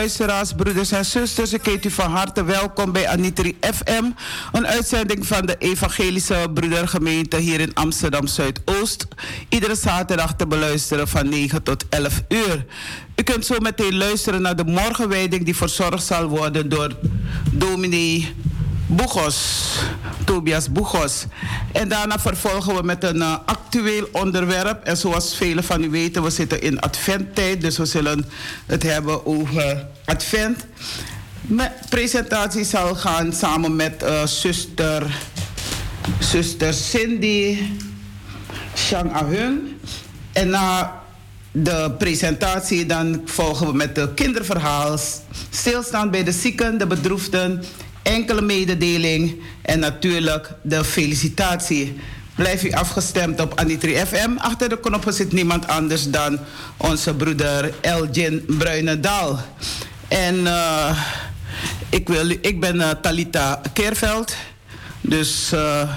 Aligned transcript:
Luisteraars, 0.00 0.52
broeders 0.52 0.92
en 0.92 1.04
zusters. 1.04 1.52
Ik 1.52 1.64
heet 1.64 1.84
u 1.84 1.90
van 1.90 2.10
harte 2.10 2.44
welkom 2.44 2.92
bij 2.92 3.08
Anitri 3.08 3.56
FM. 3.60 4.04
Een 4.52 4.66
uitzending 4.66 5.26
van 5.26 5.46
de 5.46 5.56
Evangelische 5.58 6.46
Broedergemeente 6.54 7.36
hier 7.36 7.60
in 7.60 7.74
Amsterdam 7.74 8.26
Zuidoost. 8.26 9.06
Iedere 9.48 9.74
zaterdag 9.74 10.34
te 10.34 10.46
beluisteren 10.46 11.08
van 11.08 11.28
9 11.28 11.62
tot 11.62 11.84
11 11.88 12.22
uur. 12.28 12.64
U 13.16 13.22
kunt 13.22 13.46
zo 13.46 13.58
meteen 13.58 13.96
luisteren 13.96 14.42
naar 14.42 14.56
de 14.56 14.64
morgenwijding 14.64 15.44
die 15.44 15.56
verzorgd 15.56 16.04
zal 16.04 16.26
worden 16.26 16.68
door 16.68 16.96
dominee 17.50 18.34
Boegos, 18.92 19.72
Tobias 20.30 20.72
Boegos. 20.72 21.24
En 21.72 21.88
daarna 21.88 22.18
vervolgen 22.18 22.74
we 22.74 22.82
met 22.82 23.04
een 23.04 23.16
uh, 23.16 23.36
actueel 23.44 24.08
onderwerp. 24.12 24.84
En 24.84 24.96
zoals 24.96 25.34
velen 25.36 25.64
van 25.64 25.84
u 25.84 25.90
weten, 25.90 26.22
we 26.22 26.30
zitten 26.30 26.62
in 26.62 26.80
adventtijd. 26.80 27.60
Dus 27.60 27.78
we 27.78 27.84
zullen 27.84 28.24
het 28.66 28.82
hebben 28.82 29.26
over 29.26 29.86
advent. 30.04 30.66
Mijn 31.40 31.72
presentatie 31.88 32.64
zal 32.64 32.94
gaan 32.94 33.32
samen 33.32 33.76
met 33.76 34.02
uh, 34.02 34.26
zuster, 34.26 35.20
zuster 36.18 36.74
Cindy 36.74 37.58
Shang 38.76 39.12
Ahung. 39.12 39.60
En 40.32 40.48
na 40.48 41.00
de 41.52 41.94
presentatie 41.98 42.86
dan 42.86 43.22
volgen 43.24 43.66
we 43.66 43.72
met 43.72 43.94
de 43.94 44.14
kinderverhaal. 44.14 44.98
Stilstaan 45.50 46.10
bij 46.10 46.24
de 46.24 46.32
zieken, 46.32 46.78
de 46.78 46.86
bedroefden 46.86 47.64
enkele 48.02 48.40
mededeling 48.40 49.40
en 49.62 49.78
natuurlijk 49.78 50.50
de 50.62 50.84
felicitatie. 50.84 51.96
Blijf 52.34 52.64
u 52.64 52.72
afgestemd 52.72 53.40
op 53.40 53.58
Anitri 53.58 53.94
FM. 53.94 54.30
Achter 54.36 54.68
de 54.68 54.80
knoppen 54.80 55.12
zit 55.12 55.32
niemand 55.32 55.66
anders 55.68 56.10
dan 56.10 56.38
onze 56.76 57.14
broeder 57.14 57.74
Elgin 57.80 58.44
Bruinendaal. 58.58 59.40
En 60.08 60.34
uh, 60.34 60.98
ik, 61.88 62.08
wil, 62.08 62.30
ik 62.30 62.60
ben 62.60 62.76
uh, 62.76 62.90
Talita 62.90 63.60
Keerveld. 63.72 64.36
Dus 65.00 65.50
uh, 65.54 65.90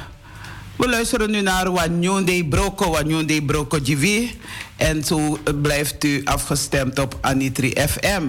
we 0.76 0.90
luisteren 0.90 1.32
nu 1.32 1.42
naar 1.42 1.72
Wanyonde 1.72 2.46
Broko, 2.46 2.92
Wanyonde 2.92 3.44
Broko 3.44 3.80
GV. 3.84 4.28
En 4.76 5.04
zo 5.04 5.40
blijft 5.62 6.04
u 6.04 6.22
afgestemd 6.24 7.00
op 7.00 7.18
Anitri 7.22 7.74
FM. 7.88 8.24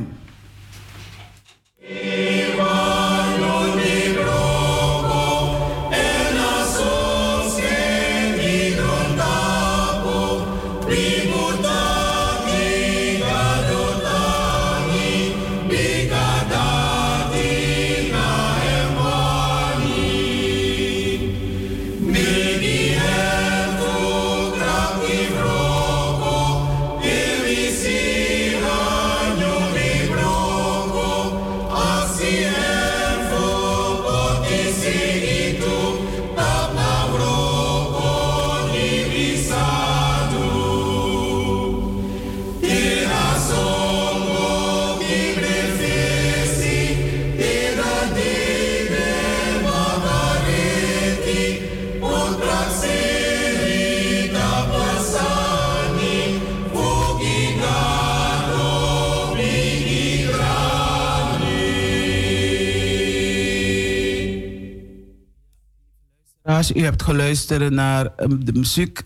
U 66.73 66.83
hebt 66.83 67.03
geluisterd 67.03 67.71
naar 67.71 68.07
ehm, 68.17 68.45
de 68.45 68.53
muziek, 68.53 69.03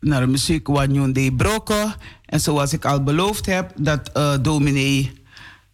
naar 0.00 0.20
de 0.20 0.26
muziek 0.26 0.68
de. 0.68 1.96
En 2.26 2.40
zoals 2.40 2.72
ik 2.72 2.84
al 2.84 3.02
beloofd 3.02 3.46
heb, 3.46 3.72
dat 3.76 4.10
uh, 4.16 4.34
dominee 4.42 5.12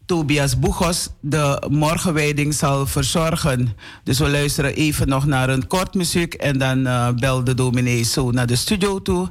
Tobias 0.07 0.59
Boegos 0.59 1.09
de 1.21 1.67
morgenwijding 1.71 2.55
zal 2.55 2.87
verzorgen. 2.87 3.77
Dus 4.05 4.19
we 4.19 4.31
luisteren 4.31 4.75
even 4.75 5.09
nog 5.09 5.27
naar 5.27 5.49
een 5.49 5.67
kort 5.67 5.95
muziek 5.95 6.35
en 6.35 6.59
dan 6.59 6.79
uh, 6.79 7.09
bel 7.13 7.45
de 7.45 7.55
dominee 7.55 8.03
zo 8.03 8.31
naar 8.31 8.47
de 8.47 8.57
studio 8.57 9.03
toe. 9.03 9.29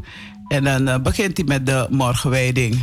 En 0.47 0.63
dan 0.63 1.01
begint 1.01 1.37
hij 1.37 1.45
met 1.45 1.65
de 1.65 1.87
morgenwijding. 1.89 2.81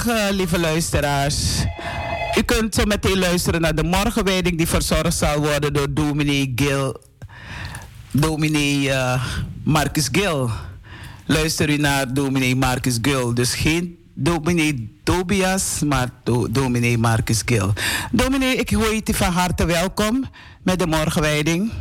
Goedemorgen, 0.00 0.36
lieve 0.36 0.58
luisteraars. 0.58 1.64
U 2.38 2.42
kunt 2.42 2.74
zo 2.74 2.84
meteen 2.84 3.18
luisteren 3.18 3.60
naar 3.60 3.74
de 3.74 3.82
morgenwijding 3.82 4.56
die 4.56 4.68
verzorgd 4.68 5.16
zal 5.16 5.38
worden 5.38 5.72
door 5.72 5.94
dominee 5.94 6.52
Gil. 6.56 7.00
Dominee 8.10 8.88
uh, 8.88 9.24
Marcus 9.62 10.08
Gil. 10.12 10.50
Luister 11.26 11.70
u 11.70 11.76
naar 11.76 12.14
dominee 12.14 12.56
Marcus 12.56 12.98
Gil. 13.02 13.34
Dus 13.34 13.54
geen 13.54 13.98
dominee 14.14 15.00
Tobias, 15.04 15.80
maar 15.86 16.08
do, 16.24 16.50
dominee 16.50 16.98
Marcus 16.98 17.42
Gil. 17.44 17.72
Dominee, 18.12 18.56
ik 18.56 18.70
hoor 18.70 18.94
je 18.94 19.14
van 19.14 19.32
harte 19.32 19.64
welkom 19.64 20.24
met 20.62 20.78
de 20.78 20.86
morgenwijding. 20.86 21.72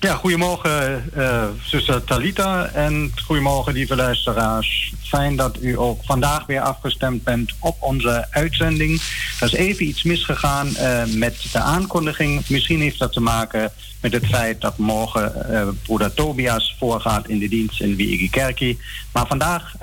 Ja, 0.00 0.14
goedemorgen 0.14 1.04
uh, 1.16 1.44
zuster 1.62 2.04
Talita 2.04 2.66
en 2.66 3.12
goedemorgen 3.24 3.72
lieve 3.72 3.96
luisteraars. 3.96 4.94
Fijn 5.10 5.36
dat 5.36 5.62
u 5.62 5.78
ook 5.78 6.00
vandaag 6.04 6.46
weer 6.46 6.60
afgestemd 6.60 7.24
bent 7.24 7.52
op 7.58 7.76
onze 7.80 8.26
uitzending. 8.30 9.00
Er 9.40 9.46
is 9.46 9.52
even 9.52 9.86
iets 9.86 10.02
misgegaan 10.02 10.66
uh, 10.66 11.04
met 11.04 11.52
de 11.52 11.58
aankondiging. 11.58 12.48
Misschien 12.48 12.80
heeft 12.80 12.98
dat 12.98 13.12
te 13.12 13.20
maken 13.20 13.72
met 14.00 14.12
het 14.12 14.26
feit 14.26 14.60
dat 14.60 14.78
morgen 14.78 15.46
uh, 15.50 15.68
broeder 15.82 16.14
Tobias 16.14 16.76
voorgaat 16.78 17.28
in 17.28 17.38
de 17.38 17.48
dienst 17.48 17.80
in 17.80 17.96
Wiegekerkie. 17.96 18.78
Maar 19.12 19.26
vandaag 19.26 19.74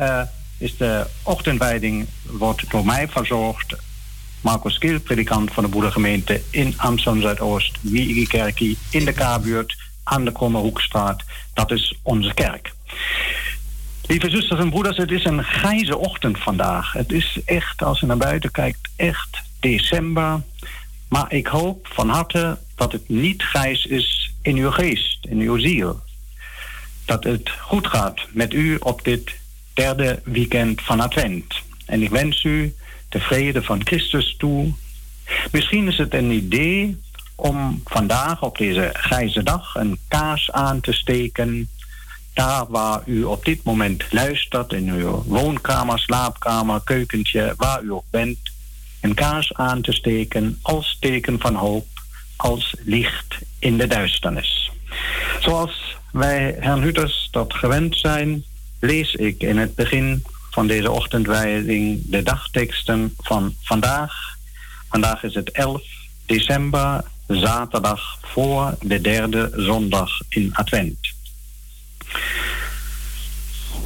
is 0.58 0.78
de 0.78 1.08
ochtendwijding 1.24 2.08
wordt 2.24 2.72
door 2.72 2.86
mij 2.86 3.08
verzorgd. 3.08 3.76
Marcus 4.42 4.78
Kiel, 4.78 5.00
predikant 5.00 5.54
van 5.54 5.64
de 5.64 5.70
broedergemeente 5.70 6.42
in 6.50 6.74
Amsterdam 6.78 7.22
Zuidoost, 7.22 7.78
Wiegekerkie 7.82 8.78
in 8.90 9.06
de 9.06 9.14
K-buurt 9.14 9.76
aan 10.04 10.26
de 10.26 10.32
Kromme 10.32 10.60
Hoekstraat. 10.60 11.24
Dat 11.54 11.72
is 11.72 12.00
onze 12.02 12.34
kerk. 12.34 12.76
Lieve 14.08 14.30
zusters 14.30 14.60
en 14.60 14.70
broeders, 14.70 14.98
het 14.98 15.12
is 15.12 15.26
een 15.26 15.44
grijze 15.44 15.98
ochtend 15.98 16.40
vandaag. 16.40 16.94
Het 16.94 17.12
is 17.12 17.40
echt, 17.46 17.84
als 17.84 18.00
je 18.00 18.06
naar 18.06 18.18
buiten 18.18 18.52
kijkt, 18.52 18.90
echt 18.96 19.42
december. 19.60 20.42
Maar 21.10 21.34
ik 21.34 21.48
hoop 21.48 21.88
van 21.92 22.10
harte 22.10 22.58
dat 22.76 22.92
het 22.92 23.10
niet 23.10 23.44
grijs 23.44 23.86
is 23.86 24.34
in 24.42 24.56
uw 24.56 24.72
geest, 24.72 25.26
in 25.26 25.40
uw 25.40 25.58
ziel. 25.58 26.00
Dat 27.06 27.24
het 27.24 27.50
goed 27.50 27.88
gaat 27.88 28.20
met 28.32 28.54
u 28.54 28.76
op 28.80 29.04
dit 29.04 29.36
derde 29.74 30.22
weekend 30.24 30.82
van 30.82 31.00
Advent. 31.00 31.54
En 31.86 32.02
ik 32.02 32.10
wens 32.10 32.44
u 32.44 32.76
de 33.10 33.20
vrede 33.20 33.64
van 33.64 33.82
Christus 33.86 34.36
toe. 34.38 34.74
Misschien 35.52 35.88
is 35.88 35.98
het 35.98 36.14
een 36.14 36.32
idee 36.32 37.02
om 37.36 37.82
vandaag 37.86 38.42
op 38.42 38.58
deze 38.58 38.90
grijze 38.94 39.44
dag 39.44 39.76
een 39.76 39.98
kaars 40.08 40.52
aan 40.52 40.80
te 40.80 40.94
steken. 40.94 41.70
Daar 42.38 42.65
waar 42.70 43.01
u 43.06 43.24
op 43.24 43.46
dit 43.46 43.63
moment 43.63 44.03
luistert, 44.12 44.74
in 44.74 44.89
uw 44.89 45.24
woonkamer, 45.25 46.00
slaapkamer, 46.00 46.82
keukentje, 46.84 47.53
waar 47.58 47.84
u 47.84 47.91
ook 47.91 48.03
bent, 48.10 48.38
een 49.01 49.13
kaars 49.13 49.53
aan 49.53 49.82
te 49.82 49.91
steken 49.91 50.60
als 50.62 50.98
teken 51.00 51.39
van 51.39 51.56
hoop, 51.56 51.88
als 52.36 52.75
licht 52.84 53.38
in 53.60 53.77
de 53.77 53.88
duisternis. 53.88 54.72
Zoals 55.39 55.98
wij, 56.12 56.56
Herrn 56.60 57.10
dat 57.32 57.53
gewend 57.53 57.98
zijn, 57.98 58.44
lees 58.79 59.13
ik 59.13 59.44
in 59.44 59.58
het 59.58 59.75
begin 59.75 60.24
van 60.51 60.67
deze 60.67 60.91
ochtendwijding 60.91 62.01
de 62.06 62.24
dagteksten 62.24 63.13
van 63.17 63.56
vandaag. 63.62 64.13
Vandaag 64.89 65.24
is 65.24 65.34
het 65.34 65.51
11 65.51 65.82
december 66.25 67.03
zaterdag 67.27 68.17
voor 68.22 68.77
de 68.82 69.01
derde 69.01 69.51
zondag 69.56 70.10
in 70.29 70.50
Advent. 70.53 71.15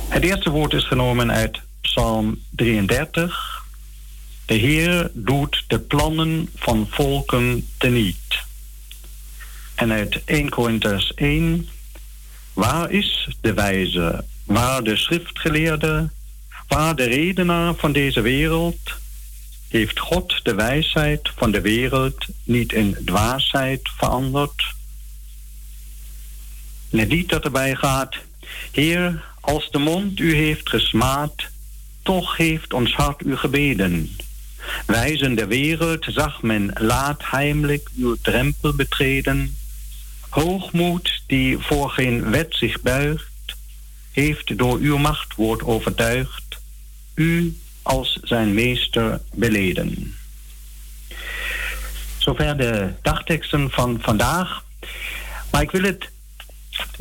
Het 0.07 0.23
eerste 0.23 0.49
woord 0.49 0.73
is 0.73 0.87
genomen 0.87 1.31
uit 1.31 1.61
Psalm 1.81 2.41
33. 2.49 3.63
De 4.45 4.53
Heer 4.53 5.11
doet 5.13 5.63
de 5.67 5.79
plannen 5.79 6.49
van 6.55 6.87
volken 6.89 7.67
teniet. 7.77 8.43
En 9.75 9.91
uit 9.91 10.21
1 10.25 10.49
Corinthians 10.49 11.13
1. 11.13 11.69
Waar 12.53 12.91
is 12.91 13.29
de 13.41 13.53
wijze? 13.53 14.25
Waar 14.45 14.83
de 14.83 14.97
schriftgeleerde? 14.97 16.09
Waar 16.67 16.95
de 16.95 17.03
redenaar 17.03 17.75
van 17.75 17.91
deze 17.91 18.21
wereld? 18.21 18.99
heeft 19.71 19.99
God 19.99 20.39
de 20.43 20.53
wijsheid 20.53 21.31
van 21.35 21.51
de 21.51 21.61
wereld 21.61 22.25
niet 22.43 22.73
in 22.73 22.97
dwaasheid 23.05 23.89
veranderd? 23.97 24.63
Het 26.91 27.11
lied 27.11 27.29
dat 27.29 27.43
erbij 27.43 27.75
gaat, 27.75 28.15
Heer, 28.71 29.23
als 29.39 29.71
de 29.71 29.77
mond 29.77 30.19
u 30.19 30.35
heeft 30.35 30.69
gesmaad, 30.69 31.33
toch 32.03 32.37
heeft 32.37 32.73
ons 32.73 32.93
hart 32.93 33.25
u 33.25 33.35
gebeden. 33.37 34.15
Wijzen 34.85 35.35
de 35.35 35.47
wereld 35.47 36.05
zag 36.09 36.41
men 36.41 36.71
laat 36.73 37.21
heimelijk 37.25 37.89
uw 37.97 38.15
drempel 38.21 38.73
betreden. 38.73 39.57
Hoogmoed 40.29 41.21
die 41.27 41.57
voor 41.57 41.89
geen 41.89 42.29
wet 42.29 42.55
zich 42.55 42.81
buigt, 42.81 43.55
heeft 44.11 44.57
door 44.57 44.77
uw 44.77 44.97
machtwoord 44.97 45.63
overtuigd. 45.63 46.59
U 47.13 47.57
als 47.81 48.19
zijn 48.23 48.53
meester 48.53 49.21
beleden. 49.33 50.15
Zover 52.17 52.57
de 52.57 52.93
dagteksten 53.01 53.69
van 53.69 53.99
vandaag. 54.01 54.63
Maar 55.51 55.61
ik 55.61 55.71
wil 55.71 55.83
het 55.83 56.09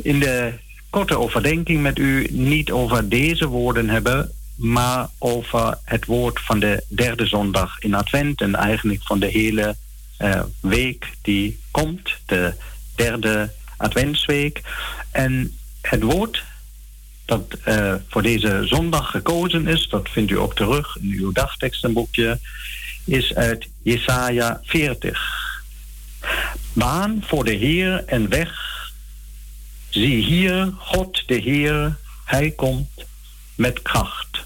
in 0.03 0.21
de 0.21 0.53
korte 0.91 1.19
overdenking 1.19 1.83
met 1.83 1.99
u 1.99 2.27
niet 2.31 2.71
over 2.71 3.09
deze 3.09 3.47
woorden 3.47 3.89
hebben, 3.89 4.33
maar 4.57 5.09
over 5.19 5.79
het 5.85 6.05
woord 6.05 6.41
van 6.41 6.61
de 6.61 6.85
derde 6.89 7.27
zondag 7.27 7.79
in 7.79 7.95
Advent 7.95 8.41
en 8.41 8.55
eigenlijk 8.55 9.03
van 9.03 9.19
de 9.19 9.27
hele 9.27 9.77
uh, 10.19 10.43
week 10.61 11.07
die 11.23 11.61
komt, 11.71 12.11
de 12.27 12.55
derde 12.95 13.53
Adventsweek. 13.77 14.61
En 15.11 15.59
het 15.81 16.03
woord 16.03 16.45
dat 17.25 17.57
uh, 17.69 17.95
voor 18.09 18.23
deze 18.23 18.61
zondag 18.65 19.11
gekozen 19.11 19.67
is, 19.67 19.89
dat 19.89 20.09
vindt 20.09 20.31
u 20.31 20.39
ook 20.39 20.55
terug 20.55 20.97
in 20.97 21.13
uw 21.19 21.33
dagtekstenboekje, 21.33 22.39
is 23.05 23.35
uit 23.35 23.69
Jesaja 23.83 24.61
40. 24.65 25.63
Baan 26.73 27.23
voor 27.27 27.45
de 27.45 27.55
Heer 27.55 28.05
en 28.07 28.29
weg. 28.29 28.80
Zie 29.91 30.25
hier, 30.25 30.73
God 30.79 31.23
de 31.27 31.35
Heer, 31.35 31.97
Hij 32.25 32.51
komt 32.51 33.05
met 33.55 33.83
kracht. 33.83 34.45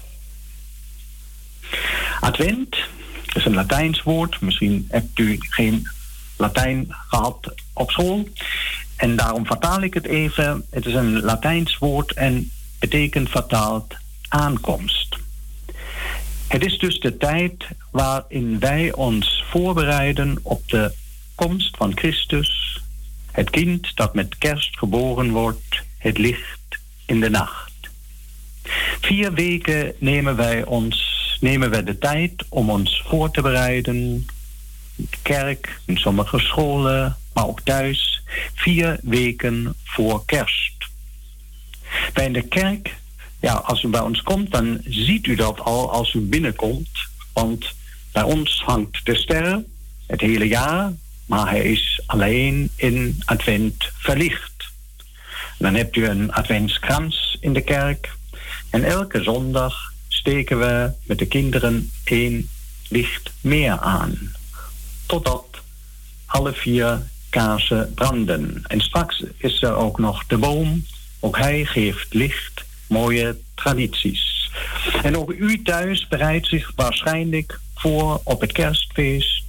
Advent 2.19 2.77
is 3.33 3.45
een 3.45 3.53
Latijns 3.53 4.03
woord. 4.03 4.41
Misschien 4.41 4.85
hebt 4.89 5.19
u 5.19 5.37
geen 5.39 5.89
Latijn 6.37 6.87
gehad 6.89 7.53
op 7.73 7.91
school. 7.91 8.27
En 8.95 9.15
daarom 9.15 9.45
vertaal 9.45 9.81
ik 9.81 9.93
het 9.93 10.05
even. 10.05 10.65
Het 10.69 10.85
is 10.85 10.93
een 10.93 11.21
Latijns 11.21 11.77
woord 11.77 12.13
en 12.13 12.51
betekent 12.79 13.29
vertaald 13.29 13.95
aankomst. 14.27 15.17
Het 16.47 16.65
is 16.65 16.77
dus 16.77 16.99
de 16.99 17.17
tijd 17.17 17.65
waarin 17.91 18.59
wij 18.59 18.93
ons 18.93 19.43
voorbereiden 19.49 20.39
op 20.41 20.69
de 20.69 20.93
komst 21.35 21.77
van 21.77 21.97
Christus, 21.97 22.81
het 23.35 23.49
kind 23.49 23.95
dat 23.95 24.13
met 24.13 24.37
kerst 24.37 24.77
geboren 24.77 25.31
wordt, 25.31 25.83
het 25.97 26.17
licht 26.17 26.77
in 27.05 27.19
de 27.19 27.29
nacht. 27.29 27.71
Vier 29.01 29.33
weken 29.33 29.93
nemen 29.99 30.35
wij 30.35 30.63
ons 30.63 31.13
nemen 31.39 31.69
wij 31.69 31.83
de 31.83 31.97
tijd 31.97 32.45
om 32.49 32.69
ons 32.69 33.03
voor 33.07 33.31
te 33.31 33.41
bereiden. 33.41 33.95
In 34.95 35.09
de 35.09 35.17
kerk, 35.21 35.79
in 35.85 35.97
sommige 35.97 36.39
scholen, 36.39 37.17
maar 37.33 37.47
ook 37.47 37.61
thuis. 37.61 38.23
Vier 38.53 38.99
weken 39.01 39.75
voor 39.83 40.25
kerst. 40.25 40.73
Bij 42.13 42.31
de 42.31 42.41
kerk, 42.41 42.95
ja, 43.39 43.53
als 43.53 43.83
u 43.83 43.87
bij 43.87 44.01
ons 44.01 44.21
komt, 44.21 44.51
dan 44.51 44.81
ziet 44.83 45.27
u 45.27 45.35
dat 45.35 45.59
al 45.59 45.91
als 45.91 46.13
u 46.13 46.19
binnenkomt. 46.19 46.89
Want 47.33 47.65
bij 48.11 48.23
ons 48.23 48.61
hangt 48.65 49.05
de 49.05 49.15
ster 49.15 49.63
het 50.07 50.21
hele 50.21 50.47
jaar, 50.47 50.93
maar 51.25 51.49
hij 51.49 51.63
is 51.63 52.01
alleen 52.05 52.71
in 52.75 53.21
advent 53.25 53.89
verlicht. 53.97 54.53
Dan 55.57 55.75
hebt 55.75 55.95
u 55.95 56.05
een 56.05 56.31
adventskrans 56.31 57.37
in 57.39 57.53
de 57.53 57.61
kerk. 57.61 58.13
En 58.69 58.83
elke 58.83 59.23
zondag 59.23 59.93
steken 60.07 60.59
we 60.59 60.91
met 61.03 61.19
de 61.19 61.27
kinderen 61.27 61.91
één 62.03 62.49
licht 62.89 63.31
meer 63.41 63.79
aan. 63.79 64.35
Totdat 65.05 65.45
alle 66.25 66.53
vier 66.53 67.01
kaarsen 67.29 67.93
branden. 67.93 68.63
En 68.67 68.81
straks 68.81 69.23
is 69.37 69.61
er 69.61 69.75
ook 69.75 69.99
nog 69.99 70.25
de 70.27 70.37
boom 70.37 70.83
ook 71.25 71.37
hij 71.37 71.65
geeft 71.65 72.13
licht, 72.13 72.65
mooie 72.87 73.37
tradities. 73.55 74.51
En 75.03 75.17
ook 75.17 75.31
u 75.31 75.61
thuis 75.61 76.07
bereidt 76.07 76.47
zich 76.47 76.71
waarschijnlijk 76.75 77.59
voor 77.75 78.21
op 78.23 78.41
het 78.41 78.51
kerstfeest. 78.51 79.44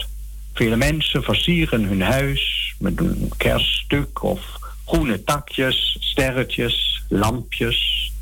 Vele 0.56 0.76
mensen 0.76 1.22
versieren 1.22 1.84
hun 1.84 2.02
huis 2.02 2.74
met 2.78 3.00
een 3.00 3.32
kerststuk 3.36 4.22
of 4.22 4.40
groene 4.86 5.24
takjes, 5.24 5.96
sterretjes, 6.00 7.02
lampjes. 7.08 8.12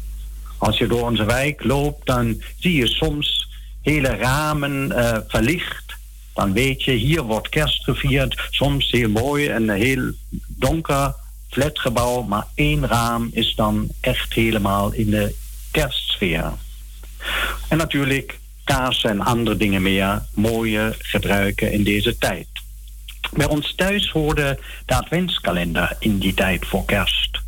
Als 0.59 0.79
je 0.79 0.87
door 0.87 1.03
onze 1.03 1.25
wijk 1.25 1.65
loopt, 1.65 2.07
dan 2.07 2.43
zie 2.59 2.75
je 2.77 2.87
soms 2.87 3.49
hele 3.83 4.09
ramen 4.09 4.93
uh, 4.93 5.17
verlicht. 5.29 5.95
Dan 6.35 6.53
weet 6.53 6.83
je, 6.83 6.93
hier 6.93 7.23
wordt 7.23 7.49
kerst 7.49 7.85
gevierd. 7.85 8.49
Soms 8.51 8.91
heel 8.91 9.09
mooi 9.09 9.47
en 9.47 9.71
heel 9.71 10.13
donker 10.47 11.15
flatgebouw, 11.51 12.23
maar 12.23 12.47
één 12.55 12.87
raam 12.87 13.31
is 13.33 13.55
dan 13.55 13.89
echt 14.01 14.33
helemaal 14.33 14.93
in 14.93 15.11
de 15.11 15.35
kerstsfeer. 15.71 16.53
En 17.69 17.77
natuurlijk 17.77 18.39
kaas 18.65 19.05
en 19.05 19.21
andere 19.21 19.57
dingen 19.57 19.83
meer, 19.83 20.23
mooie 20.35 20.95
gebruiken 20.99 21.73
in 21.73 21.85
deze 21.85 22.19
tijd. 22.19 22.47
Bij 23.33 23.47
ons 23.47 23.75
thuis 23.75 24.11
hoorde 24.11 24.59
de 24.87 24.95
adventskalender 24.95 25.97
in 25.99 26.19
die 26.19 26.35
tijd 26.35 26.67
voor 26.67 26.85
kerst. 26.85 27.41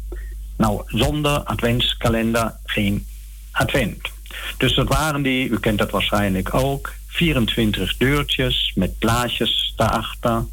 Nou, 0.56 0.82
zonder 0.86 1.38
adventskalender 1.38 2.54
geen 2.64 3.06
advent. 3.50 4.08
Dus 4.56 4.74
dat 4.74 4.88
waren 4.88 5.22
die, 5.22 5.48
u 5.48 5.58
kent 5.58 5.78
dat 5.78 5.90
waarschijnlijk 5.90 6.54
ook, 6.54 6.94
24 7.06 7.96
deurtjes 7.96 8.72
met 8.74 8.98
plaatjes 8.98 9.72
daarachter. 9.76 10.44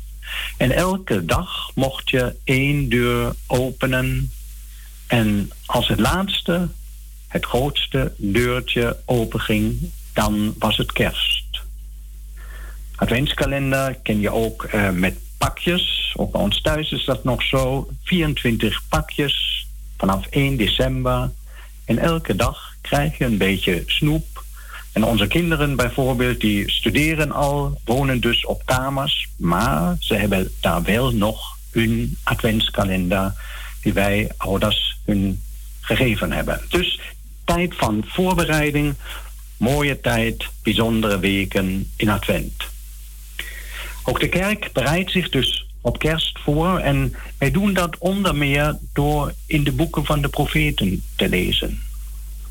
En 0.58 0.72
elke 0.72 1.26
dag 1.26 1.72
mocht 1.76 2.10
je 2.10 2.36
één 2.44 2.90
deur 2.90 3.34
openen. 3.48 4.32
En 5.08 5.52
als 5.66 5.88
het 5.88 6.00
laatste, 6.00 6.68
het 7.28 7.46
grootste 7.46 8.14
deurtje 8.18 8.98
openging, 9.06 9.92
dan 10.14 10.54
was 10.60 10.78
het 10.78 10.92
kerst. 10.92 11.44
Adventskalender 12.96 13.96
ken 14.04 14.20
je 14.20 14.32
ook 14.32 14.68
uh, 14.74 14.90
met 14.90 15.16
pakjes. 15.38 16.14
Ook 16.16 16.32
bij 16.32 16.42
ons 16.42 16.62
thuis 16.62 16.92
is 16.92 17.06
dat 17.06 17.24
nog 17.24 17.44
zo. 17.44 17.90
24 18.04 18.82
pakjes 18.90 19.68
vanaf 19.98 20.26
1 20.30 20.58
december. 20.58 21.32
En 21.86 21.98
elke 21.98 22.36
dag 22.36 22.76
krijg 22.82 23.18
je 23.18 23.26
een 23.26 23.38
beetje 23.38 23.84
snoep. 23.86 24.44
En 24.92 25.04
onze 25.04 25.28
kinderen 25.28 25.76
bijvoorbeeld, 25.76 26.40
die 26.40 26.72
studeren 26.72 27.32
al, 27.32 27.80
wonen 27.86 28.22
dus 28.22 28.46
op 28.46 28.62
kamers. 28.66 29.28
Maar 29.38 29.96
ze 30.00 30.16
hebben 30.16 30.52
daar 30.60 30.84
wel 30.84 31.12
nog 31.12 31.58
hun 31.72 32.18
adventskalender 32.24 33.34
die 33.82 33.94
wij 33.94 34.32
ouders 34.38 34.98
hun 35.06 35.42
gegeven 35.82 36.32
hebben. 36.32 36.62
Dus 36.70 37.00
tijd 37.46 37.76
van 37.76 38.04
voorbereiding, 38.08 38.96
mooie 39.58 40.00
tijd, 40.00 40.46
bijzondere 40.64 41.20
weken 41.20 41.92
in 41.96 42.10
advent. 42.10 42.54
Ook 44.04 44.20
de 44.20 44.30
kerk 44.30 44.70
bereidt 44.74 45.12
zich 45.12 45.30
dus 45.30 45.66
op 45.82 46.00
kerst 46.00 46.40
voor 46.40 46.80
en 46.80 47.16
wij 47.38 47.52
doen 47.52 47.74
dat 47.74 47.98
onder 47.98 48.36
meer 48.36 48.78
door 48.94 49.34
in 49.46 49.64
de 49.64 49.72
boeken 49.72 50.06
van 50.06 50.22
de 50.22 50.28
profeten 50.28 51.04
te 51.16 51.30
lezen. 51.30 51.82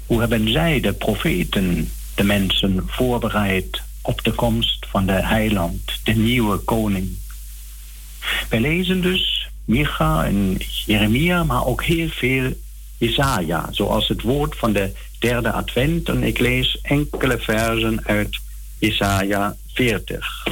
Hoe 0.07 0.21
hebben 0.21 0.53
zij, 0.53 0.81
de 0.81 0.93
profeten, 0.93 1.91
de 2.15 2.25
mensen 2.25 2.83
voorbereid 2.87 3.83
op 4.03 4.25
de 4.25 4.33
komst 4.33 4.87
van 4.89 5.07
de 5.07 5.13
heiland, 5.13 6.01
de 6.05 6.13
nieuwe 6.13 6.59
koning? 6.59 7.17
Wij 8.49 8.61
lezen 8.61 9.01
dus 9.01 9.49
Micha 9.65 10.25
en 10.25 10.57
Jeremia, 10.87 11.45
maar 11.45 11.67
ook 11.67 11.85
heel 11.85 12.09
veel 12.09 12.53
Jesaja, 13.03 13.69
zoals 13.71 14.09
het 14.09 14.23
woord 14.23 14.57
van 14.57 14.73
de 14.73 14.93
derde 15.19 15.53
advent. 15.53 16.09
En 16.09 16.23
ik 16.23 16.39
lees 16.39 16.79
enkele 16.83 17.39
versen 17.39 18.07
uit 18.07 18.39
Jesaja 18.79 19.57
40. 19.73 20.47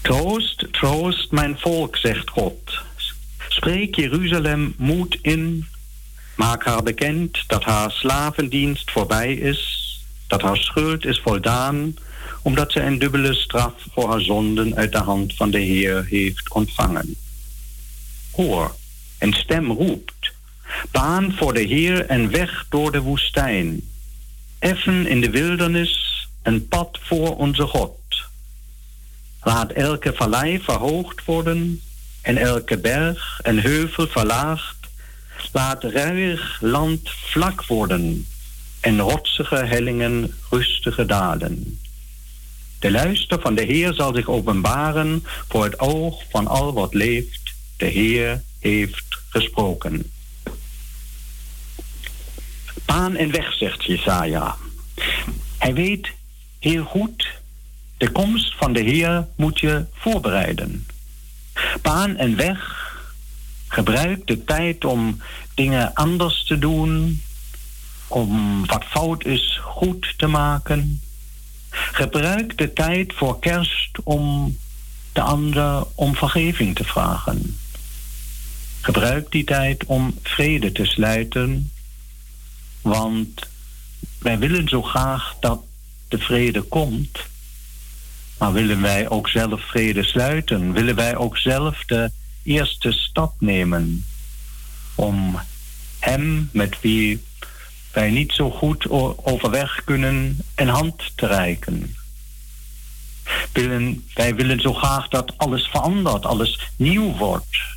Troost, 0.00 0.66
troost 0.70 1.30
mijn 1.30 1.58
volk, 1.58 1.96
zegt 1.96 2.30
God. 2.30 2.78
Spreek 3.48 3.94
Jeruzalem 3.94 4.74
moed 4.76 5.18
in. 5.22 5.66
Maak 6.36 6.64
haar 6.64 6.82
bekend 6.82 7.44
dat 7.46 7.64
haar 7.64 7.90
slavendienst 7.90 8.90
voorbij 8.90 9.34
is, 9.34 9.60
dat 10.26 10.42
haar 10.42 10.56
schuld 10.56 11.04
is 11.04 11.20
voldaan, 11.20 11.96
omdat 12.42 12.72
ze 12.72 12.80
een 12.80 12.98
dubbele 12.98 13.34
straf 13.34 13.72
voor 13.92 14.10
haar 14.10 14.20
zonden 14.20 14.74
uit 14.74 14.92
de 14.92 14.98
hand 14.98 15.34
van 15.34 15.50
de 15.50 15.60
Heer 15.60 16.04
heeft 16.04 16.52
ontvangen. 16.52 17.16
Hoor, 18.30 18.74
een 19.18 19.32
stem 19.32 19.70
roept. 19.70 20.32
Baan 20.90 21.32
voor 21.32 21.54
de 21.54 21.60
Heer 21.60 22.06
en 22.06 22.30
weg 22.30 22.66
door 22.68 22.92
de 22.92 23.00
woestijn. 23.00 23.80
Effen 24.58 25.06
in 25.06 25.20
de 25.20 25.30
wildernis 25.30 26.26
een 26.42 26.68
pad 26.68 26.98
voor 27.02 27.36
onze 27.36 27.66
God. 27.66 27.98
Laat 29.42 29.70
elke 29.72 30.12
vallei 30.14 30.60
verhoogd 30.60 31.24
worden 31.24 31.80
en 32.22 32.36
elke 32.36 32.78
berg 32.78 33.40
en 33.42 33.58
heuvel 33.58 34.06
verlaagd. 34.06 34.76
Laat 35.52 35.84
ruig 35.84 36.58
land 36.60 37.10
vlak 37.10 37.64
worden 37.64 38.26
en 38.80 39.00
rotsige 39.00 39.56
hellingen 39.56 40.34
rustige 40.50 41.06
dalen. 41.06 41.78
De 42.78 42.90
luister 42.90 43.40
van 43.40 43.54
de 43.54 43.62
Heer 43.62 43.94
zal 43.94 44.14
zich 44.14 44.28
openbaren 44.28 45.24
voor 45.48 45.64
het 45.64 45.78
oog 45.78 46.22
van 46.30 46.46
al 46.46 46.72
wat 46.72 46.94
leeft. 46.94 47.43
De 47.84 47.90
Heer 47.90 48.42
heeft 48.60 49.18
gesproken. 49.28 50.10
Baan 52.84 53.16
en 53.16 53.30
weg, 53.30 53.52
zegt 53.52 53.84
Jesaja. 53.84 54.56
Hij 55.58 55.74
weet 55.74 56.12
heel 56.58 56.84
goed 56.84 57.28
de 57.96 58.10
komst 58.10 58.54
van 58.56 58.72
de 58.72 58.80
Heer 58.80 59.28
moet 59.36 59.60
je 59.60 59.84
voorbereiden. 59.94 60.86
Baan 61.82 62.16
en 62.16 62.36
weg. 62.36 62.92
Gebruik 63.68 64.26
de 64.26 64.44
tijd 64.44 64.84
om 64.84 65.20
dingen 65.54 65.94
anders 65.94 66.44
te 66.44 66.58
doen. 66.58 67.22
Om 68.08 68.60
wat 68.66 68.84
fout 68.84 69.24
is 69.24 69.60
goed 69.62 70.14
te 70.16 70.26
maken. 70.26 71.02
Gebruik 71.70 72.58
de 72.58 72.72
tijd 72.72 73.12
voor 73.14 73.38
kerst 73.38 73.98
om 74.04 74.56
de 75.12 75.20
ander 75.20 75.84
om 75.94 76.14
vergeving 76.14 76.74
te 76.74 76.84
vragen. 76.84 77.58
Gebruik 78.84 79.30
die 79.30 79.44
tijd 79.44 79.84
om 79.84 80.18
vrede 80.22 80.72
te 80.72 80.84
sluiten. 80.84 81.70
Want 82.80 83.48
wij 84.18 84.38
willen 84.38 84.68
zo 84.68 84.82
graag 84.82 85.34
dat 85.40 85.62
de 86.08 86.18
vrede 86.18 86.62
komt. 86.62 87.18
Maar 88.38 88.52
willen 88.52 88.80
wij 88.80 89.08
ook 89.08 89.28
zelf 89.28 89.60
vrede 89.68 90.04
sluiten? 90.04 90.72
Willen 90.72 90.94
wij 90.94 91.16
ook 91.16 91.38
zelf 91.38 91.82
de 91.86 92.10
eerste 92.42 92.92
stap 92.92 93.34
nemen 93.38 94.04
om 94.94 95.40
hem 95.98 96.48
met 96.52 96.80
wie 96.80 97.22
wij 97.92 98.10
niet 98.10 98.32
zo 98.32 98.50
goed 98.50 98.88
overweg 99.24 99.82
kunnen 99.84 100.38
een 100.54 100.68
hand 100.68 101.12
te 101.14 101.26
reiken? 101.26 101.96
Willen, 103.52 104.04
wij 104.14 104.34
willen 104.34 104.60
zo 104.60 104.72
graag 104.72 105.08
dat 105.08 105.38
alles 105.38 105.66
verandert, 105.66 106.26
alles 106.26 106.70
nieuw 106.76 107.16
wordt. 107.16 107.73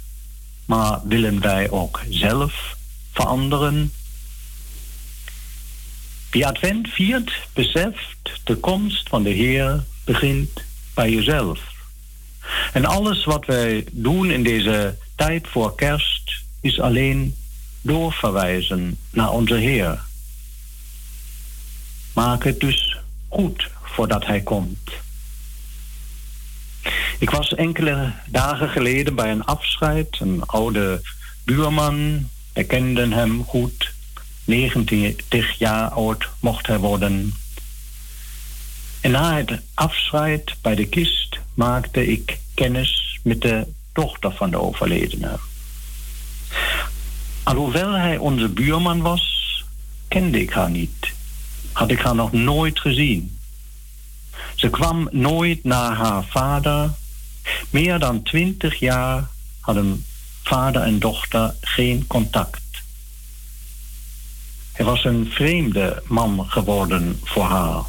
Maar 0.67 0.99
willen 1.03 1.41
wij 1.41 1.69
ook 1.69 2.01
zelf 2.09 2.77
veranderen? 3.11 3.91
Wie 6.31 6.47
Advent 6.47 6.87
viert, 6.87 7.31
beseft 7.53 8.41
de 8.43 8.55
komst 8.55 9.09
van 9.09 9.23
de 9.23 9.29
Heer 9.29 9.83
begint 10.03 10.49
bij 10.93 11.11
jezelf. 11.11 11.59
En 12.73 12.85
alles 12.85 13.25
wat 13.25 13.45
wij 13.45 13.85
doen 13.91 14.31
in 14.31 14.43
deze 14.43 14.97
tijd 15.15 15.47
voor 15.47 15.75
kerst 15.75 16.43
is 16.61 16.79
alleen 16.79 17.35
doorverwijzen 17.81 18.97
naar 19.09 19.31
onze 19.31 19.55
Heer. 19.55 20.03
Maak 22.13 22.43
het 22.43 22.59
dus 22.59 22.97
goed 23.27 23.69
voordat 23.83 24.25
Hij 24.25 24.41
komt. 24.41 24.91
Ik 27.19 27.29
was 27.29 27.55
enkele 27.55 28.13
dagen 28.25 28.69
geleden 28.69 29.15
bij 29.15 29.31
een 29.31 29.45
afscheid. 29.45 30.17
Een 30.19 30.43
oude 30.45 31.01
buurman, 31.43 32.29
wij 32.53 32.63
kenden 32.63 33.11
hem 33.11 33.43
goed. 33.43 33.95
90 34.45 35.57
jaar 35.57 35.89
oud 35.89 36.29
mocht 36.39 36.67
hij 36.67 36.77
worden. 36.77 37.33
En 39.01 39.11
na 39.11 39.35
het 39.35 39.61
afscheid 39.73 40.55
bij 40.61 40.75
de 40.75 40.87
kist 40.87 41.39
maakte 41.53 42.07
ik 42.07 42.39
kennis 42.53 43.19
met 43.23 43.41
de 43.41 43.67
dochter 43.93 44.31
van 44.31 44.49
de 44.49 44.59
overledene. 44.59 45.39
Alhoewel 47.43 47.91
hij 47.91 48.17
onze 48.17 48.49
buurman 48.49 49.01
was, 49.01 49.63
kende 50.07 50.41
ik 50.41 50.49
haar 50.49 50.69
niet. 50.69 51.13
Had 51.71 51.91
ik 51.91 51.99
haar 51.99 52.15
nog 52.15 52.31
nooit 52.31 52.79
gezien. 52.79 53.36
Ze 54.57 54.69
kwam 54.69 55.07
nooit 55.11 55.63
naar 55.63 55.95
haar 55.95 56.25
vader. 56.25 56.91
Meer 57.69 57.99
dan 57.99 58.23
twintig 58.23 58.79
jaar 58.79 59.27
hadden 59.59 60.05
vader 60.43 60.81
en 60.81 60.99
dochter 60.99 61.55
geen 61.61 62.07
contact. 62.07 62.61
Hij 64.71 64.85
was 64.85 65.03
een 65.03 65.27
vreemde 65.31 66.03
man 66.07 66.45
geworden 66.47 67.19
voor 67.23 67.43
haar. 67.43 67.83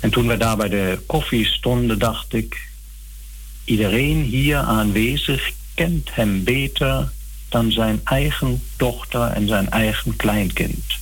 En 0.00 0.10
toen 0.10 0.26
we 0.26 0.36
daar 0.36 0.56
bij 0.56 0.68
de 0.68 1.02
koffie 1.06 1.46
stonden, 1.46 1.98
dacht 1.98 2.32
ik... 2.32 2.68
iedereen 3.64 4.22
hier 4.22 4.56
aanwezig 4.56 5.52
kent 5.74 6.14
hem 6.14 6.44
beter 6.44 7.12
dan 7.48 7.72
zijn 7.72 8.00
eigen 8.04 8.62
dochter 8.76 9.22
en 9.22 9.48
zijn 9.48 9.70
eigen 9.70 10.16
kleinkind. 10.16 10.97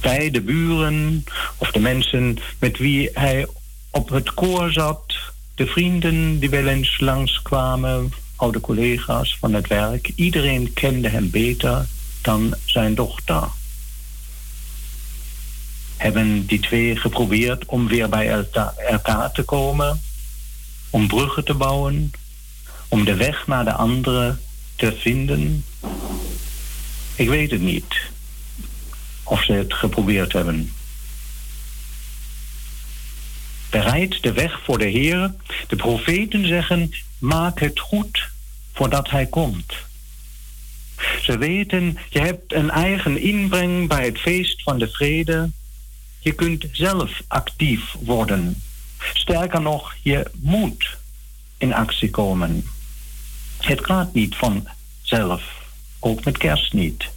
Bij 0.00 0.30
de 0.30 0.40
buren 0.40 1.24
of 1.56 1.70
de 1.70 1.80
mensen 1.80 2.38
met 2.58 2.78
wie 2.78 3.10
hij 3.12 3.46
op 3.90 4.08
het 4.08 4.34
koor 4.34 4.72
zat, 4.72 5.14
de 5.54 5.66
vrienden 5.66 6.38
die 6.38 6.50
wel 6.50 6.66
eens 6.66 7.00
langskwamen, 7.00 8.12
oude 8.36 8.60
collega's 8.60 9.36
van 9.40 9.54
het 9.54 9.66
werk, 9.66 10.12
iedereen 10.14 10.72
kende 10.72 11.08
hem 11.08 11.30
beter 11.30 11.86
dan 12.22 12.54
zijn 12.64 12.94
dochter. 12.94 13.48
Hebben 15.96 16.46
die 16.46 16.60
twee 16.60 16.96
geprobeerd 16.96 17.64
om 17.64 17.88
weer 17.88 18.08
bij 18.08 18.46
elkaar 18.88 19.32
te 19.32 19.42
komen, 19.42 20.00
om 20.90 21.06
bruggen 21.06 21.44
te 21.44 21.54
bouwen, 21.54 22.10
om 22.88 23.04
de 23.04 23.14
weg 23.14 23.46
naar 23.46 23.64
de 23.64 23.72
andere 23.72 24.36
te 24.76 24.96
vinden? 25.00 25.64
Ik 27.14 27.28
weet 27.28 27.50
het 27.50 27.60
niet 27.60 28.12
of 29.34 29.44
ze 29.44 29.52
het 29.52 29.74
geprobeerd 29.74 30.32
hebben. 30.32 30.72
Bereid 33.70 34.22
de 34.22 34.32
weg 34.32 34.60
voor 34.64 34.78
de 34.78 34.88
Heer. 34.88 35.34
De 35.68 35.76
profeten 35.76 36.46
zeggen: 36.46 36.90
maak 37.18 37.60
het 37.60 37.80
goed 37.80 38.28
voordat 38.72 39.10
Hij 39.10 39.26
komt. 39.26 39.74
Ze 41.22 41.38
weten, 41.38 41.98
je 42.10 42.20
hebt 42.20 42.52
een 42.52 42.70
eigen 42.70 43.18
inbreng 43.18 43.88
bij 43.88 44.04
het 44.04 44.18
feest 44.18 44.62
van 44.62 44.78
de 44.78 44.88
vrede. 44.88 45.50
Je 46.18 46.32
kunt 46.32 46.66
zelf 46.72 47.22
actief 47.28 47.94
worden. 48.00 48.62
Sterker 48.98 49.60
nog, 49.60 49.94
je 50.02 50.30
moet 50.34 50.96
in 51.56 51.74
actie 51.74 52.10
komen. 52.10 52.66
Het 53.58 53.84
gaat 53.84 54.14
niet 54.14 54.34
vanzelf, 54.36 55.42
ook 55.98 56.24
met 56.24 56.38
kerst 56.38 56.72
niet. 56.72 57.12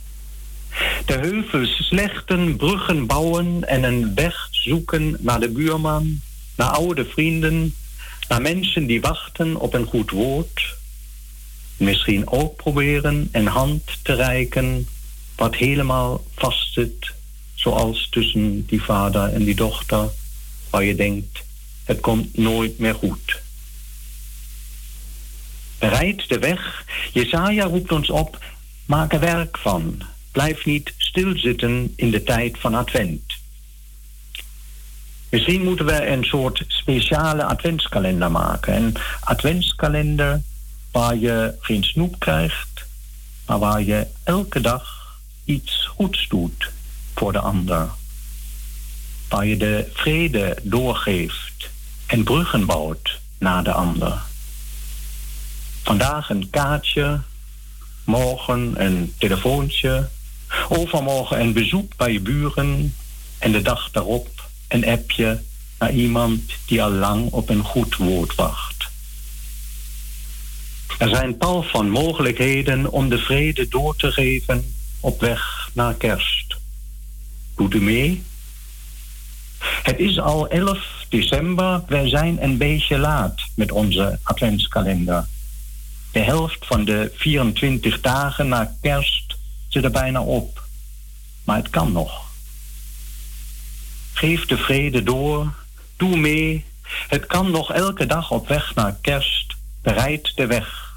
De 1.06 1.14
heuvels 1.14 1.88
slechten, 1.88 2.56
bruggen 2.56 3.06
bouwen 3.06 3.68
en 3.68 3.84
een 3.84 4.16
weg 4.16 4.48
zoeken 4.52 5.18
naar 5.20 5.40
de 5.40 5.50
buurman, 5.50 6.22
naar 6.56 6.70
oude 6.70 7.06
vrienden, 7.06 7.76
naar 8.28 8.42
mensen 8.42 8.86
die 8.86 9.02
wachten 9.02 9.56
op 9.56 9.74
een 9.74 9.86
goed 9.86 10.12
woord. 10.12 10.76
Misschien 11.78 12.30
ook 12.30 12.56
proberen 12.56 13.30
een 13.32 13.48
hand 13.48 13.82
te 14.02 14.14
reiken 14.14 14.88
wat 15.36 15.56
helemaal 15.56 16.24
vastzit, 16.36 17.14
zoals 17.54 18.08
tussen 18.10 18.66
die 18.66 18.82
vader 18.82 19.34
en 19.34 19.44
die 19.44 19.56
dochter, 19.56 20.10
waar 20.70 20.84
je 20.84 20.96
denkt, 20.96 21.44
het 21.84 22.00
komt 22.00 22.38
nooit 22.38 22.80
meer 22.80 22.96
goed. 22.96 23.42
Bereid 25.80 26.30
de 26.30 26.40
weg. 26.40 26.86
Jesaja 27.14 27.66
roept 27.66 27.92
ons 27.92 28.10
op, 28.10 28.44
maak 28.86 29.14
er 29.14 29.20
werk 29.20 29.58
van. 29.58 30.02
Blijf 30.38 30.66
niet 30.66 30.94
stilzitten 30.98 31.94
in 31.96 32.12
de 32.12 32.24
tijd 32.24 32.58
van 32.60 32.74
Advent. 32.74 33.22
Misschien 35.30 35.64
moeten 35.64 35.86
we 35.86 36.08
een 36.08 36.24
soort 36.24 36.64
speciale 36.68 37.44
adventskalender 37.44 38.32
maken. 38.32 38.76
Een 38.76 38.96
adventskalender 39.20 40.42
waar 40.92 41.16
je 41.16 41.54
geen 41.60 41.84
snoep 41.84 42.20
krijgt, 42.20 42.86
maar 43.46 43.60
waar 43.60 43.82
je 43.82 44.08
elke 44.24 44.62
dag 44.62 45.18
iets 45.44 45.86
goeds 45.86 46.28
doet 46.28 46.72
voor 47.16 47.32
de 47.32 47.40
ander. 47.40 47.90
Waar 49.30 49.46
je 49.46 49.58
de 49.58 49.90
vrede 49.94 50.58
doorgeeft 50.64 51.70
en 52.06 52.24
bruggen 52.24 52.66
bouwt 52.66 53.20
naar 53.38 53.64
de 53.64 53.72
ander. 53.72 54.22
Vandaag 55.84 56.30
een 56.30 56.50
kaartje, 56.50 57.20
morgen 58.04 58.86
een 58.86 59.14
telefoontje, 59.18 60.10
overmorgen 60.70 61.40
een 61.40 61.54
bezoek 61.54 61.96
bij 61.96 62.12
je 62.12 62.20
buren 62.20 62.96
en 63.38 63.52
de 63.52 63.62
dag 63.62 63.92
daarop 63.92 64.50
een 64.68 64.86
appje 64.86 65.42
naar 65.80 65.92
iemand 65.92 66.42
die 66.66 66.84
al 66.84 66.92
lang 66.92 67.32
op 67.32 67.50
een 67.50 67.64
goed 67.64 67.96
woord 67.96 68.36
wacht. 68.36 68.90
Er 70.98 71.10
zijn 71.10 71.38
tal 71.38 71.64
van 71.64 71.90
mogelijkheden 71.90 72.92
om 72.92 73.10
de 73.10 73.18
vrede 73.18 73.68
door 73.68 73.96
te 73.96 74.12
geven 74.12 74.76
op 75.00 75.20
weg 75.20 75.70
naar 75.74 75.94
kerst. 75.94 76.58
Doet 77.56 77.74
u 77.74 77.82
mee? 77.82 78.24
Het 79.60 80.00
is 80.00 80.20
al 80.20 80.48
11 80.48 81.06
december, 81.10 81.84
wij 81.88 82.10
zijn 82.10 82.44
een 82.44 82.58
beetje 82.58 82.98
laat 82.98 83.42
met 83.56 83.72
onze 83.72 84.20
adventskalender. 84.24 85.28
De 86.12 86.20
helft 86.20 86.66
van 86.66 86.86
de 86.86 87.12
24 87.16 88.02
dagen 88.02 88.48
na 88.48 88.76
kerst 88.82 89.27
er 89.82 89.92
bijna 89.92 90.22
op. 90.22 90.64
Maar 91.44 91.58
het 91.58 91.70
kan 91.70 91.92
nog. 91.92 92.26
Geef 94.14 94.46
de 94.46 94.58
vrede 94.58 95.04
door. 95.04 95.54
Doe 95.98 96.18
mee. 96.18 96.66
Het 97.08 97.26
kan 97.26 97.52
nog 97.52 97.72
elke 97.72 98.06
dag 98.06 98.32
op 98.32 98.48
weg 98.48 98.76
naar 98.76 98.98
kerst. 99.02 99.56
Bereid 99.82 100.32
de 100.36 100.46
weg. 100.46 100.94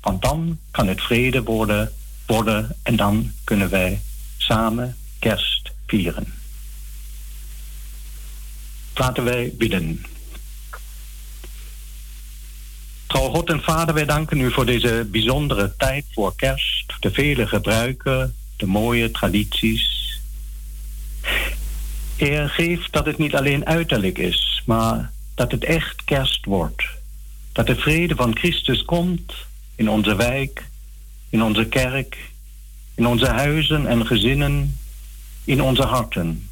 Want 0.00 0.22
dan 0.22 0.58
kan 0.70 0.86
het 0.86 1.02
vrede 1.02 1.42
worden, 1.42 1.92
worden 2.26 2.76
en 2.82 2.96
dan 2.96 3.32
kunnen 3.44 3.70
wij 3.70 4.00
samen 4.36 4.96
kerst 5.18 5.70
vieren. 5.86 6.34
Laten 8.94 9.24
wij 9.24 9.52
bidden. 9.58 10.04
Trouw 13.06 13.28
God 13.28 13.48
en 13.48 13.62
Vader, 13.62 13.94
wij 13.94 14.04
danken 14.04 14.40
u 14.40 14.52
voor 14.52 14.66
deze 14.66 15.08
bijzondere 15.10 15.74
tijd 15.76 16.04
voor 16.12 16.36
kerst, 16.36 16.92
de 17.00 17.10
vele 17.10 17.46
gebruiken, 17.46 18.34
de 18.56 18.66
mooie 18.66 19.10
tradities. 19.10 20.20
Heer, 22.16 22.48
geef 22.48 22.90
dat 22.90 23.06
het 23.06 23.18
niet 23.18 23.34
alleen 23.34 23.66
uiterlijk 23.66 24.18
is, 24.18 24.62
maar 24.64 25.12
dat 25.34 25.50
het 25.50 25.64
echt 25.64 26.04
kerst 26.04 26.44
wordt. 26.44 26.84
Dat 27.52 27.66
de 27.66 27.76
vrede 27.76 28.14
van 28.14 28.36
Christus 28.36 28.84
komt 28.84 29.32
in 29.74 29.90
onze 29.90 30.16
wijk, 30.16 30.64
in 31.30 31.42
onze 31.42 31.64
kerk, 31.64 32.16
in 32.94 33.06
onze 33.06 33.26
huizen 33.26 33.86
en 33.86 34.06
gezinnen, 34.06 34.78
in 35.44 35.62
onze 35.62 35.82
harten. 35.82 36.48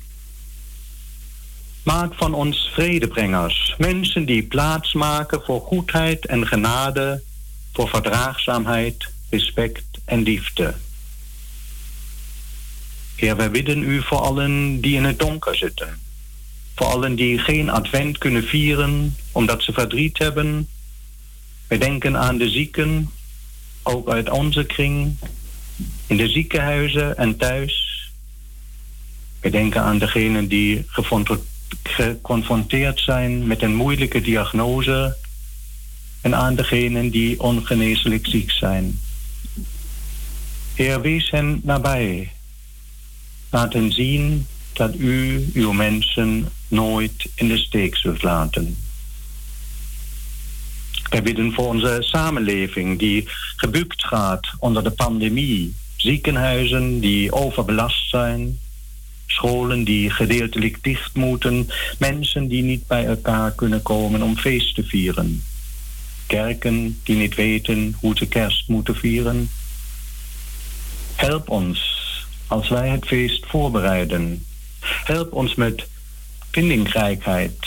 Maak 1.85 2.15
van 2.15 2.35
ons 2.35 2.71
vredebrengers, 2.73 3.75
mensen 3.79 4.25
die 4.25 4.43
plaats 4.43 4.93
maken 4.93 5.43
voor 5.45 5.61
goedheid 5.61 6.27
en 6.27 6.47
genade, 6.47 7.23
voor 7.73 7.89
verdraagzaamheid, 7.89 9.11
respect 9.31 9.85
en 10.05 10.23
liefde. 10.23 10.75
Heer, 13.17 13.37
wij 13.37 13.51
bidden 13.51 13.83
u 13.83 14.03
voor 14.03 14.19
allen 14.19 14.81
die 14.81 14.97
in 14.97 15.05
het 15.05 15.19
donker 15.19 15.57
zitten. 15.57 15.99
Voor 16.75 16.87
allen 16.87 17.15
die 17.15 17.39
geen 17.39 17.71
advent 17.71 18.19
kunnen 18.19 18.45
vieren 18.45 19.17
omdat 19.33 19.63
ze 19.63 19.73
verdriet 19.73 20.19
hebben. 20.19 20.69
Wij 21.67 21.79
denken 21.79 22.17
aan 22.17 22.39
de 22.39 22.49
zieken, 22.49 23.11
ook 23.83 24.09
uit 24.09 24.31
onze 24.31 24.65
kring, 24.65 25.17
in 26.07 26.17
de 26.17 26.29
ziekenhuizen 26.29 27.17
en 27.17 27.37
thuis. 27.37 28.03
Wij 29.41 29.51
denken 29.51 29.83
aan 29.83 29.99
degenen 29.99 30.49
die 30.49 30.85
geconfronteerd 30.87 31.53
zijn 32.95 33.47
met 33.47 33.63
een 33.63 33.75
moeilijke 33.75 34.21
diagnose 34.21 35.17
en 36.21 36.35
aan 36.35 36.55
degenen 36.55 37.11
die 37.11 37.41
ongeneeslijk 37.41 38.27
ziek 38.27 38.51
zijn. 38.51 39.01
Heer, 40.75 41.01
wees 41.01 41.31
hen 41.31 41.61
nabij 41.63 42.33
Laat 43.55 43.73
hen 43.73 43.93
zien 43.93 44.47
dat 44.73 44.95
u 44.95 45.47
uw 45.53 45.73
mensen 45.73 46.49
nooit 46.69 47.27
in 47.35 47.49
de 47.49 47.59
steek 47.59 47.97
zult 47.97 48.23
laten. 48.23 48.77
Wij 51.11 51.23
bidden 51.23 51.53
voor 51.53 51.67
onze 51.67 51.97
samenleving 52.01 52.99
die 52.99 53.29
gebukt 53.57 54.05
gaat 54.05 54.47
onder 54.59 54.85
de 54.85 54.91
pandemie. 54.91 55.75
Ziekenhuizen 55.97 57.01
die 57.01 57.33
overbelast 57.33 58.09
zijn. 58.11 58.59
Scholen 59.35 59.85
die 59.85 60.11
gedeeltelijk 60.11 60.83
dicht 60.83 61.15
moeten. 61.15 61.69
Mensen 61.99 62.49
die 62.49 62.63
niet 62.63 62.87
bij 62.87 63.07
elkaar 63.07 63.53
kunnen 63.53 63.83
komen 63.83 64.23
om 64.23 64.37
feest 64.37 64.75
te 64.75 64.85
vieren. 64.85 65.43
Kerken 66.27 67.01
die 67.03 67.17
niet 67.17 67.35
weten 67.35 67.97
hoe 68.01 68.17
ze 68.17 68.27
kerst 68.27 68.69
moeten 68.69 68.97
vieren. 68.97 69.51
Help 71.15 71.49
ons 71.49 71.79
als 72.47 72.69
wij 72.69 72.89
het 72.89 73.07
feest 73.07 73.47
voorbereiden. 73.47 74.45
Help 75.05 75.33
ons 75.33 75.55
met 75.55 75.87
vindingrijkheid 76.51 77.59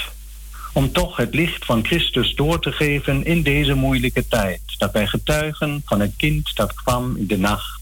om 0.73 0.91
toch 0.91 1.17
het 1.17 1.33
licht 1.33 1.65
van 1.65 1.85
Christus 1.85 2.35
door 2.35 2.59
te 2.59 2.71
geven 2.71 3.25
in 3.25 3.43
deze 3.43 3.73
moeilijke 3.73 4.27
tijd. 4.27 4.61
Dat 4.77 4.91
wij 4.91 5.07
getuigen 5.07 5.81
van 5.85 5.99
het 5.99 6.13
kind 6.17 6.55
dat 6.55 6.73
kwam 6.73 7.15
in 7.15 7.27
de 7.27 7.37
nacht 7.37 7.81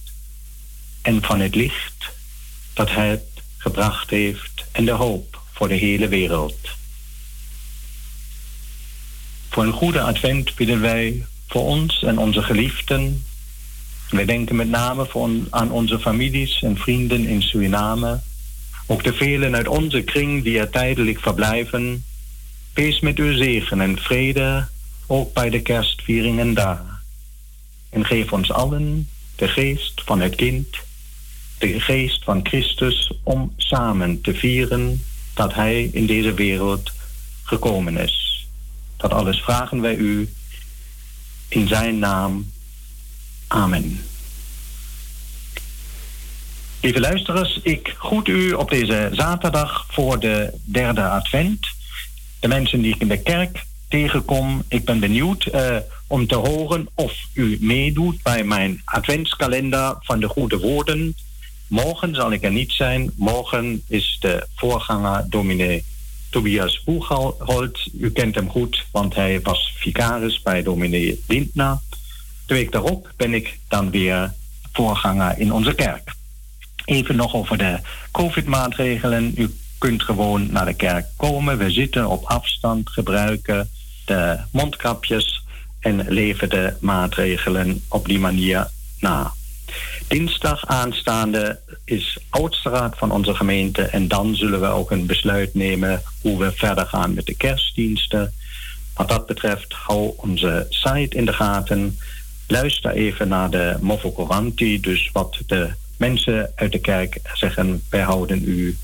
en 1.02 1.22
van 1.24 1.40
het 1.40 1.56
licht 1.56 2.14
dat 2.74 2.92
hij 2.92 3.22
gebracht 3.66 4.10
heeft 4.10 4.66
en 4.72 4.86
de 4.86 4.92
hoop 4.92 5.42
voor 5.52 5.68
de 5.68 5.74
hele 5.74 6.08
wereld. 6.08 6.58
Voor 9.50 9.64
een 9.64 9.80
goede 9.82 10.02
advent 10.02 10.56
bidden 10.56 10.82
wij 10.82 11.26
voor 11.48 11.66
ons 11.66 12.04
en 12.04 12.18
onze 12.18 12.44
geliefden 12.44 13.24
We 14.10 14.26
denken 14.26 14.56
met 14.56 14.70
name 14.70 15.08
aan 15.50 15.72
onze 15.72 16.00
families 16.00 16.62
en 16.62 16.78
vrienden 16.78 17.26
in 17.28 17.42
Suriname. 17.42 18.20
Ook 18.86 19.04
de 19.04 19.14
velen 19.14 19.56
uit 19.56 19.68
onze 19.68 20.02
kring 20.02 20.44
die 20.44 20.60
er 20.60 20.70
tijdelijk 20.70 21.20
verblijven. 21.20 22.04
Wees 22.74 23.00
met 23.00 23.18
uw 23.18 23.36
zegen 23.36 23.82
en 23.82 23.98
vrede, 23.98 24.68
ook 25.08 25.34
bij 25.34 25.50
de 25.50 25.62
kerstvieringen 25.62 26.54
daar. 26.54 27.02
En 27.90 28.06
geef 28.06 28.32
ons 28.32 28.52
allen 28.52 29.10
de 29.36 29.48
geest 29.48 30.02
van 30.06 30.22
het 30.22 30.36
kind, 30.36 30.68
de 31.74 31.80
geest 31.80 32.24
van 32.24 32.40
Christus, 32.44 33.12
om 33.24 33.54
samen 33.58 34.22
te 34.22 34.34
vieren 34.34 35.04
dat 35.34 35.54
Hij 35.54 35.90
in 35.94 36.06
deze 36.06 36.34
wereld 36.34 36.92
gekomen 37.44 37.98
is. 37.98 38.48
Dat 38.98 39.14
alles 39.14 39.40
vragen 39.40 39.82
wij 39.82 39.96
u 39.96 40.30
in 41.48 41.68
Zijn 41.68 42.00
naam. 42.00 42.52
Amen. 43.48 44.00
Lieve 46.82 47.00
luisteraars, 47.00 47.60
ik 47.64 47.96
groet 47.98 48.28
u 48.28 48.52
op 48.52 48.70
deze 48.70 49.10
zaterdag 49.12 49.86
voor 49.90 50.20
de 50.20 50.54
derde 50.64 51.08
advent. 51.08 51.68
De 52.40 52.48
mensen 52.48 52.82
die 52.82 52.94
ik 52.94 53.02
in 53.02 53.08
de 53.08 53.22
kerk 53.22 53.66
tegenkom, 53.88 54.64
ik 54.68 54.86
ben 54.86 55.00
benieuwd 55.00 55.46
uh, 55.46 55.78
om 56.08 56.28
te 56.28 56.36
horen 56.36 56.88
of 56.96 57.14
u 57.34 57.58
meedoet 57.62 58.24
bij 58.24 58.44
mijn 58.44 58.82
adventskalender 58.86 59.96
van 60.00 60.20
de 60.20 60.28
goede 60.28 60.58
woorden. 60.58 61.16
Morgen 61.68 62.16
zal 62.16 62.32
ik 62.32 62.44
er 62.44 62.52
niet 62.52 62.72
zijn. 62.72 63.12
Morgen 63.16 63.84
is 63.88 64.18
de 64.20 64.48
voorganger 64.56 65.26
dominee 65.30 65.84
Tobias 66.30 66.84
Boegholt. 66.84 67.88
U 68.00 68.12
kent 68.12 68.36
hem 68.36 68.50
goed, 68.50 68.86
want 68.92 69.16
hij 69.16 69.42
was 69.42 69.74
vicaris 69.78 70.42
bij 70.42 70.64
dominee 70.64 71.24
Lindner. 71.28 71.78
De 72.46 72.54
week 72.54 72.72
daarop 72.72 73.12
ben 73.16 73.34
ik 73.34 73.60
dan 73.68 73.90
weer 73.90 74.34
voorganger 74.74 75.40
in 75.40 75.54
onze 75.54 75.74
kerk. 75.74 76.14
Even 76.86 77.16
nog 77.16 77.34
over 77.36 77.58
de 77.58 77.80
COVID-maatregelen. 78.12 79.34
U 79.36 79.56
kunt 79.78 80.04
gewoon 80.04 80.52
naar 80.52 80.66
de 80.66 80.74
kerk 80.74 81.06
komen. 81.18 81.58
We 81.58 81.72
zitten 81.72 82.08
op 82.08 82.24
afstand, 82.24 82.90
gebruiken 82.90 83.70
de 84.06 84.40
mondkapjes 84.52 85.44
en 85.80 86.06
leven 86.08 86.50
de 86.50 86.74
maatregelen 86.80 87.84
op 87.88 88.06
die 88.06 88.20
manier 88.20 88.70
na. 89.00 89.34
Dinsdag 90.08 90.66
aanstaande 90.66 91.60
is 91.86 92.18
oudste 92.30 92.70
raad 92.70 92.98
van 92.98 93.12
onze 93.12 93.36
gemeente 93.36 93.82
en 93.82 94.08
dan 94.08 94.36
zullen 94.36 94.62
we 94.62 94.68
ook 94.68 94.92
een 94.92 95.06
besluit 95.06 95.54
nemen 95.54 96.04
hoe 96.22 96.40
we 96.40 96.52
verder 96.52 96.86
gaan 96.86 97.14
met 97.14 97.26
de 97.26 97.36
kerstdiensten. 97.36 98.34
Wat 98.94 99.10
dat 99.10 99.26
betreft, 99.26 99.74
hou 99.74 100.14
onze 100.18 100.66
site 100.70 101.16
in 101.16 101.26
de 101.26 101.34
gaten. 101.34 102.00
Luister 102.48 102.92
even 102.92 103.28
naar 103.28 103.50
de 103.50 103.78
Mofocoranti, 103.82 104.80
dus 104.80 105.10
wat 105.14 105.38
de 105.48 105.70
mensen 105.98 106.52
uit 106.56 106.72
de 106.72 106.80
kerk 106.80 107.20
zeggen, 107.34 107.84
wij 107.90 108.02
houden 108.02 108.44
u 108.46 108.78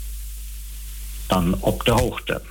dan 1.28 1.58
op 1.60 1.86
de 1.86 1.92
hoogte. 1.92 2.42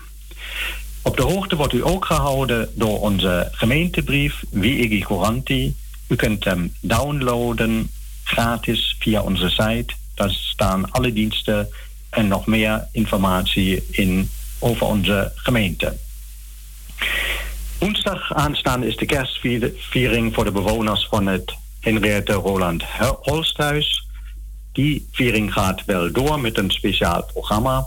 Op 1.03 1.17
de 1.17 1.23
hoogte 1.23 1.57
wordt 1.57 1.73
u 1.73 1.85
ook 1.85 2.05
gehouden 2.05 2.71
door 2.75 3.01
onze 3.01 3.49
gemeentebrief 3.53 4.43
Viigi 4.53 5.03
Coranti. 5.03 5.75
U 6.09 6.17
kunt 6.17 6.45
hem 6.45 6.75
downloaden 6.81 7.91
gratis 8.31 8.97
via 8.99 9.23
onze 9.23 9.49
site. 9.49 9.95
Daar 10.15 10.31
staan 10.31 10.91
alle 10.91 11.13
diensten 11.13 11.69
en 12.11 12.29
nog 12.29 12.47
meer 12.47 12.89
informatie 12.93 13.85
in 13.91 14.31
over 14.59 14.87
onze 14.87 15.33
gemeente. 15.35 15.97
Woensdag 17.79 18.35
aanstaande 18.35 18.87
is 18.87 18.97
de 18.97 19.07
kerstviering 19.07 20.35
voor 20.35 20.45
de 20.45 20.53
bewoners 20.53 21.07
van 21.11 21.27
het 21.27 21.55
Henriette 21.81 22.33
Roland 22.33 22.83
Holsthuis. 23.21 24.07
Die 24.73 25.09
viering 25.13 25.53
gaat 25.53 25.85
wel 25.85 26.13
door 26.13 26.41
met 26.41 26.59
een 26.59 26.71
speciaal 26.71 27.23
programma. 27.33 27.87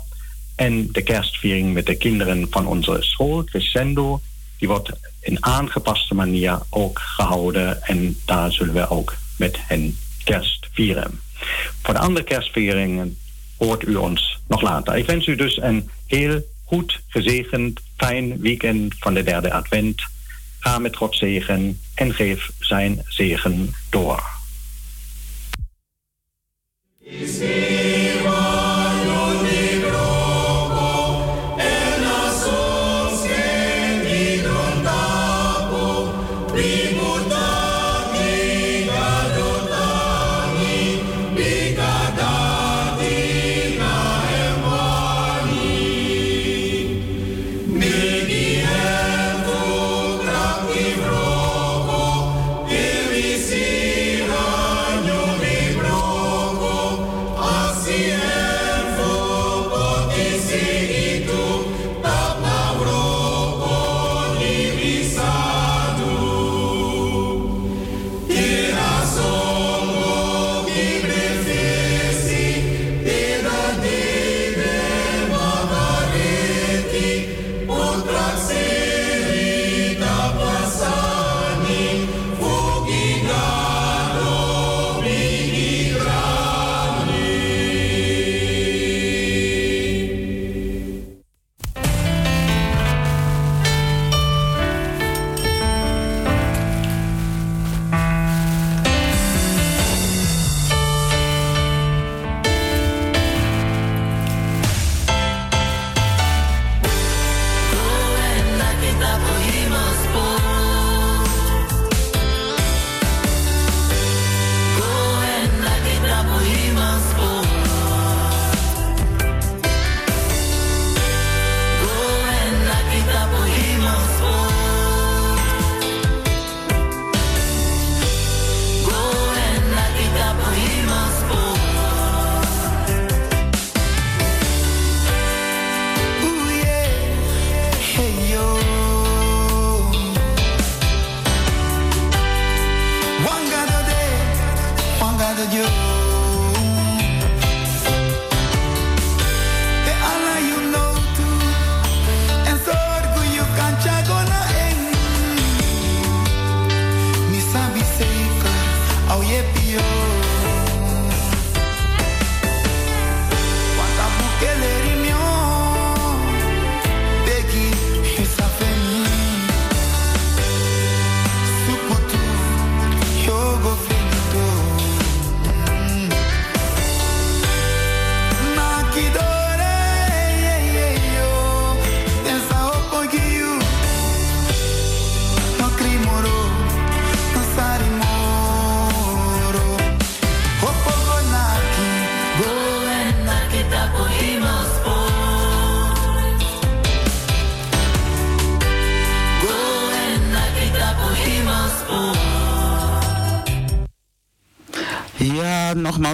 En 0.56 0.91
de 0.91 1.01
kerstviering 1.01 1.73
met 1.73 1.86
de 1.86 1.95
kinderen 1.95 2.47
van 2.49 2.67
onze 2.67 2.97
school, 2.99 3.43
Crescendo, 3.43 4.21
die 4.58 4.67
wordt 4.67 4.91
in 5.19 5.45
aangepaste 5.45 6.15
manier 6.15 6.60
ook 6.69 6.99
gehouden. 6.99 7.84
En 7.84 8.19
daar 8.25 8.51
zullen 8.51 8.73
we 8.73 8.89
ook 8.89 9.15
met 9.38 9.58
hen 9.60 9.97
kerst 10.23 10.67
vieren. 10.71 11.19
Voor 11.81 11.93
de 11.93 11.99
andere 11.99 12.25
kerstvieringen 12.25 13.17
hoort 13.57 13.88
u 13.88 13.95
ons 13.95 14.39
nog 14.47 14.62
later. 14.62 14.95
Ik 14.95 15.05
wens 15.05 15.27
u 15.27 15.36
dus 15.36 15.62
een 15.62 15.89
heel 16.05 16.41
goed, 16.65 17.01
gezegend, 17.07 17.79
fijn 17.97 18.39
weekend 18.39 18.95
van 18.99 19.13
de 19.13 19.23
derde 19.23 19.53
advent. 19.53 20.01
Ga 20.59 20.79
met 20.79 20.95
God 20.95 21.15
zegen 21.15 21.81
en 21.95 22.13
geef 22.13 22.51
zijn 22.59 23.01
zegen 23.07 23.75
door. 23.89 24.23
Redeemer. 43.43 43.92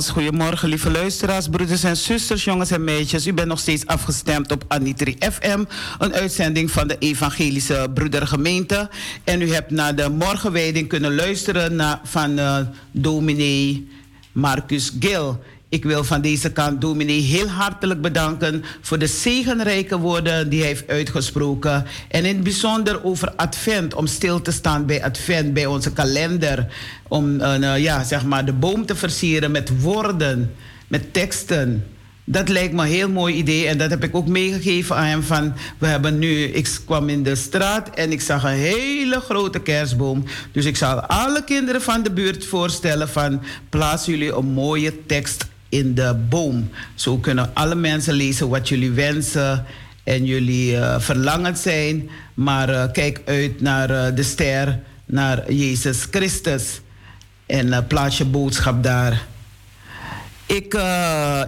Goedemorgen 0.08 0.70
lieve 0.70 0.92
luisteraars, 0.92 1.48
broeders 1.48 1.84
en 1.84 1.98
zusters, 1.98 2.44
jongens 2.44 2.72
en 2.72 2.84
meisjes. 2.84 3.28
U 3.28 3.34
bent 3.34 3.48
nog 3.48 3.60
steeds 3.60 3.86
afgestemd 3.86 4.52
op 4.52 4.64
Anitri 4.68 5.18
FM, 5.20 5.64
een 6.00 6.14
uitzending 6.14 6.72
van 6.72 6.88
de 6.88 6.98
Evangelische 7.00 7.88
Broedergemeente. 7.94 8.90
En 9.24 9.42
u 9.42 9.54
hebt 9.54 9.72
naar 9.72 9.96
de 9.96 10.10
morgenwijding 10.10 10.88
kunnen 10.88 11.16
luisteren 11.16 11.76
naar, 11.76 12.00
van 12.04 12.40
uh, 12.40 12.58
dominee 12.92 13.88
Marcus 14.32 14.92
Gil. 15.00 15.44
Ik 15.72 15.84
wil 15.84 16.04
van 16.04 16.22
deze 16.22 16.52
kant 16.52 16.82
dominee 16.82 17.22
heel 17.22 17.48
hartelijk 17.48 18.02
bedanken 18.02 18.64
voor 18.82 19.00
de 19.00 19.08
zegenrijke 19.08 19.98
woorden 19.98 20.50
die 20.50 20.60
hij 20.60 20.68
heeft 20.68 20.88
uitgesproken. 20.88 21.86
En 22.08 22.26
in 22.26 22.36
het 22.36 22.44
bijzonder 22.44 23.04
over 23.04 23.32
Advent, 23.36 23.94
om 23.94 24.08
stil 24.08 24.42
te 24.42 24.52
staan 24.52 24.86
bij 24.86 25.04
Advent, 25.04 25.54
bij 25.54 25.66
onze 25.66 25.94
kalender. 25.94 26.68
Om 27.08 27.42
uh, 27.42 27.78
ja, 27.78 28.04
zeg 28.04 28.26
maar 28.26 28.46
de 28.46 28.54
boom 28.54 28.86
te 28.86 28.96
versieren 28.96 29.52
met 29.52 29.82
woorden, 29.82 30.54
met 30.88 31.14
teksten. 31.14 31.86
Dat 32.24 32.50
lijkt 32.50 32.74
me 32.74 32.82
een 32.82 32.88
heel 32.88 33.10
mooi 33.10 33.36
idee 33.36 33.68
en 33.68 33.78
dat 33.78 33.90
heb 33.90 34.04
ik 34.04 34.16
ook 34.16 34.28
meegegeven 34.28 34.96
aan 34.96 35.06
hem. 35.06 35.24
Van, 35.24 35.54
we 35.78 35.88
hebben 35.88 36.20
nu, 36.20 36.44
ik 36.44 36.80
kwam 36.86 37.10
in 37.10 37.24
de 37.24 37.36
straat 37.36 37.90
en 37.90 38.12
ik 38.12 38.22
zag 38.22 38.44
een 38.44 38.50
hele 38.50 39.20
grote 39.20 39.60
kerstboom. 39.60 40.24
Dus 40.52 40.66
ik 40.66 40.78
zal 40.78 41.00
alle 41.00 41.44
kinderen 41.44 41.82
van 41.82 42.04
de 42.04 42.12
buurt 42.12 42.46
voorstellen 42.46 43.10
van 43.10 43.42
plaats 43.70 44.06
jullie 44.06 44.34
een 44.34 44.52
mooie 44.52 45.06
tekst 45.06 45.48
in 45.70 45.96
de 45.96 46.16
boom. 46.30 46.70
Zo 46.96 47.18
kunnen 47.18 47.52
alle 47.54 47.76
mensen 47.76 48.14
lezen 48.14 48.50
wat 48.50 48.70
jullie 48.70 48.92
wensen 48.92 49.66
en 50.04 50.26
jullie 50.26 50.72
uh, 50.72 51.00
verlangen 51.00 51.58
zijn. 51.58 52.10
Maar 52.34 52.70
uh, 52.70 52.84
kijk 52.92 53.22
uit 53.26 53.62
naar 53.62 53.92
uh, 53.92 54.16
de 54.16 54.24
ster, 54.24 54.80
naar 55.06 55.54
Jezus 55.54 56.08
Christus. 56.12 56.82
En 57.46 57.86
plaats 57.88 58.18
je 58.18 58.26
boodschap 58.26 58.84
daar. 58.84 59.26
Ik, 60.46 60.78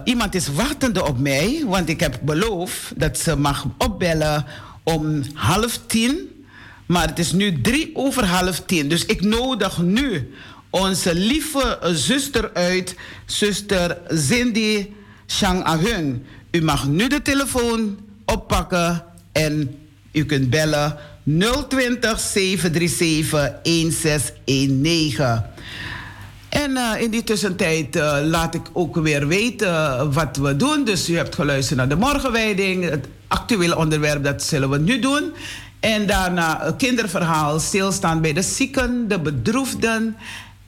iemand 0.04 0.34
is 0.34 0.48
wachtende 0.48 1.04
op 1.04 1.18
mij, 1.18 1.64
want 1.66 1.88
ik 1.88 2.00
heb 2.00 2.18
beloofd 2.22 2.92
dat 2.96 3.18
ze 3.18 3.36
mag 3.36 3.66
opbellen 3.78 4.44
om 4.82 5.22
half 5.34 5.80
tien. 5.86 6.44
Maar 6.86 7.08
het 7.08 7.18
is 7.18 7.32
nu 7.32 7.60
drie 7.60 7.90
over 7.94 8.24
half 8.24 8.60
tien. 8.60 8.88
Dus 8.88 9.06
ik 9.06 9.20
nodig 9.20 9.78
nu 9.78 10.32
onze 10.72 11.14
lieve 11.14 11.78
zuster 11.92 12.50
uit, 12.52 12.96
zuster 13.26 13.98
Cindy 14.08 14.88
Chang 15.26 15.64
Ahung. 15.64 16.22
U 16.50 16.62
mag 16.62 16.88
nu 16.88 17.08
de 17.08 17.22
telefoon 17.22 17.98
oppakken 18.24 19.04
en 19.32 19.78
u 20.12 20.24
kunt 20.24 20.50
bellen 20.50 20.96
020 21.68 22.20
737 22.20 23.30
1619. 23.62 25.42
En 26.48 26.70
uh, 26.70 27.00
in 27.00 27.10
die 27.10 27.24
tussentijd 27.24 27.96
uh, 27.96 28.16
laat 28.22 28.54
ik 28.54 28.62
ook 28.72 28.96
weer 28.96 29.26
weten 29.26 30.12
wat 30.12 30.36
we 30.36 30.56
doen. 30.56 30.84
Dus 30.84 31.08
u 31.08 31.16
hebt 31.16 31.34
geluisterd 31.34 31.78
naar 31.78 31.88
de 31.88 31.96
morgenwijding. 31.96 32.90
Het 32.90 33.06
actuele 33.28 33.76
onderwerp, 33.76 34.24
dat 34.24 34.42
zullen 34.42 34.70
we 34.70 34.78
nu 34.78 34.98
doen. 34.98 35.32
En 35.80 36.06
daarna 36.06 36.66
een 36.66 36.76
kinderverhaal, 36.76 37.60
stilstaan 37.60 38.20
bij 38.20 38.32
de 38.32 38.42
zieken, 38.42 39.08
de 39.08 39.20
bedroefden 39.20 40.16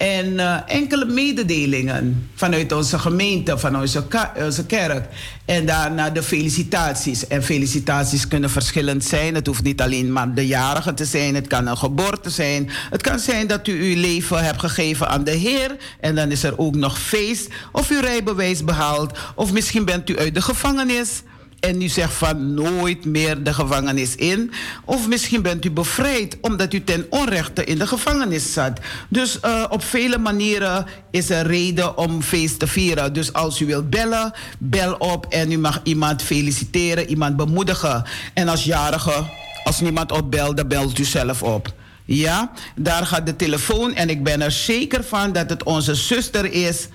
en 0.04 0.32
uh, 0.32 0.56
enkele 0.66 1.04
mededelingen 1.04 2.30
vanuit 2.34 2.72
onze 2.72 2.98
gemeente, 2.98 3.58
van 3.58 3.80
onze, 3.80 4.04
onze 4.44 4.66
kerk. 4.66 5.08
En 5.44 5.66
daarna 5.66 6.10
de 6.10 6.22
felicitaties. 6.22 7.26
En 7.26 7.42
felicitaties 7.42 8.28
kunnen 8.28 8.50
verschillend 8.50 9.04
zijn. 9.04 9.34
Het 9.34 9.46
hoeft 9.46 9.62
niet 9.62 9.80
alleen 9.80 10.12
maar 10.12 10.34
de 10.34 10.46
jarige 10.46 10.94
te 10.94 11.04
zijn. 11.04 11.34
Het 11.34 11.46
kan 11.46 11.66
een 11.66 11.76
geboorte 11.76 12.30
zijn. 12.30 12.70
Het 12.90 13.02
kan 13.02 13.18
zijn 13.18 13.46
dat 13.46 13.68
u 13.68 13.72
uw 13.72 14.00
leven 14.00 14.44
hebt 14.44 14.60
gegeven 14.60 15.08
aan 15.08 15.24
de 15.24 15.30
Heer. 15.30 15.76
En 16.00 16.14
dan 16.14 16.30
is 16.30 16.42
er 16.42 16.58
ook 16.58 16.74
nog 16.74 16.98
feest. 16.98 17.48
Of 17.72 17.90
uw 17.90 18.00
rijbewijs 18.00 18.64
behaald. 18.64 19.18
Of 19.34 19.52
misschien 19.52 19.84
bent 19.84 20.10
u 20.10 20.18
uit 20.18 20.34
de 20.34 20.42
gevangenis 20.42 21.22
en 21.64 21.82
u 21.82 21.88
zegt 21.88 22.12
van 22.12 22.54
nooit 22.54 23.04
meer 23.04 23.42
de 23.42 23.54
gevangenis 23.54 24.14
in. 24.14 24.52
Of 24.84 25.08
misschien 25.08 25.42
bent 25.42 25.64
u 25.64 25.70
bevrijd 25.70 26.36
omdat 26.40 26.72
u 26.72 26.84
ten 26.84 27.06
onrechte 27.10 27.64
in 27.64 27.78
de 27.78 27.86
gevangenis 27.86 28.52
zat. 28.52 28.78
Dus 29.08 29.38
uh, 29.44 29.64
op 29.68 29.84
vele 29.84 30.18
manieren 30.18 30.86
is 31.10 31.30
er 31.30 31.46
reden 31.46 31.98
om 31.98 32.22
feest 32.22 32.58
te 32.58 32.66
vieren. 32.66 33.12
Dus 33.12 33.32
als 33.32 33.60
u 33.60 33.66
wilt 33.66 33.90
bellen, 33.90 34.32
bel 34.58 34.94
op 34.94 35.26
en 35.26 35.52
u 35.52 35.58
mag 35.58 35.80
iemand 35.82 36.22
feliciteren, 36.22 37.08
iemand 37.08 37.36
bemoedigen. 37.36 38.04
En 38.34 38.48
als 38.48 38.64
jarige, 38.64 39.24
als 39.64 39.80
niemand 39.80 40.12
opbelt, 40.12 40.56
dan 40.56 40.68
belt 40.68 40.98
u 40.98 41.04
zelf 41.04 41.42
op. 41.42 41.72
Ja, 42.04 42.52
daar 42.76 43.06
gaat 43.06 43.26
de 43.26 43.36
telefoon 43.36 43.94
en 43.94 44.10
ik 44.10 44.22
ben 44.22 44.42
er 44.42 44.50
zeker 44.50 45.04
van 45.04 45.32
dat 45.32 45.50
het 45.50 45.62
onze 45.62 45.94
zuster 45.94 46.52
is 46.52 46.88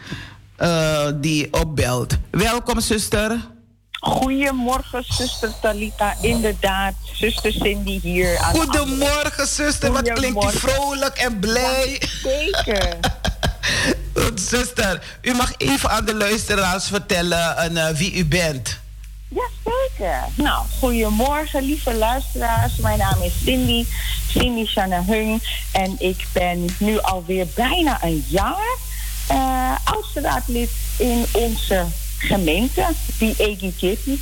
uh, 0.60 1.08
die 1.16 1.54
opbelt. 1.54 2.18
Welkom, 2.32 2.82
zuster. 2.82 3.38
Goedemorgen, 4.00 5.04
zuster 5.08 5.52
Talita. 5.62 6.16
Inderdaad, 6.22 6.94
zuster 7.14 7.52
Cindy 7.52 8.00
hier. 8.02 8.38
Aan 8.38 8.56
Goedemorgen, 8.56 9.48
zuster. 9.48 9.92
Wat 9.92 10.14
klinkt 10.14 10.44
u 10.44 10.58
vrolijk 10.58 11.18
en 11.18 11.40
blij. 11.40 12.02
zeker. 12.24 12.98
zuster, 14.50 15.04
u 15.22 15.34
mag 15.34 15.52
even 15.58 15.90
aan 15.90 16.06
de 16.06 16.16
luisteraars 16.16 16.88
vertellen 16.88 17.74
uh, 17.74 17.88
wie 17.90 18.14
u 18.14 18.26
bent. 18.26 18.80
Ja, 19.28 19.48
zeker. 19.64 20.24
Nou, 20.36 20.66
goedemorgen, 20.80 21.64
lieve 21.64 21.94
luisteraars. 21.94 22.76
Mijn 22.76 22.98
naam 22.98 23.22
is 23.22 23.34
Cindy, 23.44 23.86
Cindy 24.28 24.66
Shanna 24.66 25.04
Hung. 25.04 25.42
En 25.72 25.96
ik 25.98 26.28
ben 26.34 26.66
nu 26.78 27.00
alweer 27.00 27.48
bijna 27.56 28.04
een 28.04 28.26
jaar 28.28 28.78
uh, 29.32 29.76
oudste 29.84 30.22
raadlid 30.22 30.70
in 30.98 31.26
onze 31.32 31.86
gemeente 32.20 32.88
die 33.18 33.34
educatie. 33.38 34.20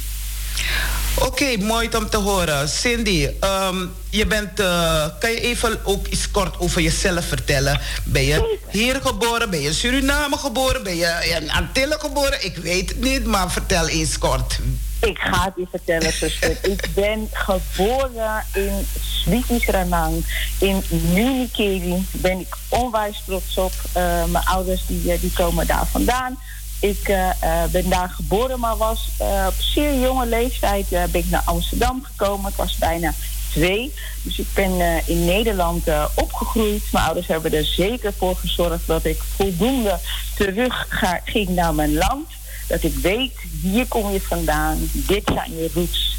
Oké, 1.16 1.26
okay, 1.28 1.56
mooi 1.56 1.90
om 1.98 2.10
te 2.10 2.18
horen. 2.18 2.70
Cindy, 2.70 3.30
um, 3.42 3.92
je 4.10 4.26
bent, 4.28 4.60
uh, 4.60 5.06
kan 5.20 5.32
je 5.32 5.40
even 5.40 5.80
ook 5.84 6.08
iets 6.08 6.32
kort 6.32 6.60
over 6.60 6.82
jezelf 6.82 7.26
vertellen? 7.26 7.80
Ben 8.04 8.24
je 8.24 8.58
hier 8.70 9.02
geboren? 9.02 9.50
Ben 9.50 9.62
je 9.62 9.68
in 9.68 9.74
Suriname 9.74 10.38
geboren? 10.38 10.84
Ben 10.84 10.96
je 10.96 11.38
in 11.42 11.52
Antillen 11.52 12.00
geboren? 12.00 12.46
Ik 12.46 12.58
weet 12.58 12.90
het 12.90 13.00
niet, 13.00 13.26
maar 13.26 13.52
vertel 13.52 13.88
eens 13.88 14.18
kort. 14.18 14.60
Ik 15.02 15.18
ga 15.18 15.44
het 15.44 15.54
je 15.56 15.68
vertellen, 15.70 16.14
zuster. 16.14 16.58
ik 16.74 16.88
ben 16.94 17.30
geboren 17.32 18.46
in 18.54 18.88
Sweeties 19.02 19.66
Ranang. 19.66 20.26
In 20.60 20.84
Munikeri 21.14 22.06
ben 22.12 22.40
ik 22.40 22.56
onwijs 22.70 23.22
trots 23.26 23.58
op. 23.58 23.74
Uh, 23.98 24.24
mijn 24.26 24.46
ouders 24.46 24.86
die, 24.88 25.12
eh, 25.12 25.22
die 25.22 25.32
komen 25.34 25.68
daar 25.68 25.88
vandaan. 25.88 26.40
Ik 26.80 27.08
uh, 27.08 27.30
ben 27.72 27.90
daar 27.90 28.10
geboren, 28.10 28.60
maar 28.60 28.78
was 28.78 29.10
uh, 29.22 29.46
op 29.48 29.54
zeer 29.60 30.00
jonge 30.00 30.26
leeftijd 30.26 30.90
ben 30.90 31.10
ik 31.14 31.30
naar 31.30 31.42
Amsterdam 31.46 32.04
gekomen. 32.04 32.52
Ik 32.52 32.58
was 32.58 32.76
bijna 32.76 33.14
twee. 33.52 33.94
Dus 34.22 34.40
ik 34.40 34.48
ben 34.54 35.02
in 35.06 35.26
Nederland 35.26 35.88
opgegroeid. 36.14 36.84
Mijn 36.92 37.06
ouders 37.06 37.28
hebben 37.28 37.54
er 37.54 37.66
zeker 37.66 38.14
voor 38.18 38.36
gezorgd 38.36 38.88
dat 38.88 39.06
ik 39.06 39.22
voldoende 39.36 40.00
terug 40.36 40.88
ging 41.26 41.50
naar 41.50 41.74
mijn 41.74 41.94
land. 41.94 42.30
Dat 42.68 42.84
ik 42.84 42.96
weet, 42.96 43.34
hier 43.62 43.88
kom 43.88 44.12
je 44.12 44.22
vandaan, 44.22 44.90
dit 44.94 45.24
zijn 45.34 45.58
je 45.58 45.70
roots. 45.74 46.18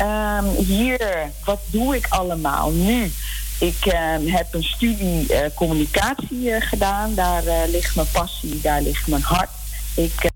Um, 0.00 0.64
hier, 0.64 1.30
wat 1.44 1.60
doe 1.66 1.96
ik 1.96 2.06
allemaal 2.08 2.70
nu? 2.70 3.12
Ik 3.58 3.84
um, 3.86 4.28
heb 4.28 4.54
een 4.54 4.64
studie 4.64 5.26
communicatie 5.54 6.60
gedaan. 6.60 7.14
Daar 7.14 7.42
ligt 7.68 7.94
mijn 7.94 8.10
passie, 8.12 8.60
daar 8.60 8.82
ligt 8.82 9.06
mijn 9.06 9.22
hart. 9.22 9.50
Ik 9.96 10.32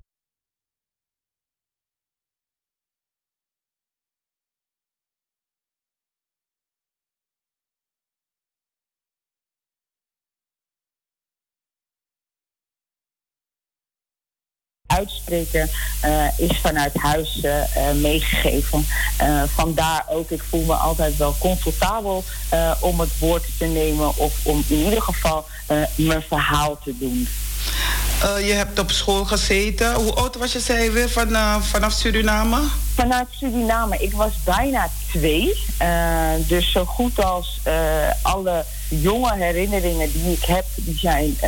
uitspreken 14.87 15.71
uh, 16.05 16.39
is 16.39 16.59
vanuit 16.59 16.95
huis 16.95 17.45
uh, 17.45 17.93
meegegeven. 17.95 18.87
Vandaar 19.47 20.05
ook, 20.09 20.31
ik 20.31 20.43
voel 20.43 20.65
me 20.65 20.75
altijd 20.75 21.17
wel 21.17 21.37
comfortabel 21.39 22.25
om 22.81 23.01
het 23.01 23.19
woord 23.19 23.45
te 23.59 23.65
nemen 23.65 24.17
of 24.17 24.47
om 24.47 24.65
in 24.69 24.85
ieder 24.85 25.03
geval 25.03 25.47
mijn 25.97 26.23
verhaal 26.23 26.79
te 26.79 26.99
doen. 26.99 27.29
Uh, 28.25 28.47
je 28.47 28.53
hebt 28.53 28.79
op 28.79 28.91
school 28.91 29.25
gezeten. 29.25 29.95
Hoe 29.95 30.15
oud 30.15 30.37
was 30.37 30.53
je, 30.53 30.61
zei 30.61 30.91
weer, 30.91 31.11
uh, 31.29 31.57
vanaf 31.61 31.93
Suriname? 31.93 32.61
Vanuit 32.95 33.27
Suriname. 33.31 33.99
Ik 33.99 34.13
was 34.13 34.33
bijna 34.45 34.89
twee. 35.11 35.55
Uh, 35.83 36.31
dus 36.47 36.73
zo 36.73 36.85
goed 36.85 37.25
als 37.25 37.61
alle 38.23 38.65
jonge 38.89 39.35
herinneringen 39.35 40.13
die 40.13 40.33
ik 40.33 40.45
heb, 40.45 40.65
die 40.75 40.99
zijn 40.99 41.39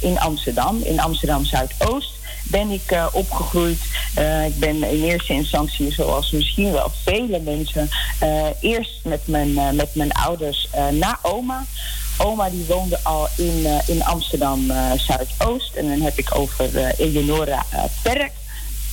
in 0.00 0.20
Amsterdam, 0.20 0.80
in 0.82 1.00
Amsterdam 1.00 1.44
Zuidoost. 1.44 2.10
ben 2.44 2.70
ik 2.70 2.96
opgegroeid. 3.12 3.78
ik 4.46 4.58
ben 4.58 4.82
in 4.84 5.02
eerste 5.02 5.32
instantie, 5.32 5.92
zoals 5.92 6.30
misschien 6.30 6.72
wel 6.72 6.92
vele 7.04 7.40
mensen, 7.40 7.90
eerst 8.60 9.00
met 9.04 9.26
mijn, 9.26 9.76
met 9.76 9.94
mijn 9.94 10.12
ouders 10.12 10.68
naar 10.90 11.18
oma. 11.22 11.64
Oma 12.16 12.50
die 12.50 12.64
woonde 12.68 12.98
al 13.02 13.28
in, 13.36 13.66
in 13.86 14.04
Amsterdam 14.04 14.72
Zuidoost. 14.96 15.74
En 15.74 15.88
dan 15.88 16.00
heb 16.00 16.18
ik 16.18 16.36
over 16.36 16.94
Eleonora 16.96 17.66
Perk. 18.02 18.32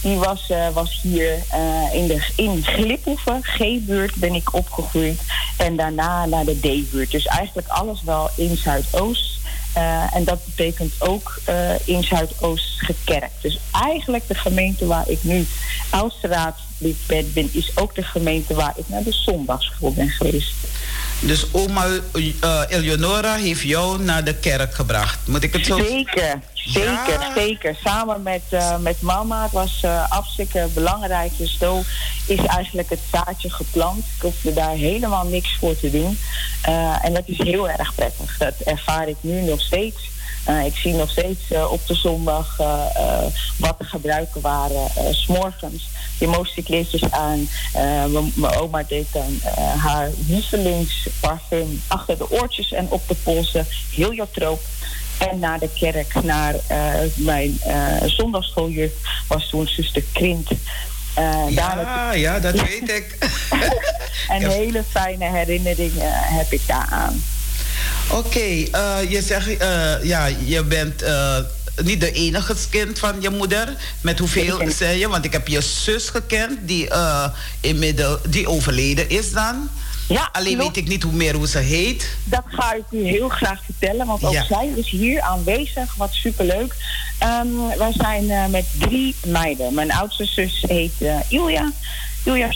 Die 0.01 0.17
was, 0.17 0.49
uh, 0.49 0.69
was 0.69 0.99
hier 1.01 1.43
uh, 1.53 1.93
in, 1.93 2.07
de, 2.07 2.21
in 2.35 2.63
Gliphoeven, 2.63 3.43
G-buurt, 3.43 4.15
ben 4.15 4.33
ik 4.35 4.53
opgegroeid. 4.53 5.21
En 5.57 5.75
daarna 5.75 6.25
naar 6.25 6.45
de 6.45 6.59
D-buurt. 6.59 7.11
Dus 7.11 7.25
eigenlijk 7.25 7.67
alles 7.67 8.01
wel 8.03 8.29
in 8.35 8.57
Zuidoost. 8.57 9.39
Uh, 9.77 10.15
en 10.15 10.23
dat 10.23 10.45
betekent 10.45 10.93
ook 10.99 11.41
in 11.85 12.03
Zuidoost 12.03 12.65
gekerkt. 12.77 13.41
Dus 13.41 13.59
eigenlijk 13.71 14.27
de 14.27 14.35
gemeente 14.35 14.85
waar 14.85 15.09
ik 15.09 15.23
nu 15.23 15.47
oudste 15.89 16.27
raadslid 16.81 17.33
ben, 17.33 17.49
is 17.51 17.71
ook 17.75 17.95
de 17.95 18.03
gemeente 18.03 18.53
waar 18.53 18.73
ik 18.75 18.83
naar 18.87 19.03
de 19.03 19.11
zondagschool 19.11 19.93
ben 19.93 20.09
geweest. 20.09 20.53
Dus 21.19 21.45
oma 21.51 21.85
uh, 22.13 22.61
Eleonora 22.67 23.35
heeft 23.35 23.61
jou 23.61 24.01
naar 24.03 24.23
de 24.23 24.33
kerk 24.33 24.73
gebracht. 24.73 25.27
Moet 25.27 25.43
ik 25.43 25.53
het 25.53 25.65
zo 25.65 25.77
Zeker, 25.77 26.39
zeker, 26.53 27.31
zeker. 27.35 27.77
Samen 27.83 28.21
met, 28.21 28.41
uh, 28.51 28.77
met 28.77 29.01
mama. 29.01 29.43
Het 29.43 29.51
was 29.51 29.81
uh, 29.85 30.03
hartstikke 30.09 30.67
belangrijk. 30.73 31.31
Dus 31.37 31.57
zo 31.59 31.81
is 32.27 32.45
eigenlijk 32.45 32.89
het 32.89 32.99
zaadje 33.11 33.49
geplant. 33.49 34.05
Ik 34.15 34.21
hoefde 34.21 34.53
daar 34.53 34.75
helemaal 34.75 35.25
niks 35.25 35.55
voor 35.59 35.79
te 35.79 35.91
doen. 35.91 36.17
en 37.01 37.13
dat 37.13 37.23
is 37.25 37.37
heel 37.37 37.69
erg 37.69 37.95
prettig. 37.95 38.37
Dat 38.37 38.53
ervaar 38.65 39.07
ik 39.07 39.17
nu 39.21 39.41
nog 39.41 39.61
steeds. 39.61 40.10
Uh, 40.49 40.65
ik 40.65 40.75
zie 40.75 40.93
nog 40.93 41.09
steeds 41.09 41.39
uh, 41.51 41.71
op 41.71 41.87
de 41.87 41.95
zondag 41.95 42.57
uh, 42.59 42.85
wat 43.57 43.77
de 43.77 43.83
gebruiken 43.83 44.41
waren. 44.41 44.87
s'morgens 45.11 45.89
je 46.55 46.63
kleertjes 46.63 47.11
aan. 47.11 47.49
Mijn 48.33 48.55
oma 48.59 48.83
deed 48.87 49.07
dan 49.11 49.39
haar 49.77 50.09
lievelingsparfum 50.27 51.81
achter 51.87 52.17
de 52.17 52.31
oortjes 52.31 52.71
en 52.71 52.87
op 52.89 53.07
de 53.07 53.15
polsen. 53.23 53.67
Heel 53.91 54.13
jotroop. 54.13 54.61
En 55.17 55.39
naar 55.39 55.59
de 55.59 55.69
kerk, 55.79 56.23
naar 56.23 56.55
mijn 57.15 57.59
zondagschooljuf 58.05 58.91
was 59.27 59.49
toen 59.49 59.67
zuster 59.67 60.03
Krint. 60.11 60.49
ja, 61.49 62.13
ja, 62.13 62.39
dat 62.39 62.61
weet 62.61 62.89
ik. 62.89 63.17
en 64.35 64.49
hele 64.49 64.83
fijne 64.89 65.25
herinneringen 65.25 66.11
heb 66.13 66.51
ik 66.51 66.61
daaraan. 66.67 67.21
Oké, 68.11 68.39
uh, 68.39 68.97
je 69.09 69.21
zegt, 69.21 69.47
uh, 69.47 70.03
ja, 70.03 70.25
je 70.45 70.63
bent 70.63 71.03
uh, 71.03 71.37
niet 71.83 72.01
de 72.01 72.11
enige 72.11 72.55
kind 72.69 72.99
van 72.99 73.21
je 73.21 73.29
moeder. 73.29 73.75
Met 74.01 74.19
hoeveel 74.19 74.61
zei 74.67 74.99
je? 74.99 75.07
Want 75.07 75.25
ik 75.25 75.31
heb 75.31 75.47
je 75.47 75.61
zus 75.61 76.09
gekend 76.09 76.57
die, 76.61 76.89
inmiddels, 77.59 78.19
die 78.29 78.47
overleden 78.47 79.09
is 79.09 79.31
dan. 79.31 79.69
Ja, 80.07 80.29
Alleen 80.31 80.57
weet 80.57 80.77
ik 80.77 80.87
niet 80.87 81.03
hoe 81.03 81.13
meer 81.13 81.35
hoe 81.35 81.47
ze 81.47 81.57
heet. 81.57 82.07
Dat 82.23 82.43
ga 82.47 82.73
ik 82.73 82.83
u 82.91 83.03
heel 83.03 83.29
graag 83.29 83.59
vertellen, 83.65 84.05
want 84.05 84.23
ook 84.23 84.43
zij 84.47 84.71
is 84.75 84.89
hier 84.89 85.21
aanwezig, 85.21 85.95
wat 85.95 86.13
superleuk. 86.13 86.75
Um, 87.23 87.77
wij 87.77 87.93
zijn 87.97 88.51
met 88.51 88.65
drie 88.79 89.15
meiden. 89.25 89.73
Mijn 89.73 89.91
oudste 89.91 90.25
zus 90.25 90.63
heet 90.67 90.93
Ilja. 91.27 91.71
Ilja 92.23 92.49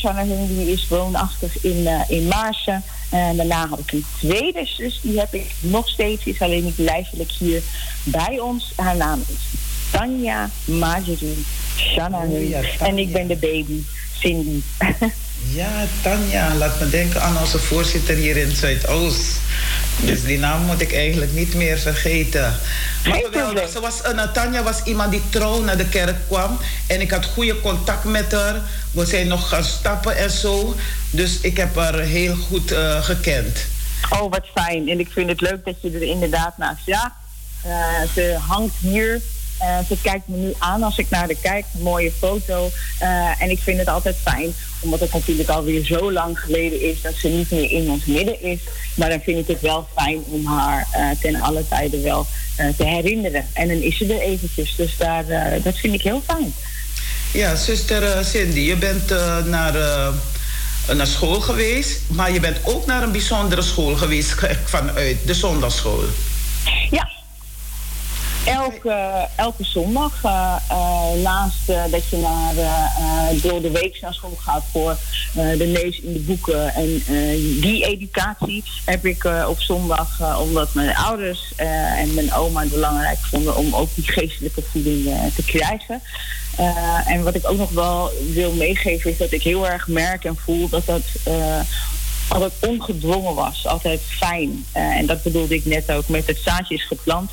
die 0.48 0.72
is 0.72 0.88
woonachtig 0.88 1.64
in, 1.64 1.88
in 2.08 2.28
Maarsen. 2.28 2.84
En 3.16 3.36
daarna 3.36 3.68
had 3.68 3.80
ik 3.80 3.92
een 3.92 4.06
tweede 4.18 4.66
zus, 4.66 5.00
die 5.02 5.20
heb 5.20 5.34
ik 5.34 5.52
nog 5.60 5.90
steeds, 5.90 6.26
is 6.26 6.42
alleen 6.42 6.64
niet 6.64 6.78
lijfelijk 6.78 7.32
hier 7.32 7.64
bij 8.04 8.40
ons. 8.40 8.74
Haar 8.76 8.96
naam 8.96 9.24
is 9.28 9.60
Tanja 9.92 10.50
Marjorie 10.66 11.46
Shanahan. 11.76 12.54
En 12.80 12.98
ik 12.98 13.12
ben 13.12 13.28
de 13.28 13.36
baby, 13.36 13.84
Cindy. 14.20 14.62
ja, 15.60 15.86
Tanja, 16.02 16.56
laat 16.56 16.80
me 16.80 16.90
denken 16.90 17.22
aan 17.22 17.38
onze 17.38 17.60
voorzitter 17.60 18.16
hier 18.16 18.38
in 18.38 18.52
Zuidoost. 18.52 19.40
Dus 20.02 20.24
die 20.24 20.38
naam 20.38 20.66
moet 20.66 20.82
ik 20.82 20.94
eigenlijk 20.94 21.32
niet 21.34 21.54
meer 21.54 21.78
vergeten. 21.78 22.60
Maar 23.08 23.20
geweldig. 23.24 23.70
Ze 23.70 23.80
was, 23.80 24.02
uh, 24.14 24.32
Tanja 24.32 24.64
was 24.64 24.84
iemand 24.84 25.12
die 25.12 25.22
trouw 25.30 25.62
naar 25.62 25.78
de 25.78 25.90
kerk 25.90 26.28
kwam. 26.28 26.60
En 26.88 27.02
ik 27.02 27.12
had 27.12 27.26
goede 27.26 27.62
contact 27.62 28.04
met 28.04 28.32
haar. 28.32 28.62
We 28.92 29.06
zijn 29.06 29.28
nog 29.28 29.50
gaan 29.50 29.64
stappen 29.64 30.18
en 30.18 30.32
zo. 30.32 30.76
Dus 31.10 31.40
ik 31.42 31.58
heb 31.58 31.76
haar 31.76 32.00
heel 32.00 32.36
goed 32.36 32.72
uh, 32.72 33.04
gekend. 33.04 33.60
Oh, 34.10 34.32
wat 34.32 34.46
fijn. 34.54 34.90
En 34.90 35.00
ik 35.00 35.10
vind 35.12 35.30
het 35.30 35.42
leuk 35.42 35.66
dat 35.66 35.76
je 35.82 35.92
er 35.92 36.02
inderdaad 36.04 36.58
naast 36.58 36.86
ja. 36.86 37.16
Uh, 37.66 37.74
ze 38.14 38.38
hangt 38.48 38.76
hier 38.80 39.22
uh, 39.62 39.78
ze 39.88 39.98
kijkt 40.02 40.28
me 40.28 40.38
nu 40.38 40.54
aan 40.58 40.84
als 40.84 40.98
ik 40.98 41.10
naar 41.10 41.28
de 41.28 41.38
kijk. 41.42 41.66
mooie 41.72 42.12
foto. 42.12 42.72
Uh, 43.02 43.42
en 43.42 43.50
ik 43.50 43.60
vind 43.60 43.80
het 43.80 43.88
altijd 43.88 44.16
fijn, 44.24 44.54
omdat 44.80 45.00
het 45.00 45.14
natuurlijk 45.14 45.50
alweer 45.50 45.86
zo 45.86 46.12
lang 46.12 46.40
geleden 46.40 46.82
is 46.82 47.02
dat 47.02 47.14
ze 47.16 47.28
niet 47.28 47.52
meer 47.52 47.72
in 47.72 47.90
ons 47.90 48.06
midden 48.06 48.42
is. 48.42 48.60
Maar 48.96 49.10
dan 49.10 49.22
vind 49.22 49.38
ik 49.38 49.48
het 49.48 49.62
wel 49.62 49.88
fijn 49.96 50.24
om 50.30 50.46
haar 50.46 50.88
uh, 50.96 51.10
ten 51.22 51.42
alle 51.42 51.68
tijden 51.68 52.04
wel 52.04 52.28
te 52.78 52.86
herinneren. 52.86 53.46
En 53.54 53.68
dan 53.68 53.78
is 53.78 53.98
ze 53.98 54.14
er 54.14 54.22
eventjes. 54.22 54.76
Dus 54.76 54.98
daar, 54.98 55.26
dat 55.64 55.78
vind 55.78 55.94
ik 55.94 56.02
heel 56.02 56.22
fijn. 56.26 56.54
Ja, 57.32 57.56
zuster 57.56 58.26
Cindy, 58.26 58.60
je 58.60 58.76
bent 58.76 59.10
naar 59.46 59.74
naar 60.94 61.08
school 61.08 61.42
geweest, 61.42 62.02
maar 62.08 62.32
je 62.32 62.40
bent 62.40 62.58
ook 62.64 62.86
naar 62.86 63.04
een 63.04 63.12
bijzondere 63.12 63.62
school 63.62 63.96
geweest 63.96 64.36
vanuit 64.66 65.18
de 65.26 65.34
zondagschool. 65.34 66.04
Ja, 66.90 67.15
Elke, 68.46 69.28
elke 69.36 69.64
zondag, 69.64 70.24
uh, 70.26 70.56
uh, 70.72 71.24
naast 71.24 71.70
uh, 71.70 71.84
dat 71.92 72.10
je 72.10 72.18
naar, 72.18 72.54
door 73.42 73.62
de 73.62 73.72
week 73.72 74.02
naar 74.02 74.14
school 74.14 74.38
gaat 74.40 74.64
voor 74.72 74.98
de 75.34 75.68
lees 75.68 76.00
in 76.00 76.14
de 76.14 76.20
boeken 76.20 76.74
en 76.74 77.04
die 77.62 77.86
educatie, 77.86 78.64
heb 78.86 79.06
ik 79.06 79.24
op 79.48 79.60
zondag, 79.60 80.40
omdat 80.40 80.74
mijn 80.74 80.96
ouders 80.96 81.54
en 81.56 82.14
mijn 82.14 82.34
oma 82.34 82.62
het 82.62 82.72
belangrijk 82.72 83.18
vonden 83.18 83.58
om 83.58 83.76
ook 83.76 83.90
die 83.96 84.12
geestelijke 84.12 84.62
voeding 84.72 85.04
te 85.36 85.44
krijgen. 85.44 86.02
en 87.06 87.24
wat 87.24 87.36
ik 87.36 87.50
ook 87.50 87.58
nog 87.58 87.72
wel 87.72 88.12
wil 88.34 88.52
meegeven 88.52 89.12
is 89.12 89.18
dat 89.18 89.32
ik 89.32 89.44
heel 89.44 89.68
erg 89.68 89.88
merk 89.88 90.24
en 90.24 90.36
voel 90.36 90.70
dat 90.70 90.86
dat 90.86 91.04
altijd 92.28 92.54
ongedwongen 92.60 93.36
was, 93.36 93.68
altijd 93.68 94.02
fijn. 94.02 94.66
en 94.72 95.06
dat 95.06 95.24
bedoelde 95.24 95.56
ik 95.56 95.66
net 95.66 95.92
ook 95.92 96.08
met 96.08 96.28
het 96.28 96.40
zaadje 96.44 96.76
is 96.76 96.88
geplant. 96.88 97.32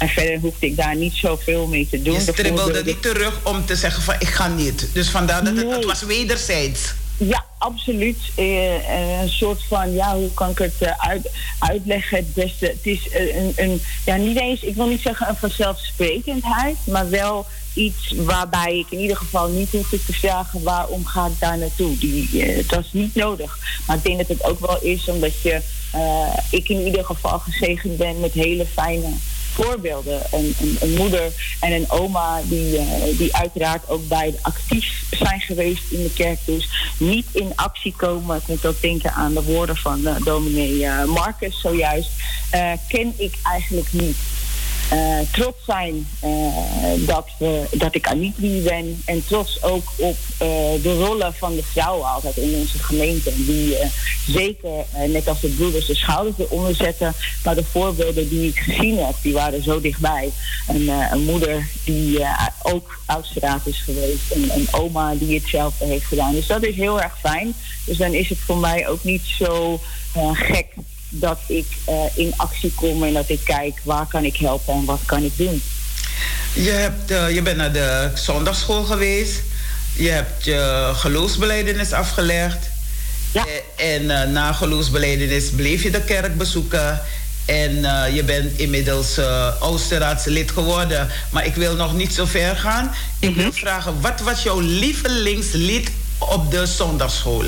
En 0.00 0.08
verder 0.08 0.38
hoefde 0.38 0.66
ik 0.66 0.76
daar 0.76 0.96
niet 0.96 1.14
zoveel 1.14 1.66
mee 1.66 1.88
te 1.90 2.02
doen. 2.02 2.14
Je 2.14 2.20
stribbelde 2.20 2.84
niet 2.84 3.02
terug 3.02 3.40
om 3.44 3.66
te 3.66 3.76
zeggen 3.76 4.02
van 4.02 4.14
ik 4.18 4.28
ga 4.28 4.48
niet. 4.48 4.88
Dus 4.92 5.08
vandaar 5.08 5.44
dat 5.44 5.56
het, 5.56 5.70
het 5.70 5.84
was 5.84 6.02
wederzijds. 6.02 6.94
Ja, 7.16 7.44
absoluut. 7.58 8.18
Eh, 8.34 8.74
eh, 8.74 9.20
een 9.20 9.28
soort 9.28 9.62
van, 9.68 9.92
ja, 9.92 10.14
hoe 10.14 10.34
kan 10.34 10.50
ik 10.50 10.58
het 10.58 10.74
uh, 10.80 10.90
uit, 10.96 11.30
uitleggen 11.58 12.16
het 12.16 12.34
beste? 12.34 12.66
Het 12.66 12.86
is 12.86 13.08
een, 13.12 13.52
een, 13.56 13.82
ja, 14.04 14.16
niet 14.16 14.40
eens, 14.40 14.62
ik 14.62 14.74
wil 14.74 14.86
niet 14.86 15.00
zeggen 15.00 15.28
een 15.28 15.36
vanzelfsprekendheid, 15.36 16.76
maar 16.84 17.10
wel 17.10 17.46
iets 17.74 18.14
waarbij 18.16 18.78
ik 18.78 18.86
in 18.90 18.98
ieder 18.98 19.16
geval 19.16 19.48
niet 19.48 19.70
hoef 19.70 19.88
te 19.88 20.12
vragen 20.12 20.62
waarom 20.62 21.06
ga 21.06 21.26
ik 21.26 21.40
daar 21.40 21.58
naartoe. 21.58 21.98
Die, 21.98 22.64
dat 22.66 22.80
is 22.80 22.92
niet 22.92 23.14
nodig. 23.14 23.58
Maar 23.86 23.96
ik 23.96 24.04
denk 24.04 24.18
dat 24.18 24.28
het 24.28 24.44
ook 24.44 24.60
wel 24.60 24.82
is 24.82 25.08
omdat 25.08 25.42
je, 25.42 25.60
ik 26.50 26.68
in 26.68 26.84
ieder 26.84 27.04
geval 27.04 27.38
gezegend 27.38 27.96
ben 27.96 28.20
met 28.20 28.32
hele 28.32 28.66
fijne 28.66 29.08
voorbeelden. 29.52 30.22
Een, 30.32 30.54
een, 30.80 30.94
moeder 30.94 31.56
en 31.60 31.72
een 31.72 31.90
oma 31.90 32.40
die, 32.44 32.78
uh, 32.78 33.18
die 33.18 33.36
uiteraard 33.36 33.88
ook 33.88 34.08
bij 34.08 34.34
actief 34.42 35.02
zijn 35.10 35.40
geweest 35.40 35.82
in 35.90 36.02
de 36.02 36.12
kerk. 36.12 36.38
Dus 36.44 36.68
niet 36.96 37.26
in 37.32 37.52
actie 37.54 37.94
komen. 37.96 38.36
Ik 38.36 38.46
moet 38.46 38.66
ook 38.66 38.80
denken 38.80 39.12
aan 39.12 39.34
de 39.34 39.42
woorden 39.42 39.76
van 39.76 40.00
uh, 40.00 40.14
dominee 40.24 40.74
uh, 40.74 41.04
Marcus 41.04 41.60
zojuist. 41.60 42.10
ken 42.88 43.14
ik 43.16 43.34
eigenlijk 43.42 43.92
niet. 43.92 44.16
Uh, 44.92 45.18
trots 45.32 45.64
zijn 45.66 46.08
uh, 46.24 47.06
dat, 47.06 47.28
dat 47.70 47.94
ik 47.94 48.06
Anitri 48.06 48.62
ben. 48.62 49.02
En 49.04 49.24
trots 49.26 49.62
ook 49.62 49.84
op 49.96 50.16
uh, 50.32 50.48
de 50.82 50.96
rollen 50.98 51.34
van 51.34 51.54
de 51.54 51.62
vrouwen 51.62 52.08
altijd 52.08 52.36
in 52.36 52.54
onze 52.54 52.78
gemeente. 52.78 53.32
Die 53.36 53.76
zeker, 54.26 54.84
net 55.08 55.28
als 55.28 55.40
de 55.40 55.48
broeders, 55.48 55.86
de 55.86 55.94
schouders 55.94 56.38
eronder 56.38 56.74
zetten. 56.74 57.14
Maar 57.44 57.54
de 57.54 57.64
voorbeelden 57.64 58.28
die 58.28 58.48
ik 58.48 58.58
gezien 58.58 58.98
heb, 58.98 59.14
die 59.22 59.32
waren 59.32 59.62
zo 59.62 59.80
dichtbij. 59.80 60.30
Een, 60.68 60.88
een 60.88 61.24
moeder 61.24 61.68
die 61.84 62.18
ook 62.62 62.98
oudstraat 63.06 63.66
is 63.66 63.78
geweest. 63.78 64.30
En 64.30 64.50
een 64.54 64.68
oma 64.70 65.14
die 65.14 65.38
hetzelfde 65.38 65.84
heeft 65.84 66.04
gedaan. 66.04 66.34
Dus 66.34 66.46
dat 66.46 66.64
is 66.64 66.76
heel 66.76 67.00
erg 67.00 67.18
fijn. 67.18 67.54
Dus 67.84 67.96
dan 67.96 68.12
is 68.12 68.28
het 68.28 68.38
voor 68.38 68.58
mij 68.58 68.88
ook 68.88 69.04
niet 69.04 69.24
zo 69.38 69.80
gek 70.32 70.66
dat 71.10 71.38
ik 71.46 71.66
uh, 71.88 71.94
in 72.14 72.32
actie 72.36 72.72
kom 72.74 73.04
en 73.04 73.12
dat 73.12 73.28
ik 73.28 73.40
kijk 73.44 73.80
waar 73.82 74.06
kan 74.06 74.24
ik 74.24 74.36
helpen 74.36 74.74
en 74.74 74.84
wat 74.84 75.00
kan 75.06 75.22
ik 75.22 75.36
doen. 75.36 75.62
Je, 76.54 76.70
hebt, 76.70 77.10
uh, 77.10 77.34
je 77.34 77.42
bent 77.42 77.56
naar 77.56 77.72
de 77.72 78.10
zondagschool 78.14 78.84
geweest. 78.84 79.42
Je 79.96 80.08
hebt 80.08 80.44
je 80.44 80.90
geloofsbeleidenis 80.94 81.92
afgelegd. 81.92 82.68
Ja. 83.32 83.46
En 83.76 84.02
uh, 84.02 84.22
na 84.22 84.52
geloofsbeleidenis 84.52 85.50
bleef 85.50 85.82
je 85.82 85.90
de 85.90 86.04
kerk 86.04 86.36
bezoeken. 86.36 87.00
En 87.50 87.84
eh, 87.84 88.14
je 88.14 88.24
bent 88.24 88.58
inmiddels 88.58 89.18
uh, 89.18 89.52
Oosterraadslid 89.60 90.50
geworden. 90.50 91.08
Maar 91.30 91.46
ik 91.46 91.54
wil 91.54 91.74
nog 91.74 91.94
niet 91.94 92.14
zo 92.14 92.24
ver 92.24 92.56
gaan. 92.56 92.94
Ik 93.18 93.34
wil 93.34 93.44
mhm. 93.46 93.54
vragen, 93.54 94.00
wat 94.00 94.20
was 94.20 94.42
jouw 94.42 94.60
lievelingslied 94.60 95.90
op 96.18 96.50
de 96.50 96.66
zondagschool? 96.66 97.44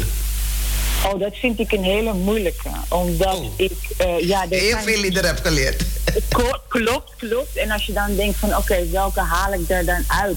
Oh, 1.04 1.20
dat 1.20 1.36
vind 1.36 1.58
ik 1.58 1.72
een 1.72 1.84
hele 1.84 2.12
moeilijke. 2.12 2.68
Omdat 2.88 3.36
oh. 3.36 3.52
ik... 3.56 3.72
Uh, 4.00 4.20
ja, 4.20 4.46
Heel 4.48 4.78
veel 4.78 5.00
liederen 5.00 5.28
heb 5.28 5.44
geleerd. 5.44 5.82
Klopt, 6.68 7.10
klopt. 7.18 7.56
En 7.56 7.70
als 7.70 7.86
je 7.86 7.92
dan 7.92 8.16
denkt 8.16 8.38
van... 8.38 8.56
Oké, 8.56 8.88
welke 8.90 9.20
haal 9.20 9.52
ik 9.52 9.70
er 9.70 9.84
dan 9.84 10.04
uit? 10.06 10.36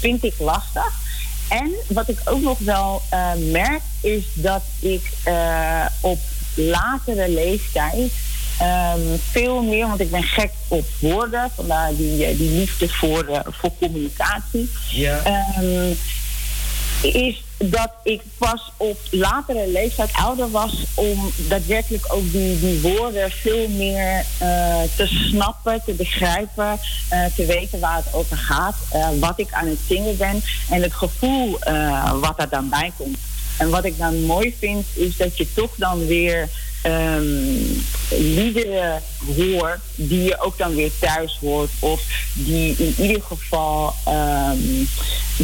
Vind 0.00 0.24
ik 0.24 0.34
lastig. 0.38 0.92
En 1.48 1.70
wat 1.86 2.08
ik 2.08 2.18
ook 2.24 2.40
nog 2.40 2.58
wel 2.58 3.02
uh, 3.14 3.30
merk... 3.50 3.82
is 4.00 4.24
dat 4.34 4.62
ik 4.80 5.02
uh, 5.28 5.86
op 6.00 6.18
latere 6.54 7.28
leeftijd... 7.28 8.12
Um, 8.62 9.20
veel 9.30 9.62
meer, 9.62 9.86
want 9.86 10.00
ik 10.00 10.10
ben 10.10 10.22
gek 10.22 10.50
op 10.68 10.84
woorden, 10.98 11.50
vandaar 11.54 11.96
die, 11.96 12.36
die 12.36 12.50
liefde 12.50 12.88
voor, 12.88 13.42
voor 13.46 13.70
communicatie. 13.78 14.70
Ja. 14.90 15.22
Um, 15.60 15.96
is 17.02 17.42
dat 17.70 17.90
ik 18.02 18.22
pas 18.38 18.72
op 18.76 18.98
latere 19.10 19.68
leeftijd 19.68 20.10
ouder 20.12 20.50
was 20.50 20.84
om 20.94 21.32
daadwerkelijk 21.48 22.04
ook 22.14 22.32
die, 22.32 22.60
die 22.60 22.80
woorden 22.80 23.30
veel 23.30 23.68
meer 23.68 24.24
uh, 24.42 24.82
te 24.96 25.06
snappen, 25.06 25.82
te 25.84 25.92
begrijpen, 25.92 26.78
uh, 27.12 27.24
te 27.36 27.46
weten 27.46 27.80
waar 27.80 27.96
het 27.96 28.14
over 28.14 28.36
gaat, 28.36 28.76
uh, 28.94 29.08
wat 29.20 29.38
ik 29.38 29.52
aan 29.52 29.66
het 29.66 29.78
zingen 29.86 30.16
ben 30.16 30.42
en 30.70 30.82
het 30.82 30.94
gevoel 30.94 31.58
wat 32.20 32.34
er 32.36 32.48
dan 32.48 32.68
bij 32.68 32.92
komt. 32.96 33.18
En 33.58 33.70
wat 33.70 33.84
ik 33.84 33.98
dan 33.98 34.22
mooi 34.22 34.54
vind, 34.58 34.86
is 34.94 35.16
dat 35.16 35.36
je 35.36 35.52
toch 35.52 35.70
dan 35.76 36.06
weer 36.06 36.48
um, 36.86 37.84
liederen 38.10 39.02
hoort 39.36 39.80
die 39.94 40.22
je 40.22 40.40
ook 40.40 40.58
dan 40.58 40.74
weer 40.74 40.90
thuis 41.00 41.38
hoort. 41.40 41.70
Of 41.78 42.02
die 42.34 42.76
in 42.76 42.94
ieder 42.98 43.22
geval 43.22 43.94
um, 44.08 44.88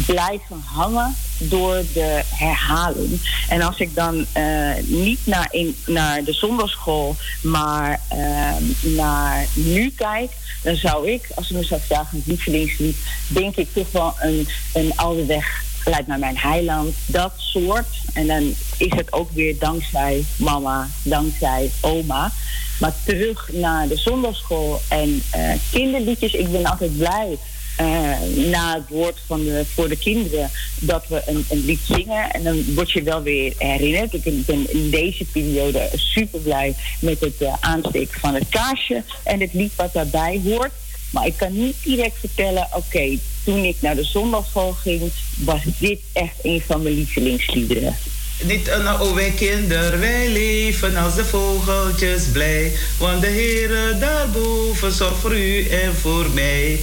blijven 0.05 0.63
hangen 0.65 1.15
door 1.37 1.83
de 1.93 2.21
herhaling. 2.35 3.21
En 3.49 3.61
als 3.61 3.79
ik 3.79 3.95
dan 3.95 4.25
uh, 4.37 4.71
niet 4.85 5.19
naar, 5.23 5.47
in, 5.51 5.75
naar 5.85 6.23
de 6.23 6.33
zondagschool, 6.33 7.15
maar 7.41 7.99
uh, 8.13 8.51
naar 8.81 9.45
nu 9.53 9.91
kijk, 9.95 10.31
dan 10.63 10.75
zou 10.75 11.09
ik, 11.11 11.29
als 11.35 11.49
ik 11.49 11.57
mezelf 11.57 11.85
vragen 11.85 12.17
een 12.17 12.23
lievelingslied, 12.25 12.97
denk 13.27 13.55
ik 13.55 13.73
toch 13.73 13.91
wel 13.91 14.13
een, 14.19 14.47
een 14.73 14.91
oude 14.95 15.25
weg 15.25 15.67
leidt 15.85 16.07
naar 16.07 16.19
mijn 16.19 16.37
heiland. 16.37 16.95
Dat 17.05 17.33
soort. 17.37 17.87
En 18.13 18.27
dan 18.27 18.55
is 18.77 18.93
het 18.95 19.13
ook 19.13 19.31
weer 19.31 19.55
dankzij 19.59 20.23
mama, 20.35 20.87
dankzij 21.03 21.71
oma. 21.81 22.31
Maar 22.79 22.93
terug 23.05 23.49
naar 23.51 23.87
de 23.87 23.97
zondagschool 23.97 24.81
en 24.87 25.23
uh, 25.35 25.51
kinderliedjes. 25.71 26.33
Ik 26.33 26.51
ben 26.51 26.65
altijd 26.65 26.97
blij 26.97 27.37
uh, 27.81 28.47
na 28.51 28.73
het 28.73 28.89
woord 28.89 29.17
van 29.25 29.43
de, 29.43 29.65
voor 29.73 29.89
de 29.89 29.97
kinderen 29.97 30.49
dat 30.79 31.07
we 31.07 31.21
een, 31.25 31.45
een, 31.49 31.65
lied 31.65 31.79
zingen. 31.83 32.31
En 32.31 32.43
dan 32.43 32.73
word 32.73 32.91
je 32.91 33.03
wel 33.03 33.21
weer 33.21 33.53
herinnerd. 33.57 34.13
Ik 34.13 34.45
ben 34.45 34.73
in 34.73 34.89
deze 34.89 35.25
periode 35.25 35.89
super 35.93 36.39
blij 36.39 36.75
met 36.99 37.19
het 37.19 37.41
uh, 37.41 37.53
aansteken 37.59 38.19
van 38.19 38.33
het 38.33 38.49
kaarsje 38.49 39.03
en 39.23 39.39
het 39.39 39.53
lied 39.53 39.75
wat 39.75 39.93
daarbij 39.93 40.41
hoort. 40.43 40.71
Maar 41.11 41.25
ik 41.25 41.37
kan 41.37 41.53
niet 41.53 41.75
direct 41.83 42.19
vertellen, 42.19 42.67
oké, 42.73 43.17
toen 43.49 43.63
ik 43.63 43.81
naar 43.81 43.95
de 43.95 44.03
zondagschool 44.03 44.71
ging, 44.71 45.11
was 45.37 45.61
dit 45.77 45.99
echt 46.13 46.35
een 46.41 46.61
van 46.67 46.81
mijn 46.81 46.95
lievelingsliederen. 46.95 47.97
Niet 48.43 48.67
een 48.67 48.87
oude 48.87 49.13
wij 49.13 49.31
kinder, 49.31 49.99
wij 49.99 50.29
leven 50.29 50.95
als 50.95 51.15
de 51.15 51.25
vogeltjes 51.25 52.23
blij. 52.31 52.71
Want 52.97 53.21
de 53.21 53.27
Heere 53.27 53.97
daarboven 53.97 54.91
zorgt 54.91 55.19
voor 55.19 55.37
u 55.37 55.67
en 55.67 55.95
voor 55.95 56.29
mij. 56.33 56.79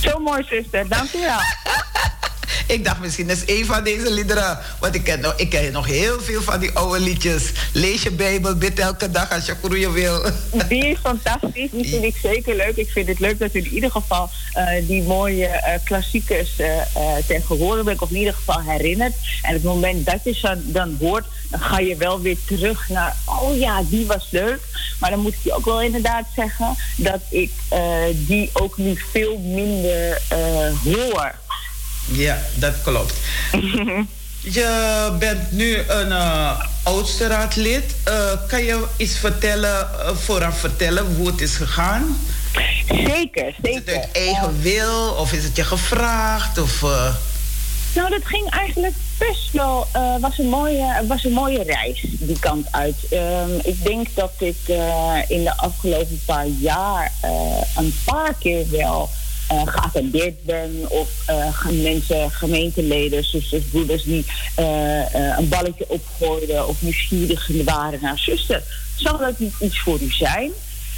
Zo 0.00 0.18
mooi, 0.18 0.44
zuster. 0.50 0.88
Dank 0.88 1.12
u 1.12 1.20
wel. 1.20 1.38
Ik 2.66 2.84
dacht 2.84 3.00
misschien 3.00 3.30
is 3.30 3.42
een 3.46 3.66
van 3.66 3.84
deze 3.84 4.12
liederen. 4.12 4.58
Want 4.80 4.94
ik 4.94 5.04
ken, 5.04 5.32
ik 5.36 5.50
ken 5.50 5.72
nog 5.72 5.86
heel 5.86 6.20
veel 6.20 6.42
van 6.42 6.60
die 6.60 6.70
oude 6.70 7.00
liedjes. 7.00 7.52
Lees 7.72 8.02
je 8.02 8.10
Bijbel, 8.10 8.56
bid 8.56 8.78
elke 8.78 9.10
dag 9.10 9.30
als 9.30 9.46
je 9.46 9.54
groeien 9.62 9.92
wil. 9.92 10.30
Die 10.68 10.86
is 10.86 10.98
fantastisch. 11.02 11.70
Die 11.70 11.88
vind 11.88 12.04
ik 12.04 12.16
zeker 12.22 12.56
leuk. 12.56 12.76
Ik 12.76 12.90
vind 12.90 13.08
het 13.08 13.20
leuk 13.20 13.38
dat 13.38 13.54
u 13.54 13.58
in 13.58 13.74
ieder 13.74 13.90
geval 13.90 14.30
uh, 14.56 14.68
die 14.82 15.02
mooie 15.02 15.46
uh, 15.46 15.84
klassiekers 15.84 16.58
uh, 16.58 16.66
ten 17.26 17.42
gehoor 17.42 17.84
bent. 17.84 18.02
Of 18.02 18.10
in 18.10 18.16
ieder 18.16 18.34
geval 18.34 18.60
herinnert. 18.60 19.14
En 19.42 19.52
het 19.52 19.62
moment 19.62 20.06
dat 20.06 20.20
je 20.24 20.34
ze 20.34 20.58
dan 20.64 20.96
hoort, 21.00 21.24
dan 21.50 21.60
ga 21.60 21.78
je 21.78 21.96
wel 21.96 22.20
weer 22.20 22.36
terug 22.46 22.88
naar. 22.88 23.16
Oh 23.24 23.58
ja, 23.58 23.82
die 23.88 24.06
was 24.06 24.28
leuk. 24.30 24.60
Maar 25.00 25.10
dan 25.10 25.20
moet 25.20 25.32
ik 25.32 25.42
je 25.42 25.52
ook 25.52 25.64
wel 25.64 25.82
inderdaad 25.82 26.26
zeggen 26.36 26.76
dat 26.96 27.20
ik 27.28 27.50
die 28.14 28.50
ook 28.52 28.76
nu 28.76 28.98
veel 29.12 29.38
minder 29.38 30.22
hoor. 30.84 31.34
Ja, 32.10 32.38
dat 32.54 32.74
klopt. 32.82 33.14
je 34.58 35.12
bent 35.18 35.52
nu 35.52 35.78
een 35.88 36.08
uh, 36.08 36.60
oudste 36.82 37.26
raadlid. 37.26 37.94
Uh, 38.08 38.32
kan 38.48 38.64
je 38.64 38.86
iets 38.96 39.18
vertellen, 39.18 39.88
uh, 39.98 40.16
vooraf 40.16 40.58
vertellen 40.58 41.14
hoe 41.16 41.26
het 41.26 41.40
is 41.40 41.54
gegaan? 41.56 42.16
Zeker, 42.88 43.54
zeker. 43.62 43.70
Is 43.70 43.74
het 43.74 43.88
uit 43.88 44.12
eigen 44.12 44.60
wil 44.60 45.10
of 45.10 45.32
is 45.32 45.44
het 45.44 45.56
je 45.56 45.64
gevraagd? 45.64 46.58
Of, 46.58 46.80
Nou, 47.94 48.10
dat 48.10 48.24
ging 48.24 48.50
eigenlijk 48.50 48.94
best 49.18 49.52
wel, 49.52 49.86
was, 50.20 50.38
een 50.38 50.48
mooie, 50.48 51.04
was 51.06 51.24
een 51.24 51.32
mooie 51.32 51.62
reis 51.62 52.04
die 52.08 52.38
kant 52.38 52.66
uit. 52.70 52.96
Ehm, 53.10 53.50
ik 53.62 53.84
denk 53.84 54.06
dat 54.14 54.32
ik 54.38 54.56
in 55.28 55.44
de 55.44 55.56
afgelopen 55.56 56.20
paar 56.24 56.46
jaar 56.46 57.12
een 57.76 57.94
paar 58.04 58.34
keer 58.38 58.70
wel 58.70 59.10
uh, 59.52 59.62
geattendeerd 59.64 60.44
ben 60.44 60.84
of 60.88 61.08
uh, 61.30 61.82
mensen, 61.82 62.30
gemeenteleden, 62.30 63.24
zusters, 63.24 63.64
broeders 63.64 64.02
die 64.02 64.24
uh, 64.58 65.36
een 65.38 65.48
balletje 65.48 65.84
opgooiden 65.88 66.68
of 66.68 66.82
nieuwsgierig 66.82 67.48
waren 67.64 67.98
naar 68.02 68.18
zuster. 68.18 68.62
Zal 68.96 69.18
dat 69.18 69.38
niet 69.38 69.54
iets 69.60 69.80
voor 69.80 70.00
u 70.00 70.10
zijn? 70.10 70.50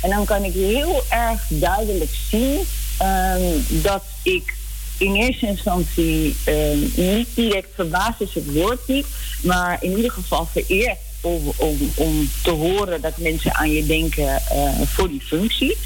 En 0.03 0.11
dan 0.11 0.25
kan 0.25 0.45
ik 0.45 0.53
heel 0.53 1.03
erg 1.09 1.41
duidelijk 1.49 2.11
zien 2.31 2.61
um, 3.03 3.65
dat 3.69 4.05
ik 4.23 4.55
in 4.99 5.15
eerste 5.15 5.47
instantie 5.47 6.37
um, 6.47 6.93
niet 6.97 7.29
direct 7.35 7.69
verbaasd 7.75 8.21
is 8.21 8.35
het 8.35 8.53
woord 8.53 8.89
niet, 8.89 9.07
maar 9.43 9.79
in 9.81 9.97
ieder 9.97 10.11
geval 10.11 10.49
vereerd 10.53 10.99
om, 11.21 11.53
om, 11.57 11.93
om 11.95 12.31
te 12.43 12.51
horen 12.51 13.01
dat 13.01 13.17
mensen 13.17 13.55
aan 13.55 13.71
je 13.71 13.87
denken 13.87 14.43
voor 14.87 15.09
die 15.09 15.21
functie. 15.21 15.77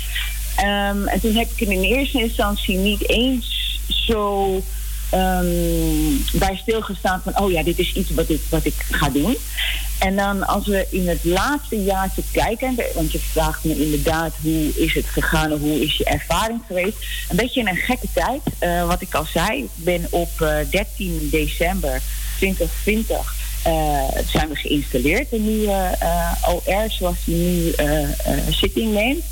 Um, 0.59 1.07
en 1.09 1.20
toen 1.20 1.34
heb 1.34 1.48
ik 1.57 1.68
in 1.68 1.82
eerste 1.82 2.20
instantie 2.20 2.76
niet 2.76 3.09
eens 3.09 3.78
zo 3.88 4.55
um, 5.14 6.24
bij 6.32 6.57
stilgestaan 6.62 7.20
van, 7.24 7.38
oh 7.38 7.50
ja, 7.50 7.62
dit 7.62 7.78
is 7.78 7.92
iets 7.92 8.11
wat 8.11 8.28
ik, 8.28 8.40
wat 8.50 8.64
ik 8.64 8.74
ga 8.90 9.09
doen. 9.09 9.36
En 9.98 10.16
dan 10.16 10.46
als 10.46 10.66
we 10.66 10.86
in 10.90 11.09
het 11.09 11.24
laatste 11.24 11.82
jaartje 11.82 12.22
kijken, 12.32 12.76
want 12.94 13.12
je 13.12 13.18
vraagt 13.18 13.64
me 13.64 13.84
inderdaad 13.84 14.34
hoe 14.42 14.72
is 14.74 14.94
het 14.94 15.07
gegaan 15.07 15.52
of 15.52 15.61
hoe 15.61 15.82
is 15.82 15.96
je 15.96 16.05
ervaring 16.05 16.61
geweest. 16.66 16.96
Een 17.28 17.36
beetje 17.36 17.61
in 17.61 17.68
een 17.68 17.76
gekke 17.76 18.07
tijd, 18.12 18.40
uh, 18.61 18.86
wat 18.86 19.00
ik 19.00 19.14
al 19.14 19.24
zei. 19.24 19.62
Ik 19.62 19.70
ben 19.74 20.07
op 20.11 20.30
uh, 20.42 20.61
eh, 20.61 20.70
13 20.70 21.28
december 21.30 22.02
2020 22.36 23.34
uh, 23.66 23.72
eh, 23.72 24.26
zijn 24.26 24.48
we 24.48 24.55
geïnstalleerd, 24.55 25.32
een 25.32 25.44
nieuwe 25.44 25.98
OR 26.48 26.90
zoals 26.90 27.16
die 27.24 27.36
nu 27.36 27.72
zitting 28.50 28.92
neemt. 28.92 29.24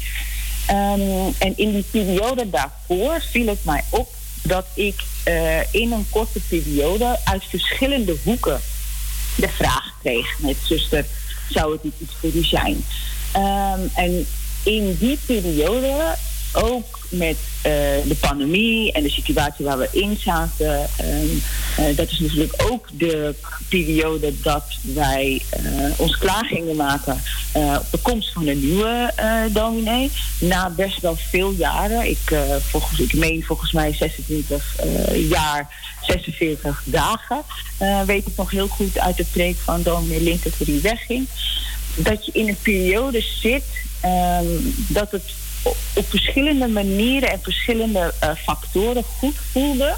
Um, 0.71 1.35
en 1.39 1.53
in 1.57 1.73
die 1.73 1.85
periode 1.91 2.51
daarvoor 2.51 3.21
viel 3.31 3.47
het 3.47 3.65
mij 3.65 3.85
op 3.91 4.09
dat 4.43 4.67
ik 4.75 5.03
uh, 5.29 5.73
in 5.73 5.93
een 5.93 6.07
korte 6.11 6.41
periode 6.49 7.19
uit 7.25 7.45
verschillende 7.49 8.17
hoeken 8.25 8.61
de 9.37 9.49
vraag 9.49 9.95
kreeg 10.03 10.39
met 10.39 10.57
zuster, 10.65 11.05
zou 11.51 11.73
het 11.73 11.85
niet 11.85 11.95
iets 11.99 12.15
voor 12.21 12.31
u 12.35 12.45
zijn? 12.45 12.85
Um, 13.37 13.91
en 13.95 14.27
in 14.63 14.97
die 14.99 15.19
periode 15.27 16.17
ook 16.53 17.01
met 17.09 17.37
uh, 17.37 17.73
de 18.05 18.17
pandemie 18.21 18.93
en 18.93 19.03
de 19.03 19.11
situatie 19.11 19.65
waar 19.65 19.79
we 19.79 19.89
in 19.93 20.17
zaten. 20.21 20.89
Um, 21.01 21.43
uh, 21.79 21.97
dat 21.97 22.11
is 22.11 22.19
natuurlijk 22.19 22.63
ook 22.71 22.89
de 22.93 23.35
periode 23.69 24.41
dat 24.41 24.65
wij 24.83 25.43
uh, 25.65 25.85
ons 25.97 26.19
klaar 26.19 26.45
gingen 26.45 26.77
maken 26.77 27.23
op 27.55 27.87
de 27.91 27.99
komst 28.03 28.33
van 28.33 28.47
een 28.47 28.61
nieuwe 28.61 29.13
dominee. 29.53 30.11
Na 30.39 30.71
best 30.71 31.01
wel 31.01 31.17
veel 31.17 31.51
jaren. 31.51 32.09
Ik, 32.11 32.35
volgens, 32.61 33.01
ik 33.01 33.15
meen 33.15 33.45
volgens 33.45 33.73
mij 33.73 33.93
26 33.93 34.77
jaar, 35.29 35.69
46 36.03 36.83
dagen. 36.85 37.43
weet 38.07 38.27
ik 38.27 38.37
nog 38.37 38.51
heel 38.51 38.69
goed 38.69 38.99
uit 38.99 39.17
de 39.17 39.27
preek 39.33 39.57
van 39.57 39.83
dominee 39.83 40.39
toen 40.39 40.53
hij 40.67 40.81
wegging. 40.83 41.29
Dat 41.97 42.27
je 42.27 42.33
in 42.33 42.49
een 42.49 42.59
periode 42.63 43.21
zit 43.21 43.65
um, 44.05 44.75
dat 44.89 45.11
het 45.11 45.23
op 45.63 46.07
verschillende 46.09 46.69
manieren 46.69 47.31
en 47.31 47.41
verschillende 47.43 48.15
uh, 48.25 48.31
factoren 48.45 49.05
goed 49.05 49.37
voelde. 49.53 49.95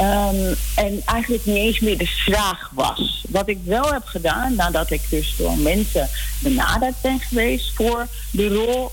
Um, 0.00 0.56
en 0.74 1.02
eigenlijk 1.04 1.44
niet 1.44 1.56
eens 1.56 1.80
meer 1.80 1.98
de 1.98 2.06
vraag 2.06 2.70
was. 2.72 3.24
Wat 3.28 3.48
ik 3.48 3.58
wel 3.64 3.92
heb 3.92 4.04
gedaan, 4.04 4.54
nadat 4.54 4.90
ik 4.90 5.00
dus 5.10 5.34
door 5.36 5.56
mensen 5.56 6.08
benaderd 6.38 6.94
ben 7.00 7.20
geweest 7.20 7.72
voor 7.74 8.06
de 8.30 8.48
rol, 8.48 8.90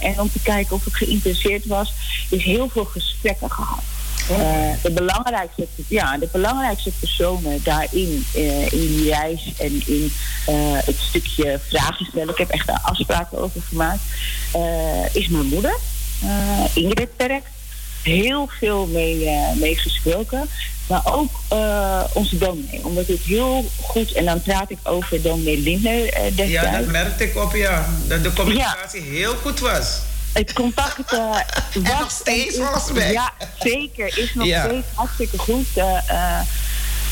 en 0.00 0.20
om 0.20 0.30
te 0.32 0.40
kijken 0.42 0.76
of 0.76 0.86
ik 0.86 0.94
geïnteresseerd 0.94 1.66
was, 1.66 1.92
is 2.30 2.44
heel 2.44 2.68
veel 2.68 2.84
gesprekken 2.84 3.50
gehad. 3.50 3.82
Uh, 4.30 4.38
de, 4.82 4.90
belangrijkste, 4.90 5.66
ja, 5.88 6.18
de 6.18 6.28
belangrijkste 6.32 6.90
personen 7.00 7.60
daarin, 7.62 8.26
uh, 8.36 8.72
in 8.72 8.96
die 8.96 9.10
reis 9.10 9.52
en 9.58 9.82
in 9.86 10.12
uh, 10.48 10.54
het 10.84 10.96
stukje 10.98 11.60
vragen 11.68 12.06
stellen, 12.06 12.28
ik 12.28 12.38
heb 12.38 12.50
echt 12.50 12.66
daar 12.66 12.80
afspraken 12.82 13.38
over 13.38 13.60
gemaakt, 13.68 14.00
is 15.12 15.28
mijn 15.28 15.46
moeder, 15.46 15.78
Ingrid 16.74 17.16
Perk. 17.16 17.42
Heel 18.02 18.48
veel 18.58 18.86
mee, 18.86 19.30
mee 19.54 19.76
gesproken. 19.76 20.48
Maar 20.86 21.00
ook 21.04 21.30
onze 22.12 22.38
dominee. 22.38 22.80
Omdat 22.84 23.08
ik 23.08 23.20
heel 23.22 23.64
goed, 23.80 24.12
en 24.12 24.24
dan 24.24 24.42
praat 24.42 24.70
ik 24.70 24.78
over 24.82 25.22
dominee 25.22 25.58
Lindner 25.58 26.04
destijds. 26.12 26.50
Ja, 26.50 26.78
dat 26.78 26.86
merkte 26.86 27.24
ik 27.24 27.36
op, 27.36 27.54
ja. 27.54 27.88
Dat 28.08 28.22
de 28.22 28.32
communicatie 28.32 29.02
heel 29.02 29.34
goed 29.34 29.60
was 29.60 30.00
het 30.38 30.52
contact 30.52 31.12
uh, 31.12 31.36
was... 31.74 31.98
nog 31.98 32.10
steeds 32.10 32.56
volgens 32.56 32.92
mij. 32.92 33.12
Ja, 33.12 33.32
zeker. 33.58 34.18
Is 34.18 34.34
nog 34.34 34.46
steeds 34.46 34.86
hartstikke 34.94 35.38
goed. 35.38 35.66
Uh, 35.76 36.40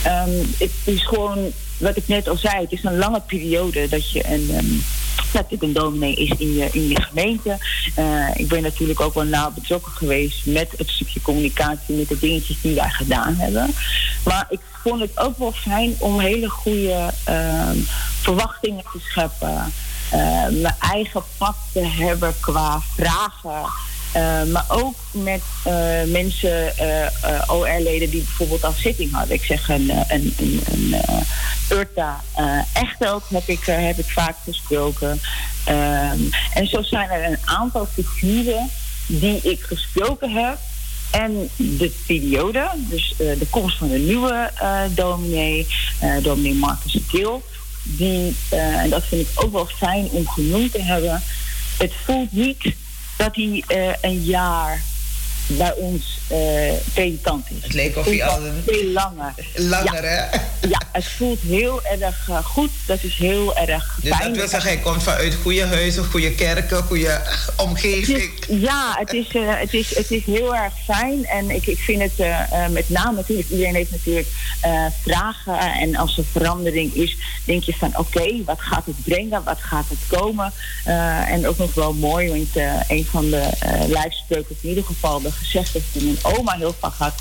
um, 0.06 0.54
het 0.58 0.72
is 0.84 1.06
gewoon, 1.06 1.52
wat 1.78 1.96
ik 1.96 2.08
net 2.08 2.28
al 2.28 2.36
zei, 2.36 2.60
het 2.60 2.72
is 2.72 2.84
een 2.84 2.98
lange 2.98 3.20
periode 3.20 3.88
dat 3.88 4.10
je 4.10 4.26
een... 4.26 4.50
Um, 4.56 4.84
natuurlijk 5.32 5.62
een 5.62 5.72
dominee 5.72 6.14
is 6.14 6.30
in 6.38 6.54
je, 6.54 6.68
in 6.72 6.88
je 6.88 7.02
gemeente. 7.02 7.58
Uh, 7.98 8.28
ik 8.34 8.48
ben 8.48 8.62
natuurlijk 8.62 9.00
ook 9.00 9.14
wel 9.14 9.24
nauw 9.24 9.50
betrokken 9.50 9.92
geweest 9.92 10.46
met 10.46 10.68
het 10.76 10.88
stukje 10.88 11.20
communicatie, 11.20 11.94
met 11.94 12.08
de 12.08 12.18
dingetjes 12.18 12.60
die 12.60 12.74
wij 12.74 12.90
gedaan 12.90 13.34
hebben. 13.34 13.74
Maar 14.24 14.46
ik 14.48 14.60
vond 14.82 15.00
het 15.00 15.18
ook 15.18 15.38
wel 15.38 15.52
fijn 15.52 15.94
om 15.98 16.20
hele 16.20 16.48
goede 16.48 17.12
uh, 17.28 17.70
verwachtingen 18.20 18.84
te 18.92 18.98
scheppen. 19.08 19.72
Eh, 20.10 20.46
mijn 20.50 20.76
eigen 20.78 21.22
pad 21.38 21.56
te 21.72 21.84
hebben 21.84 22.34
qua 22.40 22.80
vragen. 22.94 23.70
Uh, 24.16 24.42
maar 24.52 24.64
ook 24.68 24.94
met 25.10 25.42
uh, 25.66 26.02
mensen, 26.06 26.72
OR-leden 27.46 28.10
die 28.10 28.22
bijvoorbeeld 28.22 28.64
al 28.64 28.72
zitting 28.72 29.12
hadden. 29.12 29.34
Ik 29.34 29.44
zeg 29.44 29.68
een, 29.68 29.90
een, 30.08 30.34
een, 30.38 30.94
Urta 31.72 32.20
Echteld 32.72 33.22
heb 33.28 33.48
ik, 33.48 33.64
heb 33.64 33.98
ik 33.98 34.10
vaak 34.10 34.36
gesproken. 34.44 35.20
Ehm, 35.64 36.20
en 36.54 36.66
zo 36.66 36.82
zijn 36.82 37.10
er 37.10 37.24
een 37.24 37.38
aantal 37.44 37.86
figuren 37.86 38.70
die 39.06 39.40
ik 39.42 39.60
gesproken 39.60 40.30
heb. 40.30 40.58
En 41.10 41.50
de 41.56 41.92
periode, 42.06 42.68
dus 42.76 43.14
de 43.16 43.46
komst 43.50 43.78
van 43.78 43.88
de 43.88 43.98
nieuwe 43.98 44.50
dominee, 44.94 45.66
dominee 46.22 46.54
Marcus 46.54 46.98
Kil 47.08 47.42
die, 47.86 48.36
uh, 48.52 48.82
en 48.82 48.90
dat 48.90 49.04
vind 49.04 49.20
ik 49.20 49.44
ook 49.44 49.52
wel 49.52 49.66
fijn 49.66 50.08
om 50.10 50.28
genoemd 50.28 50.72
te 50.72 50.82
hebben. 50.82 51.22
Het 51.78 51.92
voelt 52.04 52.32
niet 52.32 52.74
dat 53.16 53.36
hij 53.36 53.64
uh, 53.68 53.92
een 54.00 54.22
jaar 54.22 54.82
bij 55.46 55.72
ons 55.72 56.18
uh, 56.32 56.72
predikant 56.92 57.46
is. 57.50 57.62
Het 57.62 57.72
leek 57.72 57.96
of 57.96 58.04
hij 58.04 58.24
al 58.24 58.46
een... 58.46 58.62
Veel 58.66 58.84
langer. 58.84 59.34
Langer, 59.54 60.04
ja. 60.04 60.28
hè? 60.30 60.38
Ja, 60.68 60.80
het 60.92 61.04
voelt 61.04 61.40
heel 61.40 61.82
erg 61.84 62.28
uh, 62.30 62.38
goed. 62.44 62.70
Dat 62.86 63.02
is 63.02 63.16
heel 63.16 63.56
erg 63.56 63.98
dus 64.02 64.16
fijn. 64.16 64.28
dat 64.28 64.36
wil 64.36 64.48
zeggen, 64.48 64.70
hij 64.70 64.80
komt 64.80 65.02
vanuit 65.02 65.34
goede 65.42 65.64
huizen, 65.64 66.04
goede 66.04 66.34
kerken, 66.34 66.82
goede 66.82 67.20
omgeving. 67.56 68.22
Het 68.22 68.48
is, 68.48 68.60
ja, 68.60 68.94
het 68.98 69.12
is, 69.12 69.34
uh, 69.34 69.58
het, 69.58 69.74
is, 69.74 69.96
het 69.96 70.10
is 70.10 70.24
heel 70.24 70.56
erg 70.56 70.72
fijn. 70.84 71.26
En 71.26 71.50
ik, 71.50 71.66
ik 71.66 71.78
vind 71.78 72.02
het 72.02 72.28
met 72.70 72.88
name 72.88 73.16
natuurlijk, 73.16 73.48
iedereen 73.48 73.74
heeft 73.74 73.90
natuurlijk 73.90 74.28
vragen. 75.02 75.58
En 75.58 75.96
als 75.96 76.18
er 76.18 76.24
verandering 76.32 76.94
is, 76.94 77.16
denk 77.44 77.62
je 77.62 77.72
van 77.72 77.88
oké, 77.88 78.18
okay, 78.18 78.42
wat 78.44 78.60
gaat 78.60 78.86
het 78.86 79.04
brengen? 79.04 79.44
Wat 79.44 79.58
gaat 79.60 79.86
het 79.88 80.18
komen? 80.18 80.52
en 81.28 81.46
ook 81.46 81.58
nog 81.58 81.74
wel 81.74 81.92
mooi, 81.92 82.28
want 82.28 82.66
een 82.88 83.06
van 83.10 83.30
de 83.30 83.48
lijfspreukers 83.88 84.58
in 84.60 84.68
ieder 84.68 84.84
geval... 84.84 85.20
De 85.20 85.32
gezegd 85.36 85.72
heeft 85.72 85.86
dat 85.92 86.02
mijn 86.02 86.18
oma 86.22 86.52
heel 86.52 86.76
vaak 86.80 86.94
had 86.98 87.14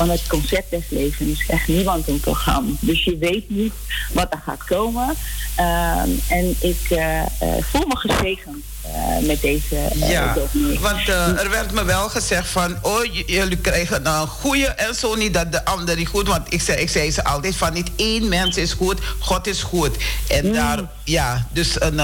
van 0.00 0.10
het 0.10 0.26
concept 0.26 0.70
des 0.70 0.84
levens 0.88 1.44
krijgt 1.44 1.68
niemand 1.68 2.08
een 2.08 2.20
programma. 2.20 2.70
Dus 2.80 3.04
je 3.04 3.18
weet 3.18 3.50
niet 3.50 3.72
wat 4.12 4.26
er 4.30 4.42
gaat 4.44 4.64
komen. 4.64 5.16
Uh, 5.58 6.00
en 6.28 6.56
ik 6.58 6.90
uh, 6.90 7.22
voel 7.60 7.86
me 7.86 7.96
gezegend 7.96 8.64
uh, 8.86 9.26
met 9.26 9.40
deze 9.40 9.76
Ja, 9.94 10.36
want 10.80 11.08
er 11.38 11.50
werd 11.50 11.72
me 11.72 11.84
wel 11.84 12.08
gezegd 12.08 12.48
van... 12.48 12.76
oh, 12.82 13.04
jullie 13.26 13.56
krijgen 13.56 14.06
een 14.06 14.26
goede 14.26 14.66
en 14.66 14.94
zo 14.94 15.14
niet 15.14 15.34
dat 15.34 15.52
de 15.52 15.64
ander 15.64 15.96
niet 15.96 16.08
goed... 16.08 16.28
want 16.28 16.52
ik 16.52 16.62
zei, 16.62 16.78
ik 16.78 16.90
zei 16.90 17.10
ze 17.10 17.24
altijd 17.24 17.56
van 17.56 17.72
niet 17.72 17.90
één 17.96 18.28
mens 18.28 18.56
is 18.56 18.72
goed, 18.72 19.00
God 19.18 19.46
is 19.46 19.62
goed. 19.62 19.96
En 20.28 20.46
mm. 20.46 20.52
daar, 20.52 20.80
ja, 21.04 21.46
dus 21.52 21.80
een... 21.80 21.96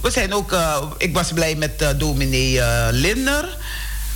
we 0.00 0.10
zijn 0.10 0.34
ook, 0.34 0.56
ik 0.98 1.14
was 1.14 1.32
blij 1.32 1.54
met 1.54 1.94
dominee 1.96 2.60
Linder... 2.90 3.56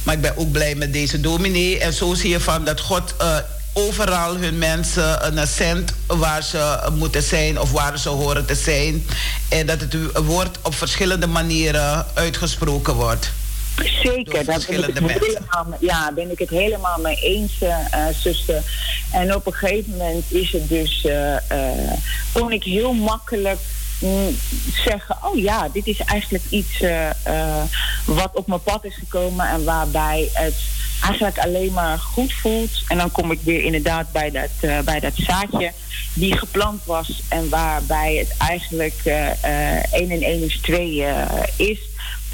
Maar 0.03 0.15
ik 0.15 0.21
ben 0.21 0.37
ook 0.37 0.53
blij 0.53 0.75
met 0.75 0.93
deze 0.93 1.21
dominee. 1.21 1.79
En 1.79 1.93
zo 1.93 2.15
zie 2.15 2.31
je 2.31 2.41
van 2.41 2.65
dat 2.65 2.81
God 2.81 3.15
uh, 3.21 3.37
overal 3.73 4.37
hun 4.37 4.59
mensen 4.59 5.39
een 5.39 5.47
cent 5.47 5.93
waar 6.07 6.43
ze 6.43 6.79
moeten 6.93 7.23
zijn 7.23 7.61
of 7.61 7.71
waar 7.71 7.99
ze 7.99 8.09
horen 8.09 8.47
te 8.47 8.55
zijn. 8.55 9.07
En 9.49 9.67
dat 9.67 9.81
het 9.81 9.97
woord 10.25 10.59
op 10.63 10.75
verschillende 10.75 11.27
manieren 11.27 12.07
uitgesproken 12.15 12.95
wordt. 12.95 13.31
Zeker, 14.03 14.45
daar 14.45 14.65
ben 14.69 14.79
ik, 14.79 14.85
het 14.85 14.99
helemaal, 14.99 15.77
ja, 15.81 16.13
ben 16.15 16.31
ik 16.31 16.39
het 16.39 16.51
helemaal 16.51 16.99
mee 16.99 17.17
eens, 17.17 17.53
uh, 17.63 17.77
zuster. 18.23 18.63
En 19.13 19.35
op 19.35 19.47
een 19.47 19.53
gegeven 19.53 19.91
moment 19.91 20.25
is 20.29 20.53
het 20.53 20.69
dus, 20.69 21.05
uh, 21.05 21.37
kon 22.33 22.53
ik 22.53 22.65
heel 22.65 22.93
makkelijk 22.93 23.59
zeggen: 24.75 25.17
Oh 25.23 25.39
ja, 25.39 25.69
dit 25.73 25.87
is 25.87 25.99
eigenlijk 25.99 26.45
iets 26.49 26.81
uh, 26.81 27.11
uh, 27.27 27.63
wat 28.07 28.31
op 28.35 28.47
mijn 28.47 28.63
pad 28.63 28.85
is 28.85 28.95
gekomen 28.95 29.49
en 29.49 29.65
waarbij 29.65 30.29
het 30.33 30.55
eigenlijk 31.03 31.39
alleen 31.39 31.73
maar 31.73 31.99
goed 31.99 32.33
voelt. 32.33 32.83
En 32.89 32.99
dan 32.99 33.11
kom 33.11 33.31
ik 33.31 33.41
weer 33.43 33.65
inderdaad 33.65 34.13
bij 34.13 34.31
dat, 34.31 34.51
uh, 34.61 34.79
bij 34.81 35.01
dat 35.01 35.13
zaadje 35.17 35.73
die 36.15 36.37
geplant 36.37 36.85
was 36.85 37.23
en 37.29 37.49
waarbij 37.49 38.15
het 38.15 38.35
eigenlijk 38.39 39.01
1 39.05 40.11
en 40.11 40.23
1 40.23 40.45
is 40.45 40.59
2 40.63 41.05
is. 41.57 41.79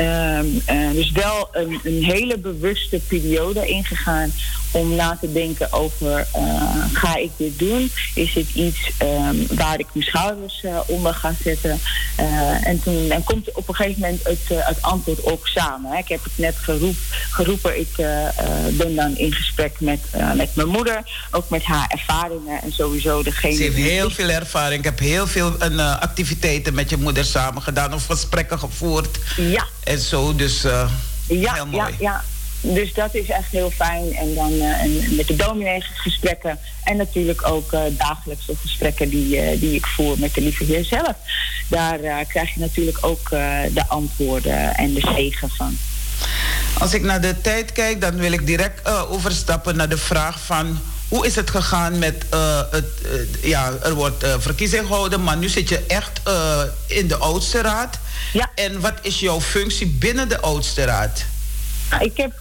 Um, 0.00 0.62
uh, 0.70 0.90
dus 0.92 1.10
wel 1.10 1.48
een, 1.52 1.80
een, 1.82 2.04
hele 2.04 2.38
bewuste 2.38 3.00
periode 3.08 3.66
ingegaan 3.66 4.32
om 4.70 4.94
na 4.94 5.18
te 5.20 5.32
denken 5.32 5.72
over 5.72 6.26
uh, 6.36 6.84
ga 6.92 7.16
ik 7.16 7.30
dit 7.36 7.58
doen? 7.58 7.90
Is 8.14 8.34
het 8.34 8.46
iets 8.54 8.90
um, 9.02 9.46
waar 9.56 9.78
ik 9.78 9.86
mijn 9.92 10.06
schouders 10.06 10.62
uh, 10.64 10.80
onder 10.86 11.14
ga 11.14 11.34
zetten? 11.42 11.80
en 12.62 12.82
toen 12.82 13.08
dan 13.08 13.24
komt 13.24 13.52
op 13.52 13.68
een 13.68 13.74
gegeven 13.74 14.00
moment 14.00 14.22
het, 14.24 14.38
het 14.48 14.82
antwoord 14.82 15.24
ook 15.24 15.46
samen. 15.46 15.90
Hè. 15.90 15.98
Ik 15.98 16.08
heb 16.08 16.24
het 16.24 16.32
net 16.34 16.56
geroep, 16.56 16.96
geroepen. 17.30 17.80
Ik 17.80 17.94
ben 18.70 18.94
dan 18.94 19.16
in 19.16 19.32
gesprek 19.32 19.80
met, 19.80 20.00
met 20.34 20.54
mijn 20.54 20.68
moeder, 20.68 21.02
ook 21.30 21.48
met 21.48 21.64
haar 21.64 21.86
ervaringen 21.88 22.62
en 22.62 22.72
sowieso 22.72 23.22
degene. 23.22 23.54
Ze 23.54 23.62
heeft 23.62 23.76
heel 23.76 24.10
veel 24.10 24.28
ervaring. 24.28 24.78
Ik 24.78 24.84
heb 24.84 24.98
heel 24.98 25.26
veel 25.26 25.50
activiteiten 26.00 26.74
met 26.74 26.90
je 26.90 26.96
moeder 26.96 27.24
samen 27.24 27.62
gedaan 27.62 27.94
of 27.94 28.06
gesprekken 28.06 28.58
gevoerd. 28.58 29.18
Ja 29.36 29.66
en 29.86 29.98
zo. 29.98 30.34
Dus 30.34 30.64
uh, 30.64 30.90
ja, 31.26 31.54
heel 31.54 31.66
mooi. 31.66 31.94
Ja, 31.98 31.98
ja. 31.98 32.24
Dus 32.60 32.94
dat 32.94 33.14
is 33.14 33.28
echt 33.28 33.50
heel 33.50 33.70
fijn. 33.70 34.14
En 34.14 34.34
dan 34.34 34.52
uh, 34.52 34.82
en 34.82 35.16
met 35.16 35.26
de 35.26 35.36
dominee 35.36 35.80
gesprekken. 35.80 36.58
En 36.84 36.96
natuurlijk 36.96 37.48
ook 37.48 37.72
uh, 37.72 37.80
dagelijkse 37.90 38.56
gesprekken 38.56 39.08
die, 39.08 39.58
die 39.58 39.74
ik 39.74 39.86
voer 39.86 40.18
met 40.18 40.34
de 40.34 40.40
lieve 40.40 40.64
heer 40.64 40.84
zelf. 40.84 41.14
Daar 41.68 41.98
krijg 42.28 42.54
je 42.54 42.60
natuurlijk 42.60 42.98
ook 43.00 43.30
de 43.72 43.84
antwoorden 43.88 44.74
en 44.74 44.94
de 44.94 45.12
zegen 45.14 45.50
van. 45.50 45.78
Als 46.78 46.94
ik 46.94 47.02
naar 47.02 47.20
de 47.20 47.40
tijd 47.40 47.72
kijk, 47.72 48.00
dan 48.00 48.16
wil 48.16 48.32
ik 48.32 48.46
direct 48.46 48.88
overstappen 49.08 49.76
naar 49.76 49.88
de 49.88 49.98
vraag 49.98 50.40
van 50.40 50.78
hoe 51.08 51.26
is 51.26 51.34
het 51.34 51.50
gegaan 51.50 51.98
met 51.98 52.24
uh, 52.34 52.60
het. 52.70 52.84
Uh, 53.04 53.48
ja, 53.48 53.72
er 53.82 53.94
wordt 53.94 54.24
uh, 54.24 54.34
verkiezing 54.38 54.86
gehouden, 54.86 55.22
maar 55.22 55.36
nu 55.36 55.48
zit 55.48 55.68
je 55.68 55.84
echt 55.86 56.20
in 56.86 57.08
de 57.08 57.16
oudste 57.16 57.60
raad. 57.60 57.98
Ja. 58.32 58.50
En 58.54 58.80
wat 58.80 58.94
is 59.02 59.20
jouw 59.20 59.40
functie 59.40 59.86
binnen 59.86 60.28
de 60.28 60.40
oudste 60.40 60.84
raad? 60.84 61.24
Nou, 61.90 62.04
ik 62.04 62.16
heb 62.16 62.32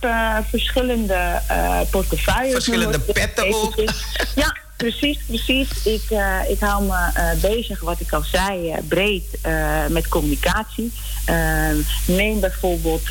portefeuilles. 1.89 2.53
Verschillende 2.53 2.99
petten 2.99 3.53
ook. 3.53 3.75
Ja, 4.35 4.57
precies, 4.77 5.17
precies. 5.27 5.69
Ik, 5.83 6.03
ik 6.47 6.59
hou 6.59 6.83
me 6.83 7.37
bezig, 7.41 7.79
wat 7.79 7.99
ik 7.99 8.13
al 8.13 8.23
zei, 8.23 8.75
breed 8.87 9.23
met 9.89 10.07
communicatie. 10.07 10.91
neem 12.05 12.39
bijvoorbeeld 12.39 13.09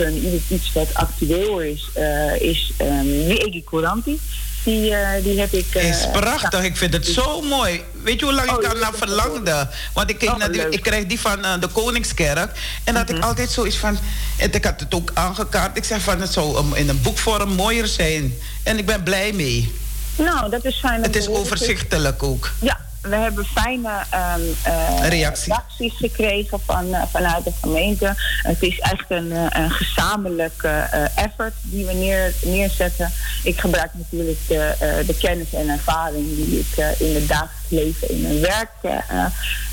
iets 0.49 0.73
wat 0.73 0.95
actueel 0.95 1.61
is, 1.61 1.91
is 2.39 2.73
um, 2.81 3.27
Wie 3.27 3.65
Couranti. 3.65 4.21
Die, 4.65 4.91
uh, 4.91 5.09
die 5.23 5.41
heb 5.41 5.53
ik. 5.53 5.75
Uh, 5.75 5.89
is 5.89 6.11
prachtig, 6.13 6.63
ik 6.63 6.77
vind 6.77 6.93
het 6.93 7.07
zo 7.07 7.41
mooi. 7.41 7.83
Weet 8.03 8.19
je 8.21 8.25
hoe 8.25 8.35
lang 8.35 8.51
oh, 8.51 8.55
ik 8.55 8.63
daar 8.63 8.79
naar 8.79 8.95
verlangde? 8.95 9.69
Want 9.93 10.11
ik, 10.11 10.23
oh, 10.23 10.45
die, 10.53 10.69
ik 10.69 10.83
kreeg 10.83 11.07
die 11.07 11.21
van 11.21 11.39
uh, 11.39 11.61
de 11.61 11.69
Koningskerk. 11.69 12.51
En 12.85 12.95
dat 12.95 13.03
mm 13.03 13.09
-hmm. 13.09 13.17
ik 13.17 13.25
altijd 13.25 13.51
zoiets 13.51 13.77
van. 13.77 13.99
En 14.37 14.53
ik 14.53 14.65
had 14.65 14.81
het 14.81 14.95
ook 14.95 15.11
aangekaart. 15.15 15.77
Ik 15.77 15.85
zeg 15.85 16.03
van 16.03 16.21
het 16.21 16.33
zou 16.33 16.77
in 16.77 16.89
een 16.89 17.03
boekvorm 17.03 17.53
mooier 17.55 17.87
zijn. 17.87 18.35
En 18.63 18.79
ik 18.79 18.87
ben 18.87 19.03
blij 19.03 19.33
mee. 19.33 19.73
Nou, 20.17 20.51
dat 20.51 20.65
is 20.65 20.79
fijn. 20.79 21.03
Het 21.03 21.17
is 21.17 21.29
overzichtelijk 21.29 22.23
ook. 22.23 22.51
Ja, 22.59 22.81
we 23.05 23.17
hebben 23.17 23.45
fijne 23.45 23.91
um, 23.91 24.55
uh, 24.67 25.09
reacties 25.09 25.97
gekregen 25.97 26.61
van, 26.61 26.87
uh, 26.87 27.03
vanuit 27.11 27.45
de 27.45 27.53
gemeente. 27.61 28.15
Het 28.43 28.63
is 28.63 28.79
echt 28.79 29.05
een, 29.09 29.31
een 29.31 29.71
gezamenlijke 29.71 30.89
effort 31.15 31.55
die 31.63 31.87
we 31.87 31.93
neer, 31.93 32.35
neerzetten. 32.45 33.13
Ik 33.43 33.61
gebruik 33.61 33.91
natuurlijk 33.95 34.39
de, 34.49 35.03
de 35.07 35.17
kennis 35.17 35.53
en 35.53 35.69
ervaring 35.69 36.37
die 36.37 36.59
ik 36.59 36.97
in 36.99 37.15
het 37.15 37.29
dagelijks 37.29 37.69
leven 37.69 38.11
in 38.11 38.23
mijn 38.23 38.41
werk. 38.41 39.03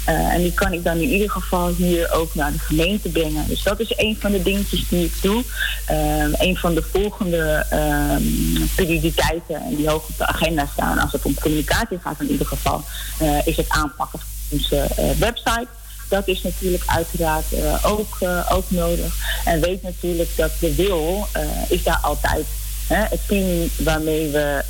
En 0.06 0.41
die 0.41 0.54
kan 0.54 0.74
ik 0.74 0.84
dan 0.84 0.97
in 0.97 1.10
ieder 1.10 1.32
geval 1.32 1.68
hier 1.68 2.12
ook 2.12 2.36
naar 2.36 2.52
de 2.52 2.60
gemeente 2.60 3.10
brengen. 3.10 3.47
Dus 3.47 3.64
dat 3.64 3.80
is 3.80 3.93
een 3.95 4.18
van 4.20 4.32
de 4.32 4.43
dingetjes 4.43 4.88
die 4.89 5.06
ik 5.06 5.14
doe. 5.22 5.43
Um, 5.91 6.34
een 6.38 6.58
van 6.58 6.74
de 6.74 6.84
volgende 6.91 7.66
um, 7.74 8.70
prioriteiten 8.76 9.56
en 9.56 9.76
die 9.76 9.89
hoog 9.89 10.08
op 10.08 10.18
de 10.18 10.26
agenda 10.26 10.68
staan 10.74 10.99
als 10.99 11.12
het 11.12 11.26
om 11.26 11.34
communicatie 11.34 11.99
gaat 11.99 12.20
in 12.20 12.32
ieder 12.32 12.47
geval, 12.47 12.84
uh, 13.22 13.47
is 13.47 13.58
het 13.58 13.70
aanpakken 13.70 14.20
van 14.20 14.30
onze 14.49 14.88
uh, 14.99 15.12
website. 15.20 15.68
Dat 16.10 16.28
is 16.28 16.41
natuurlijk 16.41 16.84
uiteraard 16.86 17.45
ook, 17.84 18.18
ook 18.49 18.72
nodig. 18.72 19.16
En 19.45 19.62
weet 19.62 19.82
natuurlijk 19.82 20.30
dat 20.36 20.52
de 20.60 20.76
wil 20.76 21.28
is 21.68 21.84
daar 21.84 21.99
altijd. 22.02 22.45
Het 22.88 23.20
team 23.28 23.70
waarmee 23.78 24.30
we 24.30 24.64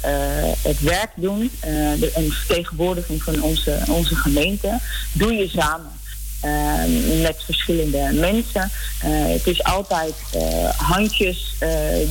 het 0.62 0.80
werk 0.80 1.12
doen, 1.16 1.52
de, 2.00 2.12
een 2.14 2.32
vertegenwoordiging 2.32 3.24
van 3.24 3.42
onze, 3.42 3.80
onze 3.88 4.16
gemeente, 4.16 4.80
doe 5.14 5.34
je 5.34 5.48
samen. 5.48 6.00
Uh, 6.46 7.22
met 7.22 7.44
verschillende 7.46 8.10
mensen. 8.14 8.72
Het 9.06 9.48
is 9.48 9.64
altijd 9.64 10.14
handjes 10.78 11.56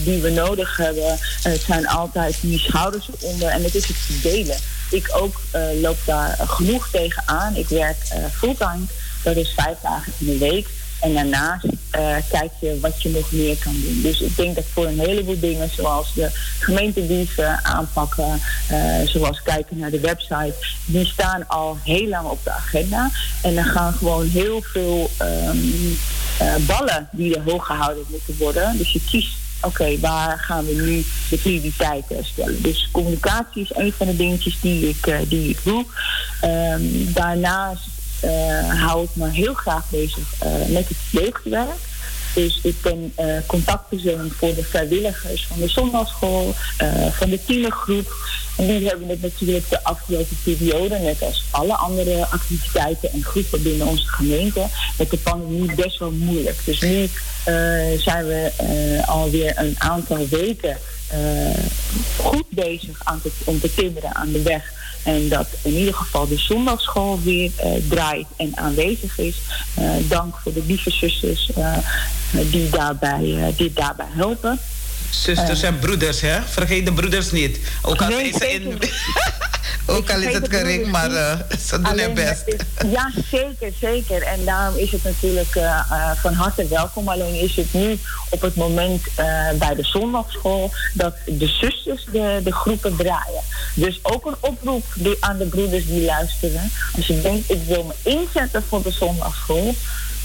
die 0.04 0.20
we 0.20 0.30
nodig 0.30 0.76
hebben. 0.76 1.18
het 1.42 1.62
zijn 1.66 1.88
altijd 1.88 2.36
die 2.40 2.58
schouders 2.58 3.08
eronder 3.20 3.48
en 3.48 3.62
het 3.62 3.74
is 3.74 3.86
het 3.86 3.96
verdelen. 3.96 4.56
Ik 4.90 5.10
ook 5.12 5.40
loop 5.80 5.98
daar 6.04 6.38
genoeg 6.38 6.88
tegenaan. 6.90 7.56
Ik 7.56 7.68
werk 7.68 7.96
fulltime, 8.32 8.84
dat 9.22 9.36
is 9.36 9.52
vijf 9.56 9.76
dagen 9.82 10.12
in 10.18 10.26
de 10.26 10.38
week. 10.38 10.68
En 11.00 11.14
daarnaast 11.14 11.64
uh, 11.64 12.16
kijk 12.30 12.50
je 12.60 12.78
wat 12.80 13.02
je 13.02 13.08
nog 13.08 13.32
meer 13.32 13.56
kan 13.56 13.80
doen. 13.80 14.00
Dus 14.02 14.20
ik 14.20 14.36
denk 14.36 14.54
dat 14.54 14.64
voor 14.72 14.86
een 14.86 15.00
heleboel 15.00 15.40
dingen, 15.40 15.70
zoals 15.70 16.14
de 16.14 16.30
gemeentedieven 16.58 17.64
aanpakken, 17.64 18.40
uh, 18.72 18.94
zoals 19.04 19.42
kijken 19.42 19.78
naar 19.78 19.90
de 19.90 20.00
website, 20.00 20.54
die 20.84 21.06
staan 21.06 21.48
al 21.48 21.78
heel 21.84 22.08
lang 22.08 22.28
op 22.28 22.44
de 22.44 22.50
agenda. 22.50 23.10
En 23.42 23.56
er 23.56 23.64
gaan 23.64 23.92
gewoon 23.92 24.28
heel 24.28 24.62
veel 24.62 25.10
um, 25.22 25.98
uh, 26.42 26.54
ballen 26.66 27.08
die 27.12 27.36
er 27.36 27.42
hoog 27.42 27.66
gehouden 27.66 28.04
moeten 28.10 28.36
worden. 28.38 28.78
Dus 28.78 28.92
je 28.92 29.00
kiest 29.10 29.32
oké, 29.62 29.98
waar 29.98 30.38
gaan 30.38 30.66
we 30.66 30.72
nu 30.72 31.04
de 31.30 31.36
prioriteiten 31.36 32.24
stellen? 32.24 32.62
Dus 32.62 32.88
communicatie 32.92 33.62
is 33.62 33.74
een 33.74 33.92
van 33.96 34.06
de 34.06 34.16
dingetjes 34.16 34.60
die 34.60 34.88
ik, 34.88 35.28
die 35.28 35.48
ik 35.48 35.58
doe. 35.64 35.84
Um, 36.44 37.12
daarnaast 37.12 37.82
hou 38.68 39.04
ik 39.04 39.10
me 39.12 39.30
heel 39.30 39.54
graag 39.54 39.84
bezig 39.90 40.24
uh, 40.44 40.66
met 40.68 40.88
het 40.88 40.96
jeugdwerk. 41.10 41.88
Dus 42.34 42.60
ik 42.62 42.82
ben 42.82 43.12
uh, 43.20 43.36
contactpersoon 43.46 44.30
voor 44.36 44.54
de 44.54 44.64
vrijwilligers 44.64 45.46
van 45.46 45.58
de 45.60 45.68
zondagschool, 45.68 46.54
van 47.10 47.30
de 47.30 47.44
tienergroep. 47.44 48.12
En 48.56 48.66
die 48.66 48.88
hebben 48.88 49.08
het 49.08 49.22
natuurlijk 49.22 49.68
de 49.68 49.84
afgelopen 49.84 50.38
periode, 50.42 50.98
net 50.98 51.22
als 51.22 51.44
alle 51.50 51.74
andere 51.74 52.26
activiteiten 52.26 53.12
en 53.12 53.24
groepen 53.24 53.62
binnen 53.62 53.86
onze 53.86 54.06
gemeente, 54.06 54.66
met 54.98 55.10
de 55.10 55.16
pandemie 55.16 55.74
best 55.74 55.98
wel 55.98 56.10
moeilijk. 56.10 56.58
Dus 56.64 56.80
nu 56.80 57.08
zijn 57.98 58.26
we 58.26 58.52
alweer 59.06 59.52
een 59.56 59.74
aantal 59.78 60.28
weken 60.28 60.76
goed 62.16 62.48
bezig 62.48 63.00
aan 63.04 63.20
te, 63.22 63.30
om 63.44 63.60
te 63.60 63.74
timmeren 63.74 64.14
aan 64.14 64.32
de 64.32 64.42
weg 64.42 64.72
en 65.02 65.28
dat 65.28 65.46
in 65.62 65.72
ieder 65.72 65.94
geval 65.94 66.28
de 66.28 66.38
zondagschool 66.38 67.20
weer 67.22 67.50
uh, 67.64 67.72
draait 67.88 68.26
en 68.36 68.56
aanwezig 68.56 69.18
is. 69.18 69.36
Uh, 69.78 69.90
dank 70.08 70.36
voor 70.36 70.52
de 70.52 70.62
lieve 70.66 70.90
zusters 70.90 71.50
uh, 71.58 71.76
die, 72.50 72.70
daarbij, 72.70 73.54
die 73.56 73.72
daarbij 73.72 74.08
helpen. 74.08 74.58
Zusters 75.10 75.62
en 75.62 75.78
broeders, 75.78 76.20
hè? 76.20 76.38
Vergeet 76.48 76.86
de 76.86 76.92
broeders 76.92 77.30
niet. 77.30 77.58
Ook 77.82 78.02
al 78.02 78.08
nee, 78.08 78.28
is 78.28 78.38
in. 78.38 78.78
Ook 79.86 80.10
al 80.10 80.20
is 80.20 80.34
het 80.34 80.48
gering, 80.48 80.86
maar 80.86 81.10
uh, 81.10 81.32
ze 81.66 81.80
doen 81.80 81.98
hun 81.98 82.14
best. 82.14 82.44
ja, 82.86 83.10
zeker, 83.30 83.72
zeker. 83.80 84.22
En 84.22 84.44
daarom 84.44 84.78
is 84.78 84.92
het 84.92 85.02
natuurlijk 85.04 85.54
uh, 85.54 85.62
uh, 85.62 86.10
van 86.16 86.32
harte 86.32 86.68
welkom. 86.68 87.08
Alleen 87.08 87.34
is 87.34 87.56
het 87.56 87.72
nu 87.72 87.98
op 88.28 88.40
het 88.40 88.54
moment 88.54 89.02
bij 89.58 89.74
de 89.74 89.84
zondagschool 89.84 90.70
dat 90.94 91.14
de 91.26 91.46
zusters 91.46 92.06
de, 92.12 92.40
de 92.44 92.52
groepen 92.52 92.96
draaien. 92.96 93.42
Dus 93.74 93.98
ook 94.02 94.26
een 94.26 94.36
oproep 94.40 94.84
aan 95.20 95.38
de 95.38 95.46
broeders 95.46 95.86
die 95.86 96.04
luisteren. 96.04 96.70
Als 96.96 97.06
je 97.06 97.20
denkt, 97.20 97.50
ik 97.50 97.62
wil 97.66 97.84
me 97.84 98.10
inzetten 98.10 98.62
voor 98.68 98.82
de 98.82 98.90
zondagschool. 98.90 99.74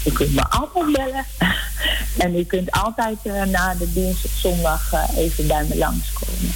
U 0.06 0.12
kunt 0.12 0.34
me 0.34 0.44
altijd 0.48 0.92
bellen. 0.92 1.24
en 2.24 2.36
u 2.36 2.44
kunt 2.44 2.70
altijd 2.70 3.16
uh, 3.22 3.42
na 3.42 3.74
de 3.74 3.92
dienst 3.92 4.24
op 4.24 4.30
zondag 4.30 4.92
uh, 4.92 5.16
even 5.16 5.46
bij 5.46 5.64
me 5.68 5.76
langskomen. 5.76 6.52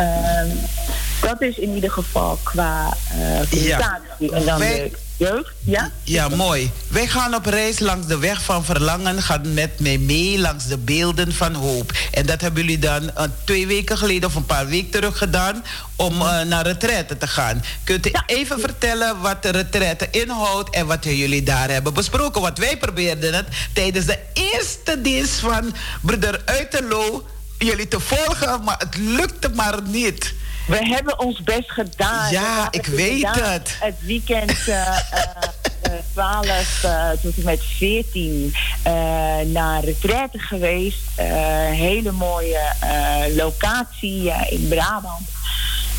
Uh, 0.00 0.54
dat 1.20 1.40
is 1.40 1.58
in 1.58 1.74
ieder 1.74 1.90
geval 1.90 2.38
qua 2.42 2.96
uh, 3.18 3.42
Ja. 3.50 4.00
En 4.18 4.44
dan 4.44 4.58
Wij... 4.58 4.90
de 4.90 4.98
jeugd, 5.16 5.52
ja? 5.64 5.90
Ja, 6.02 6.28
mooi. 6.28 6.70
Wij 6.88 7.06
gaan 7.06 7.34
op 7.34 7.46
reis 7.46 7.78
langs 7.78 8.06
de 8.06 8.18
weg 8.18 8.42
van 8.42 8.64
verlangen. 8.64 9.22
Gaan 9.22 9.54
met 9.54 9.80
mij 9.80 9.98
mee 9.98 10.38
langs 10.38 10.66
de 10.66 10.78
beelden 10.78 11.32
van 11.32 11.54
hoop. 11.54 11.92
En 12.10 12.26
dat 12.26 12.40
hebben 12.40 12.62
jullie 12.62 12.78
dan 12.78 13.02
uh, 13.02 13.22
twee 13.44 13.66
weken 13.66 13.98
geleden 13.98 14.28
of 14.28 14.34
een 14.34 14.46
paar 14.46 14.66
weken 14.66 14.90
terug 14.90 15.18
gedaan. 15.18 15.64
Om 15.96 16.20
uh, 16.20 16.40
naar 16.40 16.66
retraite 16.66 17.18
te 17.18 17.26
gaan. 17.26 17.64
Kunt 17.84 18.06
u 18.06 18.10
ja. 18.12 18.22
even 18.26 18.60
vertellen 18.60 19.20
wat 19.20 19.42
de 19.42 19.50
retraite 19.50 20.08
inhoudt. 20.10 20.70
En 20.70 20.86
wat 20.86 21.04
jullie 21.04 21.42
daar 21.42 21.70
hebben 21.70 21.94
besproken. 21.94 22.40
Want 22.40 22.58
wij 22.58 22.76
probeerden 22.76 23.34
het 23.34 23.46
tijdens 23.72 24.06
de 24.06 24.18
eerste 24.32 25.00
dienst 25.00 25.38
van 25.38 25.74
broeder 26.00 26.42
Uiterlo. 26.44 27.28
Jullie 27.58 27.88
te 27.88 28.00
volgen. 28.00 28.64
Maar 28.64 28.78
het 28.78 28.96
lukte 28.96 29.48
maar 29.48 29.82
niet. 29.82 30.34
We 30.66 30.86
hebben 30.86 31.18
ons 31.18 31.42
best 31.42 31.70
gedaan. 31.70 32.30
Ja, 32.30 32.68
ik 32.70 32.86
weet 32.86 33.26
het. 33.30 33.76
Het 33.80 33.94
weekend 34.00 34.50
uh, 34.68 34.98
uh, 35.84 35.92
12 36.12 36.82
uh, 36.84 37.10
tot 37.10 37.36
en 37.36 37.44
met 37.44 37.62
14 37.64 38.54
uh, 38.86 38.92
naar 39.44 39.84
retraite 39.84 40.38
geweest. 40.38 41.02
Uh, 41.18 41.26
hele 41.70 42.12
mooie 42.12 42.72
uh, 42.84 43.36
locatie 43.36 44.32
in 44.48 44.68
Brabant. 44.68 45.28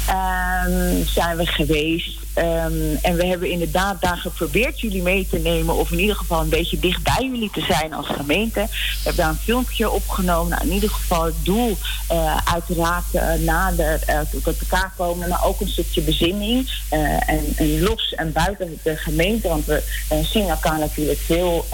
Um, 0.09 1.05
zijn 1.05 1.37
we 1.37 1.45
geweest. 1.45 2.24
Um, 2.37 2.95
en 3.01 3.15
we 3.15 3.25
hebben 3.25 3.49
inderdaad 3.49 4.01
daar 4.01 4.17
geprobeerd 4.17 4.79
jullie 4.79 5.01
mee 5.01 5.27
te 5.29 5.37
nemen, 5.37 5.75
of 5.75 5.91
in 5.91 5.99
ieder 5.99 6.15
geval 6.15 6.41
een 6.41 6.49
beetje 6.49 6.79
dicht 6.79 7.03
bij 7.03 7.29
jullie 7.31 7.49
te 7.51 7.61
zijn 7.61 7.93
als 7.93 8.07
gemeente. 8.07 8.59
We 8.69 8.99
hebben 9.03 9.23
daar 9.23 9.29
een 9.29 9.39
filmpje 9.39 9.89
opgenomen. 9.89 10.49
Nou, 10.49 10.63
in 10.63 10.73
ieder 10.73 10.89
geval 10.89 11.25
het 11.25 11.35
doel, 11.43 11.77
uh, 12.11 12.37
uiteraard 12.53 13.05
uh, 13.13 13.33
nader 13.33 13.99
uh, 14.09 14.19
tot 14.43 14.59
elkaar 14.59 14.93
komen, 14.97 15.29
maar 15.29 15.45
ook 15.45 15.61
een 15.61 15.67
stukje 15.67 16.01
bezinning. 16.01 16.71
En, 16.89 17.21
en, 17.55 17.81
los 17.81 18.13
en 18.13 18.31
buiten 18.31 18.79
de 18.83 18.95
gemeente, 18.95 19.47
want 19.47 19.65
we 19.65 19.83
zien 20.23 20.49
elkaar 20.49 20.79
natuurlijk 20.79 21.19
veel 21.19 21.65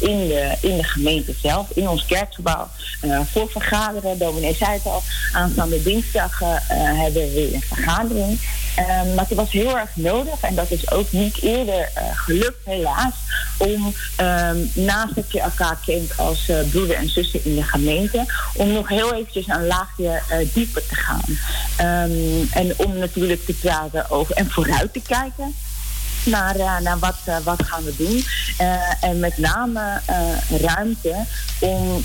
in, 0.00 0.28
de, 0.28 0.56
in 0.60 0.76
de 0.76 0.84
gemeente 0.84 1.34
zelf, 1.42 1.70
in 1.74 1.88
ons 1.88 2.06
kerkgebouw. 2.06 2.68
voor 3.32 3.50
vergaderen, 3.50 4.18
dominee 4.18 4.54
zei 4.54 4.72
het 4.72 4.86
al, 4.86 5.02
aanstaande 5.32 5.82
dinsdag 5.82 6.38
hebben 6.68 7.22
we 7.22 7.32
weer 7.34 7.54
een 7.54 7.62
vergadering. 7.62 8.38
Um, 8.78 9.14
maar 9.14 9.24
het 9.28 9.38
was 9.38 9.50
heel 9.50 9.78
erg 9.78 9.90
nodig, 9.94 10.40
en 10.40 10.54
dat 10.54 10.70
is 10.70 10.90
ook 10.90 11.12
niet 11.12 11.42
eerder 11.42 11.78
uh, 11.78 12.02
gelukt, 12.12 12.64
helaas, 12.64 13.14
om 13.56 13.94
um, 14.20 14.70
naast 14.74 15.14
dat 15.14 15.32
je 15.32 15.40
elkaar 15.40 15.78
kent 15.86 16.16
als 16.16 16.48
uh, 16.48 16.56
broeder 16.70 16.96
en 16.96 17.08
zuster 17.08 17.40
in 17.44 17.54
de 17.54 17.62
gemeente, 17.62 18.24
om 18.54 18.72
nog 18.72 18.88
heel 18.88 19.14
eventjes 19.14 19.48
een 19.48 19.66
laagje 19.66 20.22
uh, 20.30 20.36
dieper 20.52 20.86
te 20.86 20.94
gaan. 20.94 21.24
Um, 22.10 22.48
en 22.52 22.74
om 22.76 22.98
natuurlijk 22.98 23.46
te 23.46 23.52
praten 23.52 24.10
over 24.10 24.34
en 24.34 24.50
vooruit 24.50 24.92
te 24.92 25.00
kijken 25.00 25.54
naar, 26.24 26.82
naar 26.82 26.98
wat, 26.98 27.18
wat 27.44 27.62
gaan 27.66 27.84
we 27.84 27.94
doen. 27.96 28.24
En 29.00 29.18
met 29.18 29.38
name 29.38 30.00
ruimte 30.60 31.14
om 31.58 32.04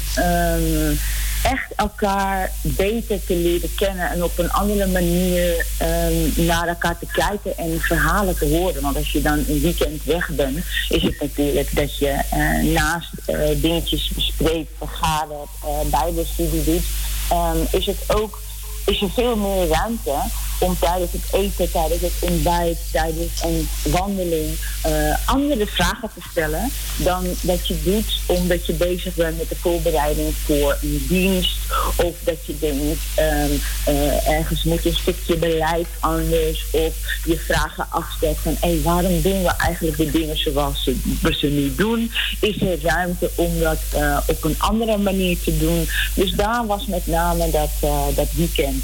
echt 1.44 1.74
elkaar 1.76 2.52
beter 2.62 3.26
te 3.26 3.36
leren 3.36 3.76
kennen 3.76 4.10
en 4.10 4.24
op 4.24 4.38
een 4.38 4.52
andere 4.52 4.88
manier 4.88 5.66
um, 5.82 6.46
naar 6.46 6.68
elkaar 6.68 7.00
te 7.00 7.06
kijken 7.12 7.58
en 7.58 7.82
verhalen 7.82 8.38
te 8.38 8.46
horen. 8.46 8.82
Want 8.82 8.96
als 8.96 9.12
je 9.12 9.22
dan 9.22 9.44
een 9.48 9.62
weekend 9.62 10.04
weg 10.04 10.30
bent, 10.30 10.58
is 10.90 11.02
het 11.02 11.20
natuurlijk 11.20 11.76
dat 11.76 11.98
je 11.98 12.20
uh, 12.34 12.74
naast 12.74 13.12
uh, 13.28 13.38
dingetjes 13.56 14.12
bespreekt, 14.16 14.72
vergadert, 14.78 15.50
uh, 15.66 16.00
bijbelstudie 16.00 16.64
doet, 16.64 16.84
um, 17.32 17.68
is 17.72 17.86
het 17.86 18.16
ook 18.16 18.40
is 18.86 19.02
er 19.02 19.12
veel 19.12 19.36
meer 19.36 19.68
ruimte 19.68 20.16
om 20.62 20.78
tijdens 20.80 21.12
het 21.12 21.22
eten, 21.32 21.72
tijdens 21.72 22.02
het 22.02 22.14
ontbijt, 22.20 22.78
tijdens 22.92 23.44
een 23.44 23.70
wandeling 23.84 24.58
uh, 24.88 25.16
andere 25.26 25.68
vragen 25.68 26.10
te 26.14 26.22
stellen 26.32 26.72
dan 26.98 27.24
dat 27.42 27.68
je 27.68 27.84
doet 27.84 28.20
omdat 28.26 28.66
je 28.66 28.74
bezig 28.74 29.16
bent 29.16 29.38
met 29.38 29.50
de 29.50 29.56
voorbereiding 29.56 30.34
voor 30.46 30.78
een 30.82 31.06
dienst 31.08 31.58
of 31.96 32.16
dat 32.24 32.46
je 32.46 32.60
denkt 32.60 33.00
um, 33.20 33.62
uh, 33.94 34.28
ergens 34.28 34.64
moet 34.64 34.86
een 34.86 34.94
stukje 34.94 35.38
beleid 35.38 35.88
anders 36.00 36.66
of 36.72 36.94
je 37.26 37.38
vragen 37.38 37.88
afstelt 37.90 38.38
van 38.42 38.58
hé, 38.60 38.70
hey, 38.70 38.82
waarom 38.82 39.22
doen 39.22 39.44
we 39.44 39.52
eigenlijk 39.58 39.98
de 39.98 40.12
dingen 40.12 40.38
zoals 40.38 40.90
we 41.22 41.34
ze 41.34 41.48
nu 41.48 41.76
doen? 41.76 42.12
Is 42.40 42.62
er 42.62 42.82
ruimte 42.82 43.30
om 43.36 43.60
dat 43.60 43.80
uh, 43.96 44.18
op 44.28 44.44
een 44.44 44.56
andere 44.58 44.98
manier 44.98 45.40
te 45.40 45.58
doen? 45.58 45.88
Dus 46.14 46.32
daar 46.32 46.66
was 46.66 46.86
met 46.86 47.08
name 47.08 47.50
dat, 47.50 47.72
dat 48.16 48.32
weekend 48.34 48.84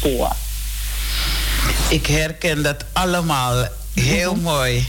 voor. 0.00 0.36
Ik 1.88 2.06
herken 2.06 2.62
dat 2.62 2.84
allemaal 2.92 3.68
heel 3.94 4.34
mhm. 4.34 4.42
mooi. 4.42 4.88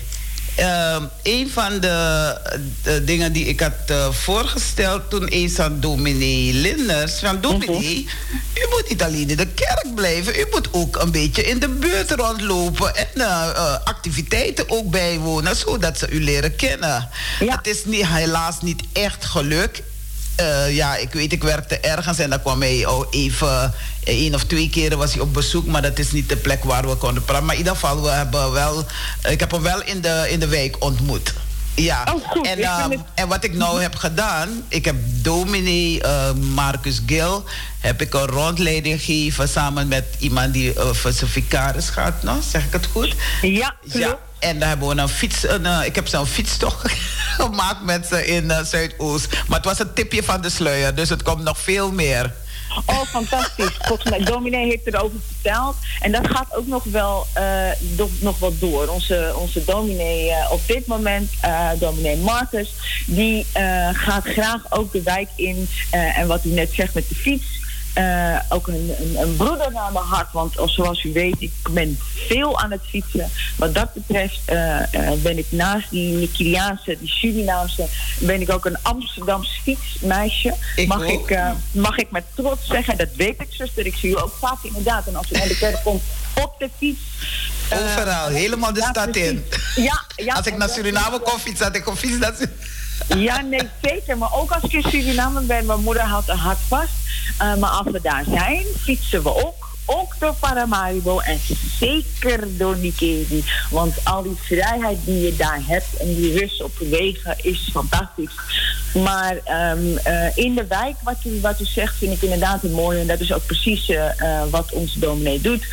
Uh, 0.59 1.01
een 1.23 1.49
van 1.49 1.79
de, 1.79 2.37
de, 2.83 3.03
dingen 3.03 3.33
die 3.33 3.45
ik 3.45 3.59
had 3.59 3.91
uh, 3.91 4.11
voorgesteld 4.11 5.09
toen 5.09 5.27
eens 5.27 5.59
aan 5.59 5.79
dominee 5.79 6.53
Linders. 6.53 7.19
Van 7.19 7.41
dominee, 7.41 8.07
mhm. 8.07 8.63
u 8.63 8.67
moet 8.69 8.85
niet 8.89 9.03
alleen 9.03 9.29
in 9.29 9.37
de 9.37 9.47
kerk 9.47 9.95
blijven. 9.95 10.39
U 10.39 10.47
moet 10.51 10.73
ook 10.73 10.95
een 10.95 11.11
beetje 11.11 11.43
in 11.43 11.59
de 11.59 11.69
buurt 11.69 12.11
rondlopen. 12.11 12.95
En 12.95 13.07
uh, 13.15 13.75
activiteiten 13.83 14.69
ook 14.69 14.89
bijwonen, 14.91 15.55
zodat 15.55 15.97
ze 15.97 16.09
u 16.09 16.23
leren 16.23 16.55
kennen. 16.55 17.09
Het 17.39 17.67
is 17.67 17.85
niet, 17.85 18.07
helaas 18.07 18.61
niet 18.61 18.83
echt 18.93 19.25
gelukt. 19.25 19.81
Uh, 20.41 20.75
ja, 20.75 20.95
ik 20.95 21.13
weet, 21.13 21.31
ik 21.31 21.43
werkte 21.43 21.79
ergens 21.79 22.19
en 22.19 22.29
dan 22.29 22.41
kwam 22.41 22.61
hij 22.61 22.85
oh, 22.85 23.07
even, 23.09 23.73
één 24.03 24.35
of 24.35 24.43
twee 24.43 24.69
keren 24.69 24.97
was 24.97 25.13
hij 25.13 25.21
op 25.21 25.33
bezoek, 25.33 25.65
maar 25.65 25.81
dat 25.81 25.99
is 25.99 26.11
niet 26.11 26.29
de 26.29 26.37
plek 26.37 26.63
waar 26.63 26.89
we 26.89 26.95
konden 26.95 27.23
praten. 27.23 27.45
Maar 27.45 27.53
in 27.53 27.59
ieder 27.59 27.73
geval, 27.73 28.01
we 28.01 28.09
hebben 28.09 28.51
wel, 28.51 28.85
ik 29.29 29.39
heb 29.39 29.51
hem 29.51 29.61
wel 29.61 29.83
in 29.83 30.01
de, 30.01 30.27
in 30.29 30.39
de 30.39 30.47
wijk 30.47 30.75
ontmoet. 30.79 31.33
Ja, 31.75 32.07
oh, 32.13 32.47
en, 32.47 32.59
uh, 32.59 32.85
en 33.13 33.27
wat 33.27 33.43
ik 33.43 33.53
nou 33.53 33.81
heb 33.81 33.95
gedaan, 33.95 34.63
ik 34.67 34.85
heb 34.85 34.95
dominee 35.05 36.03
uh, 36.03 36.31
Marcus 36.33 37.01
Gil, 37.05 37.43
heb 37.79 38.01
ik 38.01 38.13
een 38.13 38.25
rondleiding 38.25 39.01
gegeven 39.01 39.49
samen 39.49 39.87
met 39.87 40.05
iemand 40.19 40.53
die 40.53 40.73
uh, 40.73 40.93
voor 40.93 41.11
zijn 41.11 41.29
vicaris 41.29 41.89
gaat, 41.89 42.23
no? 42.23 42.39
zeg 42.51 42.65
ik 42.65 42.71
het 42.73 42.85
goed? 42.85 43.15
Ja, 43.41 43.75
ja. 43.81 44.17
En 44.39 44.59
daar 44.59 44.69
hebben 44.69 44.87
we 44.87 45.01
een 45.01 45.09
fiets, 45.09 45.47
een, 45.47 45.63
uh, 45.63 45.79
ik 45.85 45.95
heb 45.95 46.07
zo'n 46.07 46.25
fietstocht 46.25 46.93
gemaakt 47.43 47.83
met 47.83 48.07
ze 48.07 48.25
in 48.25 48.43
uh, 48.43 48.63
Zuidoost. 48.63 49.27
Maar 49.47 49.57
het 49.57 49.65
was 49.65 49.79
een 49.79 49.93
tipje 49.93 50.23
van 50.23 50.41
de 50.41 50.49
sluier, 50.49 50.95
dus 50.95 51.09
het 51.09 51.23
komt 51.23 51.43
nog 51.43 51.59
veel 51.59 51.91
meer. 51.91 52.33
Oh, 52.85 53.01
fantastisch. 53.01 53.77
Volgens 53.87 54.09
mij, 54.09 54.19
dominee 54.19 54.65
heeft 54.65 54.87
erover 54.87 55.19
verteld. 55.25 55.75
En 55.99 56.11
dat 56.11 56.27
gaat 56.27 56.55
ook 56.55 56.67
nog 56.67 56.83
wel, 56.83 57.27
uh, 57.37 57.43
nog, 57.97 58.09
nog 58.19 58.39
wat 58.39 58.59
door. 58.59 58.87
Onze, 58.87 59.33
onze 59.35 59.63
dominee 59.63 60.29
uh, 60.29 60.51
op 60.51 60.61
dit 60.67 60.87
moment, 60.87 61.31
uh, 61.45 61.69
dominee 61.79 62.17
Marcus, 62.17 62.73
die 63.05 63.45
gaat 63.91 64.25
graag 64.25 64.61
ook 64.69 64.91
de 64.91 65.01
wijk 65.03 65.29
in. 65.35 65.69
en 65.91 66.27
wat 66.27 66.45
u 66.45 66.49
net 66.49 66.73
zegt 66.73 66.93
met 66.93 67.09
de 67.09 67.15
fiets. 67.15 67.45
Uh, 67.97 68.39
ook 68.49 68.67
een, 68.67 68.95
een, 68.99 69.17
een, 69.17 69.35
broeder 69.35 69.71
naar 69.71 69.91
mijn 69.91 70.05
hart. 70.05 70.31
Want 70.31 70.53
zoals 70.65 71.03
u 71.03 71.13
weet, 71.13 71.35
ik 71.39 71.51
ben 71.71 71.99
veel 72.27 72.59
aan 72.59 72.71
het 72.71 72.81
fietsen. 72.89 73.29
Wat 73.55 73.75
dat 73.75 73.93
betreft 73.93 74.39
uh, 74.49 74.79
uh, 74.91 75.11
ben 75.21 75.37
ik 75.37 75.45
naast 75.49 75.89
die 75.89 76.13
Nigeriaanse, 76.15 76.97
die 76.99 77.09
Surinaamse... 77.09 77.87
ben 78.19 78.41
ik 78.41 78.51
ook 78.51 78.65
een 78.65 78.77
Amsterdamse 78.81 79.61
fietsmeisje. 79.61 80.53
Ik 80.75 80.87
mag, 80.87 81.05
ik, 81.05 81.39
mag 81.71 81.97
ik 81.97 82.11
met 82.11 82.23
trots 82.35 82.67
zeggen, 82.67 82.97
dat 82.97 83.09
weet 83.15 83.41
ik 83.41 83.47
zuster. 83.49 83.85
Ik 83.85 83.95
zie 83.95 84.09
u 84.09 84.17
ook 84.17 84.35
vaak 84.39 84.63
inderdaad. 84.63 85.07
En 85.07 85.15
als 85.15 85.31
u 85.31 85.37
naar 85.37 85.47
de 85.47 85.57
kerk 85.57 85.83
komt, 85.83 86.03
op 86.43 86.55
de 86.59 86.69
fiets. 86.77 87.01
Overal, 87.73 88.27
helemaal 88.27 88.73
de 88.73 88.87
stad 88.89 89.15
in. 89.15 89.45
Ja, 89.75 90.03
ja, 90.15 90.33
als 90.33 90.45
ik 90.45 90.57
naar 90.57 90.69
Suriname 90.69 91.19
kom 91.19 91.39
fiets, 91.39 91.61
had 91.61 91.75
ik 91.75 91.87
op 91.87 91.97
fiets... 91.97 92.19
Dat... 92.19 92.47
Ja, 93.07 93.41
nee, 93.41 93.69
zeker. 93.81 94.17
Maar 94.17 94.33
ook 94.33 94.51
als 94.51 94.63
ik 94.63 94.73
in 94.73 94.89
Suriname 94.89 95.41
ben, 95.41 95.65
mijn 95.65 95.83
moeder 95.83 96.03
houdt 96.03 96.29
een 96.29 96.37
hart 96.37 96.59
vast. 96.67 96.93
Uh, 97.41 97.55
maar 97.55 97.69
als 97.69 97.91
we 97.91 98.01
daar 98.01 98.23
zijn, 98.27 98.65
fietsen 98.77 99.23
we 99.23 99.45
ook 99.45 99.66
ook 99.87 100.15
door 100.19 100.35
Paramaribo 100.39 101.19
en 101.19 101.39
zeker 101.79 102.57
door 102.57 102.77
Nikedi. 102.77 103.43
Want 103.69 103.93
al 104.03 104.23
die 104.23 104.37
vrijheid 104.41 104.97
die 105.05 105.21
je 105.21 105.35
daar 105.35 105.61
hebt 105.65 105.97
en 105.99 106.15
die 106.15 106.39
rust 106.39 106.63
op 106.63 106.77
wegen 106.77 107.35
is 107.41 107.69
fantastisch. 107.71 108.35
Maar 109.03 109.33
um, 109.33 109.97
uh, 110.07 110.37
in 110.37 110.55
de 110.55 110.65
wijk, 110.67 110.95
wat 111.03 111.17
u, 111.25 111.39
wat 111.41 111.61
u 111.61 111.65
zegt, 111.65 111.97
vind 111.97 112.13
ik 112.13 112.21
inderdaad 112.21 112.63
een 112.63 112.71
mooie. 112.71 112.99
En 112.99 113.07
dat 113.07 113.19
is 113.19 113.33
ook 113.33 113.45
precies 113.45 113.89
uh, 113.89 114.11
wat 114.49 114.71
onze 114.71 114.99
dominee 114.99 115.41
doet. 115.41 115.65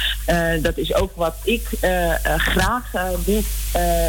Dat 0.62 0.76
is 0.76 0.94
ook 0.94 1.16
wat 1.16 1.34
ik 1.44 1.68
graag 2.36 2.90
doe. 3.24 3.42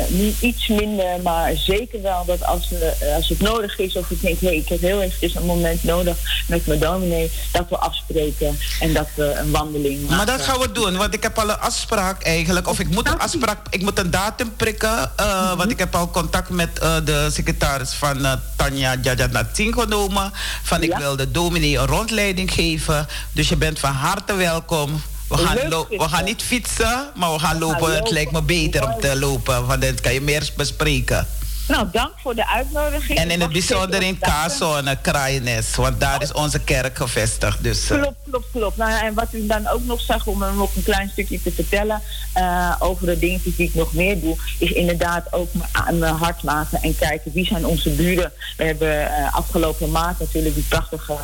niet 0.07 0.41
iets 0.41 0.67
minder, 0.67 1.19
maar 1.23 1.55
zeker 1.55 2.01
wel 2.01 2.25
dat 2.25 2.45
als, 2.45 2.73
als 3.15 3.29
het 3.29 3.39
nodig 3.39 3.79
is, 3.79 3.95
of 3.95 4.11
ik 4.11 4.21
denk, 4.21 4.39
hé, 4.39 4.47
hey, 4.47 4.55
ik 4.55 4.69
heb 4.69 4.81
heel 4.81 5.01
even 5.01 5.41
een 5.41 5.45
moment 5.45 5.83
nodig 5.83 6.17
met 6.47 6.67
mijn 6.67 6.79
dominee, 6.79 7.31
dat 7.51 7.69
we 7.69 7.77
afspreken 7.77 8.57
en 8.79 8.93
dat 8.93 9.07
we 9.15 9.33
een 9.37 9.51
wandeling 9.51 9.94
maar 10.09 10.25
dat 10.25 10.41
gaan 10.41 10.59
we 10.59 10.71
doen, 10.71 10.97
want 10.97 11.13
ik 11.13 11.23
heb 11.23 11.37
al 11.37 11.49
een 11.49 11.59
afspraak 11.59 12.23
eigenlijk. 12.23 12.67
Of 12.67 12.79
ik 12.79 12.89
moet 12.89 13.07
een 13.07 13.19
afspraak, 13.19 13.57
ik 13.69 13.81
moet 13.81 13.99
een 13.99 14.11
datum 14.11 14.55
prikken. 14.55 15.11
Uh, 15.19 15.53
Want 15.53 15.71
ik 15.71 15.79
heb 15.79 15.95
al 15.95 16.09
contact 16.09 16.49
met 16.49 16.69
uh, 16.83 16.95
de 17.03 17.29
secretaris 17.31 17.93
van 17.93 18.17
uh, 18.17 18.33
Tanja 18.55 18.95
Jajanatin 19.01 19.73
genomen. 19.73 20.31
Van 20.63 20.83
ik 20.83 20.95
wil 20.97 21.15
de 21.15 21.31
dominee 21.31 21.77
een 21.77 21.85
rondleiding 21.85 22.53
geven. 22.53 23.07
Dus 23.31 23.49
je 23.49 23.55
bent 23.55 23.79
van 23.79 23.91
harte 23.91 24.33
welkom. 24.33 25.01
We 25.27 25.37
gaan, 25.37 25.57
we 25.89 26.07
gaan 26.09 26.23
niet 26.23 26.41
fietsen, 26.41 27.11
maar 27.15 27.33
we 27.33 27.39
gaan 27.39 27.59
lopen. 27.59 27.95
Het 27.95 28.11
lijkt 28.11 28.31
me 28.31 28.41
beter 28.41 28.83
om 28.83 28.99
te 28.99 29.19
lopen, 29.19 29.65
want 29.65 29.81
dan 29.81 29.95
kan 30.01 30.13
je 30.13 30.21
meer 30.21 30.51
bespreken. 30.57 31.27
Nou, 31.67 31.87
dank 31.91 32.11
voor 32.17 32.35
de 32.35 32.47
uitnodiging. 32.47 33.19
En 33.19 33.31
in 33.31 33.41
het 33.41 33.51
bijzonder 33.51 34.01
in 34.01 34.19
Kazone, 34.19 34.97
Kraaienes, 35.01 35.75
want 35.75 35.99
daar 35.99 36.21
is 36.21 36.31
onze 36.31 36.59
kerk 36.59 36.97
gevestigd. 36.97 37.63
Dus, 37.63 37.91
uh. 37.91 38.01
Klopt, 38.01 38.17
klopt, 38.29 38.45
klopt. 38.51 38.77
Nou, 38.77 39.05
en 39.05 39.13
wat 39.13 39.27
u 39.31 39.47
dan 39.47 39.67
ook 39.67 39.83
nog 39.83 40.01
zegt, 40.01 40.27
om 40.27 40.41
hem 40.41 40.57
nog 40.57 40.75
een 40.75 40.83
klein 40.83 41.09
stukje 41.09 41.41
te 41.41 41.51
vertellen 41.51 42.01
uh, 42.37 42.75
over 42.79 43.05
de 43.05 43.19
dingen 43.19 43.41
die 43.43 43.53
ik 43.57 43.73
nog 43.73 43.93
meer 43.93 44.21
doe, 44.21 44.37
is 44.59 44.71
inderdaad 44.71 45.33
ook 45.33 45.49
aan 45.71 45.97
mijn 45.97 46.15
hart 46.15 46.43
laten 46.43 46.81
en 46.81 46.95
kijken 46.95 47.31
wie 47.33 47.45
zijn 47.45 47.65
onze 47.65 47.89
buren. 47.89 48.31
We 48.57 48.63
hebben 48.63 49.01
uh, 49.01 49.35
afgelopen 49.35 49.91
maand 49.91 50.19
natuurlijk 50.19 50.55
die 50.55 50.65
prachtige 50.69 51.17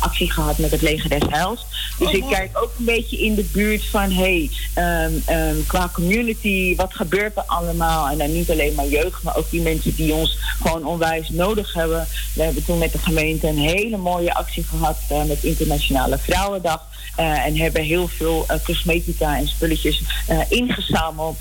actie 0.00 0.30
gehad 0.30 0.58
met 0.58 0.70
het 0.70 0.82
Leger 0.82 1.08
des 1.08 1.28
Heils. 1.28 1.66
Dus 1.98 2.08
oh, 2.08 2.14
ik 2.14 2.24
kijk 2.30 2.58
ook 2.58 2.70
een 2.78 2.84
beetje 2.84 3.18
in 3.18 3.34
de 3.34 3.48
buurt 3.52 3.84
van, 3.84 4.10
hey, 4.10 4.50
um, 4.74 5.22
um, 5.30 5.66
qua 5.66 5.90
community, 5.92 6.76
wat 6.76 6.94
gebeurt 6.94 7.36
er 7.36 7.44
allemaal? 7.46 8.08
En 8.08 8.18
dan 8.18 8.32
niet 8.32 8.50
alleen 8.50 8.74
maar 8.74 8.86
jeugd, 8.86 9.22
maar 9.22 9.36
ook 9.36 9.50
die 9.50 9.60
mensen 9.60 9.78
die 9.84 10.14
ons 10.14 10.38
gewoon 10.62 10.86
onwijs 10.86 11.28
nodig 11.28 11.72
hebben. 11.72 12.06
We 12.34 12.42
hebben 12.42 12.64
toen 12.64 12.78
met 12.78 12.92
de 12.92 12.98
gemeente 12.98 13.48
een 13.48 13.58
hele 13.58 13.96
mooie 13.96 14.34
actie 14.34 14.64
gehad 14.64 14.98
uh, 15.12 15.24
met 15.24 15.44
Internationale 15.44 16.18
Vrouwendag. 16.18 16.88
Uh, 17.18 17.46
en 17.46 17.56
hebben 17.56 17.82
heel 17.82 18.08
veel 18.08 18.46
uh, 18.50 18.56
cosmetica 18.64 19.36
en 19.36 19.48
spulletjes 19.48 20.02
ingezameld 20.48 21.38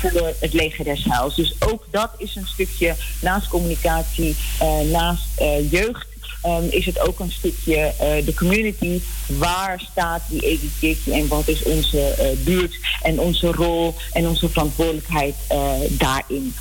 voor 0.00 0.34
het 0.38 0.52
leger 0.52 0.84
des 0.84 1.04
Huils. 1.04 1.34
Dus 1.34 1.54
ook 1.58 1.86
dat 1.90 2.10
is 2.18 2.36
een 2.36 2.46
stukje 2.46 2.94
naast 3.20 3.48
communicatie, 3.48 4.36
naast 4.90 5.24
jeugd. 5.70 6.10
Um, 6.46 6.68
is 6.70 6.86
het 6.86 6.98
ook 6.98 7.20
een 7.20 7.32
stukje 7.32 7.76
uh, 7.76 8.26
de 8.26 8.34
community. 8.34 9.00
Waar 9.26 9.82
staat 9.90 10.22
die 10.28 10.40
educatie 10.40 11.12
en 11.12 11.28
wat 11.28 11.48
is 11.48 11.62
onze 11.62 12.14
uh, 12.18 12.44
buurt 12.44 12.74
en 13.02 13.20
onze 13.20 13.46
rol 13.46 13.94
en 14.12 14.28
onze 14.28 14.48
verantwoordelijkheid 14.48 15.34
uh, 15.52 15.72
daarin? 15.90 16.54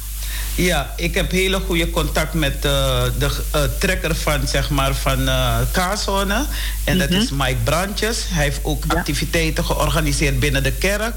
Ja, 0.55 0.93
ik 0.95 1.13
heb 1.13 1.31
hele 1.31 1.59
goede 1.59 1.89
contact 1.89 2.33
met 2.33 2.55
uh, 2.55 3.03
de 3.19 3.43
uh, 3.55 3.61
trekker 3.79 4.15
van, 4.15 4.47
zeg 4.47 4.69
maar, 4.69 4.95
van 4.95 5.21
uh, 5.21 5.57
K-zone. 5.71 6.45
En 6.83 6.97
dat 6.97 7.09
is 7.09 7.29
mhm. 7.29 7.43
Mike 7.43 7.59
Brandjes. 7.63 8.25
Hij 8.29 8.43
heeft 8.43 8.59
ook 8.61 8.83
activiteiten 8.87 9.65
georganiseerd 9.65 10.39
binnen 10.39 10.63
de 10.63 10.71
kerk. 10.71 11.13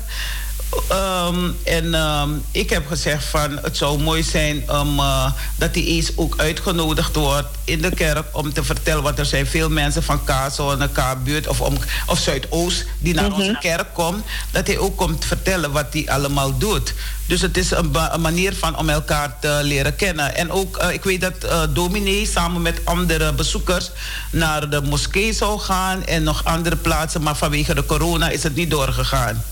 Um, 0.93 1.57
en 1.65 1.95
um, 1.95 2.45
ik 2.51 2.71
heb 2.71 2.87
gezegd 2.87 3.25
van 3.25 3.59
het 3.63 3.77
zou 3.77 4.03
mooi 4.03 4.23
zijn 4.23 4.57
um, 4.71 4.99
uh, 4.99 5.33
dat 5.57 5.75
hij 5.75 5.85
eens 5.85 6.17
ook 6.17 6.35
uitgenodigd 6.37 7.17
wordt 7.17 7.49
in 7.65 7.81
de 7.81 7.91
kerk 7.91 8.27
om 8.33 8.53
te 8.53 8.65
vertellen 8.65 9.03
wat 9.03 9.19
er 9.19 9.27
zijn 9.27 9.47
veel 9.47 9.71
mensen 9.71 10.03
van 10.03 10.25
K-zone, 10.25 10.89
K-buurt 10.89 11.49
of, 11.49 11.61
om, 11.61 11.77
of 12.07 12.19
Zuidoost 12.19 12.85
die 12.99 13.15
naar 13.15 13.25
mm 13.25 13.31
-hmm. 13.31 13.41
onze 13.41 13.59
kerk 13.61 13.95
komt. 13.95 14.25
Dat 14.51 14.67
hij 14.67 14.79
ook 14.79 14.97
komt 14.97 15.25
vertellen 15.25 15.73
wat 15.73 15.87
hij 15.93 16.09
allemaal 16.09 16.59
doet. 16.59 16.95
Dus 17.27 17.41
het 17.41 17.57
is 17.57 17.71
een, 17.71 17.95
een, 18.13 18.21
manier 18.21 18.55
van 18.55 18.79
om 18.79 18.89
elkaar 18.89 19.39
te 19.41 19.61
leren 19.63 19.97
kennen. 19.97 20.35
En 20.35 20.51
ook, 20.51 20.83
uh, 20.83 20.93
ik 20.93 21.05
weet 21.05 21.21
dat 21.21 21.45
uh, 21.45 21.63
dominee 21.71 22.27
samen 22.27 22.63
met 22.63 22.81
andere 22.85 23.33
bezoekers 23.33 23.91
naar 24.31 24.71
de 24.71 24.81
moskee 24.81 25.33
zou 25.33 25.61
gaan 25.61 26.05
en 26.05 26.23
nog 26.23 26.45
andere 26.45 26.77
plaatsen, 26.77 27.23
maar 27.23 27.37
vanwege 27.37 27.75
de 27.75 27.87
corona 27.87 28.29
is 28.29 28.43
het 28.43 28.55
niet 28.55 28.71
doorgegaan. 28.71 29.43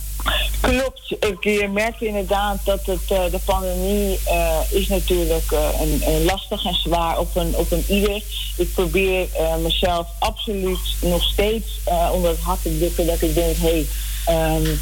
Klopt. 0.60 1.08
Je 1.40 1.68
merkt 1.72 2.02
inderdaad 2.02 2.58
dat 2.64 2.86
het, 2.86 3.10
uh, 3.12 3.24
de 3.30 3.40
pandemie 3.44 4.18
uh, 4.26 4.58
is 4.70 4.88
natuurlijk 4.88 5.50
uh, 5.52 5.80
een, 5.80 6.02
een, 6.06 6.24
lastig 6.24 6.64
en 6.64 6.74
zwaar 6.74 7.18
op 7.18 7.36
een, 7.36 7.56
op 7.56 7.72
een 7.72 7.84
ieder. 7.88 8.22
Ik 8.56 8.72
probeer 8.74 9.28
mezelf 9.62 10.06
absoluut 10.18 10.96
nog 11.00 11.22
steeds 11.22 11.80
onder 12.12 12.30
het 12.30 12.40
hart 12.40 12.62
te 12.62 12.78
drukken 12.78 13.06
dat 13.06 13.22
ik 13.22 13.34
denk, 13.34 13.56
hé, 13.56 13.84
hey, 14.24 14.56
um, 14.56 14.80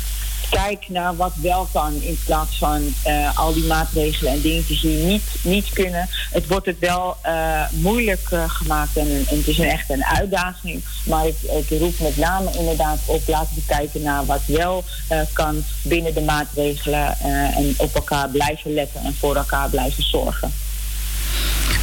kijk 0.51 0.89
naar 0.89 1.17
wat 1.17 1.33
wel 1.35 1.69
kan 1.73 2.03
in 2.03 2.19
plaats 2.25 2.59
van 2.59 2.95
uh, 3.07 3.39
al 3.39 3.53
die 3.53 3.67
maatregelen 3.67 4.33
en 4.33 4.41
dingetjes 4.41 4.81
die 4.81 5.05
niet, 5.05 5.23
niet 5.43 5.71
kunnen. 5.73 6.09
Het 6.31 6.47
wordt 6.47 6.67
het 6.67 6.79
wel 6.79 7.17
uh, 7.27 7.63
moeilijk 7.71 8.31
uh, 8.33 8.45
gemaakt 8.47 8.97
en, 8.97 9.07
en, 9.07 9.37
het 9.37 9.49
is 9.49 9.59
een 9.59 9.71
echt 9.71 9.91
een 9.91 10.05
uitdaging. 10.05 10.85
Maar 11.05 11.27
ik, 11.27 11.37
ik 11.43 11.79
roep 11.79 11.99
met 11.99 12.17
name 12.17 12.51
inderdaad 12.59 12.99
op 13.05 13.23
laten 13.27 13.55
we 13.55 13.63
kijken 13.67 14.03
naar 14.03 14.27
wat 14.27 14.43
wel 14.47 14.85
kan 15.33 15.65
binnen 15.83 16.15
de 16.15 16.21
maatregelen 16.21 17.19
en 17.55 17.75
op 17.77 17.95
elkaar 17.95 18.29
blijven 18.29 18.75
letten 18.75 19.05
en 19.05 19.15
voor 19.15 19.37
elkaar 19.37 19.69
blijven 19.69 20.03
zorgen. 20.03 20.53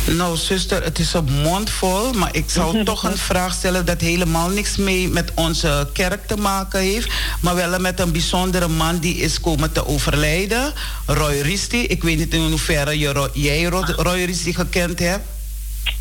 Nou, 0.06 0.38
zuster, 0.38 0.84
het 0.84 1.00
is 1.00 1.14
een 1.14 1.32
mond 1.32 1.70
vol, 1.70 2.14
maar 2.14 2.36
ik 2.36 2.50
zou 2.50 2.84
toch 2.84 3.04
een 3.04 3.18
vraag 3.18 3.54
stellen 3.54 3.86
dat 3.86 4.02
helemaal 4.02 4.50
niks 4.50 4.78
mee 4.78 5.10
met 5.10 5.32
onze 5.36 5.90
kerk 5.94 6.28
te 6.28 6.38
maken 6.38 6.80
heeft, 6.80 7.10
maar 7.42 7.56
wel 7.56 7.80
met 7.80 8.00
een 8.00 8.12
bijzondere 8.12 8.68
man 8.68 8.98
die 8.98 9.16
is 9.16 9.40
komen 9.40 9.72
te 9.72 9.88
overlijden, 9.88 10.74
Roy 11.06 11.40
Risti. 11.40 11.84
Ik 11.84 12.04
weet 12.04 12.18
niet 12.18 12.34
in 12.34 12.50
hoeverre 12.50 13.00
je, 13.00 13.30
jij 13.34 13.64
Roy 13.64 14.24
Risti 14.24 14.54
gekend 14.54 15.00
hebt 15.00 15.37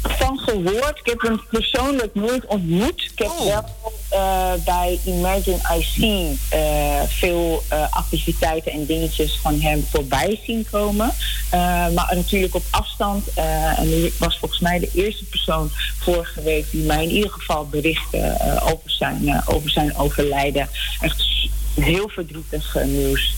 van 0.02 0.38
gehoord. 0.38 0.98
Ik 1.02 1.06
heb 1.06 1.20
hem 1.20 1.40
persoonlijk 1.50 2.14
nooit 2.14 2.46
ontmoet. 2.46 3.10
Ik 3.12 3.18
heb 3.18 3.28
oh. 3.28 3.44
wel 3.44 3.92
uh, 4.12 4.64
bij 4.64 5.00
Imagine 5.04 5.58
IC 5.78 5.96
uh, 5.98 7.02
veel 7.06 7.62
uh, 7.72 7.86
activiteiten 7.90 8.72
en 8.72 8.86
dingetjes 8.86 9.38
van 9.42 9.60
hem 9.60 9.84
voorbij 9.90 10.40
zien 10.44 10.66
komen. 10.70 11.12
maar 11.94 12.12
natuurlijk 12.14 12.54
op 12.54 12.64
afstand. 12.70 13.28
en 13.34 13.88
hij 13.88 14.12
was 14.18 14.38
volgens 14.38 14.60
mij 14.60 14.78
de 14.78 14.90
eerste 14.94 15.24
persoon 15.24 15.70
vorige 15.98 16.42
week 16.42 16.70
die 16.70 16.82
mij 16.82 17.02
in 17.02 17.10
ieder 17.10 17.30
geval 17.30 17.66
berichtte 17.66 18.36
over, 18.62 18.90
zijn, 18.90 19.42
over 19.46 19.70
zijn 19.70 19.96
overlijden. 19.96 20.68
Echt 21.00 21.24
heel 21.74 22.08
verdrietig 22.08 22.76
nieuws. 22.84 23.34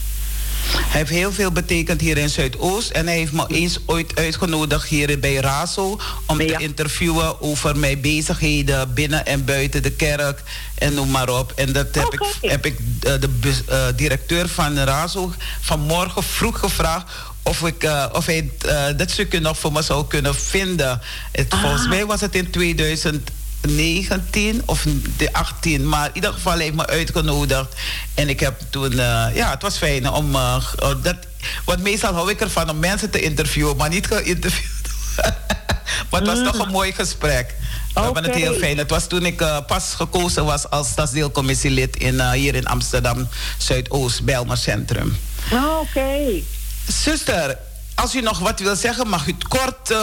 Hij 0.76 1.00
heeft 1.00 1.10
heel 1.10 1.32
veel 1.32 1.52
betekend 1.52 2.00
hier 2.00 2.18
in 2.18 2.28
Zuidoost. 2.28 2.90
En 2.90 3.06
hij 3.06 3.16
heeft 3.16 3.32
me 3.32 3.46
eens 3.48 3.78
ooit 3.86 4.16
uitgenodigd 4.16 4.88
hier 4.88 5.18
bij 5.18 5.34
Razo 5.34 5.98
om 6.26 6.38
te 6.38 6.56
interviewen 6.58 7.40
over 7.40 7.76
mijn 7.78 8.00
bezigheden 8.00 8.94
binnen 8.94 9.26
en 9.26 9.44
buiten 9.44 9.82
de 9.82 9.90
kerk 9.90 10.42
en 10.74 10.94
noem 10.94 11.10
maar 11.10 11.28
op. 11.28 11.52
En 11.56 11.72
dat 11.72 11.94
heb 11.94 12.12
ik, 12.12 12.22
heb 12.40 12.66
ik 12.66 12.78
eh, 12.78 13.12
de, 13.20 13.28
uh, 13.70 13.84
directeur 13.96 14.48
van 14.48 14.78
Razo 14.78 15.32
vanmorgen 15.60 16.22
vroeg 16.22 16.58
gevraagd 16.58 17.06
of, 17.42 17.62
ik, 17.66 17.84
uh, 17.84 18.04
of 18.12 18.26
hij 18.26 18.50
uh, 18.66 18.84
dat 18.96 19.10
stukje 19.10 19.40
nog 19.40 19.58
voor 19.58 19.72
me 19.72 19.82
zou 19.82 20.06
kunnen 20.06 20.34
vinden. 20.34 21.00
Het, 21.32 21.52
ah. 21.52 21.60
Volgens 21.60 21.88
mij 21.88 22.06
was 22.06 22.20
het 22.20 22.34
in 22.34 22.50
2000. 22.50 23.30
19 23.60 24.62
of 24.64 24.86
de 25.16 25.32
18. 25.32 25.88
Maar 25.88 26.06
in 26.06 26.14
ieder 26.14 26.32
geval 26.32 26.58
heeft 26.58 26.74
me 26.74 26.86
uitgenodigd. 26.86 27.74
En 28.14 28.28
ik 28.28 28.40
heb 28.40 28.60
toen, 28.70 28.92
uh, 28.92 29.26
ja, 29.34 29.50
het 29.50 29.62
was 29.62 29.76
fijn 29.76 30.10
om 30.10 30.34
uh, 30.34 30.64
dat. 31.02 31.16
Want 31.64 31.82
meestal 31.82 32.14
hou 32.14 32.30
ik 32.30 32.40
ervan 32.40 32.70
om 32.70 32.78
mensen 32.78 33.10
te 33.10 33.20
interviewen, 33.20 33.76
maar 33.76 33.88
niet 33.88 34.06
geïnterviewd. 34.06 34.88
maar 36.10 36.20
het 36.20 36.26
was 36.26 36.42
toch 36.52 36.58
een 36.58 36.72
mooi 36.72 36.92
gesprek. 36.92 37.54
We 37.94 38.00
hebben 38.00 38.24
het 38.24 38.34
heel 38.34 38.54
fijn. 38.54 38.78
Het 38.78 38.90
was 38.90 39.06
toen 39.06 39.26
ik 39.26 39.40
uh, 39.40 39.58
pas 39.66 39.94
gekozen 39.96 40.44
was 40.44 40.70
als 40.70 40.88
stadsdeelcommissielid 40.88 41.96
in, 41.96 42.32
hier 42.32 42.54
in 42.54 42.66
Amsterdam 42.66 43.28
Zuidoost, 43.58 44.24
Belmer 44.24 44.56
Centrum. 44.56 45.16
Oh, 45.52 45.78
Oké. 45.80 46.42
Zuster, 46.88 47.58
als 47.94 48.14
u 48.14 48.20
nog 48.20 48.38
wat 48.38 48.60
wil 48.60 48.76
zeggen, 48.76 49.08
mag 49.08 49.26
u 49.26 49.32
het 49.32 49.48
kort 49.48 49.94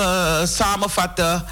samenvatten. 0.50 1.46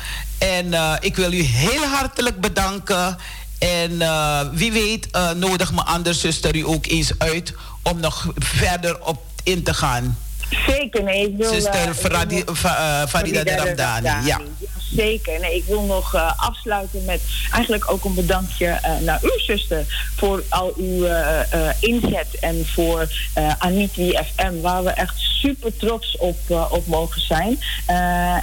En 0.43 0.65
uh, 0.65 0.93
ik 0.99 1.15
wil 1.15 1.33
u 1.33 1.41
heel 1.41 1.83
hartelijk 1.83 2.41
bedanken. 2.41 3.17
En 3.59 3.91
uh, 3.91 4.39
wie 4.51 4.71
weet, 4.71 5.07
uh, 5.15 5.31
nodig 5.31 5.73
me 5.73 5.83
andere 5.83 6.15
zuster 6.15 6.55
u 6.55 6.65
ook 6.65 6.85
eens 6.85 7.11
uit 7.17 7.53
om 7.83 7.99
nog 7.99 8.27
verder 8.35 9.03
op 9.05 9.21
in 9.43 9.63
te 9.63 9.73
gaan. 9.73 10.17
Zeker, 10.67 11.03
nee. 11.03 11.27
Ik 11.27 11.37
wil, 11.37 11.53
Zuster 11.53 11.93
Farida 13.07 13.43
de 13.43 13.55
Ramdani, 13.55 14.27
ja 14.27 14.41
zeker. 14.95 15.39
Nee, 15.39 15.55
ik 15.55 15.65
wil 15.65 15.81
nog 15.81 16.15
uh, 16.15 16.31
afsluiten 16.35 17.05
met 17.05 17.21
eigenlijk 17.51 17.91
ook 17.91 18.05
een 18.05 18.13
bedankje 18.13 18.65
uh, 18.65 18.97
naar 18.97 19.19
uw 19.21 19.37
zuster 19.37 20.11
voor 20.15 20.43
al 20.49 20.73
uw 20.77 21.05
uh, 21.05 21.39
inzet 21.79 22.27
en 22.39 22.65
voor 22.67 23.07
Anitri 23.57 24.17
FM, 24.35 24.61
waar 24.61 24.83
we 24.83 24.89
echt 24.89 25.15
super 25.17 25.77
trots 25.77 26.17
op, 26.17 26.37
op 26.69 26.87
mogen 26.87 27.21
zijn. 27.21 27.59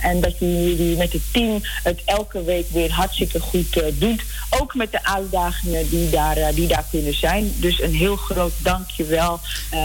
en 0.03 0.21
dat 0.21 0.39
jullie 0.39 0.97
met 0.97 1.13
het 1.13 1.23
team 1.33 1.61
het 1.83 2.01
elke 2.05 2.45
week 2.45 2.67
weer 2.71 2.93
hartstikke 2.93 3.41
goed 3.41 3.83
doet. 3.95 4.23
Ook 4.51 4.75
met 4.75 4.93
de 4.93 5.05
uitdagingen 5.05 5.89
die 5.89 6.11
daar, 6.11 6.55
die 6.55 6.67
daar 6.67 6.85
kunnen 6.91 7.15
zijn. 7.15 7.53
Dus 7.57 7.83
een 7.83 7.95
heel 7.95 8.17
groot 8.17 8.53
dankjewel 8.59 9.41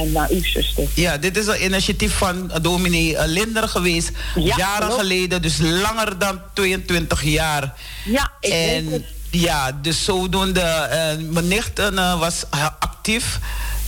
naar 0.05 0.29
uw 0.29 0.43
zuster. 0.43 0.87
Ja, 0.93 1.17
dit 1.17 1.37
is 1.37 1.47
een 1.47 1.63
initiatief 1.63 2.13
van 2.17 2.51
dominee 2.61 3.27
Linder 3.27 3.67
geweest. 3.67 4.11
jaren 4.35 4.91
geleden, 4.91 5.41
dus 5.41 5.57
langer 5.57 6.19
dan 6.19 6.41
22 6.55 7.23
jaar. 7.23 7.73
Ja, 8.05 8.31
ik 8.39 8.51
en, 8.51 8.85
het. 8.85 9.03
Ja, 9.29 9.71
dus 9.81 10.03
zodoende. 10.03 10.61
Uh, 10.61 11.31
mijn 11.31 11.47
nicht 11.47 11.79
uh, 11.79 12.19
was 12.19 12.43
actief. 12.79 13.39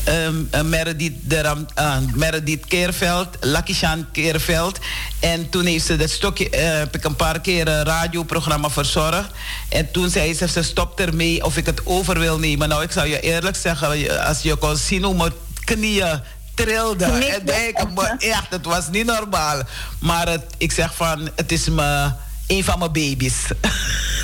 Um, 0.07 0.49
uh, 0.55 0.61
Meredith, 0.61 1.13
de, 1.24 1.65
uh, 1.80 1.97
Meredith 2.13 2.65
Keerveld, 2.65 3.28
Lakishan 3.39 4.05
Keerveld. 4.11 4.80
En 5.20 5.49
toen 5.49 5.65
heeft 5.65 5.86
ze 5.86 5.95
dat 5.95 6.09
stokje, 6.09 6.57
heb 6.57 6.95
ik 6.95 7.03
een 7.03 7.15
paar 7.15 7.41
keer 7.41 7.68
een 7.68 7.84
radioprogramma 7.84 8.70
verzorgd. 8.70 9.32
En 9.70 9.91
toen 9.91 10.09
zei 10.09 10.34
ze, 10.34 10.47
ze 10.47 10.63
stopt 10.63 10.99
ermee 10.99 11.43
of 11.43 11.57
ik 11.57 11.65
het 11.65 11.86
over 11.86 12.20
wil 12.20 12.39
nemen. 12.39 12.70
Nou, 12.70 12.84
ik 12.84 12.91
zou 12.91 13.07
je 13.07 13.20
eerlijk 13.20 13.55
zeggen, 13.55 14.26
als 14.26 14.41
je 14.41 14.55
kon 14.55 14.78
zien 14.78 15.03
hoe 15.03 15.15
mijn 15.15 15.34
knieën 15.63 16.22
trilden. 16.53 17.28
En 17.28 17.45
denk, 17.45 17.78
echt, 18.18 18.49
het 18.49 18.65
was 18.65 18.89
niet 18.89 19.05
normaal. 19.05 19.61
Maar 19.99 20.30
het, 20.30 20.43
ik 20.57 20.72
zeg 20.72 20.95
van, 20.95 21.30
het 21.36 21.51
is 21.51 21.70
me 21.70 22.11
een 22.48 22.64
van 22.64 22.80
mijn 22.80 22.91
baby's. 22.91 23.45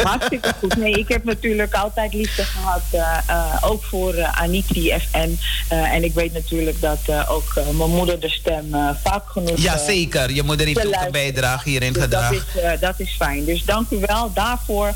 Hartstikke 0.03 0.53
goed. 0.59 0.77
Nee, 0.77 0.91
ik 0.91 1.07
heb 1.07 1.23
natuurlijk 1.23 1.73
altijd 1.73 2.13
liefde 2.13 2.43
gehad, 2.43 2.81
uh, 2.93 3.17
uh, 3.29 3.57
ook 3.61 3.83
voor 3.83 4.15
uh, 4.15 4.41
Anitri 4.41 4.93
FN. 4.99 5.37
en 5.67 6.03
ik 6.03 6.13
weet 6.13 6.33
natuurlijk 6.33 6.81
dat 6.81 6.99
ook 7.27 7.53
mijn 7.55 7.89
moeder 7.89 8.19
de 8.19 8.29
stem 8.29 8.65
vaak 9.03 9.23
genoeg... 9.25 9.57
Ja, 9.57 9.77
zeker. 9.77 10.31
Je 10.31 10.43
moeder 10.43 10.65
heeft 10.65 10.87
ook 10.87 10.95
een 11.05 11.11
bijdrage 11.11 11.69
hierin 11.69 11.93
dus 11.93 12.03
gedragen. 12.03 12.43
Dat 12.53 12.73
is, 12.73 12.79
dat 12.79 12.99
is 12.99 13.15
fijn. 13.17 13.45
Dus 13.45 13.65
dank 13.65 13.89
u 13.89 13.97
wel 13.99 14.33
daarvoor. 14.33 14.93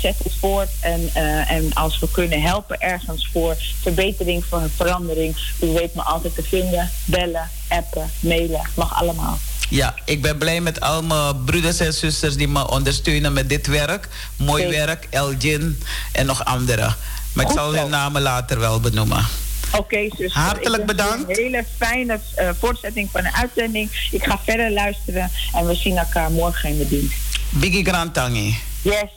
zet 0.00 0.18
het 0.24 0.34
voort. 0.40 0.70
En, 0.80 1.10
en 1.48 1.74
als 1.74 1.98
we 1.98 2.10
kunnen 2.10 2.42
helpen 2.42 2.80
ergens 2.80 3.28
voor 3.32 3.56
verbetering, 3.82 4.44
voor 4.44 4.70
verandering... 4.76 5.36
u 5.60 5.66
weet 5.66 5.94
me 5.94 6.02
altijd 6.02 6.34
te 6.34 6.42
vinden. 6.42 6.90
Bellen, 7.04 7.50
appen, 7.68 8.10
mailen. 8.20 8.62
Mag 8.74 9.00
allemaal. 9.00 9.38
Ja, 9.68 9.94
ik 10.04 10.22
ben 10.22 10.38
blij 10.38 10.60
met 10.60 10.80
al 10.80 11.02
mijn 11.02 11.44
broeders 11.44 11.78
en 11.80 11.92
zusters 11.92 12.36
die 12.36 12.48
me 12.48 12.70
ondersteunen 12.70 13.32
met 13.32 13.48
dit 13.48 13.66
werk. 13.66 14.08
Mooi 14.36 14.68
werk, 14.68 15.06
Elgin 15.10 15.82
en 16.12 16.26
nog 16.26 16.44
anderen. 16.44 16.96
Maar 17.32 17.44
ik 17.44 17.50
zal 17.50 17.74
hun 17.74 17.90
namen 17.90 18.22
later 18.22 18.58
wel 18.58 18.80
benoemen. 18.80 19.26
Oké, 19.68 19.78
okay, 19.78 20.12
zus. 20.16 20.32
Hartelijk 20.32 20.86
bedankt. 20.86 21.28
Een 21.28 21.34
hele 21.34 21.64
fijne 21.76 22.20
uh, 22.38 22.48
voortzetting 22.58 23.08
van 23.12 23.22
de 23.22 23.32
uitzending. 23.32 24.08
Ik 24.10 24.24
ga 24.24 24.40
verder 24.44 24.70
luisteren 24.70 25.30
en 25.54 25.66
we 25.66 25.74
zien 25.74 25.96
elkaar 25.96 26.30
morgen 26.30 26.68
in 26.68 26.78
de 26.78 26.88
dienst. 26.88 27.16
Biggie 27.50 27.84
Grantangi. 27.84 28.58
Yes. 28.82 29.10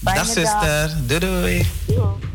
Dag 0.00 0.26
zuster. 0.26 0.96
Doei 1.06 1.20
doei. 1.20 1.66
doei. 1.86 2.32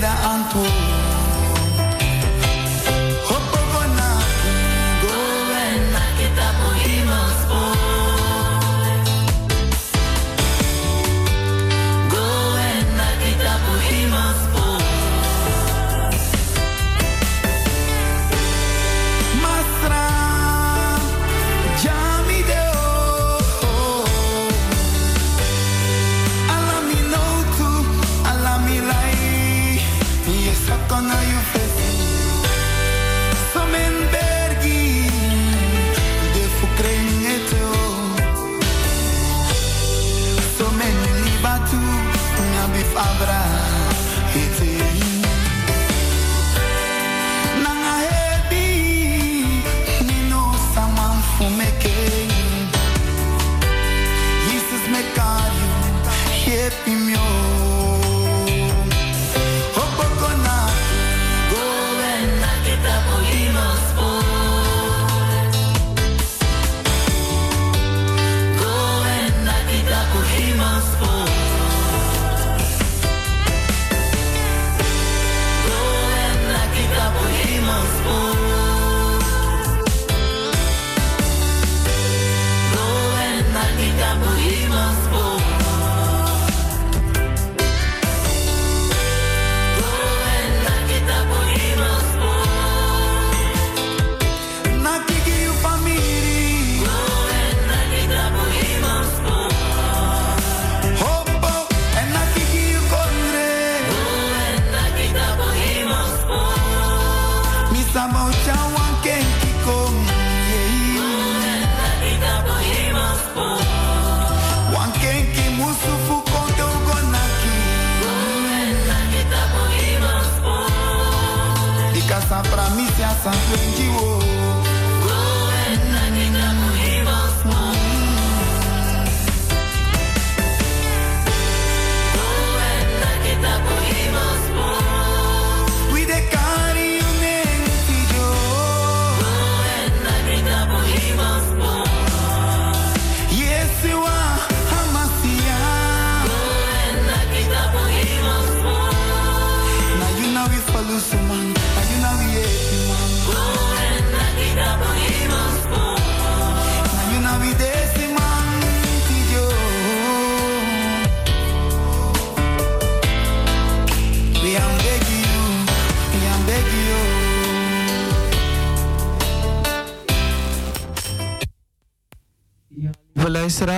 Dat 0.00 0.24
antwoord. 0.24 0.89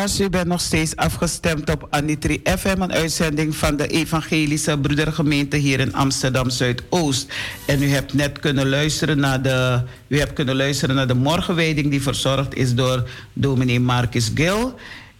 U 0.02 0.28
bent 0.28 0.46
nog 0.46 0.60
steeds 0.60 0.96
afgestemd 0.96 1.70
op 1.70 1.86
Anitri 1.90 2.40
FM, 2.58 2.80
een 2.80 2.92
uitzending 2.92 3.56
van 3.56 3.76
de 3.76 3.86
Evangelische 3.86 4.78
Broedergemeente 4.78 5.56
hier 5.56 5.80
in 5.80 5.94
Amsterdam 5.94 6.50
Zuidoost. 6.50 7.32
En 7.66 7.82
u 7.82 7.88
hebt 7.88 8.14
net 8.14 8.38
kunnen 8.38 8.68
luisteren 8.68 9.18
naar 9.18 9.42
de, 9.42 9.82
u 10.08 10.18
hebt 10.18 10.32
kunnen 10.32 10.56
luisteren 10.56 10.94
naar 10.94 11.06
de 11.06 11.14
morgenwijding 11.14 11.90
die 11.90 12.02
verzorgd 12.02 12.54
is 12.54 12.74
door 12.74 13.08
dominee 13.32 13.80
Marcus 13.80 14.30
Gil. 14.34 14.74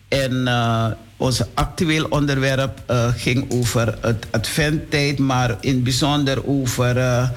En 0.09 0.33
uh, 0.33 0.87
ons 1.17 1.43
actueel 1.55 2.05
onderwerp 2.05 2.83
uh, 2.91 3.09
ging 3.17 3.53
over 3.53 3.99
het 4.01 4.27
adventtijd, 4.31 5.19
maar 5.19 5.57
in 5.61 5.83
bijzonder 5.83 6.47
over. 6.47 6.97
Uh, 6.97 7.29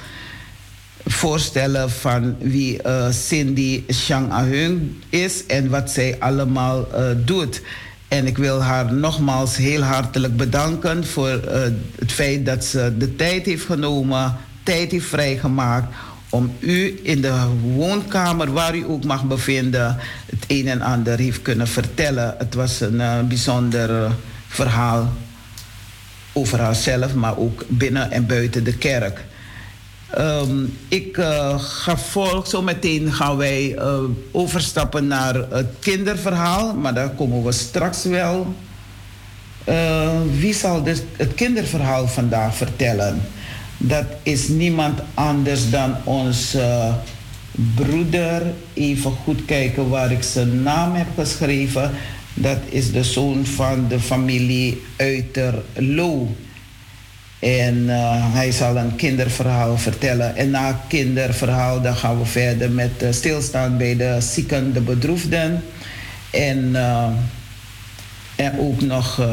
voorstellen 1.06 1.92
van 1.92 2.36
wie 2.40 2.80
uh, 2.86 3.10
Cindy 3.12 3.84
Chang 3.88 4.32
Ahung 4.32 4.92
is 5.10 5.46
en 5.46 5.70
wat 5.70 5.92
zij 5.92 6.16
allemaal 6.20 6.88
uh, 6.94 7.06
doet. 7.26 7.62
En 8.08 8.28
ik 8.28 8.38
wil 8.38 8.62
haar 8.62 8.94
nogmaals 8.94 9.58
heel 9.58 9.82
hartelijk 9.82 10.38
bedanken 10.38 11.06
voor 11.06 11.42
uh, 11.46 11.62
het 12.00 12.12
feit 12.12 12.46
dat 12.46 12.66
ze 12.66 12.94
de 12.98 13.16
tijd 13.16 13.46
heeft 13.46 13.66
genomen, 13.66 14.38
tijd 14.64 14.92
heeft 14.92 15.06
vrijgemaakt 15.06 15.96
om 16.30 16.52
u 16.60 17.00
in 17.04 17.22
de 17.22 17.44
woonkamer, 17.62 18.54
waar 18.54 18.76
u 18.76 18.86
ook 18.88 19.04
mag 19.04 19.24
bevinden, 19.24 19.98
het 20.26 20.44
een 20.48 20.68
en 20.68 20.82
ander 20.82 21.18
heeft 21.18 21.42
kunnen 21.42 21.68
vertellen. 21.68 22.36
Het 22.38 22.54
was 22.54 22.82
een 22.82 23.28
bijzonder 23.28 24.12
verhaal 24.48 25.14
over 26.34 26.60
haarzelf, 26.60 27.14
maar 27.14 27.38
ook 27.38 27.66
binnen 27.68 28.12
en 28.12 28.26
buiten 28.26 28.64
de 28.64 28.78
kerk. 28.78 29.24
Um, 30.18 30.78
ik 30.88 31.18
uh, 31.18 31.60
ga 31.60 31.98
volg, 31.98 32.48
zo 32.48 32.62
meteen 32.62 33.14
gaan 33.14 33.38
wij 33.38 33.76
uh, 33.78 34.00
overstappen 34.32 35.08
naar 35.08 35.36
het 35.36 35.68
kinderverhaal, 35.80 36.74
maar 36.74 36.94
daar 36.94 37.10
komen 37.10 37.44
we 37.44 37.52
straks 37.52 38.04
wel. 38.04 38.56
Uh, 39.70 40.10
wie 40.40 40.54
zal 40.54 40.84
dus 40.84 41.02
het 41.18 41.34
kinderverhaal 41.34 42.08
vandaag 42.08 42.56
vertellen? 42.56 43.22
Dat 43.78 44.06
is 44.24 44.48
niemand 44.48 45.00
anders 45.14 45.70
dan 45.70 45.96
onze 46.04 46.94
broeder. 47.76 48.42
Even 48.74 49.12
goed 49.24 49.46
kijken 49.46 49.90
waar 49.90 50.12
ik 50.12 50.24
zijn 50.24 50.64
naam 50.64 50.94
heb 50.94 51.08
geschreven. 51.16 51.92
Dat 52.34 52.60
is 52.70 52.92
de 52.92 53.04
zoon 53.04 53.46
van 53.46 53.88
de 53.88 54.00
familie 54.00 54.82
Uiterloo. 54.98 56.36
En 57.46 57.76
uh, 57.76 58.34
hij 58.34 58.52
zal 58.52 58.78
een 58.78 58.96
kinderverhaal 58.96 59.78
vertellen. 59.78 60.36
En 60.36 60.50
na 60.50 60.82
kinderverhaal 60.88 61.82
dan 61.82 61.96
gaan 61.96 62.20
we 62.20 62.26
verder 62.26 62.72
met 62.72 63.04
uh, 63.04 63.12
stilstaan 63.12 63.78
bij 63.78 63.96
de 63.96 64.18
zieken, 64.20 64.74
de 64.74 64.82
bedroefden. 64.82 65.64
En, 66.32 66.70
uh, 66.72 67.08
en 68.36 68.60
ook 68.60 68.82
nog 68.82 69.28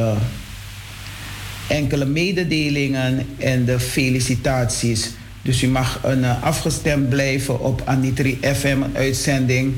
enkele 1.68 2.04
mededelingen 2.04 3.26
en 3.38 3.64
de 3.64 3.80
felicitaties. 3.80 5.10
Dus 5.42 5.62
u 5.62 5.68
mag 5.68 6.00
een, 6.02 6.24
afgestemd 6.24 7.08
blijven 7.08 7.60
op 7.60 7.82
Anitri 7.84 8.38
FM, 8.54 8.78
uitzending 8.94 9.74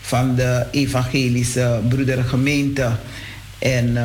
van 0.00 0.34
de 0.34 0.66
Evangelische 0.70 1.80
Broedergemeente. 1.88 2.90
En 3.58 3.96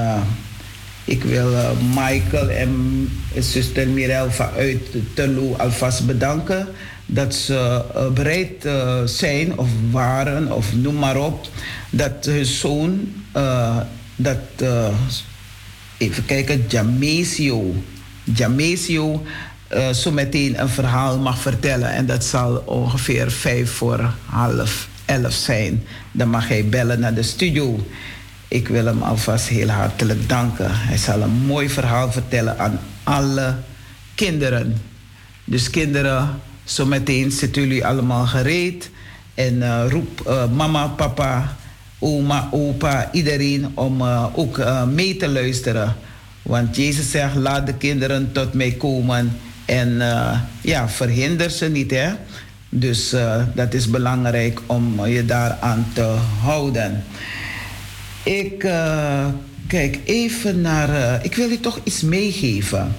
ik 1.06 1.24
wil 1.24 1.52
uh, 1.52 1.70
Michael 1.96 2.50
en 2.50 3.10
zuster 3.40 3.88
Mirel 3.88 4.32
vanuit 4.32 4.80
Terlo 5.14 5.56
alvast 5.56 6.06
bedanken 6.06 6.68
dat 7.06 7.36
ze 7.36 7.84
uh, 7.96 8.08
bereid 8.08 8.66
uh, 8.66 9.04
zijn 9.06 9.58
of 9.58 9.68
waren 9.92 10.52
of 10.52 10.76
noem 10.76 10.96
maar 10.96 11.18
op 11.18 11.48
dat 11.90 12.26
hun 12.26 12.46
zoon 12.46 13.14
dat 14.16 14.38
even 15.98 16.26
kijken 16.26 16.66
Jamesio 16.68 17.74
Jamesio 18.24 19.24
zo 19.94 20.12
meteen 20.12 20.62
een 20.62 20.70
verhaal 20.70 21.20
mag 21.20 21.38
vertellen 21.40 21.90
en 21.90 22.06
dat 22.06 22.24
zal 22.24 22.56
ongeveer 22.66 23.32
vijf 23.32 23.72
voor 23.72 24.14
half 24.26 24.88
elf 25.06 25.34
zijn. 25.34 25.84
Dan 26.12 26.30
mag 26.30 26.48
hij 26.48 26.66
bellen 26.70 27.00
naar 27.00 27.14
de 27.14 27.24
studio. 27.24 27.80
Ik 28.54 28.68
wil 28.68 28.86
hem 28.86 29.02
alvast 29.02 29.48
heel 29.48 29.68
hartelijk 29.68 30.30
danken. 30.30 30.68
Hij 30.70 30.98
zal 30.98 31.22
een 31.22 31.46
mooi 31.46 31.70
verhaal 31.70 32.12
vertellen 32.12 32.60
aan 32.60 32.80
alle 33.04 33.56
kinderen. 34.16 34.82
Dus 35.44 35.70
kinderen, 35.70 36.30
zometeen 36.64 37.32
zitten 37.32 37.62
jullie 37.62 37.86
allemaal 37.86 38.26
gereed. 38.26 38.90
En 39.34 39.56
uh, 39.56 39.84
roep 39.90 40.24
uh, 40.28 40.52
mama, 40.52 40.88
papa, 40.88 41.56
oma, 42.00 42.48
opa, 42.52 43.10
iedereen 43.12 43.72
om 43.74 44.02
uh, 44.02 44.26
ook 44.34 44.62
mee 44.88 45.18
te 45.18 45.28
luisteren. 45.28 45.96
Want 46.42 46.76
Jezus 46.76 47.12
zegt, 47.12 47.36
laat 47.36 47.66
de 47.66 47.74
kinderen 47.74 48.32
tot 48.32 48.54
mij 48.54 48.72
komen. 48.72 49.38
En 49.66 50.02
ja, 50.62 50.90
verhinder 50.90 51.50
ze 51.50 51.70
niet, 51.70 51.92
hè. 51.92 52.10
Dus 52.70 53.16
dat 53.54 53.74
is 53.74 53.90
belangrijk 53.90 54.60
om 54.66 55.06
je 55.06 55.26
daaraan 55.26 55.86
te 55.94 56.16
houden. 56.42 57.04
Ik 58.24 58.64
uh, 58.64 59.26
kijk 59.68 60.00
even 60.04 60.62
naar. 60.62 60.90
Uh, 60.90 61.24
ik 61.24 61.36
wil 61.36 61.50
je 61.50 61.60
toch 61.60 61.80
iets 61.84 62.02
meegeven 62.02 62.96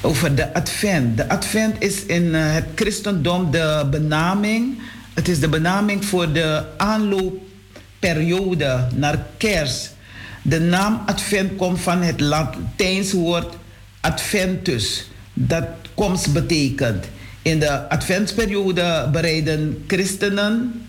over 0.00 0.34
de 0.34 0.54
Advent. 0.54 1.16
De 1.16 1.28
Advent 1.28 1.76
is 1.78 2.04
in 2.04 2.24
uh, 2.24 2.52
het 2.52 2.64
christendom 2.74 3.50
de 3.50 3.86
benaming. 3.90 4.78
Het 5.14 5.28
is 5.28 5.40
de 5.40 5.48
benaming 5.48 6.04
voor 6.04 6.32
de 6.32 6.64
aanloopperiode 6.76 8.86
naar 8.94 9.26
kerst. 9.36 9.94
De 10.42 10.60
naam 10.60 11.02
Advent 11.06 11.56
komt 11.56 11.80
van 11.80 12.02
het 12.02 12.20
Latijnse 12.20 13.16
woord 13.16 13.54
adventus, 14.00 15.10
dat 15.32 15.66
komst 15.94 16.32
betekent. 16.32 17.04
In 17.42 17.58
de 17.58 17.88
adventsperiode 17.88 19.08
bereiden 19.12 19.84
christenen 19.86 20.82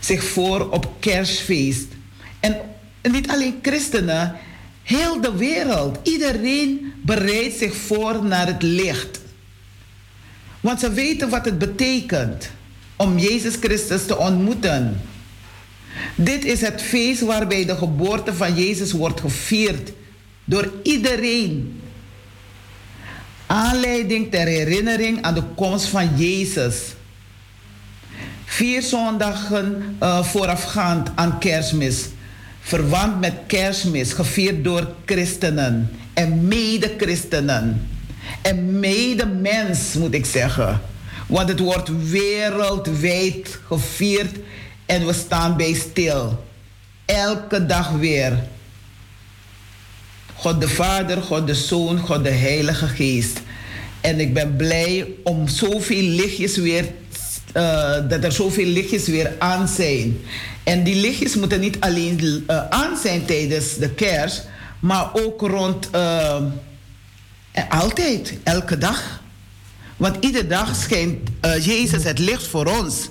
zich 0.00 0.24
voor 0.24 0.70
op 0.70 0.92
kerstfeest. 0.98 1.86
En 2.40 2.56
niet 3.02 3.28
alleen 3.28 3.58
christenen, 3.62 4.36
heel 4.82 5.20
de 5.20 5.36
wereld. 5.36 5.98
Iedereen 6.02 6.92
bereidt 7.02 7.58
zich 7.58 7.74
voor 7.74 8.24
naar 8.24 8.46
het 8.46 8.62
licht. 8.62 9.20
Want 10.60 10.80
ze 10.80 10.92
weten 10.92 11.28
wat 11.28 11.44
het 11.44 11.58
betekent 11.58 12.50
om 12.96 13.18
Jezus 13.18 13.54
Christus 13.60 14.06
te 14.06 14.18
ontmoeten. 14.18 15.00
Dit 16.14 16.44
is 16.44 16.60
het 16.60 16.82
feest 16.82 17.20
waarbij 17.20 17.64
de 17.64 17.76
geboorte 17.76 18.34
van 18.34 18.54
Jezus 18.54 18.92
wordt 18.92 19.20
gevierd 19.20 19.92
door 20.44 20.72
iedereen. 20.82 21.80
Aanleiding 23.46 24.30
ter 24.30 24.46
herinnering 24.46 25.22
aan 25.22 25.34
de 25.34 25.42
komst 25.54 25.86
van 25.86 26.16
Jezus. 26.16 26.76
Vier 28.44 28.82
zondagen 28.82 29.96
uh, 30.02 30.24
voorafgaand 30.24 31.10
aan 31.14 31.38
kerstmis 31.38 32.08
verwant 32.70 33.20
met 33.20 33.34
kerstmis, 33.46 34.12
gevierd 34.12 34.64
door 34.64 34.94
christenen 35.04 35.90
en 36.14 36.48
mede-christenen. 36.48 37.88
En 38.42 38.80
mede-mens, 38.80 39.94
moet 39.94 40.14
ik 40.14 40.26
zeggen. 40.26 40.80
Want 41.26 41.48
het 41.48 41.58
wordt 41.58 42.10
wereldwijd 42.10 43.58
gevierd 43.66 44.36
en 44.86 45.06
we 45.06 45.12
staan 45.12 45.56
bij 45.56 45.74
stil. 45.74 46.44
Elke 47.04 47.66
dag 47.66 47.90
weer. 47.90 48.38
God 50.34 50.60
de 50.60 50.68
Vader, 50.68 51.22
God 51.22 51.46
de 51.46 51.54
Zoon, 51.54 51.98
God 51.98 52.24
de 52.24 52.30
Heilige 52.30 52.86
Geest. 52.86 53.40
En 54.00 54.20
ik 54.20 54.34
ben 54.34 54.56
blij 54.56 55.06
om 55.22 55.48
zoveel 55.48 56.02
lichtjes 56.02 56.56
weer, 56.56 56.84
uh, 57.56 58.08
dat 58.08 58.24
er 58.24 58.32
zoveel 58.32 58.66
lichtjes 58.66 59.06
weer 59.06 59.32
aan 59.38 59.68
zijn. 59.68 60.20
En 60.70 60.84
die 60.84 61.00
lichtjes 61.00 61.36
moeten 61.36 61.60
niet 61.60 61.80
alleen 61.80 62.20
uh, 62.22 62.68
aan 62.68 62.96
zijn 62.96 63.24
tijdens 63.24 63.76
de 63.76 63.90
kerst, 63.90 64.48
maar 64.80 65.10
ook 65.12 65.40
rond, 65.40 65.88
uh, 65.94 66.36
altijd, 67.68 68.38
elke 68.42 68.78
dag. 68.78 69.22
Want 69.96 70.24
iedere 70.24 70.46
dag 70.46 70.76
schijnt 70.76 71.28
Jezus 71.60 72.04
het 72.04 72.18
licht 72.18 72.46
voor 72.46 72.66
ons. 72.66 73.08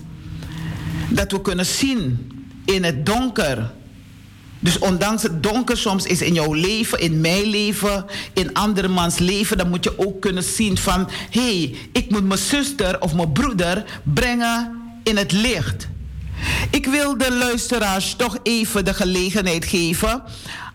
Dat 1.10 1.31
we 1.31 1.41
kunnen 1.41 1.65
zien 1.65 2.31
in 2.65 2.84
het 2.84 3.06
donker 3.06 3.72
dus 4.60 4.80
ondanks 4.80 5.23
het 5.23 5.44
donker 5.44 5.77
soms 5.77 6.06
is 6.06 6.22
in 6.22 6.34
jouw 6.34 6.53
leven, 6.53 6.99
in 6.99 7.22
mijn 7.22 7.44
leven, 7.44 8.06
in 8.34 8.53
andermans 8.53 9.18
leven, 9.18 9.57
dan 9.57 9.69
moet 9.69 9.84
je 9.84 9.99
ook 9.99 10.22
kunnen 10.22 10.44
zien 10.44 10.77
van, 10.77 11.10
hé, 11.30 11.60
hey, 11.60 11.76
ik 11.91 12.11
moet 12.11 12.23
mijn 12.23 12.40
zuster 12.40 13.02
of 13.02 13.14
mijn 13.14 13.31
broeder 13.31 13.86
brengen 14.03 14.81
in 15.03 15.18
het 15.18 15.31
licht. 15.31 15.88
Ik 16.72 16.86
wil 16.86 17.18
de 17.18 17.38
luisteraars 17.38 18.14
toch 18.14 18.38
even 18.44 18.86
de 18.86 18.94
gelegenheid 18.94 19.66
geven, 19.66 20.24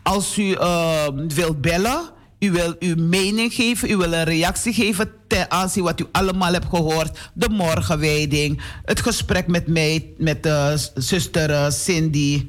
als 0.03 0.39
u 0.39 0.43
uh, 0.43 1.07
wilt 1.29 1.61
bellen, 1.61 2.01
u 2.39 2.51
wil 2.51 2.77
uw 2.79 2.97
mening 2.97 3.55
geven, 3.55 3.91
u 3.91 3.97
wil 3.97 4.13
een 4.13 4.25
reactie 4.25 4.73
geven 4.73 5.13
ten 5.29 5.51
aanzien 5.51 5.85
wat 5.85 6.01
u 6.01 6.07
allemaal 6.13 6.53
hebt 6.53 6.69
gehoord. 6.69 7.31
De 7.33 7.49
morgenwijding, 7.49 8.61
het 8.85 9.01
gesprek 9.01 9.47
met 9.47 9.67
mij, 9.67 10.11
met 10.19 10.43
de 10.43 10.89
zuster 10.95 11.51
uh, 11.51 11.71
Cindy. 11.71 12.47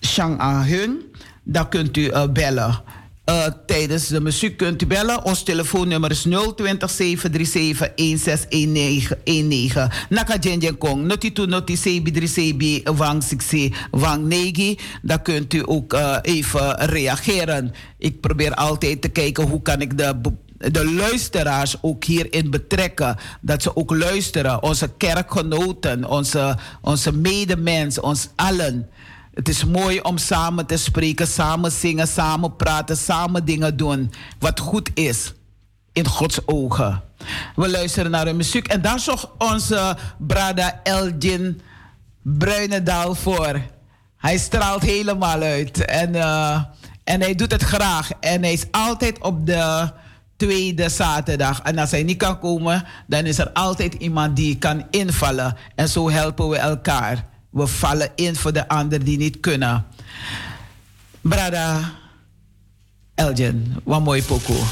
Shang 0.00 0.38
Ahung. 0.38 0.96
Dan 1.42 1.68
kunt 1.68 1.96
u 1.96 2.00
uh, 2.00 2.24
bellen. 2.32 2.82
Uh, 3.28 3.44
tijdens 3.66 4.08
de 4.08 4.20
muziek 4.20 4.56
kunt 4.56 4.82
u 4.82 4.86
bellen. 4.86 5.24
Ons 5.24 5.42
telefoonnummer 5.42 6.10
is 6.10 6.22
020 6.22 6.90
737 6.90 7.92
1619. 7.94 9.90
Naka 10.08 10.36
Jenjen 10.40 10.78
Kong. 10.78 11.04
Noti 11.04 11.32
tu 11.32 11.46
noti 11.46 11.76
sebi 11.76 12.10
dri 12.10 12.26
sebi 12.26 12.82
wang 12.96 13.22
siksi 13.22 13.74
wang 13.90 14.24
negi. 14.26 14.78
Dan 15.02 15.22
kunt 15.22 15.54
u 15.54 15.62
ook 15.64 15.92
uh, 15.92 16.16
even 16.22 16.86
reageren. 16.86 17.74
Ik 17.98 18.20
probeer 18.20 18.54
altijd 18.54 19.02
te 19.02 19.08
kijken 19.08 19.48
hoe 19.48 19.62
kan 19.62 19.80
ik 19.80 19.98
de 19.98 20.20
de 20.58 20.92
luisteraars 20.92 21.76
ook 21.80 22.04
hierin 22.04 22.50
betrekken. 22.50 23.16
Dat 23.40 23.62
ze 23.62 23.76
ook 23.76 23.96
luisteren. 23.96 24.62
Onze 24.62 24.90
kerkgenoten, 24.96 26.04
onze, 26.04 26.56
onze 26.80 27.12
medemens, 27.12 28.00
ons 28.00 28.28
allen. 28.36 28.88
Het 29.38 29.48
is 29.48 29.64
mooi 29.64 30.00
om 30.00 30.18
samen 30.18 30.66
te 30.66 30.76
spreken, 30.76 31.26
samen 31.26 31.72
zingen, 31.72 32.08
samen 32.08 32.56
praten, 32.56 32.96
samen 32.96 33.44
dingen 33.44 33.76
doen. 33.76 34.12
Wat 34.38 34.60
goed 34.60 34.90
is 34.94 35.32
in 35.92 36.06
Gods 36.06 36.46
ogen. 36.46 37.02
We 37.54 37.70
luisteren 37.70 38.10
naar 38.10 38.24
de 38.24 38.32
muziek 38.32 38.68
en 38.68 38.82
daar 38.82 38.98
zorgt 38.98 39.28
onze 39.38 39.96
brada 40.18 40.80
Elgin 40.82 41.60
Bruinendaal 42.22 43.14
voor. 43.14 43.60
Hij 44.16 44.38
straalt 44.38 44.82
helemaal 44.82 45.40
uit 45.40 45.84
en, 45.84 46.14
uh, 46.14 46.62
en 47.04 47.20
hij 47.20 47.34
doet 47.34 47.52
het 47.52 47.62
graag. 47.62 48.10
En 48.20 48.42
hij 48.42 48.52
is 48.52 48.66
altijd 48.70 49.20
op 49.20 49.46
de 49.46 49.90
tweede 50.36 50.88
zaterdag. 50.88 51.60
En 51.60 51.78
als 51.78 51.90
hij 51.90 52.02
niet 52.02 52.18
kan 52.18 52.38
komen, 52.38 52.84
dan 53.06 53.24
is 53.24 53.38
er 53.38 53.52
altijd 53.52 53.94
iemand 53.94 54.36
die 54.36 54.58
kan 54.58 54.86
invallen. 54.90 55.56
En 55.74 55.88
zo 55.88 56.10
helpen 56.10 56.48
we 56.48 56.56
elkaar. 56.56 57.36
We 57.58 57.66
vallen 57.66 58.10
in 58.14 58.36
voor 58.36 58.52
de 58.52 58.68
ander 58.68 59.04
die 59.04 59.18
niet 59.18 59.40
kunnen. 59.40 59.86
Brada 61.20 61.92
Elgin, 63.14 63.76
wat 63.84 64.02
mooi 64.02 64.22
pokoe. 64.22 64.64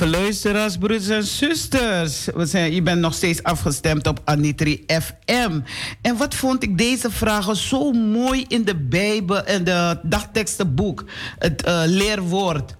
Lieve 0.00 0.18
luisteraars, 0.18 0.76
broeders 0.76 1.08
en 1.08 1.24
zusters. 1.24 2.28
We 2.34 2.46
zijn, 2.46 2.74
je 2.74 2.82
bent 2.82 3.00
nog 3.00 3.14
steeds 3.14 3.42
afgestemd 3.42 4.06
op 4.06 4.20
Anitri 4.24 4.84
FM. 4.86 5.60
En 6.00 6.16
wat 6.16 6.34
vond 6.34 6.62
ik 6.62 6.78
deze 6.78 7.10
vragen 7.10 7.56
zo 7.56 7.92
mooi 7.92 8.44
in 8.48 8.64
de 8.64 8.76
Bijbel 8.76 9.44
en 9.44 9.64
de 9.64 9.98
dagtekstenboek, 10.02 11.04
het 11.38 11.66
uh, 11.66 11.82
leerwoord. 11.86 12.76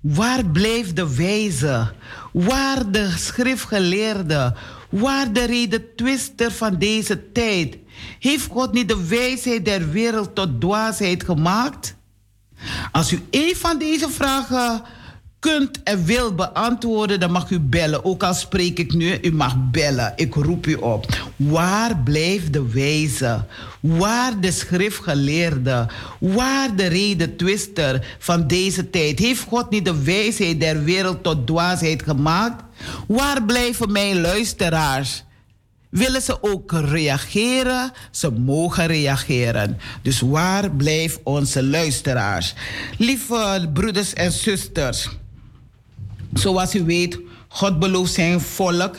Waar 0.00 0.46
blijft 0.46 0.96
de 0.96 1.16
wijze? 1.16 1.92
Waar 2.32 2.90
de 2.90 3.12
schriftgeleerde? 3.16 4.54
Waar 4.88 5.32
de 5.32 5.44
reden 5.44 5.84
twister 5.96 6.52
van 6.52 6.78
deze 6.78 7.32
tijd? 7.32 7.76
Heeft 8.18 8.46
God 8.46 8.72
niet 8.72 8.88
de 8.88 9.06
wijsheid 9.06 9.64
der 9.64 9.90
wereld 9.90 10.34
tot 10.34 10.60
dwaasheid 10.60 11.24
gemaakt? 11.24 11.96
Als 12.92 13.12
u 13.12 13.20
een 13.30 13.56
van 13.56 13.78
deze 13.78 14.10
vragen 14.10 14.82
kunt 15.44 15.82
en 15.82 16.04
wil 16.04 16.34
beantwoorden, 16.34 17.20
dan 17.20 17.30
mag 17.30 17.50
u 17.50 17.60
bellen. 17.60 18.04
Ook 18.04 18.22
al 18.22 18.34
spreek 18.34 18.78
ik 18.78 18.92
nu, 18.94 19.18
u 19.22 19.32
mag 19.32 19.56
bellen. 19.70 20.12
Ik 20.16 20.34
roep 20.34 20.66
u 20.66 20.74
op. 20.74 21.06
Waar 21.36 21.98
blijft 21.98 22.52
de 22.52 22.70
wijze? 22.72 23.44
Waar 23.80 24.40
de 24.40 24.50
schriftgeleerde? 24.50 25.86
Waar 26.18 26.76
de 26.76 26.86
reden 26.86 27.36
twister 27.36 28.16
van 28.18 28.46
deze 28.46 28.90
tijd? 28.90 29.18
Heeft 29.18 29.42
God 29.42 29.70
niet 29.70 29.84
de 29.84 30.02
wijsheid 30.02 30.60
der 30.60 30.84
wereld 30.84 31.22
tot 31.22 31.46
dwaasheid 31.46 32.02
gemaakt? 32.02 32.62
Waar 33.06 33.44
blijven 33.44 33.92
mijn 33.92 34.20
luisteraars? 34.20 35.24
Willen 35.90 36.22
ze 36.22 36.42
ook 36.42 36.72
reageren? 36.72 37.92
Ze 38.10 38.30
mogen 38.30 38.86
reageren. 38.86 39.78
Dus 40.02 40.20
waar 40.20 40.70
blijven 40.70 41.20
onze 41.24 41.64
luisteraars? 41.64 42.54
Lieve 42.98 43.70
broeders 43.72 44.12
en 44.12 44.32
zusters. 44.32 45.08
Zoals 46.34 46.74
u 46.74 46.84
weet, 46.84 47.18
God 47.48 47.78
belooft 47.78 48.12
zijn 48.12 48.40
volk 48.40 48.96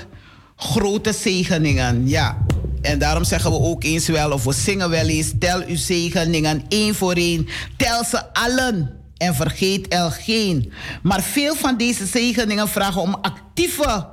grote 0.55 1.13
zegeningen. 1.13 2.07
Ja. 2.07 2.37
En 2.81 2.99
daarom 2.99 3.23
zeggen 3.23 3.51
we 3.51 3.59
ook 3.59 3.83
eens 3.83 4.07
wel, 4.07 4.31
of 4.31 4.43
we 4.43 4.53
zingen 4.53 4.89
wel 4.89 5.07
eens, 5.07 5.31
tel 5.39 5.63
uw 5.67 5.75
zegeningen 5.75 6.63
één 6.67 6.95
voor 6.95 7.13
één. 7.13 7.47
Tel 7.77 8.03
ze 8.03 8.33
allen 8.33 8.93
en 9.17 9.35
vergeet 9.35 9.93
er 9.93 10.11
geen. 10.11 10.71
Maar 11.03 11.21
veel 11.21 11.55
van 11.55 11.77
deze 11.77 12.05
zegeningen 12.05 12.67
vragen 12.67 13.01
om 13.01 13.17
actieve, 13.21 14.07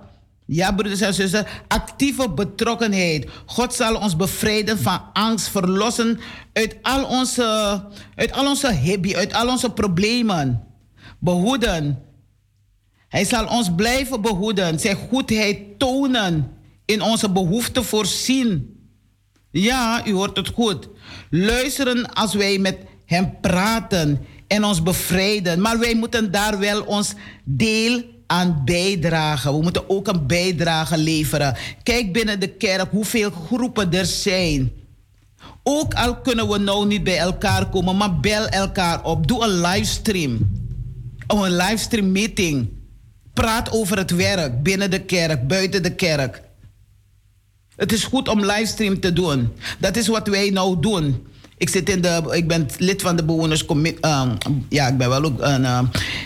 ja 0.46 0.72
broeders 0.72 1.00
en 1.00 1.14
zusters, 1.14 1.44
actieve 1.68 2.30
betrokkenheid. 2.30 3.28
God 3.46 3.74
zal 3.74 3.96
ons 3.96 4.16
bevrijden 4.16 4.78
van 4.78 5.00
angst, 5.12 5.48
verlossen 5.48 6.20
uit 6.52 6.76
al 6.82 7.04
onze, 7.04 7.80
uit 8.14 8.32
al 8.32 8.46
onze 8.46 8.78
hobby, 8.84 9.14
uit 9.14 9.32
al 9.32 9.48
onze 9.48 9.70
problemen. 9.70 10.62
Behoeden 11.18 11.98
hij 13.12 13.24
zal 13.24 13.46
ons 13.46 13.74
blijven 13.76 14.20
behoeden, 14.20 14.80
zijn 14.80 14.96
goedheid 14.96 15.78
tonen, 15.78 16.50
in 16.84 17.02
onze 17.02 17.30
behoeften 17.30 17.84
voorzien. 17.84 18.76
Ja, 19.50 20.06
u 20.06 20.12
hoort 20.12 20.36
het 20.36 20.48
goed. 20.48 20.88
Luisteren 21.30 22.14
als 22.14 22.34
wij 22.34 22.58
met 22.58 22.76
Hem 23.06 23.40
praten 23.40 24.20
en 24.46 24.64
ons 24.64 24.82
bevrijden. 24.82 25.60
Maar 25.60 25.78
wij 25.78 25.94
moeten 25.94 26.30
daar 26.30 26.58
wel 26.58 26.82
ons 26.82 27.12
deel 27.44 28.02
aan 28.26 28.62
bijdragen. 28.64 29.52
We 29.52 29.62
moeten 29.62 29.90
ook 29.90 30.08
een 30.08 30.26
bijdrage 30.26 30.98
leveren. 30.98 31.56
Kijk 31.82 32.12
binnen 32.12 32.40
de 32.40 32.48
kerk 32.48 32.90
hoeveel 32.90 33.30
groepen 33.30 33.92
er 33.92 34.06
zijn. 34.06 34.72
Ook 35.62 35.94
al 35.94 36.20
kunnen 36.20 36.48
we 36.48 36.58
nou 36.58 36.86
niet 36.86 37.04
bij 37.04 37.18
elkaar 37.18 37.68
komen, 37.68 37.96
maar 37.96 38.20
bel 38.20 38.46
elkaar 38.46 39.04
op. 39.04 39.26
Doe 39.26 39.44
een 39.44 39.60
livestream. 39.60 40.50
Een 41.26 41.56
livestream 41.56 42.12
meeting. 42.12 42.80
Praat 43.34 43.70
over 43.70 43.98
het 43.98 44.10
werk 44.10 44.62
binnen 44.62 44.90
de 44.90 45.00
kerk, 45.00 45.46
buiten 45.46 45.82
de 45.82 45.94
kerk. 45.94 46.42
Het 47.76 47.92
is 47.92 48.04
goed 48.04 48.28
om 48.28 48.44
livestream 48.44 49.00
te 49.00 49.12
doen. 49.12 49.52
Dat 49.78 49.96
is 49.96 50.06
wat 50.06 50.28
wij 50.28 50.50
nou 50.50 50.80
doen. 50.80 51.26
Ik, 51.56 51.68
zit 51.68 51.88
in 51.88 52.00
de, 52.00 52.22
ik 52.30 52.48
ben 52.48 52.68
lid 52.78 53.02
van 53.02 53.16
de 53.16 53.24
bewonerscommissie. 53.24 54.06
Uh, 54.06 54.32
ja, 54.68 54.88
ik 54.88 54.96
ben 54.96 55.08
wel 55.08 55.24
ook 55.24 55.40
een. 55.40 55.62
Uh, 55.62 55.82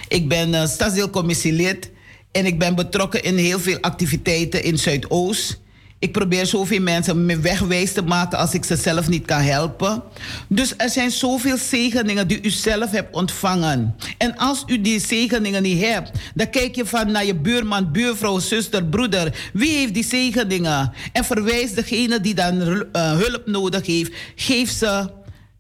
ik 0.08 0.28
ben 0.28 0.48
uh, 0.48 0.66
stadsdeelcommissielid. 0.66 1.90
En 2.32 2.46
ik 2.46 2.58
ben 2.58 2.74
betrokken 2.74 3.22
in 3.22 3.36
heel 3.36 3.58
veel 3.58 3.78
activiteiten 3.80 4.62
in 4.62 4.78
Zuidoost. 4.78 5.60
Ik 5.98 6.12
probeer 6.12 6.46
zoveel 6.46 6.80
mensen 6.80 7.26
me 7.26 7.38
wegwijs 7.38 7.92
te 7.92 8.02
maken 8.02 8.38
als 8.38 8.54
ik 8.54 8.64
ze 8.64 8.76
zelf 8.76 9.08
niet 9.08 9.24
kan 9.24 9.40
helpen. 9.40 10.02
Dus 10.48 10.74
er 10.76 10.90
zijn 10.90 11.10
zoveel 11.10 11.56
zegeningen 11.56 12.28
die 12.28 12.42
u 12.42 12.50
zelf 12.50 12.90
hebt 12.90 13.14
ontvangen. 13.14 13.96
En 14.18 14.36
als 14.36 14.64
u 14.66 14.80
die 14.80 15.00
zegeningen 15.00 15.62
niet 15.62 15.84
hebt, 15.84 16.10
dan 16.34 16.50
kijk 16.50 16.74
je 16.74 16.86
van 16.86 17.10
naar 17.10 17.24
je 17.24 17.34
buurman, 17.34 17.92
buurvrouw, 17.92 18.38
zuster, 18.38 18.84
broeder. 18.84 19.50
Wie 19.52 19.76
heeft 19.76 19.94
die 19.94 20.04
zegeningen? 20.04 20.92
En 21.12 21.24
verwijs 21.24 21.72
degene 21.72 22.20
die 22.20 22.34
dan 22.34 22.62
uh, 22.62 22.82
hulp 22.92 23.42
nodig 23.46 23.86
heeft. 23.86 24.12
Geef 24.34 24.70
ze, 24.70 25.10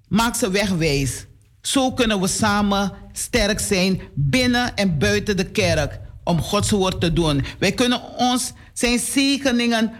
maak 0.08 0.34
ze 0.34 0.50
wegwijs. 0.50 1.26
Zo 1.60 1.92
kunnen 1.92 2.20
we 2.20 2.26
samen 2.26 2.92
sterk 3.12 3.60
zijn 3.60 4.00
binnen 4.14 4.76
en 4.76 4.98
buiten 4.98 5.36
de 5.36 5.44
kerk 5.44 5.98
om 6.24 6.40
Gods 6.40 6.70
woord 6.70 7.00
te 7.00 7.12
doen. 7.12 7.44
Wij 7.58 7.72
kunnen 7.72 8.00
ons 8.16 8.52
zijn 8.72 8.98
zegeningen 8.98 9.92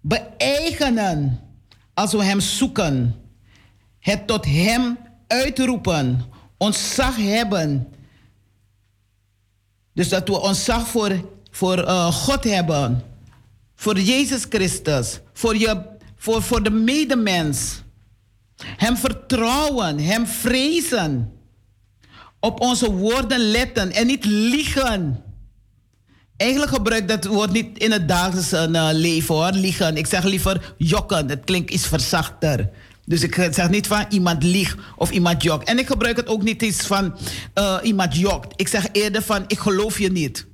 beëigenen 0.00 1.40
als 1.94 2.12
we 2.12 2.24
Hem 2.24 2.40
zoeken. 2.40 3.14
Het 3.98 4.26
tot 4.26 4.44
Hem 4.44 4.98
uitroepen, 5.26 6.24
ontzag 6.56 7.16
hebben. 7.16 7.92
Dus 9.92 10.08
dat 10.08 10.28
we 10.28 10.40
ontzag 10.40 10.88
voor, 10.88 11.28
voor 11.50 11.78
uh, 11.78 12.12
God 12.12 12.44
hebben, 12.44 13.02
voor 13.74 13.98
Jezus 13.98 14.46
Christus, 14.48 15.20
voor, 15.32 15.56
je, 15.56 15.82
voor, 16.16 16.42
voor 16.42 16.62
de 16.62 16.70
medemens. 16.70 17.82
Hem 18.56 18.96
vertrouwen, 18.96 19.98
Hem 19.98 20.26
vrezen. 20.26 21.32
Op 22.40 22.60
onze 22.60 22.92
woorden 22.92 23.38
letten 23.38 23.92
en 23.92 24.06
niet 24.06 24.24
liegen. 24.24 25.24
Eigenlijk 26.40 26.70
gebruik 26.70 27.08
dat 27.08 27.24
woord 27.24 27.52
niet 27.52 27.78
in 27.78 27.92
het 27.92 28.08
dagelijkse 28.08 28.68
uh, 28.72 28.88
leven 28.92 29.34
hoor, 29.34 29.52
liegen. 29.52 29.96
Ik 29.96 30.06
zeg 30.06 30.24
liever 30.24 30.74
jokken. 30.76 31.28
Het 31.28 31.44
klinkt 31.44 31.70
iets 31.70 31.86
verzachter. 31.86 32.70
Dus 33.04 33.22
ik 33.22 33.34
zeg 33.34 33.70
niet 33.70 33.86
van 33.86 34.04
iemand 34.08 34.42
liegt 34.42 34.78
of 34.96 35.10
iemand 35.10 35.42
jokt. 35.42 35.68
En 35.68 35.78
ik 35.78 35.86
gebruik 35.86 36.16
het 36.16 36.26
ook 36.26 36.42
niet 36.42 36.62
eens 36.62 36.86
van 36.86 37.16
uh, 37.54 37.78
iemand 37.82 38.16
jokt. 38.16 38.52
Ik 38.56 38.68
zeg 38.68 38.86
eerder 38.92 39.22
van 39.22 39.44
ik 39.46 39.58
geloof 39.58 39.98
je 39.98 40.12
niet. 40.12 40.46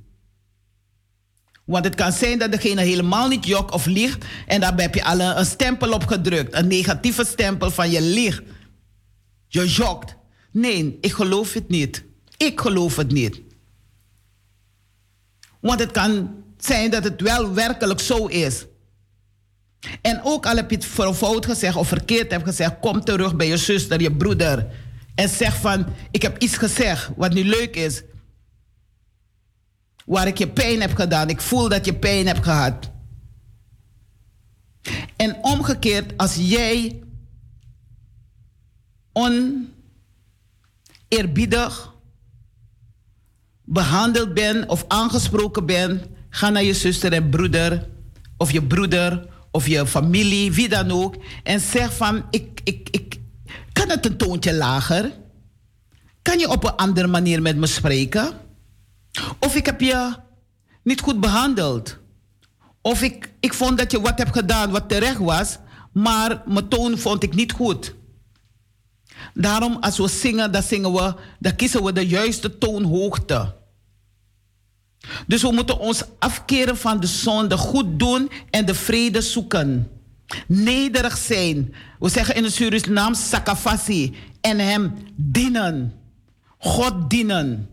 Want 1.65 1.85
het 1.85 1.95
kan 1.95 2.11
zijn 2.11 2.39
dat 2.39 2.51
degene 2.51 2.81
helemaal 2.81 3.27
niet 3.27 3.45
jokt 3.45 3.73
of 3.73 3.85
liegt. 3.85 4.25
En 4.47 4.61
daarbij 4.61 4.85
heb 4.85 4.95
je 4.95 5.03
al 5.03 5.19
een, 5.19 5.39
een 5.39 5.45
stempel 5.45 5.91
op 5.91 6.05
gedrukt. 6.05 6.55
Een 6.55 6.67
negatieve 6.67 7.25
stempel 7.25 7.71
van 7.71 7.91
je 7.91 8.01
liegt. 8.01 8.41
Je 9.47 9.67
jokt. 9.67 10.15
Nee, 10.51 10.97
ik 11.01 11.11
geloof 11.11 11.53
het 11.53 11.69
niet. 11.69 12.03
Ik 12.37 12.59
geloof 12.59 12.95
het 12.95 13.11
niet. 13.11 13.45
Want 15.67 15.79
het 15.79 15.91
kan 15.91 16.43
zijn 16.57 16.91
dat 16.91 17.03
het 17.03 17.21
wel 17.21 17.53
werkelijk 17.53 17.99
zo 17.99 18.25
is. 18.25 18.65
En 20.01 20.21
ook 20.23 20.45
al 20.45 20.55
heb 20.55 20.69
je 20.69 20.75
het 20.75 20.85
voor 20.85 21.13
fout 21.13 21.45
gezegd 21.45 21.75
of 21.75 21.87
verkeerd 21.87 22.31
hebt 22.31 22.43
gezegd, 22.43 22.79
kom 22.79 23.03
terug 23.03 23.35
bij 23.35 23.47
je 23.47 23.57
zuster, 23.57 24.01
je 24.01 24.11
broeder. 24.11 24.67
En 25.15 25.29
zeg 25.29 25.55
van, 25.55 25.85
ik 26.11 26.21
heb 26.21 26.41
iets 26.41 26.57
gezegd 26.57 27.09
wat 27.15 27.33
niet 27.33 27.45
leuk 27.45 27.75
is. 27.75 28.03
Waar 30.05 30.27
ik 30.27 30.37
je 30.37 30.47
pijn 30.47 30.81
heb 30.81 30.95
gedaan. 30.95 31.29
Ik 31.29 31.41
voel 31.41 31.69
dat 31.69 31.85
je 31.85 31.95
pijn 31.95 32.27
hebt 32.27 32.43
gehad. 32.43 32.91
En 35.15 35.37
omgekeerd, 35.41 36.17
als 36.17 36.35
jij 36.35 37.03
oneerbiedig 41.09 41.95
behandeld 43.69 44.33
bent 44.33 44.69
of 44.69 44.85
aangesproken 44.87 45.65
bent, 45.65 46.03
ga 46.29 46.49
naar 46.49 46.63
je 46.63 46.73
zuster 46.73 47.13
en 47.13 47.29
broeder, 47.29 47.87
of 48.37 48.51
je 48.51 48.63
broeder, 48.63 49.27
of 49.51 49.67
je 49.67 49.87
familie, 49.87 50.53
wie 50.53 50.69
dan 50.69 50.91
ook, 50.91 51.15
en 51.43 51.59
zeg 51.59 51.95
van, 51.95 52.25
ik, 52.29 52.61
ik, 52.63 52.87
ik, 52.91 53.19
kan 53.73 53.89
het 53.89 54.05
een 54.05 54.17
toontje 54.17 54.53
lager? 54.53 55.11
Kan 56.21 56.39
je 56.39 56.49
op 56.49 56.63
een 56.63 56.75
andere 56.75 57.07
manier 57.07 57.41
met 57.41 57.57
me 57.57 57.67
spreken? 57.67 58.33
Of 59.39 59.55
ik 59.55 59.65
heb 59.65 59.81
je 59.81 60.15
niet 60.83 61.01
goed 61.01 61.19
behandeld. 61.19 61.97
Of 62.81 63.01
ik, 63.01 63.33
ik 63.39 63.53
vond 63.53 63.77
dat 63.77 63.91
je 63.91 64.01
wat 64.01 64.17
hebt 64.17 64.35
gedaan 64.35 64.71
wat 64.71 64.89
terecht 64.89 65.17
was, 65.17 65.57
maar 65.93 66.41
mijn 66.45 66.67
toon 66.67 66.97
vond 66.97 67.23
ik 67.23 67.35
niet 67.35 67.51
goed. 67.51 67.95
Daarom, 69.33 69.77
als 69.79 69.97
we 69.97 70.07
zingen, 70.07 70.51
dan 70.51 70.63
zingen 70.63 70.93
we, 70.93 71.13
dan 71.39 71.55
kiezen 71.55 71.83
we 71.83 71.93
de 71.93 72.07
juiste 72.07 72.57
toonhoogte. 72.57 73.56
Dus 75.27 75.41
we 75.41 75.51
moeten 75.51 75.79
ons 75.79 76.03
afkeren 76.19 76.77
van 76.77 76.99
de 76.99 77.07
zonde, 77.07 77.57
goed 77.57 77.99
doen 77.99 78.31
en 78.49 78.65
de 78.65 78.73
vrede 78.73 79.21
zoeken. 79.21 79.87
Nederig 80.47 81.17
zijn. 81.17 81.73
We 81.99 82.09
zeggen 82.09 82.35
in 82.35 82.43
het 82.43 82.87
naam 82.89 83.13
sakafasi. 83.13 84.15
En 84.41 84.59
hem 84.59 84.93
dienen. 85.15 85.93
God 86.57 87.09
dienen. 87.09 87.69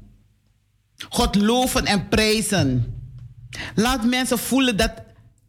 God 1.09 1.35
loven 1.35 1.85
en 1.85 2.09
prijzen. 2.09 2.95
Laat 3.75 4.05
mensen 4.05 4.39
voelen 4.39 4.77
dat, 4.77 4.93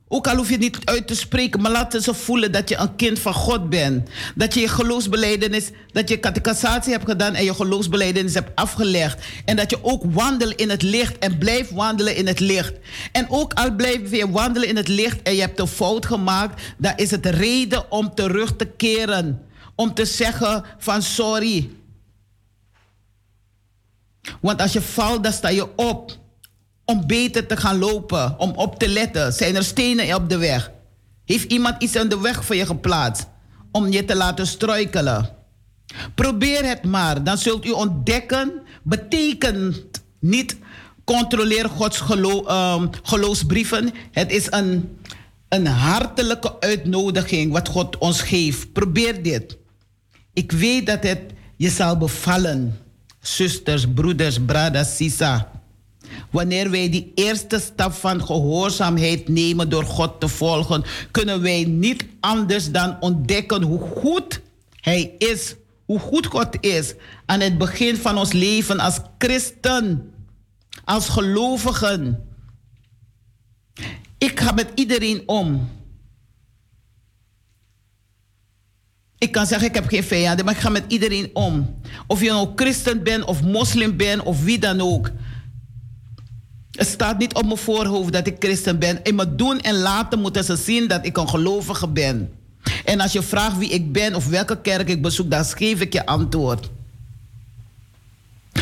ook 0.07 0.27
al 0.27 0.36
hoef 0.36 0.48
je 0.48 0.53
het 0.53 0.61
niet 0.61 0.77
uit 0.84 1.07
te 1.07 1.15
spreken, 1.15 1.61
maar 1.61 1.72
laat 1.72 1.98
ze 2.02 2.14
voelen 2.14 2.52
dat 2.52 2.69
je 2.69 2.77
een 2.77 2.95
kind 2.95 3.19
van 3.19 3.34
God 3.34 3.69
bent. 3.69 4.10
Dat 4.36 4.53
je 4.53 4.60
je 4.60 4.68
geloofsbeleidenis, 4.68 5.69
dat 5.91 6.10
je 6.10 6.19
catechisatie 6.19 6.91
hebt 6.91 7.10
gedaan 7.10 7.34
en 7.34 7.44
je 7.44 7.53
geloofsbeleidenis 7.53 8.34
hebt 8.34 8.56
afgelegd. 8.56 9.26
En 9.45 9.56
dat 9.56 9.69
je 9.69 9.84
ook 9.84 10.03
wandelt 10.06 10.56
in 10.56 10.69
het 10.69 10.82
licht 10.82 11.18
en 11.18 11.38
blijft 11.38 11.72
wandelen 11.72 12.15
in 12.15 12.27
het 12.27 12.40
licht. 12.40 12.73
En 13.11 13.26
ook 13.30 13.53
al 13.53 13.76
blijf 13.76 14.11
je 14.11 14.32
wandelen 14.32 14.68
in 14.68 14.76
het 14.76 14.88
licht 14.88 15.22
en 15.22 15.34
je 15.34 15.41
hebt 15.41 15.60
een 15.60 15.68
fout 15.68 16.06
gemaakt, 16.06 16.61
dan 16.77 16.94
is 16.95 17.11
het 17.11 17.26
reden 17.26 17.91
om 17.91 18.15
terug 18.15 18.56
te 18.56 18.65
keren. 18.65 19.41
Om 19.76 19.94
te 19.94 20.06
zeggen 20.06 20.65
van 20.77 21.02
sorry. 21.02 21.69
Want 24.41 24.61
als 24.61 24.73
je 24.73 24.82
valt, 24.82 25.23
dan 25.23 25.34
sta 25.34 25.49
je 25.49 25.76
op. 25.76 26.18
Om 26.86 27.07
beter 27.07 27.45
te 27.45 27.57
gaan 27.57 27.78
lopen, 27.78 28.40
om 28.40 28.52
op 28.52 28.80
te 28.80 28.88
letten. 28.88 29.34
Zijn 29.34 29.56
er 29.56 29.64
stenen 29.64 30.16
op 30.16 30.30
de 30.30 30.38
weg? 30.38 30.72
Heeft 31.26 31.52
iemand 31.52 31.84
iets 31.84 31.95
aan 31.95 32.10
de 32.10 32.20
weg 32.20 32.45
voor 32.45 32.56
je 32.56 32.66
geplaatst? 32.66 33.28
Om 33.72 33.91
je 33.91 34.06
te 34.06 34.16
laten 34.16 34.48
struikelen. 34.48 35.30
Probeer 36.16 36.66
het 36.66 36.84
maar, 36.84 37.24
dan 37.24 37.38
zult 37.38 37.66
u 37.66 37.72
ontdekken. 37.72 38.52
Betekent 38.84 39.82
niet 40.20 40.57
controleer 41.03 41.70
Gods 41.70 41.99
gelo 41.99 42.45
um, 42.48 42.90
geloofsbrieven. 43.03 43.91
Het 44.12 44.32
is 44.32 44.48
een, 44.49 44.98
een 45.49 45.68
hartelijke 45.68 46.60
uitnodiging 46.60 47.52
wat 47.52 47.68
God 47.68 47.98
ons 47.98 48.22
geeft. 48.22 48.74
Probeer 48.74 49.24
dit. 49.24 49.57
Ik 50.34 50.52
weet 50.52 50.86
dat 50.86 51.03
het 51.03 51.22
je 51.57 51.70
zal 51.70 51.98
bevallen 51.98 52.80
zusters, 53.22 53.86
broeders, 53.94 54.40
brada, 54.45 54.84
sisa. 54.84 55.55
Wanneer 56.32 56.69
wij 56.69 56.90
die 56.90 57.11
eerste 57.15 57.60
stap 57.60 57.94
van 57.94 58.26
gehoorzaamheid 58.26 59.27
nemen 59.27 59.69
door 59.69 59.84
God 59.84 60.19
te 60.19 60.27
volgen, 60.27 60.84
kunnen 61.11 61.41
wij 61.41 61.64
niet 61.64 62.06
anders 62.19 62.72
dan 62.72 62.98
ontdekken 62.99 63.61
hoe 63.61 63.80
goed 63.80 64.41
Hij 64.82 65.15
is, 65.18 65.56
hoe 65.86 65.99
goed 65.99 66.26
God 66.26 66.57
is 66.60 66.94
aan 67.26 67.40
het 67.40 67.57
begin 67.57 67.95
van 67.98 68.18
ons 68.18 68.32
leven 68.32 68.80
als 68.80 68.99
christen, 69.18 70.14
als 70.84 71.10
gelovigen. 71.10 72.30
Ik 74.18 74.40
ga 74.40 74.52
met 74.52 74.72
iedereen 74.76 75.23
om. 75.26 75.69
Ik 79.18 79.32
kan 79.32 79.45
zeggen, 79.45 79.68
ik 79.68 79.76
heb 79.76 79.88
geen 79.88 80.03
vijanden, 80.03 80.45
maar 80.45 80.53
ik 80.53 80.60
ga 80.60 80.69
met 80.69 80.84
iedereen 80.88 81.30
om. 81.34 81.80
Of 82.07 82.22
je 82.22 82.30
nou 82.30 82.49
christen 82.56 83.03
bent, 83.03 83.23
of 83.23 83.44
moslim 83.44 83.98
bent, 83.98 84.23
of 84.23 84.44
wie 84.44 84.60
dan 84.60 84.82
ook. 84.82 85.11
Het 86.76 86.88
staat 86.88 87.18
niet 87.18 87.34
op 87.34 87.45
mijn 87.45 87.57
voorhoofd 87.57 88.14
dat 88.14 88.27
ik 88.27 88.35
christen 88.39 88.80
ben. 88.80 88.99
In 89.03 89.15
mijn 89.15 89.38
doen 89.38 89.61
en 89.61 89.76
laten 89.76 90.19
moeten 90.19 90.43
ze 90.43 90.56
zien 90.56 90.88
dat 90.88 91.06
ik 91.06 91.18
een 91.18 91.30
gelovige 91.30 91.88
ben. 91.88 92.31
En 92.85 92.99
als 92.99 93.11
je 93.11 93.22
vraagt 93.22 93.57
wie 93.57 93.69
ik 93.69 93.91
ben 93.91 94.15
of 94.15 94.27
welke 94.27 94.61
kerk 94.61 94.89
ik 94.89 95.02
bezoek, 95.02 95.31
dan 95.31 95.45
geef 95.45 95.81
ik 95.81 95.93
je 95.93 96.06
antwoord. 96.06 96.69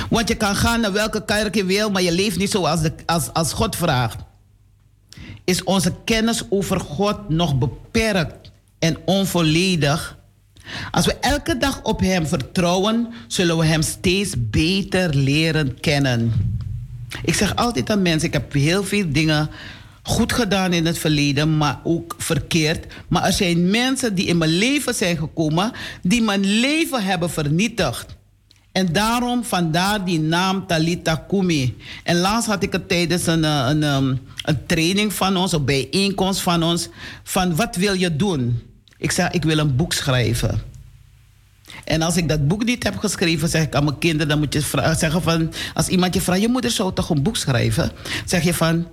Want 0.09 0.27
je 0.27 0.35
kan 0.35 0.55
gaan 0.55 0.81
naar 0.81 0.91
welke 0.91 1.25
kerk 1.25 1.55
je 1.55 1.65
wil, 1.65 1.89
maar 1.89 2.01
je 2.01 2.11
leeft 2.11 2.37
niet 2.37 2.51
zoals 2.51 2.81
de, 2.81 2.93
als, 3.05 3.33
als 3.33 3.53
God 3.53 3.75
vraagt. 3.75 4.17
Is 5.43 5.63
onze 5.63 5.93
kennis 6.03 6.43
over 6.49 6.79
God 6.79 7.29
nog 7.29 7.57
beperkt 7.57 8.51
en 8.79 8.97
onvolledig? 9.05 10.17
Als 10.91 11.05
we 11.05 11.13
elke 11.13 11.57
dag 11.57 11.83
op 11.83 11.99
Hem 11.99 12.27
vertrouwen, 12.27 13.13
zullen 13.27 13.57
we 13.57 13.65
Hem 13.65 13.81
steeds 13.81 14.33
beter 14.37 15.15
leren 15.15 15.79
kennen. 15.79 16.31
Ik 17.23 17.33
zeg 17.33 17.55
altijd 17.55 17.89
aan 17.89 18.01
mensen, 18.01 18.27
ik 18.27 18.33
heb 18.33 18.53
heel 18.53 18.83
veel 18.83 19.05
dingen 19.07 19.49
goed 20.03 20.33
gedaan 20.33 20.73
in 20.73 20.85
het 20.85 20.97
verleden, 20.97 21.57
maar 21.57 21.79
ook 21.83 22.15
verkeerd. 22.17 22.85
Maar 23.07 23.23
er 23.23 23.33
zijn 23.33 23.69
mensen 23.69 24.15
die 24.15 24.25
in 24.25 24.37
mijn 24.37 24.57
leven 24.57 24.93
zijn 24.93 25.17
gekomen, 25.17 25.71
die 26.01 26.21
mijn 26.21 26.45
leven 26.45 27.03
hebben 27.03 27.29
vernietigd. 27.29 28.15
En 28.71 28.93
daarom 28.93 29.43
vandaar 29.43 30.05
die 30.05 30.19
naam 30.19 30.67
Talita 30.67 31.15
Kumi. 31.15 31.77
En 32.03 32.17
laatst 32.17 32.49
had 32.49 32.63
ik 32.63 32.71
het 32.71 32.87
tijdens 32.87 33.25
een, 33.25 33.43
eh, 33.43 33.65
een, 33.69 33.81
een, 33.81 34.03
um, 34.03 34.19
een 34.43 34.65
training 34.65 35.13
van 35.13 35.37
ons, 35.37 35.51
een 35.51 35.65
bijeenkomst 35.65 36.41
van 36.41 36.63
ons, 36.63 36.89
van 37.23 37.55
wat 37.55 37.75
wil 37.75 37.93
je 37.93 38.15
doen? 38.15 38.61
Ik 38.97 39.11
zeg, 39.11 39.31
ik 39.31 39.43
wil 39.43 39.57
een 39.57 39.75
boek 39.75 39.93
schrijven. 39.93 40.61
En 41.83 42.01
als 42.01 42.17
ik 42.17 42.29
dat 42.29 42.47
boek 42.47 42.63
niet 42.63 42.83
heb 42.83 42.97
geschreven, 42.97 43.49
zeg 43.49 43.63
ik 43.63 43.75
aan 43.75 43.83
mijn 43.83 43.97
kinderen, 43.97 44.27
dan 44.27 44.39
moet 44.39 44.53
je 44.53 44.93
zeggen 44.97 45.21
van, 45.21 45.53
als 45.73 45.87
iemand 45.87 46.13
je 46.13 46.21
vraagt, 46.21 46.41
je 46.41 46.47
moeder 46.47 46.71
zou 46.71 46.93
toch 46.93 47.09
een 47.09 47.23
boek 47.23 47.37
schrijven? 47.37 47.91
Zeg 48.25 48.43
je 48.43 48.53
van, 48.53 48.87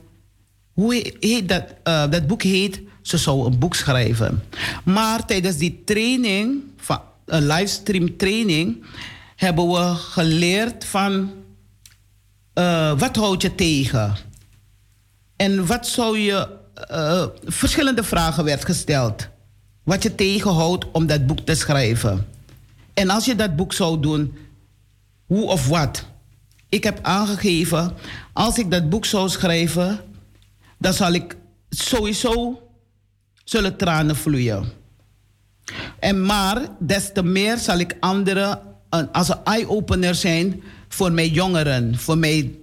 hoe 0.72 1.14
heet 1.20 1.48
dat? 1.48 1.64
Uh, 1.84 2.10
dat 2.10 2.26
boek 2.26 2.42
heet, 2.42 2.80
ze 3.02 3.18
zou 3.18 3.46
een 3.46 3.58
boek 3.58 3.74
schrijven. 3.74 4.42
Maar 4.84 5.26
tijdens 5.26 5.56
die 5.56 5.82
training, 5.84 6.62
van, 6.76 7.00
een 7.26 7.46
livestream 7.46 8.16
training, 8.16 8.84
hebben 9.36 9.68
we 9.68 9.94
geleerd 9.94 10.84
van, 10.84 11.30
uh, 12.54 12.98
wat 12.98 13.16
houd 13.16 13.42
je 13.42 13.54
tegen? 13.54 14.16
En 15.36 15.66
wat 15.66 15.86
zou 15.86 16.18
je, 16.18 16.48
uh, 16.90 17.24
verschillende 17.44 18.02
vragen 18.02 18.44
werd 18.44 18.64
gesteld. 18.64 19.28
Wat 19.82 20.02
je 20.02 20.14
tegenhoudt 20.14 20.90
om 20.90 21.06
dat 21.06 21.26
boek 21.26 21.40
te 21.40 21.54
schrijven. 21.54 22.26
En 23.00 23.10
als 23.10 23.24
je 23.24 23.34
dat 23.34 23.56
boek 23.56 23.72
zou 23.72 24.00
doen, 24.00 24.34
hoe 25.26 25.44
of 25.44 25.68
wat? 25.68 26.04
Ik 26.68 26.84
heb 26.84 26.98
aangegeven, 27.02 27.94
als 28.32 28.58
ik 28.58 28.70
dat 28.70 28.88
boek 28.88 29.04
zou 29.04 29.28
schrijven, 29.28 30.00
dan 30.78 30.92
zal 30.92 31.12
ik 31.12 31.36
sowieso 31.70 32.62
zullen 33.44 33.76
tranen 33.76 34.16
vloeien. 34.16 34.64
En 35.98 36.26
maar 36.26 36.68
des 36.78 37.12
te 37.12 37.22
meer 37.22 37.58
zal 37.58 37.78
ik 37.78 37.96
anderen 38.00 38.60
als 39.12 39.28
een 39.28 39.44
eye-opener 39.44 40.14
zijn 40.14 40.62
voor 40.88 41.12
mijn 41.12 41.30
jongeren, 41.32 41.98
voor 41.98 42.18
mijn, 42.18 42.54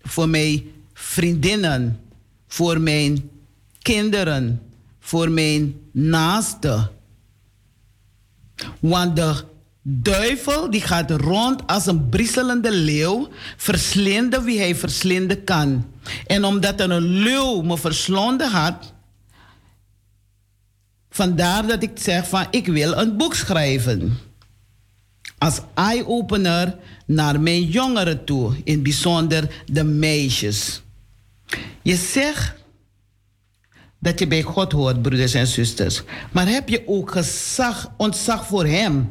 voor 0.00 0.28
mijn 0.28 0.70
vriendinnen, 0.94 2.00
voor 2.46 2.80
mijn 2.80 3.30
kinderen, 3.82 4.62
voor 5.00 5.30
mijn 5.30 5.80
naasten. 5.92 6.90
Want 8.80 9.16
de 9.16 9.54
duivel 9.88 10.70
die 10.70 10.80
gaat 10.80 11.10
rond 11.10 11.66
als 11.66 11.86
een 11.86 12.08
brisselende 12.08 12.72
leeuw, 12.72 13.28
verslinden 13.56 14.44
wie 14.44 14.58
hij 14.58 14.74
verslinden 14.74 15.44
kan. 15.44 15.86
En 16.26 16.44
omdat 16.44 16.80
een 16.80 16.98
leeuw 16.98 17.62
me 17.62 17.78
verslonden 17.78 18.50
had, 18.50 18.92
vandaar 21.10 21.66
dat 21.66 21.82
ik 21.82 21.90
zeg 21.94 22.28
van 22.28 22.46
ik 22.50 22.66
wil 22.66 22.92
een 22.92 23.16
boek 23.16 23.34
schrijven. 23.34 24.18
Als 25.38 25.60
eye-opener 25.74 26.76
naar 27.06 27.40
mijn 27.40 27.64
jongeren 27.64 28.24
toe, 28.24 28.54
in 28.64 28.82
bijzonder 28.82 29.62
de 29.66 29.84
meisjes. 29.84 30.82
Je 31.82 31.96
zegt 31.96 32.54
dat 33.98 34.18
je 34.18 34.26
bij 34.26 34.42
God 34.42 34.72
hoort, 34.72 35.02
broeders 35.02 35.34
en 35.34 35.46
zusters. 35.46 36.02
Maar 36.32 36.48
heb 36.48 36.68
je 36.68 36.82
ook 36.86 37.10
gezag, 37.10 37.92
ontzag 37.96 38.46
voor 38.46 38.66
Hem? 38.66 39.10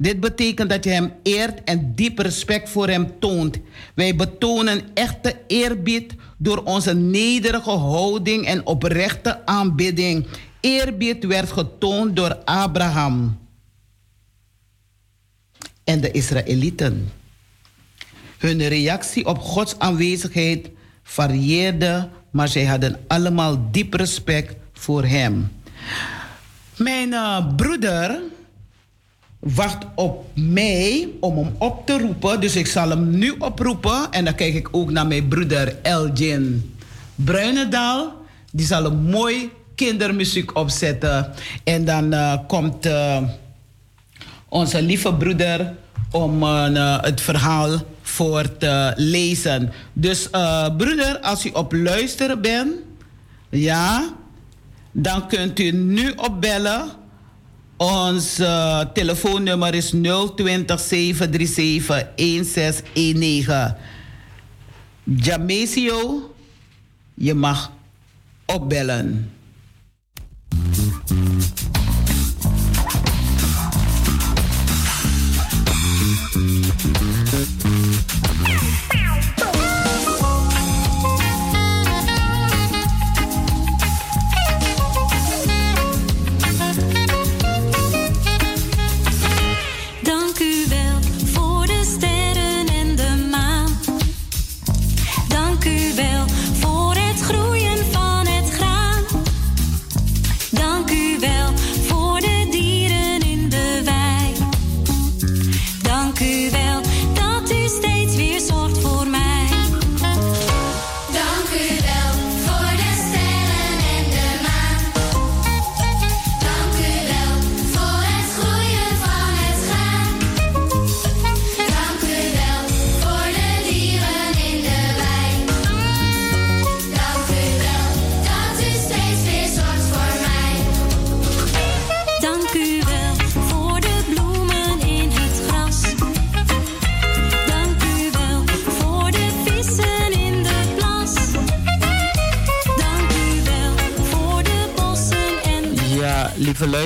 Dit 0.00 0.20
betekent 0.20 0.70
dat 0.70 0.84
je 0.84 0.90
Hem 0.90 1.12
eert 1.22 1.64
en 1.64 1.94
diep 1.94 2.18
respect 2.18 2.68
voor 2.68 2.88
Hem 2.88 3.18
toont. 3.18 3.58
Wij 3.94 4.16
betonen 4.16 4.82
echte 4.94 5.36
eerbied 5.46 6.14
door 6.36 6.62
onze 6.62 6.94
nederige 6.94 7.70
houding 7.70 8.46
en 8.46 8.66
oprechte 8.66 9.46
aanbidding. 9.46 10.26
Eerbied 10.60 11.24
werd 11.24 11.52
getoond 11.52 12.16
door 12.16 12.34
Abraham 12.44 13.38
en 15.84 16.00
de 16.00 16.10
Israëlieten. 16.10 17.12
Hun 18.38 18.68
reactie 18.68 19.26
op 19.26 19.38
Gods 19.38 19.78
aanwezigheid 19.78 20.70
varieerde, 21.02 22.08
maar 22.30 22.48
zij 22.48 22.64
hadden 22.64 23.00
allemaal 23.06 23.70
diep 23.70 23.94
respect 23.94 24.54
voor 24.72 25.04
Hem. 25.04 25.50
Mijn 26.76 27.08
uh, 27.08 27.54
broeder 27.56 28.20
wacht 29.38 29.84
op 29.94 30.26
mij 30.34 31.08
om 31.20 31.36
hem 31.36 31.54
op 31.58 31.86
te 31.86 31.98
roepen. 31.98 32.40
Dus 32.40 32.56
ik 32.56 32.66
zal 32.66 32.88
hem 32.88 33.18
nu 33.18 33.34
oproepen. 33.38 34.10
En 34.10 34.24
dan 34.24 34.34
kijk 34.34 34.54
ik 34.54 34.68
ook 34.70 34.90
naar 34.90 35.06
mijn 35.06 35.28
broeder 35.28 35.76
Elgin 35.82 36.74
Bruinendaal. 37.14 38.12
Die 38.52 38.66
zal 38.66 38.84
een 38.84 39.02
mooi 39.02 39.50
kindermuziek 39.74 40.56
opzetten. 40.56 41.32
En 41.64 41.84
dan 41.84 42.14
uh, 42.14 42.34
komt 42.46 42.86
uh, 42.86 43.22
onze 44.48 44.82
lieve 44.82 45.14
broeder 45.14 45.74
om 46.10 46.42
uh, 46.42 47.00
het 47.00 47.20
verhaal 47.20 47.70
voor 48.02 48.56
te 48.56 48.92
lezen. 48.96 49.72
Dus 49.92 50.28
broeder, 50.76 51.18
als 51.20 51.46
u 51.46 51.50
op 51.52 51.72
luisteren 51.72 52.40
bent, 52.40 52.72
ja, 53.50 54.08
dan 54.92 55.28
kunt 55.28 55.58
u 55.58 55.70
nu 55.70 56.12
opbellen 56.16 56.88
ons 57.78 58.26
uh, 58.42 58.84
telefoonnummer 58.94 59.74
is 59.78 59.92
020 59.94 60.78
737 60.78 62.12
1619. 62.18 63.76
Jamesio, 65.04 66.30
je 67.14 67.34
mag 67.34 67.70
opbellen. 68.46 69.30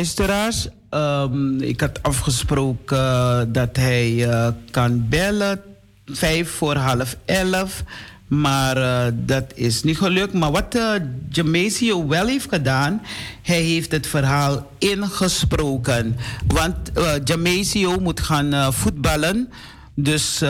Luisteraars. 0.02 0.68
Um, 0.90 1.60
ik 1.60 1.80
had 1.80 2.02
afgesproken 2.02 2.98
uh, 2.98 3.40
dat 3.48 3.76
hij 3.76 4.12
uh, 4.12 4.48
kan 4.70 5.08
bellen. 5.08 5.60
Vijf 6.06 6.50
voor 6.50 6.76
half 6.76 7.16
elf. 7.24 7.82
Maar 8.28 8.76
uh, 8.76 9.12
dat 9.14 9.44
is 9.54 9.82
niet 9.82 9.98
gelukt. 9.98 10.32
Maar 10.32 10.50
wat 10.50 10.74
uh, 10.74 10.92
Jamasio 11.30 12.06
wel 12.06 12.26
heeft 12.26 12.48
gedaan, 12.48 13.02
hij 13.42 13.60
heeft 13.60 13.92
het 13.92 14.06
verhaal 14.06 14.70
ingesproken. 14.78 16.16
Want 16.46 16.76
uh, 16.98 17.12
Jamasio 17.24 18.00
moet 18.00 18.20
gaan 18.20 18.72
voetballen. 18.72 19.48
Dus 19.94 20.42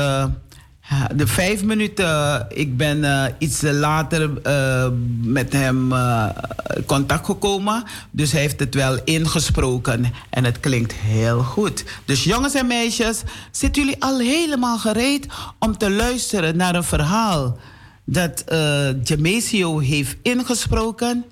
de 1.15 1.27
vijf 1.27 1.65
minuten, 1.65 2.47
ik 2.49 2.77
ben 2.77 2.99
uh, 2.99 3.25
iets 3.39 3.61
later 3.61 4.31
uh, 4.47 4.87
met 5.23 5.53
hem 5.53 5.93
uh, 5.93 6.29
contact 6.87 7.27
gekomen. 7.27 7.85
Dus 8.11 8.33
hij 8.33 8.41
heeft 8.41 8.61
het 8.61 8.75
wel 8.75 8.99
ingesproken. 9.05 10.05
En 10.31 10.45
het 10.45 10.61
klinkt 10.61 10.93
heel 10.93 11.43
goed. 11.43 11.85
Dus 12.05 12.25
jongens 12.25 12.55
en 12.55 12.67
meisjes, 12.67 13.23
zitten 13.51 13.83
jullie 13.83 14.03
al 14.03 14.19
helemaal 14.19 14.79
gereed 14.79 15.27
om 15.59 15.79
te 15.79 15.91
luisteren 15.91 16.57
naar 16.57 16.75
een 16.75 16.85
verhaal 16.85 17.59
dat 18.05 18.45
Jamesio 19.03 19.79
heeft 19.79 20.17
ingesproken? 20.23 21.25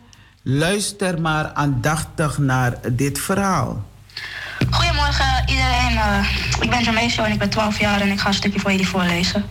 Luister 0.43 1.21
maar 1.21 1.53
aandachtig 1.53 2.39
naar 2.39 2.79
dit 2.93 3.19
verhaal. 3.19 3.90
Goedemorgen 4.71 5.43
iedereen. 5.47 5.93
Uh, 5.93 6.29
ik 6.61 6.71
ben 6.71 6.83
Jamesio 6.83 7.25
en 7.25 7.33
ik 7.33 7.39
ben 7.39 7.51
12 7.51 7.79
jaar 7.79 8.01
en 8.01 8.11
ik 8.11 8.21
ga 8.21 8.29
een 8.29 8.35
stukje 8.35 8.61
voor 8.61 8.71
jullie 8.71 8.89
voorlezen. 8.89 9.45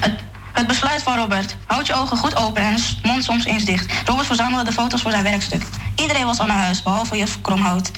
Het, 0.00 0.12
het 0.52 0.66
besluit 0.66 1.02
van 1.02 1.16
Robert. 1.16 1.56
Houd 1.66 1.86
je 1.86 1.94
ogen 1.94 2.16
goed 2.16 2.36
open 2.36 2.62
en 2.62 2.76
mond 3.02 3.24
soms 3.24 3.44
eens 3.44 3.64
dicht. 3.64 3.92
Robert 4.06 4.26
verzamelde 4.26 4.64
de 4.64 4.72
foto's 4.72 5.02
voor 5.02 5.10
zijn 5.10 5.22
werkstuk. 5.22 5.62
Iedereen 5.96 6.26
was 6.26 6.38
al 6.38 6.46
naar 6.46 6.56
huis, 6.56 6.82
behalve 6.82 7.16
juf 7.16 7.40
Kromhout. 7.40 7.90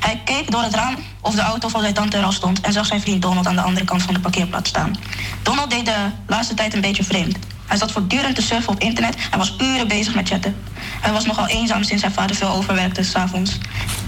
Hij 0.00 0.20
keek 0.24 0.50
door 0.50 0.62
het 0.62 0.74
raam 0.74 0.96
of 1.20 1.34
de 1.34 1.42
auto 1.42 1.68
van 1.68 1.80
zijn 1.80 1.94
tante 1.94 2.16
er 2.16 2.24
al 2.24 2.32
stond 2.32 2.60
en 2.60 2.72
zag 2.72 2.86
zijn 2.86 3.00
vriend 3.00 3.22
Donald 3.22 3.46
aan 3.46 3.54
de 3.54 3.62
andere 3.62 3.84
kant 3.84 4.02
van 4.02 4.14
de 4.14 4.20
parkeerplaats 4.20 4.68
staan. 4.68 4.96
Donald 5.42 5.70
deed 5.70 5.84
de 5.84 6.10
laatste 6.26 6.54
tijd 6.54 6.74
een 6.74 6.80
beetje 6.80 7.04
vreemd. 7.04 7.38
Hij 7.66 7.76
zat 7.76 7.92
voortdurend 7.92 8.34
te 8.34 8.42
surfen 8.42 8.72
op 8.72 8.80
internet 8.80 9.16
en 9.30 9.38
was 9.38 9.54
uren 9.60 9.88
bezig 9.88 10.14
met 10.14 10.28
chatten. 10.28 10.56
Hij 11.00 11.12
was 11.12 11.24
nogal 11.24 11.46
eenzaam 11.46 11.82
sinds 11.82 12.02
zijn 12.02 12.14
vader 12.14 12.36
veel 12.36 12.48
overwerkte 12.48 13.02
s'avonds. 13.02 13.58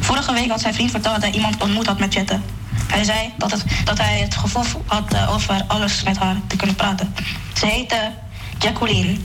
Vorige 0.01 0.33
week 0.33 0.51
had 0.51 0.61
zijn 0.61 0.75
vriend 0.75 0.91
verteld 0.91 1.15
dat 1.15 1.25
hij 1.25 1.33
iemand 1.33 1.63
ontmoet 1.63 1.87
had 1.87 1.99
met 1.99 2.15
chatten. 2.15 2.43
Hij 2.87 3.05
zei 3.05 3.33
dat, 3.39 3.51
het, 3.51 3.65
dat 3.85 3.99
hij 3.99 4.19
het 4.19 4.37
gevoel 4.37 4.83
had 4.87 5.15
uh, 5.15 5.35
over 5.35 5.65
alles 5.67 6.03
met 6.03 6.17
haar 6.17 6.37
te 6.47 6.57
kunnen 6.57 6.77
praten. 6.77 7.15
Ze 7.59 7.67
heette 7.67 8.11
Jacqueline. 8.59 9.17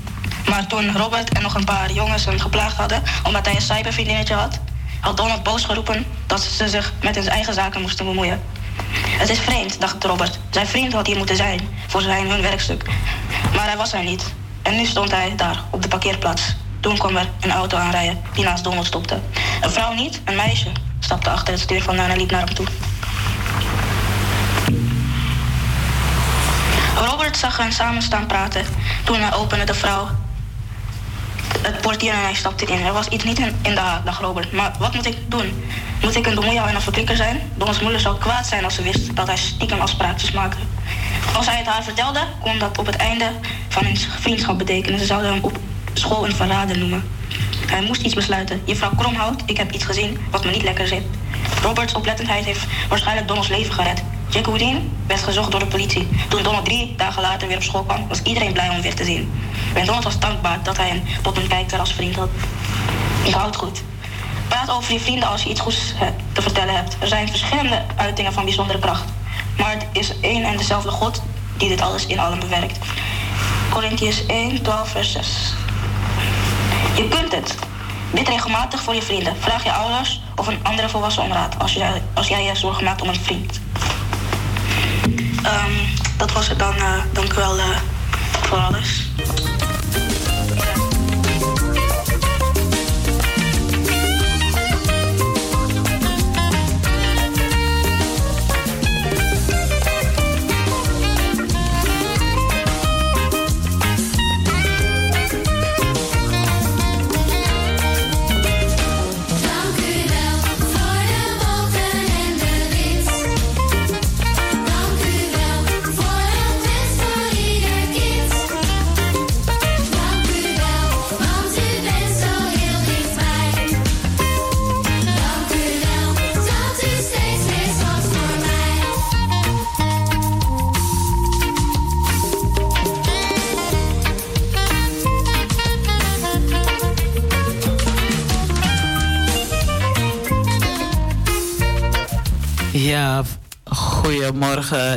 Maar 0.50 0.68
toen 0.68 0.98
Robert 0.98 1.30
en 1.30 1.42
nog 1.42 1.56
een 1.56 1.66
paar 1.66 1.92
jongens 1.92 2.26
hem 2.26 2.40
geplaagd 2.40 2.76
hadden 2.76 3.04
omdat 3.24 3.46
hij 3.46 3.56
een 3.56 3.62
cybervriendinnetje 3.62 4.34
had, 4.34 4.60
had 5.00 5.18
Donald 5.18 5.44
boos 5.44 5.64
geroepen 5.64 6.06
dat 6.28 6.42
ze 6.42 6.70
zich 6.70 6.94
met 7.02 7.16
hun 7.16 7.28
eigen 7.28 7.54
zaken 7.54 7.82
moesten 7.82 8.06
bemoeien. 8.06 8.42
Het 9.22 9.30
is 9.30 9.40
vreemd, 9.40 9.80
dacht 9.80 10.04
Robert. 10.04 10.40
Zijn 10.50 10.68
vriend 10.68 10.94
had 10.94 11.08
hier 11.08 11.18
moeten 11.18 11.36
zijn 11.36 11.60
voor 11.88 12.02
zijn 12.02 12.30
hun 12.30 12.42
werkstuk. 12.42 12.86
Maar 13.56 13.66
hij 13.66 13.78
was 13.78 13.94
er 13.94 14.04
niet. 14.04 14.34
En 14.62 14.76
nu 14.76 14.86
stond 14.86 15.12
hij 15.12 15.34
daar 15.36 15.64
op 15.70 15.82
de 15.82 15.88
parkeerplaats. 15.88 16.56
Toen 16.80 16.98
kwam 16.98 17.18
er 17.18 17.30
een 17.40 17.52
auto 17.52 17.78
aanrijden 17.78 18.22
die 18.34 18.44
naast 18.44 18.64
Donald 18.64 18.86
stopte. 18.86 19.20
Een 19.62 19.72
vrouw 19.72 19.94
niet, 19.94 20.22
een 20.26 20.36
meisje 20.36 20.72
stapte 21.00 21.30
achter 21.30 21.54
het 21.54 21.62
stuur 21.62 21.82
van 21.82 21.96
en 21.96 22.18
liep 22.18 22.32
naar 22.32 22.46
hem 22.46 22.54
toe. 22.54 22.66
Robert 26.96 27.38
zag 27.38 27.58
hen 27.58 27.72
samen 27.72 28.02
staan 28.02 28.26
praten. 28.26 28.66
Toen 29.04 29.34
opende 29.34 29.66
de 29.66 29.74
vrouw 29.74 30.08
het 31.62 31.82
portier 31.82 32.12
en 32.12 32.22
hij 32.22 32.34
stapte 32.34 32.66
in. 32.66 32.86
Er 32.86 32.94
was 32.94 33.08
iets 33.08 33.24
niet 33.24 33.40
in, 33.40 33.56
in 33.62 33.74
de 33.74 33.80
haak, 33.80 34.06
dacht 34.06 34.22
Robert. 34.22 34.52
Maar 34.52 34.72
wat 34.80 34.94
moet 34.94 35.06
ik 35.06 35.18
doen? 35.28 35.64
Moet 36.02 36.16
ik 36.16 36.26
een 36.26 36.36
bemoeier 36.36 36.64
en 36.64 36.76
een 36.76 36.82
verklikker 36.82 37.16
zijn? 37.16 37.52
Don's 37.56 37.80
moeder 37.80 38.00
zou 38.00 38.18
kwaad 38.18 38.48
zijn 38.48 38.64
als 38.64 38.76
ze 38.76 38.82
wist 38.82 39.16
dat 39.16 39.28
hij 39.28 39.38
stiekem 39.38 39.80
afspraakjes 39.80 40.32
maakte. 40.32 40.58
Als 41.34 41.46
hij 41.46 41.58
het 41.58 41.68
haar 41.68 41.84
vertelde, 41.84 42.20
kon 42.40 42.60
dat 42.60 42.78
op 42.78 42.86
het 42.86 42.96
einde 42.96 43.32
van 43.70 43.86
hun 43.86 43.98
vriendschap 43.98 44.58
betekenen. 44.58 45.00
Ze 45.00 45.06
zouden 45.06 45.34
hem 45.34 45.44
op 45.44 45.58
school 45.94 46.26
een 46.26 46.36
verrader 46.36 46.78
noemen. 46.78 47.10
Hij 47.68 47.82
moest 47.82 48.02
iets 48.02 48.14
besluiten. 48.14 48.62
Juffrouw 48.66 48.96
Kromhout, 48.96 49.42
ik 49.46 49.58
heb 49.58 49.72
iets 49.72 49.84
gezien 49.84 50.18
wat 50.32 50.46
me 50.46 50.52
niet 50.52 50.64
lekker 50.64 50.88
zit. 50.88 51.04
Roberts 51.62 51.94
oplettendheid 51.94 52.46
heeft 52.46 52.66
waarschijnlijk 52.90 53.28
Donald's 53.28 53.50
leven 53.50 53.74
gered. 53.74 54.04
Houdin 54.40 54.92
werd 55.08 55.24
gezocht 55.24 55.52
door 55.52 55.60
de 55.60 55.66
politie. 55.66 56.08
Toen 56.30 56.44
Donald 56.44 56.66
drie 56.66 56.94
dagen 56.98 57.22
later 57.22 57.48
weer 57.48 57.58
op 57.58 57.64
school 57.64 57.84
kwam, 57.84 58.08
was 58.08 58.22
iedereen 58.22 58.54
blij 58.54 58.70
om 58.70 58.82
weer 58.82 58.96
te 58.96 59.04
zien. 59.04 59.32
En 59.74 59.86
Donald 59.86 60.04
was 60.04 60.20
dankbaar 60.20 60.64
dat 60.64 60.78
hij 60.78 60.90
een 60.90 61.04
een 61.42 61.48
kijker 61.48 61.80
als 61.80 61.94
vriend 61.94 62.16
had. 62.16 62.30
Ik 63.24 63.34
houd 63.34 63.56
goed. 63.56 63.82
Praat 64.48 64.70
over 64.70 64.94
je 64.94 65.00
vrienden 65.00 65.30
als 65.30 65.44
je 65.44 65.50
iets 65.50 65.60
goeds 65.60 65.94
eh, 66.00 66.08
te 66.32 66.42
vertellen 66.42 66.76
hebt. 66.76 66.96
Er 67.00 67.08
zijn 67.08 67.30
verschillende 67.30 67.82
uitingen 67.96 68.34
van 68.34 68.44
bijzondere 68.44 68.80
kracht. 68.80 69.06
Maar 69.58 69.72
het 69.72 69.86
is 69.92 70.20
één 70.20 70.44
en 70.44 70.58
dezelfde 70.58 70.90
God 70.90 71.22
die 71.58 71.70
dit 71.70 71.82
alles 71.82 72.06
in 72.06 72.20
allen 72.20 72.40
bewerkt. 72.40 72.78
Corinthians 73.70 74.26
1, 74.26 74.62
12, 74.62 74.90
vers 74.90 75.12
6. 75.12 75.54
Je 76.96 77.08
kunt 77.08 77.32
het. 77.32 77.56
Bid 78.12 78.28
regelmatig 78.28 78.82
voor 78.82 78.96
je 78.96 79.02
vrienden. 79.02 79.36
Vraag 79.40 79.64
je 79.64 79.72
ouders 79.72 80.22
of 80.36 80.48
een 80.48 80.60
andere 80.64 80.90
volwassen 80.90 81.24
om 81.24 81.32
raad 81.32 81.60
als 81.60 81.74
jij, 81.74 82.02
als 82.14 82.28
jij 82.28 82.44
je 82.44 82.56
zorgen 82.56 82.84
maakt 82.84 83.02
om 83.02 83.08
een 83.08 83.16
vriend. 83.16 83.62
Um, 85.04 85.74
dat 86.18 86.32
was 86.32 86.48
het 86.50 86.60
dan. 86.60 86.76
Uh, 86.76 86.98
dank 87.14 87.34
u 87.34 87.36
wel 87.36 87.58
uh, 87.58 87.78
voor 88.42 88.58
alles. 88.58 89.10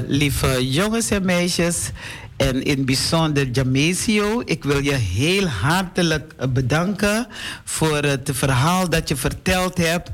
Lieve 0.07 0.71
jongens 0.71 1.11
en 1.11 1.25
meisjes. 1.25 1.91
En 2.37 2.63
in 2.63 2.85
bijzonder 2.85 3.49
Jamesio, 3.49 4.43
ik 4.45 4.65
wil 4.65 4.79
je 4.79 4.95
heel 4.95 5.47
hartelijk 5.47 6.35
bedanken 6.53 7.27
voor 7.65 7.97
het 7.97 8.31
verhaal 8.33 8.89
dat 8.89 9.09
je 9.09 9.17
verteld 9.17 9.79
hebt 9.79 10.11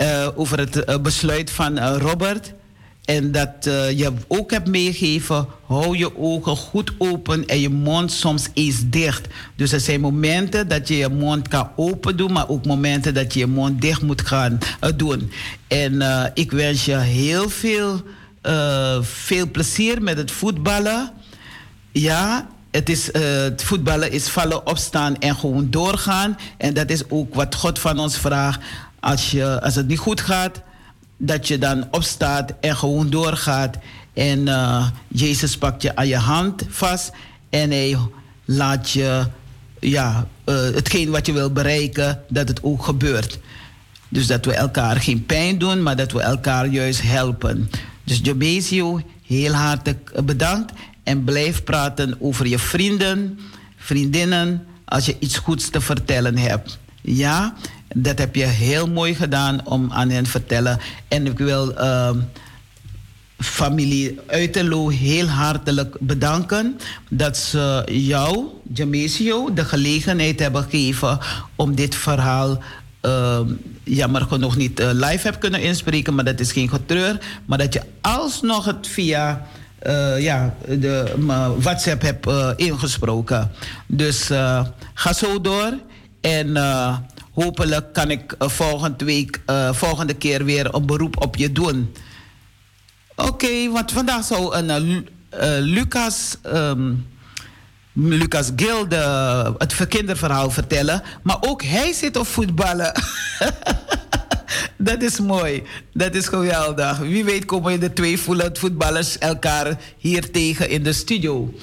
uh, 0.00 0.28
over 0.34 0.58
het 0.58 0.76
uh, 0.76 0.96
besluit 0.96 1.50
van 1.50 1.78
uh, 1.78 1.96
Robert. 1.98 2.52
En 3.04 3.32
dat 3.32 3.50
je 3.96 4.12
ook 4.26 4.50
hebt 4.50 4.68
meegegeven, 4.68 5.46
hou 5.66 5.96
je 5.96 6.18
ogen 6.18 6.56
goed 6.56 6.92
open 6.98 7.46
en 7.46 7.60
je 7.60 7.68
mond 7.70 8.12
soms 8.12 8.48
eens 8.54 8.80
dicht. 8.86 9.26
Dus 9.56 9.72
er 9.72 9.80
zijn 9.80 10.00
momenten 10.00 10.68
dat 10.68 10.88
je 10.88 10.96
je 10.96 11.08
mond 11.08 11.48
kan 11.48 11.70
open 11.76 12.16
doen, 12.16 12.32
maar 12.32 12.48
ook 12.48 12.66
momenten 12.66 13.14
dat 13.14 13.32
je 13.32 13.38
je 13.38 13.46
mond 13.46 13.80
dicht 13.80 14.02
moet 14.02 14.26
gaan 14.26 14.58
doen. 14.96 15.30
En 15.66 16.02
ik 16.34 16.50
wens 16.50 16.84
je 16.84 16.96
heel 16.96 17.48
veel, 17.48 18.02
veel 19.00 19.50
plezier 19.50 20.02
met 20.02 20.16
het 20.16 20.30
voetballen. 20.30 21.12
Ja, 21.92 22.48
het, 22.70 22.88
is, 22.88 23.12
het 23.12 23.64
voetballen 23.64 24.12
is 24.12 24.28
vallen, 24.28 24.66
opstaan 24.66 25.18
en 25.18 25.36
gewoon 25.36 25.70
doorgaan. 25.70 26.38
En 26.56 26.74
dat 26.74 26.90
is 26.90 27.10
ook 27.10 27.34
wat 27.34 27.54
God 27.54 27.78
van 27.78 27.98
ons 27.98 28.16
vraagt 28.18 28.60
als, 29.00 29.30
je, 29.30 29.60
als 29.60 29.74
het 29.74 29.88
niet 29.88 29.98
goed 29.98 30.20
gaat, 30.20 30.60
dat 31.16 31.48
je 31.48 31.58
dan 31.58 31.88
opstaat 31.90 32.52
en 32.60 32.76
gewoon 32.76 33.10
doorgaat. 33.10 33.76
En 34.14 34.46
uh, 34.46 34.86
Jezus 35.08 35.56
pakt 35.56 35.82
je 35.82 35.96
aan 35.96 36.06
je 36.06 36.16
hand 36.16 36.62
vast 36.68 37.10
en 37.50 37.70
hij 37.70 37.98
laat 38.44 38.90
je, 38.90 39.26
ja, 39.80 40.26
uh, 40.44 40.54
hetgeen 40.54 41.10
wat 41.10 41.26
je 41.26 41.32
wil 41.32 41.52
bereiken, 41.52 42.22
dat 42.28 42.48
het 42.48 42.62
ook 42.62 42.84
gebeurt. 42.84 43.38
Dus 44.08 44.26
dat 44.26 44.44
we 44.44 44.52
elkaar 44.52 45.00
geen 45.00 45.26
pijn 45.26 45.58
doen, 45.58 45.82
maar 45.82 45.96
dat 45.96 46.12
we 46.12 46.20
elkaar 46.20 46.66
juist 46.66 47.02
helpen. 47.02 47.70
Dus 48.08 48.20
Jobezio, 48.22 49.00
heel 49.26 49.52
hartelijk 49.52 50.24
bedankt. 50.24 50.72
En 51.02 51.24
blijf 51.24 51.64
praten 51.64 52.16
over 52.20 52.46
je 52.46 52.58
vrienden, 52.58 53.38
vriendinnen, 53.76 54.66
als 54.84 55.06
je 55.06 55.16
iets 55.18 55.38
goeds 55.38 55.70
te 55.70 55.80
vertellen 55.80 56.36
hebt. 56.36 56.78
Ja, 57.02 57.54
dat 57.94 58.18
heb 58.18 58.34
je 58.34 58.44
heel 58.44 58.88
mooi 58.88 59.14
gedaan 59.14 59.66
om 59.66 59.92
aan 59.92 60.10
hen 60.10 60.24
te 60.24 60.30
vertellen. 60.30 60.78
En 61.08 61.26
ik 61.26 61.38
wil 61.38 61.72
uh, 61.72 62.10
familie 63.38 64.18
Uiterlo 64.26 64.88
heel 64.88 65.26
hartelijk 65.26 65.96
bedanken 66.00 66.78
dat 67.10 67.36
ze 67.36 67.82
jou, 67.90 68.46
Jamesio, 68.72 69.52
de 69.52 69.64
gelegenheid 69.64 70.40
hebben 70.40 70.62
gegeven 70.62 71.18
om 71.56 71.74
dit 71.74 71.94
verhaal 71.94 72.62
uh, 73.02 73.40
jammer 73.88 74.22
genoeg 74.22 74.56
niet 74.56 74.80
uh, 74.80 74.88
live 74.92 75.26
heb 75.26 75.40
kunnen 75.40 75.62
inspreken, 75.62 76.14
maar 76.14 76.24
dat 76.24 76.40
is 76.40 76.52
geen 76.52 76.68
getreur. 76.68 77.18
Maar 77.44 77.58
dat 77.58 77.72
je 77.72 77.82
alsnog 78.00 78.64
het 78.64 78.86
via 78.86 79.46
uh, 79.86 80.22
ja, 80.22 80.54
de 80.78 81.14
WhatsApp 81.58 82.02
hebt 82.02 82.26
ingesproken. 82.56 83.50
Dus 83.86 84.26
ga 84.94 85.12
zo 85.12 85.40
door. 85.40 85.78
En 86.20 86.56
hopelijk 87.32 87.92
kan 87.92 88.10
ik 88.10 88.34
volgende 88.38 89.04
week, 89.04 89.40
volgende 89.72 90.14
keer 90.14 90.44
weer 90.44 90.74
een 90.74 90.86
beroep 90.86 91.22
op 91.22 91.36
je 91.36 91.52
doen. 91.52 91.94
Oké, 93.16 93.28
okay, 93.28 93.70
want 93.70 93.92
vandaag 93.92 94.24
zou 94.24 94.56
een 94.56 95.08
Lucas, 95.60 96.36
um, 96.54 97.06
Lucas 98.00 98.50
Gilde 98.56 99.54
het 99.58 99.88
kinderverhaal 99.88 100.50
vertellen. 100.50 101.02
Maar 101.22 101.36
ook 101.40 101.62
hij 101.62 101.92
zit 101.92 102.16
op 102.16 102.26
voetballen. 102.26 102.92
Dat 104.76 105.02
is 105.02 105.20
mooi. 105.20 105.62
Dat 105.92 106.14
is 106.14 106.28
geweldig. 106.28 106.98
Wie 106.98 107.24
weet 107.24 107.44
komen 107.44 107.80
de 107.80 107.92
twee 107.92 108.18
voetballers 108.52 109.18
elkaar 109.18 109.78
hier 109.96 110.30
tegen 110.30 110.68
in 110.68 110.82
de 110.82 110.92
studio. 110.92 111.54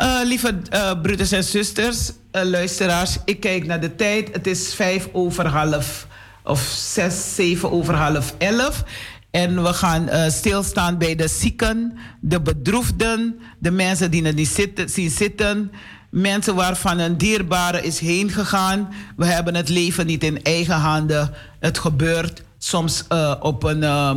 Uh, 0.00 0.20
lieve 0.24 0.54
uh, 0.72 1.00
broeders 1.02 1.32
en 1.32 1.44
zusters, 1.44 2.12
luisteraars, 2.32 3.16
ik 3.24 3.40
kijk 3.40 3.66
naar 3.66 3.80
de 3.80 3.96
tijd. 3.96 4.28
Het 4.32 4.46
is 4.46 4.74
vijf 4.74 5.08
over 5.12 5.46
half, 5.46 6.06
of 6.44 6.60
zes, 6.76 7.34
zeven 7.34 7.70
over 7.70 7.94
half 7.94 8.34
elf. 8.38 8.84
En 9.32 9.62
we 9.62 9.72
gaan 9.72 10.30
stilstaan 10.30 10.98
bij 10.98 11.14
de 11.14 11.28
zieken, 11.28 11.98
de 12.20 12.40
bedroefden, 12.40 13.40
de 13.58 13.70
mensen 13.70 14.10
die 14.10 14.24
er 14.24 14.34
niet 14.34 14.48
zitten, 14.48 14.88
zien 14.90 15.10
zitten. 15.10 15.72
Mensen 16.12 16.54
waarvan 16.54 16.98
een 16.98 17.16
dierbare 17.16 17.82
is 17.82 17.98
heen 17.98 18.30
gegaan. 18.30 18.88
We 19.16 19.26
hebben 19.26 19.54
het 19.54 19.68
leven 19.68 20.06
niet 20.06 20.24
in 20.24 20.42
eigen 20.42 20.74
handen. 20.74 21.30
Het 21.60 21.78
gebeurt 21.78 22.42
soms 22.58 23.04
uh, 23.12 23.34
op 23.40 23.62
een, 23.62 23.82
uh, 23.82 24.16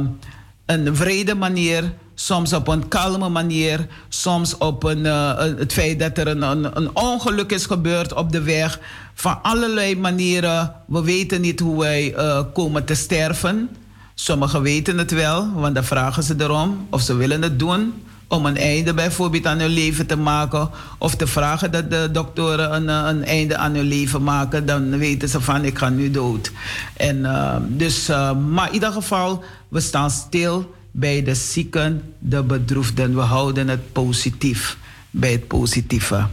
een 0.65 0.95
vrede 0.95 1.35
manier, 1.35 1.93
soms 2.15 2.53
op 2.53 2.67
een 2.67 2.87
kalme 2.87 3.29
manier, 3.29 3.87
soms 4.09 4.57
op 4.57 4.83
een, 4.83 5.05
uh, 5.05 5.37
het 5.37 5.73
feit 5.73 5.99
dat 5.99 6.17
er 6.17 6.27
een, 6.27 6.41
een, 6.41 6.77
een, 6.77 6.95
ongeluk 6.95 7.51
is 7.51 7.65
gebeurd 7.65 8.13
op 8.13 8.31
de 8.31 8.41
weg. 8.41 8.79
Van 9.13 9.41
allerlei 9.41 9.97
manieren. 9.97 10.73
We 10.87 11.03
weten 11.03 11.41
niet 11.41 11.59
hoe 11.59 11.79
wij 11.79 12.15
komen 12.53 12.85
te 12.85 12.95
sterven. 12.95 13.69
Sommigen 14.15 14.61
weten 14.61 14.97
het 14.97 15.11
wel, 15.11 15.51
want 15.53 15.75
dan 15.75 15.83
vragen 15.83 16.23
ze 16.23 16.35
erom 16.37 16.87
of 16.89 17.01
ze 17.01 17.15
willen 17.15 17.41
het 17.41 17.59
doen 17.59 17.93
om 18.27 18.45
een 18.45 18.57
einde 18.57 18.93
bijvoorbeeld 18.93 19.45
aan 19.45 19.59
hun 19.59 19.69
leven 19.69 20.05
te 20.05 20.15
maken. 20.15 20.69
Of 20.97 21.15
te 21.15 21.27
vragen 21.27 21.71
dat 21.71 21.89
de 21.91 22.09
doktoren 22.11 22.75
een, 22.75 22.89
eh, 22.89 23.03
een 23.07 23.23
einde 23.25 23.57
aan 23.57 23.75
hun 23.75 23.87
leven 23.87 24.23
maken. 24.23 24.65
Dan 24.65 24.97
weten 24.97 25.29
ze 25.29 25.41
van 25.41 25.65
ik 25.65 25.77
ga 25.77 25.89
nu 25.89 26.11
dood. 26.11 26.51
En, 26.93 27.17
uh, 27.17 27.55
dus, 27.67 28.09
uh, 28.09 28.31
maar 28.31 28.67
in 28.67 28.73
ieder 28.73 28.91
geval, 28.91 29.43
we 29.67 29.79
staan 29.79 30.11
stil 30.11 30.75
bij 30.91 31.23
de 31.23 31.35
zieken, 31.35 32.01
de 32.19 32.43
bedroefden. 32.43 33.15
We 33.15 33.21
houden 33.21 33.67
het 33.67 33.91
positief, 33.91 34.77
bij 35.11 35.31
het 35.31 35.47
positieve. 35.47 36.27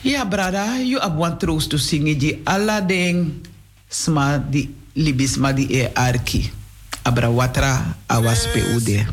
Ja, 0.00 0.24
brada, 0.24 0.76
je 0.76 0.98
hebt 0.98 1.18
one 1.18 1.36
troost 1.36 1.70
to 1.70 1.76
zingen. 1.76 2.18
Die 2.18 2.40
Aladdin, 2.44 3.44
sma 3.88 4.44
di 4.50 4.74
libismadi 4.94 5.66
e 5.70 5.90
arki. 5.94 6.52
Abra 7.04 7.30
watra 7.30 7.96
awas 8.08 8.46
peude. 8.46 9.06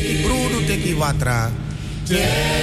Que 0.00 0.22
bruno, 0.22 0.66
tem 0.66 0.80
que 0.80 0.94
watra. 0.94 1.52
Yeah. 2.08 2.59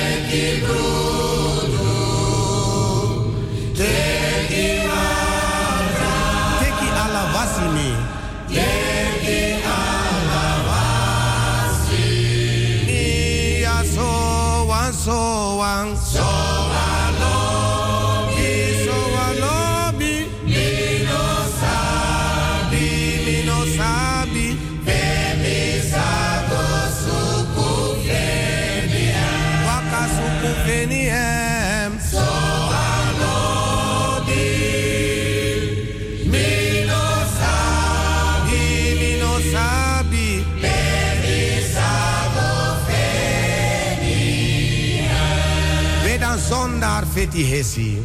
de 47.37 47.43
Recife. 47.43 48.01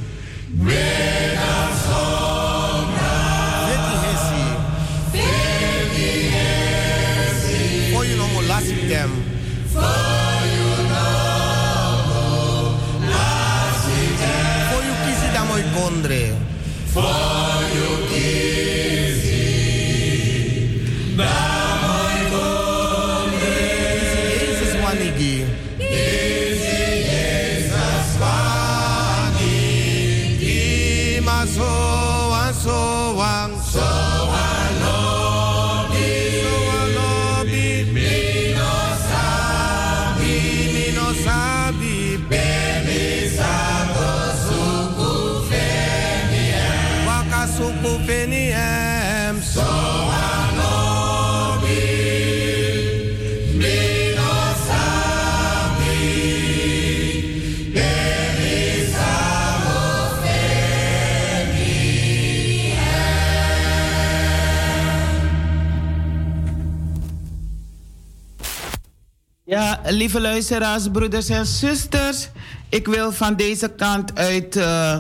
Lieve 69.93 70.20
luisteraars, 70.20 70.89
broeders 70.93 71.28
en 71.28 71.47
zusters. 71.47 72.28
Ik 72.69 72.86
wil 72.86 73.12
van 73.12 73.36
deze 73.36 73.69
kant 73.69 74.19
uit 74.19 74.56
uh, 74.56 74.97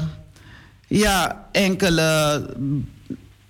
ja, 0.86 1.46
enkele 1.52 2.46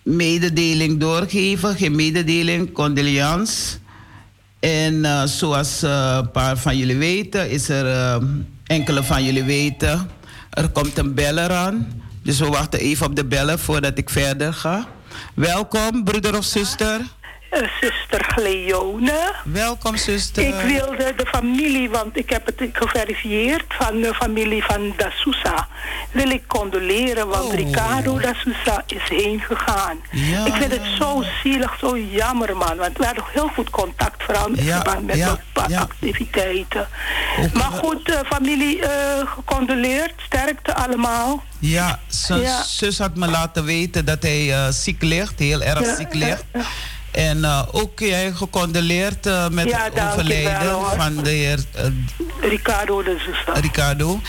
mededeling 0.02 1.00
doorgeven. 1.00 1.76
Geen 1.76 1.96
mededeling, 1.96 2.72
condoleance. 2.72 3.76
En 4.60 4.94
uh, 4.94 5.24
zoals 5.24 5.84
uh, 5.84 6.18
een 6.18 6.30
paar 6.30 6.56
van 6.56 6.76
jullie 6.76 6.96
weten, 6.96 7.50
is 7.50 7.68
er 7.68 8.20
enkele 8.66 9.02
van 9.04 9.24
jullie 9.24 9.44
weten. 9.44 10.10
Er 10.50 10.68
komt 10.68 10.98
een 10.98 11.14
beller 11.14 11.52
aan. 11.52 12.02
Dus 12.22 12.38
we 12.38 12.46
wachten 12.46 12.80
even 12.80 13.06
op 13.06 13.16
de 13.16 13.24
bellen 13.24 13.58
voordat 13.58 13.98
ik 13.98 14.10
verder 14.10 14.54
ga. 14.54 14.88
Welkom, 15.34 16.04
broeder 16.04 16.36
of 16.36 16.44
zuster. 16.44 17.00
Eh, 17.52 17.68
zuster 17.80 18.24
Gleone. 18.24 19.34
Welkom, 19.44 19.96
zuster. 19.96 20.46
Ik 20.46 20.54
wilde 20.54 21.14
de 21.16 21.26
familie, 21.26 21.90
want 21.90 22.16
ik 22.16 22.30
heb 22.30 22.46
het 22.46 22.68
geverifieerd, 22.72 23.64
van 23.68 24.00
de 24.00 24.14
familie 24.14 24.64
van 24.64 24.92
Da 24.96 25.10
Sousa. 25.10 25.68
Wil 26.10 26.30
ik 26.30 26.42
condoleren, 26.46 27.28
want 27.28 27.44
oh. 27.44 27.54
Ricardo 27.54 28.18
Da 28.18 28.32
Sousa 28.34 28.82
is 28.86 29.08
heen 29.08 29.40
gegaan. 29.40 30.00
Ja. 30.10 30.46
Ik 30.46 30.54
vind 30.54 30.72
het 30.72 30.86
zo 30.98 31.24
zielig, 31.42 31.76
zo 31.78 31.98
jammer, 31.98 32.56
man. 32.56 32.76
Want 32.76 32.98
we 32.98 33.04
hadden 33.04 33.24
heel 33.32 33.48
goed 33.48 33.70
contact, 33.70 34.22
vooral 34.22 34.48
met 34.48 34.64
ja. 34.64 34.80
verband 34.80 35.06
met 35.06 35.16
ja. 35.16 35.38
activiteiten. 35.80 36.88
Maar 37.52 37.70
goed, 37.70 38.08
uh, 38.08 38.18
familie 38.26 38.78
uh, 38.78 38.86
gecondoleerd. 39.24 40.12
Sterkte 40.16 40.74
allemaal. 40.74 41.42
Ja, 41.58 42.00
zijn 42.06 42.64
zus 42.64 42.98
had 42.98 43.16
me 43.16 43.26
laten 43.26 43.64
weten 43.64 44.04
dat 44.04 44.22
hij 44.22 44.46
uh, 44.46 44.68
ziek 44.68 45.02
ligt, 45.02 45.38
heel 45.38 45.62
erg 45.62 45.96
ziek 45.96 46.14
ligt. 46.14 46.44
En 47.12 47.38
uh, 47.38 47.62
ook 47.70 47.98
jij 47.98 48.32
gecondoleerd 48.32 49.26
uh, 49.26 49.48
met 49.48 49.68
ja, 49.68 49.84
het 49.84 50.12
overlijden 50.12 50.84
van 50.96 51.16
de 51.16 51.30
heer 51.30 51.58
uh, 51.76 52.50
Ricardo 52.50 53.02
de 53.02 53.16
zuster. 53.26 53.60
Ricardo. 53.60 54.20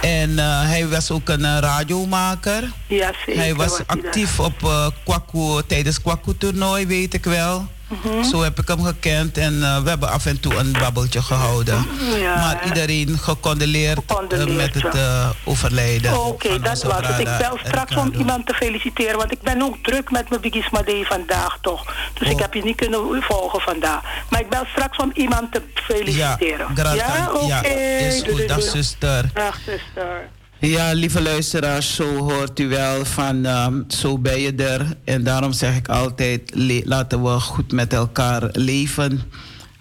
En 0.00 0.38
hij 0.68 0.88
was 0.88 1.10
ook 1.10 1.28
een 1.28 1.60
radiomaker. 1.60 2.70
Ja, 2.86 3.12
zeker. 3.26 3.40
Hij 3.40 3.54
was 3.54 3.80
actief 3.86 4.40
op 4.40 4.92
Kwaku, 5.04 5.62
tijdens 5.66 6.00
Kwaku-toernooi, 6.00 6.86
weet 6.86 7.14
ik 7.14 7.24
wel. 7.24 7.68
Mhm. 7.88 8.22
Zo 8.22 8.42
heb 8.42 8.58
ik 8.58 8.68
hem 8.68 8.84
gekend 8.84 9.38
en 9.38 9.54
uh, 9.54 9.82
we 9.82 9.88
hebben 9.88 10.10
af 10.10 10.26
en 10.26 10.40
toe 10.40 10.54
een 10.54 10.72
babbeltje 10.72 11.22
gehouden. 11.22 11.86
Ja. 12.18 12.34
Maar 12.34 12.66
iedereen 12.66 13.18
gecondoleerd, 13.18 13.98
uh, 14.32 14.56
met 14.56 14.74
het 14.74 14.94
uh, 14.94 15.30
overlijden. 15.44 16.26
Oké, 16.26 16.60
dat 16.60 16.82
was 16.82 17.06
het. 17.06 17.18
Ik 17.18 17.38
bel 17.38 17.58
straks 17.64 17.96
om 17.96 18.12
iemand 18.12 18.46
te 18.46 18.54
feliciteren, 18.54 19.16
want 19.16 19.32
ik 19.32 19.42
ben 19.42 19.62
ook 19.62 19.76
druk 19.82 20.10
met 20.10 20.28
mijn 20.28 20.40
Bigisma 20.40 20.82
Day 20.82 21.04
vandaag 21.04 21.58
toch. 21.60 21.94
Dus 22.14 22.28
ik 22.28 22.34
oh. 22.34 22.40
heb 22.40 22.54
je 22.54 22.62
niet 22.62 22.76
kunnen 22.76 23.22
volgen 23.22 23.60
vandaag. 23.60 24.02
Maar 24.30 24.40
ik 24.40 24.48
bel 24.48 24.64
straks 24.72 24.98
om 24.98 25.10
iemand 25.14 25.52
te 25.52 25.62
feliciteren. 25.74 26.66
Ja, 26.74 26.92
ja? 26.92 27.28
oké. 27.32 27.44
Okay. 27.44 27.48
Ja, 27.48 27.62
is 28.06 28.22
goed. 28.30 28.48
Dag 28.48 28.62
zuster. 28.62 29.30
Dag 29.34 29.56
zuster. 29.66 30.28
Ja, 30.60 30.92
lieve 30.92 31.22
luisteraars, 31.22 31.94
zo 31.94 32.16
hoort 32.16 32.60
u 32.60 32.68
wel 32.68 33.04
van 33.04 33.46
um, 33.46 33.84
zo 33.88 34.18
ben 34.18 34.40
je 34.40 34.54
er. 34.54 34.96
En 35.04 35.24
daarom 35.24 35.52
zeg 35.52 35.76
ik 35.76 35.88
altijd, 35.88 36.52
laten 36.84 37.22
we 37.22 37.40
goed 37.40 37.72
met 37.72 37.92
elkaar 37.92 38.48
leven. 38.52 39.20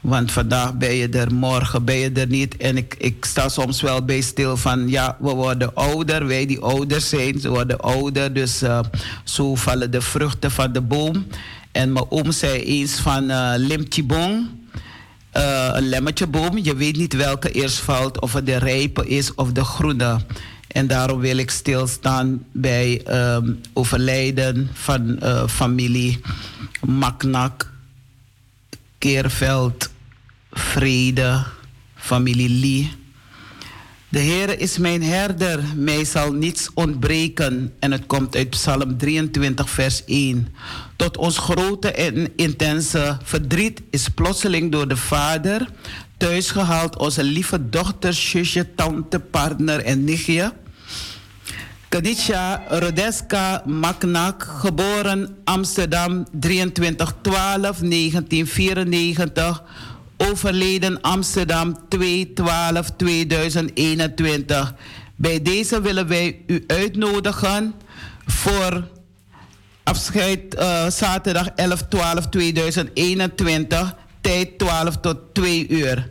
Want 0.02 0.32
vandaag 0.32 0.74
ben 0.74 0.94
je 0.94 1.10
er, 1.10 1.34
morgen 1.34 1.86
ben 1.86 1.96
je 1.96 2.12
er 2.12 2.28
niet. 2.28 2.58
En 2.58 2.78
ik, 2.78 2.96
ik 2.98 3.26
sta 3.26 3.50
soms 3.50 3.82
wel 3.82 4.06
bij 4.06 4.22
stil 4.22 4.58
van, 4.58 4.90
ja, 4.90 5.18
we 5.20 5.30
worden 5.30 5.76
ouder. 5.76 6.28
Wij 6.28 6.46
die 6.46 6.60
ouder 6.60 7.02
zijn, 7.02 7.40
ze 7.40 7.50
worden 7.50 7.80
ouder. 7.80 8.34
Dus 8.34 8.64
uh, 8.64 8.80
zo 9.24 9.56
vallen 9.56 9.92
de 9.92 10.02
vruchten 10.02 10.52
van 10.52 10.72
de 10.72 10.82
boom. 10.82 11.28
En 11.72 11.94
mijn 11.94 12.06
oom 12.10 12.32
zei 12.32 12.62
eens 12.62 13.00
van 13.00 13.32
uh, 13.32 13.54
limtjebong. 13.56 14.48
Uh, 15.34 15.70
een 15.74 15.90
lemmetjeboom. 15.90 16.58
Je 16.58 16.76
weet 16.76 16.98
niet 16.98 17.14
welke 17.14 17.52
eerst 17.52 17.78
valt, 17.78 18.22
of 18.22 18.34
het 18.34 18.46
de 18.46 18.58
rijpe 18.58 19.08
is 19.08 19.36
of 19.36 19.52
de 19.52 19.64
groene. 19.64 20.20
En 20.78 20.88
daarom 20.88 21.20
wil 21.20 21.38
ik 21.38 21.52
stilstaan 21.52 22.46
bij 22.52 23.02
um, 23.36 23.62
overlijden 23.74 24.70
van 24.74 25.20
uh, 25.24 25.48
familie 25.48 26.20
Maknak, 26.86 27.72
Keerveld, 28.98 29.90
Vrede, 30.52 31.44
familie 31.96 32.50
Lee. 32.50 32.92
De 34.10 34.20
Heer 34.20 34.60
is 34.60 34.78
mijn 34.78 35.04
herder, 35.04 35.64
mij 35.76 36.06
zal 36.06 36.34
niets 36.34 36.70
ontbreken. 36.74 37.74
En 37.80 37.92
het 37.92 38.06
komt 38.06 38.36
uit 38.36 38.50
Psalm 38.50 38.98
23, 38.98 39.70
vers 39.70 40.06
1. 40.06 40.48
Tot 40.96 41.18
ons 41.18 41.38
grote 41.38 41.92
en 41.92 42.32
intense 42.36 43.18
verdriet 43.24 43.82
is 43.90 44.10
plotseling 44.10 44.72
door 44.72 44.88
de 44.88 44.98
Vader 44.98 45.68
thuisgehaald 46.18 46.98
onze 46.98 47.24
lieve 47.24 47.70
dochter, 47.70 48.14
zusje, 48.14 48.76
tante, 48.76 49.20
partner 49.20 49.84
en 49.84 50.04
nichtje. 50.04 50.54
Kadisha 51.90 52.64
Rodeska 52.70 53.62
Maknak, 53.66 54.44
geboren 54.44 55.38
Amsterdam 55.44 56.26
23-12-1994, 56.48 56.50
overleden 60.18 61.02
Amsterdam 61.02 61.78
2-12-2021. 61.96 62.00
Bij 65.16 65.42
deze 65.42 65.82
willen 65.82 66.08
wij 66.08 66.42
u 66.48 66.64
uitnodigen 66.68 67.74
voor 68.26 68.88
afscheid 69.84 70.56
uh, 70.56 70.90
zaterdag 70.90 71.50
11-12-2021 71.50 71.54
tijd 74.22 74.58
12 74.58 74.98
tot 74.98 75.18
2 75.34 75.68
uur. 75.68 76.10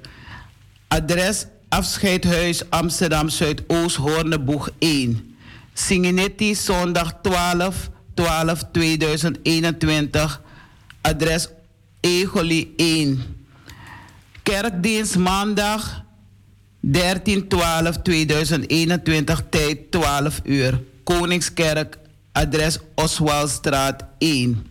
Adres 0.89 1.47
Afscheidhuis 1.69 2.71
Amsterdam 2.71 3.29
Zuidoost 3.29 3.97
Hoorneboeg 3.97 4.71
1. 4.79 5.36
Singinetti 5.77 6.55
zondag 6.55 7.13
12 7.23 7.91
12 8.15 8.63
2021. 8.73 10.41
Adres 11.01 11.49
Egoli 12.01 12.73
1. 12.77 13.21
Kerkdienst 14.43 15.17
maandag 15.17 16.05
13 16.81 17.49
12 17.49 18.03
2021 18.03 19.43
tijd 19.51 19.91
12 19.91 20.41
uur. 20.45 20.81
Koningskerk 21.05 21.99
adres 22.33 22.79
Oswaldstraat 22.95 24.05
1. 24.19 24.67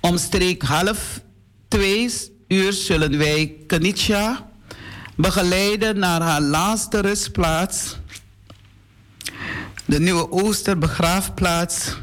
Omstreek 0.00 0.62
half 0.62 1.20
twee 1.68 2.10
uur 2.48 2.72
zullen 2.72 3.18
wij 3.18 3.56
Kenitsha 3.66 4.48
begeleiden 5.16 5.98
naar 5.98 6.22
haar 6.22 6.40
laatste 6.40 7.00
rustplaats, 7.00 7.96
de 9.90 10.00
Nieuwe 10.00 10.30
Oosterbegraafplaats. 10.32 11.96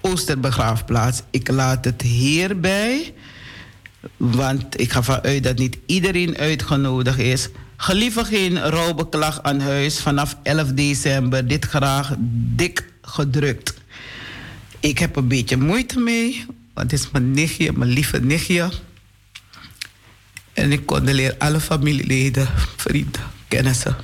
Oosterbegraafplaats. 0.00 1.22
Ik 1.30 1.48
laat 1.48 1.84
het 1.84 2.02
hierbij, 2.02 3.14
want 4.16 4.80
ik 4.80 4.92
ga 4.92 5.02
vanuit 5.02 5.42
dat 5.42 5.58
niet 5.58 5.78
iedereen 5.86 6.36
uitgenodigd 6.36 7.18
is. 7.18 7.48
Gelieve 7.76 8.24
geen 8.24 8.58
rouwbeklag 8.58 9.42
aan 9.42 9.60
huis 9.60 10.00
vanaf 10.00 10.36
11 10.42 10.72
december. 10.72 11.48
Dit 11.48 11.64
graag 11.64 12.14
dik 12.56 12.92
gedrukt. 13.02 13.74
Ik 14.80 14.98
heb 14.98 15.16
een 15.16 15.28
beetje 15.28 15.56
moeite 15.56 15.98
mee, 15.98 16.44
want 16.74 16.90
het 16.90 17.00
is 17.00 17.10
mijn 17.10 17.30
nichtje, 17.30 17.72
mijn 17.72 17.90
lieve 17.90 18.20
nichtje. 18.20 18.68
En 20.52 20.72
ik 20.72 20.86
condoleer 20.86 21.34
alle 21.38 21.60
familieleden, 21.60 22.48
vrienden, 22.76 23.35
kennissen. 23.48 23.96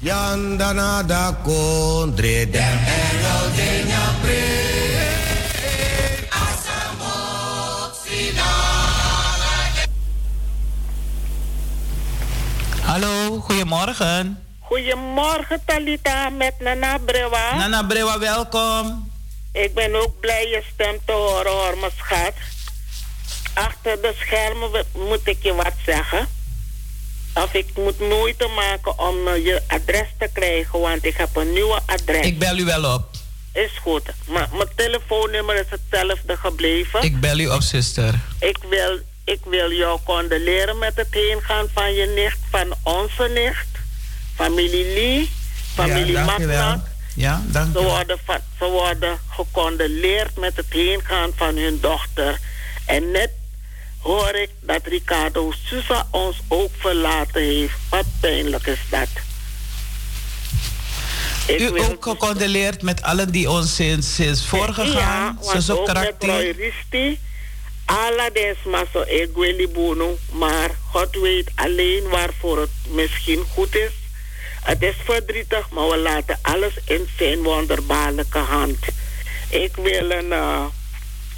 Yandana 0.00 1.02
da 1.02 1.36
kondre 1.44 2.50
de 2.50 2.58
engel 2.58 3.54
de 3.56 3.82
nyapre. 3.86 4.68
Hallo, 12.90 13.40
goedemorgen. 13.40 14.38
Goedemorgen 14.60 15.60
Talita 15.64 16.30
met 16.30 16.54
Nana 16.60 16.98
Brewa. 16.98 17.56
Nana 17.56 17.82
Brewa, 17.82 18.18
welkom. 18.18 19.10
Ik 19.52 19.74
ben 19.74 19.94
ook 19.94 20.20
blij 20.20 20.48
je 20.48 20.62
stem 20.74 20.98
te 21.04 21.12
horen 21.12 21.52
hoor, 21.52 21.78
mijn 21.78 21.92
schat. 21.96 22.34
Achter 23.54 24.02
de 24.02 24.14
schermen 24.18 24.84
moet 24.92 25.26
ik 25.26 25.42
je 25.42 25.54
wat 25.54 25.74
zeggen. 25.86 26.28
Of 27.34 27.54
ik 27.54 27.66
moet 27.76 27.98
moeite 27.98 28.46
maken 28.46 28.98
om 28.98 29.28
eh, 29.28 29.44
je 29.44 29.62
adres 29.66 30.08
te 30.18 30.28
krijgen, 30.32 30.80
want 30.80 31.04
ik 31.04 31.16
heb 31.16 31.36
een 31.36 31.52
nieuwe 31.52 31.80
adres. 31.86 32.26
Ik 32.26 32.38
bel 32.38 32.56
u 32.58 32.64
wel 32.64 32.94
op. 32.94 33.04
Is 33.52 33.70
goed. 33.82 34.02
Maar 34.26 34.48
mijn 34.52 34.68
telefoonnummer 34.76 35.54
is 35.54 35.66
hetzelfde 35.68 36.36
gebleven. 36.36 37.02
Ik 37.02 37.20
bel 37.20 37.38
u 37.38 37.46
op, 37.46 37.62
zuster. 37.62 38.14
Ik 38.38 38.58
wil, 38.68 38.98
ik 39.24 39.40
wil 39.44 39.72
jou 39.72 40.00
condoleren 40.04 40.78
met 40.78 40.96
het 40.96 41.08
heengaan 41.10 41.66
van 41.72 41.94
je 41.94 42.06
nicht, 42.06 42.38
van 42.50 42.74
onze 42.82 43.28
nicht. 43.34 43.66
Familie 44.34 44.84
Lee, 44.84 45.30
familie 45.74 46.12
ja. 46.12 46.82
Ja, 47.14 47.42
dank 47.46 47.76
ze 47.76 47.82
worden, 47.82 48.18
ze 48.58 48.64
worden 48.64 49.18
gecondoleerd 49.28 50.36
met 50.36 50.56
het 50.56 50.66
heengaan 50.68 51.30
van 51.36 51.56
hun 51.56 51.78
dochter. 51.80 52.38
En 52.86 53.10
net 53.10 53.30
hoor 54.00 54.34
ik 54.34 54.50
dat 54.60 54.80
Ricardo 54.84 55.52
Sousa 55.64 56.06
ons 56.10 56.36
ook 56.48 56.70
verlaten 56.78 57.42
heeft. 57.42 57.74
Wat 57.88 58.04
pijnlijk 58.20 58.66
is 58.66 58.80
dat. 58.90 59.08
Ik 61.46 61.60
U 61.60 61.80
ook 61.80 62.04
gecondoleerd 62.04 62.82
met 62.82 63.02
allen 63.02 63.30
die 63.32 63.50
ons 63.50 63.74
sinds, 63.74 64.14
sinds 64.14 64.46
voorgegaan. 64.46 65.38
Ja, 65.42 65.52
want 65.52 65.70
ook 65.70 66.22
Risti. 66.56 67.18
Alla 67.84 68.28
maso 68.64 69.02
egweli 69.02 69.68
bono. 69.68 70.18
Maar 70.32 70.70
God 70.90 71.16
weet 71.16 71.50
alleen 71.54 72.08
waarvoor 72.08 72.58
het 72.60 72.70
misschien 72.88 73.44
goed 73.54 73.74
is. 73.74 73.92
Het 74.62 74.82
is 74.82 74.94
verdrietig, 75.04 75.70
maar 75.70 75.88
we 75.88 75.96
laten 75.96 76.38
alles 76.42 76.72
in 76.84 77.08
zijn 77.16 77.42
wonderbaarlijke 77.42 78.38
hand. 78.38 78.78
Ik 79.48 79.76
wil 79.76 80.10
een 80.10 80.26
uh, 80.26 80.64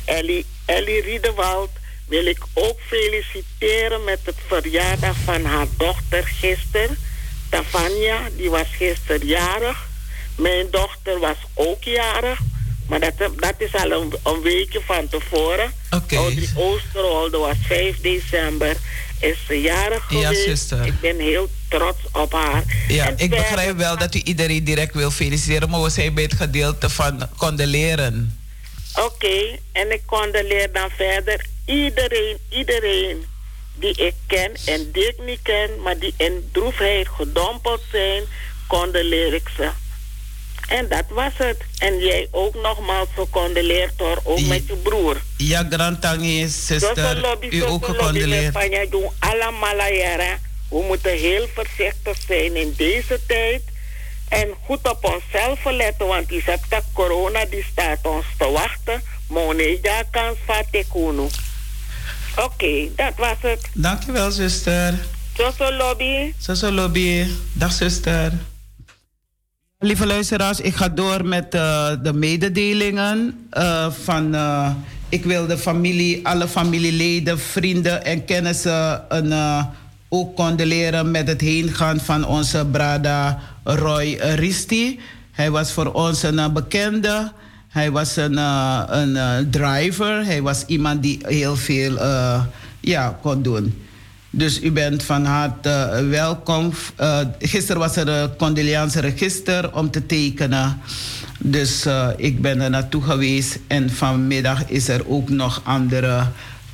Ellie, 0.05 0.47
Ellie 0.64 1.02
Riedewald 1.02 1.70
wil 2.12 2.26
ik 2.26 2.39
ook 2.52 2.78
feliciteren 2.86 4.05
met 4.05 4.18
het 4.22 4.34
verjaardag 4.47 5.16
van 5.24 5.44
haar 5.44 5.66
dochter 5.76 6.24
gisteren. 6.24 6.98
Tavania, 7.48 8.28
die 8.36 8.51
was 8.51 8.66
gisteren 8.70 9.26
jarig. 9.26 9.89
Mijn 10.36 10.66
dochter 10.70 11.18
was 11.18 11.36
ook 11.55 11.82
jarig. 11.82 12.39
Maar 12.89 13.01
dat, 13.01 13.14
dat 13.18 13.55
is 13.59 13.74
al 13.74 13.90
een, 13.90 14.12
een 14.22 14.40
weekje 14.43 14.80
van 14.86 15.09
tevoren. 15.09 15.72
Oké. 15.90 16.02
Okay. 16.05 16.18
Audrey 16.18 16.48
Oosterholde 16.55 17.39
was 17.39 17.56
5 17.66 18.01
december. 18.01 18.76
Is 19.18 19.39
ze 19.47 19.60
jarig 19.60 20.05
geweest. 20.05 20.44
Ja, 20.44 20.51
zuster. 20.51 20.86
Ik 20.86 21.01
ben 21.01 21.18
heel 21.18 21.48
trots 21.68 21.98
op 22.12 22.32
haar. 22.32 22.62
Ja, 22.89 23.12
ik 23.16 23.30
begrijp 23.30 23.76
wel 23.76 23.98
dat 23.98 24.14
u 24.14 24.20
iedereen 24.24 24.64
direct 24.64 24.94
wil 24.94 25.10
feliciteren. 25.10 25.70
Maar 25.70 25.82
we 25.82 25.90
zijn 25.90 26.14
bij 26.14 26.22
het 26.22 26.34
gedeelte 26.34 26.89
van 26.89 27.28
condoleren. 27.36 28.40
Oké, 28.94 29.59
en 29.72 29.93
ik 29.93 30.02
condoleer 30.06 30.72
dan 30.72 30.90
verder 30.90 31.47
iedereen, 31.64 32.39
iedereen 32.48 33.24
die 33.74 33.97
ik 33.97 34.14
ken 34.26 34.52
en 34.64 34.90
die 34.93 35.09
ik 35.09 35.18
niet 35.26 35.43
ken, 35.43 35.82
maar 35.82 35.98
die 35.98 36.14
in 36.16 36.48
droefheid 36.52 37.09
gedompeld 37.09 37.82
zijn, 37.90 38.24
condoleer 38.66 39.34
ik 39.34 39.48
ze. 39.56 39.70
En 40.68 40.89
dat 40.89 41.05
was 41.09 41.32
het. 41.36 41.56
En 41.78 41.98
jij 41.98 42.28
ook 42.30 42.55
nogmaals 42.55 43.09
gecondoleerd 43.14 43.93
hoor, 43.97 44.20
ook 44.24 44.40
met 44.40 44.66
je 44.66 44.76
broer. 44.76 45.20
Ja, 45.36 45.66
Grantangi, 45.70 46.48
zuster, 46.48 47.36
u 47.51 47.64
ook 47.64 47.84
gecondoleerd. 47.84 48.55
We 48.55 48.86
doen 48.90 49.10
allemaal 49.18 49.76
We 50.68 50.82
moeten 50.86 51.18
heel 51.18 51.48
voorzichtig 51.55 52.16
zijn 52.26 52.56
in 52.56 52.74
deze 52.76 53.20
tijd. 53.26 53.62
En 54.28 54.55
goed 54.64 54.90
op 54.90 55.05
onszelf 55.05 55.64
letten, 55.64 56.06
want 56.06 56.28
die 56.28 56.44
corona 56.93 57.44
die 57.44 57.66
staat 57.72 57.98
ons 58.02 58.26
te 58.39 58.51
wachten. 58.51 59.02
Moneja 59.26 60.02
kans 60.10 60.39
van 60.47 60.64
Oké, 62.36 62.88
dat 62.96 63.12
was 63.16 63.36
het. 63.40 63.60
Dankjewel, 63.74 64.30
zuster. 64.30 64.94
Zoso 65.36 65.72
lobby. 65.72 66.32
Zoso 66.38 66.72
lobby. 66.72 67.26
Dag, 67.52 67.72
zuster. 67.72 68.32
Lieve 69.78 70.06
luisteraars, 70.06 70.60
ik 70.60 70.74
ga 70.74 70.88
door 70.88 71.24
met 71.24 71.54
uh, 71.54 71.90
de 72.02 72.12
mededelingen 72.12 73.48
uh, 73.52 73.90
van. 73.90 74.34
Uh, 74.34 74.70
ik 75.09 75.24
wil 75.24 75.46
de 75.46 75.59
familie, 75.59 76.26
alle 76.26 76.48
familieleden, 76.48 77.38
vrienden 77.38 78.04
en 78.04 78.24
kennissen 78.24 79.04
een, 79.09 79.66
ook 80.09 80.36
condoleren 80.36 81.10
met 81.10 81.28
het 81.28 81.40
heengaan 81.40 82.00
van 82.00 82.26
onze 82.26 82.66
brada 82.66 83.38
Roy 83.64 84.14
Risti. 84.20 85.00
Hij 85.32 85.50
was 85.50 85.72
voor 85.72 85.92
ons 85.92 86.22
een 86.22 86.52
bekende. 86.52 87.32
Hij 87.73 87.90
was 87.90 88.16
een, 88.16 88.36
een 88.36 89.51
driver. 89.51 90.24
Hij 90.24 90.43
was 90.43 90.65
iemand 90.66 91.03
die 91.03 91.19
heel 91.23 91.57
veel 91.57 91.99
ja, 92.81 93.19
kon 93.23 93.43
doen. 93.43 93.85
Dus 94.31 94.62
u 94.62 94.73
bent 94.73 95.03
van 95.03 95.24
harte 95.24 96.07
welkom. 96.11 96.73
Gisteren 97.39 97.81
was 97.81 97.97
er 97.97 98.09
een 98.09 98.36
condoleanceregister 98.36 99.74
om 99.74 99.90
te 99.90 100.07
tekenen. 100.07 100.81
Dus 101.39 101.86
ik 102.16 102.43
ben 102.43 102.61
er 102.61 102.70
naartoe 102.70 103.03
geweest. 103.03 103.59
En 103.66 103.90
vanmiddag 103.90 104.69
is 104.69 104.89
er 104.89 105.09
ook 105.09 105.28
nog 105.28 105.61
andere 105.65 106.27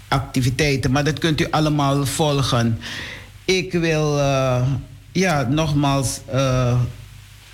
activiteiten. 0.09 0.91
Maar 0.91 1.05
dat 1.05 1.19
kunt 1.19 1.41
u 1.41 1.47
allemaal 1.51 2.07
volgen. 2.07 2.79
Ik 3.45 3.73
wil 3.73 4.19
ja, 5.13 5.47
nogmaals 5.51 6.21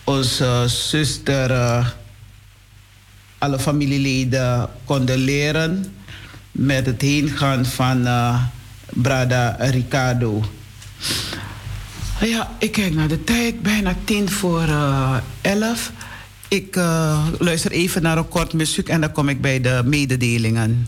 onze 0.05 0.65
zuster, 0.67 1.51
alle 3.45 3.59
familieleden 3.59 4.69
condoleren 4.85 5.85
met 6.53 6.87
het 6.87 7.01
heengaan 7.01 7.65
van 7.65 8.09
Brada 8.93 9.57
Ricardo. 9.59 10.43
Ja, 12.21 12.51
ik 12.59 12.73
kijk 12.73 12.95
naar 12.95 13.09
de 13.09 13.25
tijd, 13.25 13.63
bijna 13.63 13.95
tien 14.05 14.31
voor 14.31 14.63
uh, 14.63 15.17
elf. 15.41 15.93
Ik 16.49 16.77
uh, 16.77 17.27
luister 17.39 17.71
even 17.71 18.03
naar 18.03 18.19
een 18.19 18.29
kort 18.29 18.53
muziek 18.53 18.89
en 18.89 19.01
dan 19.01 19.13
kom 19.13 19.29
ik 19.29 19.41
bij 19.41 19.61
de 19.61 19.83
mededelingen. 19.85 20.87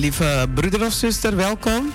Lieve 0.00 0.48
broeder 0.54 0.86
of 0.86 0.92
zuster, 0.92 1.36
welkom. 1.36 1.92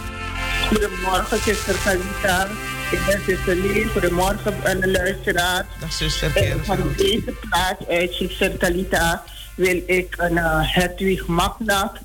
Goedemorgen, 0.67 1.37
zuster 1.41 1.75
Kalita. 1.83 2.47
Ik 2.91 2.99
ben 3.07 3.21
zuster 3.27 3.55
Lee. 3.55 3.85
Goedemorgen 3.85 4.55
aan 4.63 4.79
de 4.79 4.91
luisteraars. 4.91 5.65
Dag 5.79 5.93
zuster. 5.93 6.31
van 6.63 6.93
deze 6.97 7.33
plaats 7.49 7.87
uit 7.87 8.13
zuster 8.13 8.49
Kalita 8.49 9.23
wil 9.55 9.83
ik 9.85 10.15
een 10.17 10.33
uh, 10.33 10.59
Hedwig 10.61 11.27
Magnak 11.27 11.97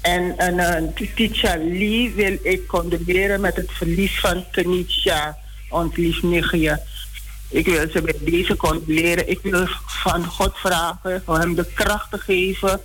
en 0.00 0.34
een 0.36 0.58
uh, 0.58 0.94
Titia 1.14 1.56
Lee 1.56 2.12
wil 2.14 2.38
ik 2.42 2.66
condoleren 2.66 3.40
met 3.40 3.56
het 3.56 3.70
verlies 3.72 4.20
van 4.20 4.44
Kenisha, 4.50 5.36
ons 5.68 5.96
lief 5.96 6.22
nichtje. 6.22 6.80
Ik 7.50 7.66
wil 7.66 7.86
ze 7.92 8.02
bij 8.02 8.14
deze 8.20 8.56
condoleren. 8.56 9.28
Ik 9.28 9.38
wil 9.42 9.66
van 9.86 10.24
God 10.24 10.52
vragen 10.54 11.22
om 11.24 11.34
hem 11.34 11.54
de 11.54 11.66
kracht 11.74 12.10
te 12.10 12.18
geven 12.18 12.80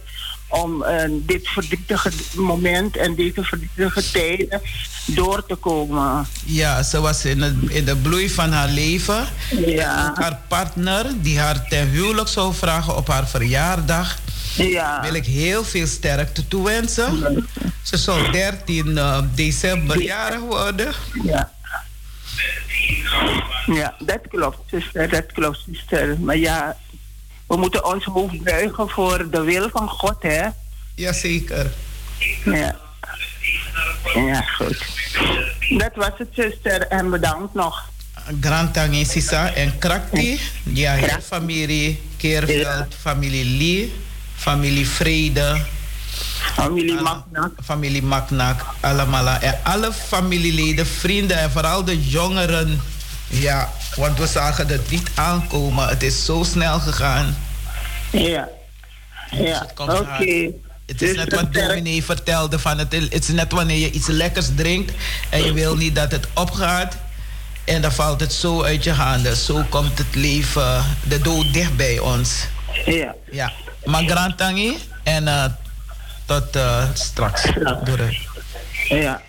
om 0.64 0.84
uh, 0.84 1.03
dit 1.10 1.48
verdrietige 1.48 2.11
moment 2.36 2.98
en 2.98 3.15
deze 3.15 3.44
verdrietige 3.44 4.11
tijden 4.11 4.61
door 5.06 5.45
te 5.45 5.56
komen. 5.56 6.27
Ja, 6.45 6.84
ze 6.84 7.02
was 7.02 7.26
in, 7.26 7.41
het, 7.41 7.56
in 7.68 7.86
de 7.86 7.95
bloei 7.95 8.30
van 8.30 8.52
haar 8.52 8.69
leven. 8.69 9.27
Ja. 9.65 10.11
Haar 10.15 10.40
partner, 10.48 11.06
die 11.22 11.40
haar 11.40 11.68
ten 11.68 11.90
huwelijk 11.90 12.27
zou 12.27 12.53
vragen 12.53 12.95
op 12.95 13.07
haar 13.07 13.27
verjaardag. 13.27 14.18
Ja. 14.56 15.02
Wil 15.02 15.14
ik 15.14 15.26
heel 15.26 15.64
veel 15.64 15.88
sterkte 15.88 16.48
toewensen. 16.48 17.45
Ze 17.82 17.98
zal 17.98 18.32
13 18.32 18.88
uh, 18.88 19.22
december 19.36 20.02
jarig 20.02 20.40
worden. 20.40 20.94
Ja. 21.23 21.53
Ja, 23.65 23.95
dat 23.99 24.19
klopt, 24.30 24.60
zuster. 24.69 25.10
Dat 25.10 25.32
klopt, 25.32 25.60
zuster. 25.68 26.19
Maar 26.19 26.38
ja, 26.38 26.77
we 27.47 27.57
moeten 27.57 27.85
ons 27.85 28.03
hoofd 28.05 28.43
buigen 28.43 28.89
voor 28.89 29.30
de 29.30 29.41
wil 29.41 29.69
van 29.69 29.89
God, 29.89 30.15
hè? 30.19 30.47
Jazeker. 30.95 31.72
Ja. 32.45 32.76
Ja, 34.13 34.41
goed. 34.41 34.85
Dat 35.69 35.91
was 35.95 36.11
het, 36.17 36.27
zuster. 36.31 36.88
En 36.88 37.09
bedankt 37.09 37.53
nog. 37.53 37.89
Grand 38.41 38.77
Sisa 39.07 39.53
en 39.53 39.77
Krakti. 39.77 40.39
Ja, 40.63 40.93
heel 40.93 41.22
familie 41.22 42.01
Keerveld, 42.17 42.95
familie 43.01 43.45
Lee, 43.57 43.93
familie 44.35 44.88
Vrede. 44.88 45.61
Familie 46.53 47.01
Maknak. 47.01 47.51
Familie 47.63 48.03
Maknak, 48.03 48.65
allemaal. 48.80 49.27
En 49.27 49.59
alle 49.63 49.93
familieleden, 49.93 50.85
vrienden 50.85 51.38
en 51.38 51.51
vooral 51.51 51.84
de 51.84 52.09
jongeren 52.09 52.81
Ja, 53.41 53.70
want 53.95 54.18
we 54.18 54.28
zagen 54.28 54.68
het 54.68 54.90
niet 54.90 55.10
aankomen. 55.16 55.88
Het 55.88 56.03
is 56.03 56.26
zo 56.26 56.44
snel 56.44 56.80
gegaan. 56.80 57.38
Ja. 58.12 58.48
Dus 59.32 59.40
Ja, 59.40 59.68
oké. 59.76 60.52
Het 60.86 61.02
is 61.02 61.10
Dus 61.10 61.16
net 61.16 61.34
wat 61.36 61.53
dominee 61.53 62.03
vertelde. 62.03 62.60
Van 62.60 62.78
het, 62.78 62.91
het 62.94 63.14
is 63.24 63.28
net 63.28 63.52
wanneer 63.52 63.78
je 63.78 63.91
iets 63.91 64.07
lekkers 64.07 64.48
drinkt 64.56 64.91
en 65.30 65.44
je 65.44 65.53
wil 65.53 65.76
niet 65.76 65.95
dat 65.95 66.12
het 66.12 66.28
opgaat. 66.34 66.98
En 67.64 67.82
dan 67.82 67.91
valt 67.91 68.20
het 68.20 68.34
zo 68.34 68.64
uit 68.64 68.84
je 68.84 68.91
handen. 68.91 69.36
Zo 69.36 69.66
komt 69.70 69.98
het 69.98 70.16
leven, 70.16 70.84
de 71.03 71.22
dood 71.22 71.53
dicht 71.53 71.76
bij 71.76 71.99
ons. 71.99 72.45
Ja. 72.86 73.16
Ja. 73.32 73.52
Maar 73.84 74.03
grand 74.03 74.38
tangi 74.38 74.78
en 75.03 75.28
eh, 75.28 75.45
tot 76.26 76.56
eh, 76.56 76.84
straks. 76.94 77.41
Doei. 77.84 78.28
Ja, 78.88 79.22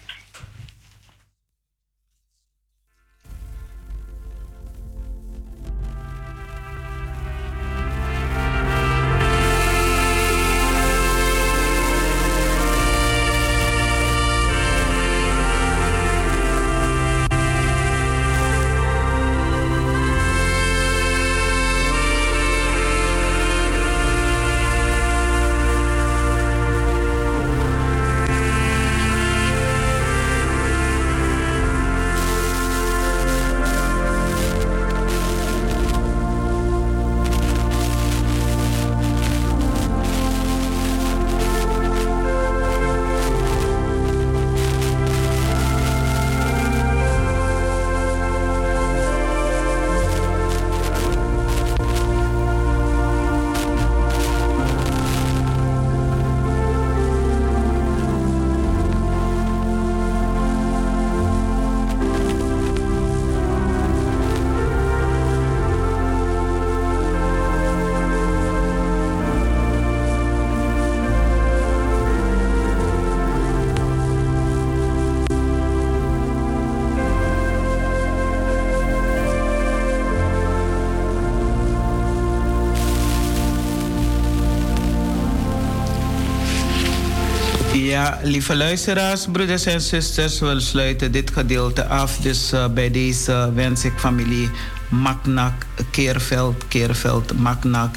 lieve 88.27 88.57
luisteraars, 88.57 89.27
broeders 89.32 89.66
en 89.66 89.81
zusters, 89.81 90.40
we 90.40 90.61
sluiten 90.61 91.12
dit 91.12 91.31
gedeelte 91.31 91.86
af. 91.86 92.16
Dus 92.16 92.53
eh, 92.53 92.69
bij 92.69 92.90
deze 92.90 93.51
wens 93.55 93.85
ik 93.85 93.93
familie 93.98 94.51
Maknak, 94.89 95.66
Keerveld, 95.90 96.69
Keerveld, 96.69 97.39
Maknak, 97.39 97.94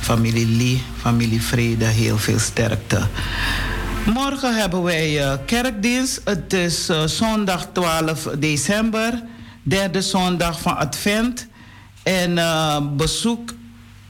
familie 0.00 0.56
Lee, 0.56 0.82
familie 1.00 1.42
Vrede, 1.42 1.84
heel 1.84 2.18
veel 2.18 2.38
sterkte. 2.38 3.00
Morgen 4.14 4.56
hebben 4.56 4.82
wij 4.82 5.22
eh, 5.22 5.38
kerkdienst. 5.46 6.20
Het 6.24 6.52
is 6.52 6.88
eh, 6.88 7.06
zondag 7.06 7.68
12 7.72 8.28
december, 8.38 9.22
derde 9.62 10.02
zondag 10.02 10.60
van 10.60 10.76
Advent. 10.76 11.46
En 12.02 12.38
bezoek 12.96 13.50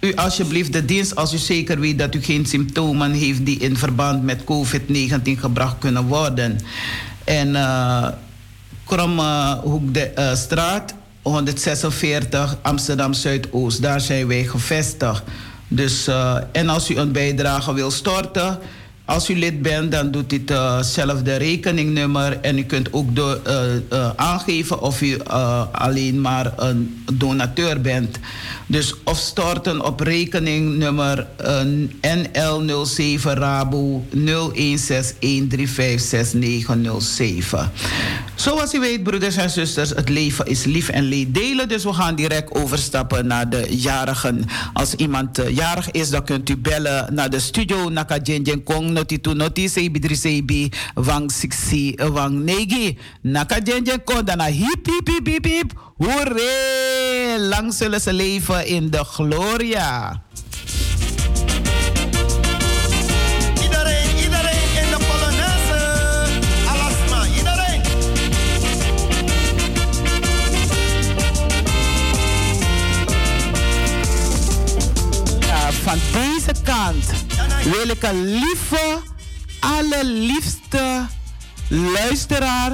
u 0.03 0.15
alsjeblieft 0.15 0.73
de 0.73 0.85
dienst 0.85 1.17
als 1.17 1.35
u 1.35 1.37
zeker 1.37 1.81
weet 1.81 1.99
dat 1.99 2.15
u 2.15 2.23
geen 2.23 2.47
symptomen 2.47 3.13
heeft 3.13 3.47
die 3.47 3.59
in 3.59 3.77
verband 3.77 4.23
met 4.23 4.45
COVID-19 4.45 5.39
gebracht 5.39 5.79
kunnen 5.79 6.05
worden. 6.05 6.59
En 7.25 7.49
uh, 7.49 8.09
Kromme 8.85 9.61
Hoek 9.63 9.95
de 9.95 10.13
uh, 10.19 10.35
Straat 10.35 10.95
146 11.23 12.57
Amsterdam 12.63 13.13
Zuidoost, 13.13 13.83
daar 13.83 14.01
zijn 14.01 14.27
wij 14.27 14.45
gevestigd. 14.45 15.23
Dus, 15.69 16.09
uh, 16.09 16.37
en 16.53 16.69
als 16.69 16.91
u 16.91 16.97
een 16.97 17.13
bijdrage 17.13 17.75
wil 17.75 17.91
storten, 17.91 18.59
als 19.05 19.31
u 19.31 19.39
lid 19.39 19.63
bent, 19.63 19.93
dan 19.93 20.11
doet 20.11 20.31
dit 20.31 20.51
uh, 20.51 20.83
zelf 20.83 21.23
de 21.23 21.37
rekeningnummer. 21.37 22.39
En 22.41 22.59
u 22.59 22.63
kunt 22.63 22.93
ook 22.93 23.17
do, 23.17 23.41
uh, 23.47 23.63
uh, 23.93 24.11
aangeven 24.17 24.81
of 24.81 25.03
u 25.03 25.19
alleen 25.73 26.21
maar 26.21 26.53
een 26.57 27.05
donateur 27.13 27.81
bent. 27.81 28.19
Dus 28.67 28.95
of 29.05 29.19
storten 29.19 29.85
op 29.85 30.01
rekeningnummer 30.01 31.27
NL07 32.01 33.23
Rabo 33.23 34.05
0161356907. 34.15 34.21
Zoals 38.35 38.75
u 38.75 38.81
weet, 38.81 39.03
broeders 39.03 39.37
en 39.37 39.51
zusters, 39.51 39.91
het 39.91 40.09
leven 40.09 40.47
is 40.47 40.65
lief 40.65 40.89
en 40.89 41.05
leed 41.05 41.35
delen. 41.35 41.69
Dus 41.69 41.85
we 41.85 41.93
gaan 41.93 42.15
direct 42.15 42.55
overstappen 42.55 43.27
naar 43.27 43.51
de 43.51 43.67
jarigen. 43.71 44.45
Als 44.73 44.95
iemand 44.95 45.41
jarig 45.49 45.91
is, 45.91 46.11
dan 46.11 46.25
kunt 46.25 46.49
u 46.49 46.57
bellen 46.57 47.15
naar 47.15 47.31
de 47.31 47.41
studio 47.41 47.89
Naka 47.89 48.19
Kong 48.65 48.93
noti 49.03 49.19
tu 49.19 49.35
noti 49.35 49.67
sebi 49.67 49.99
dri 49.99 50.15
sebi 50.15 50.71
wang 50.95 51.27
siksi 51.27 51.99
wang 51.99 52.47
negi. 52.47 52.95
Naka 53.27 53.59
Jenjen 53.59 53.99
Kong 54.07 54.23
dan 54.23 54.39
hip 54.47 54.87
hip 54.87 55.09
hip 55.11 55.27
hip 55.27 55.47
hip. 55.47 55.69
Hoeré! 55.99 57.39
Lang 57.39 57.75
zullen 57.75 58.01
ze 58.01 58.13
leven 58.13 58.67
in 58.67 58.91
de 58.91 59.05
gloria. 59.05 60.23
Iedereen, 63.63 64.11
iedereen 64.23 64.71
in 64.83 64.89
de 64.91 64.99
Polonaise. 65.03 65.83
Alasma, 66.71 67.27
iedereen. 67.37 67.83
Van 75.83 75.99
deze 76.13 76.55
kant 76.63 77.32
wil 77.63 77.89
ik 77.89 78.03
een 78.03 78.25
lieve, 78.25 79.01
allerliefste 79.61 81.07
luisteraar 81.69 82.73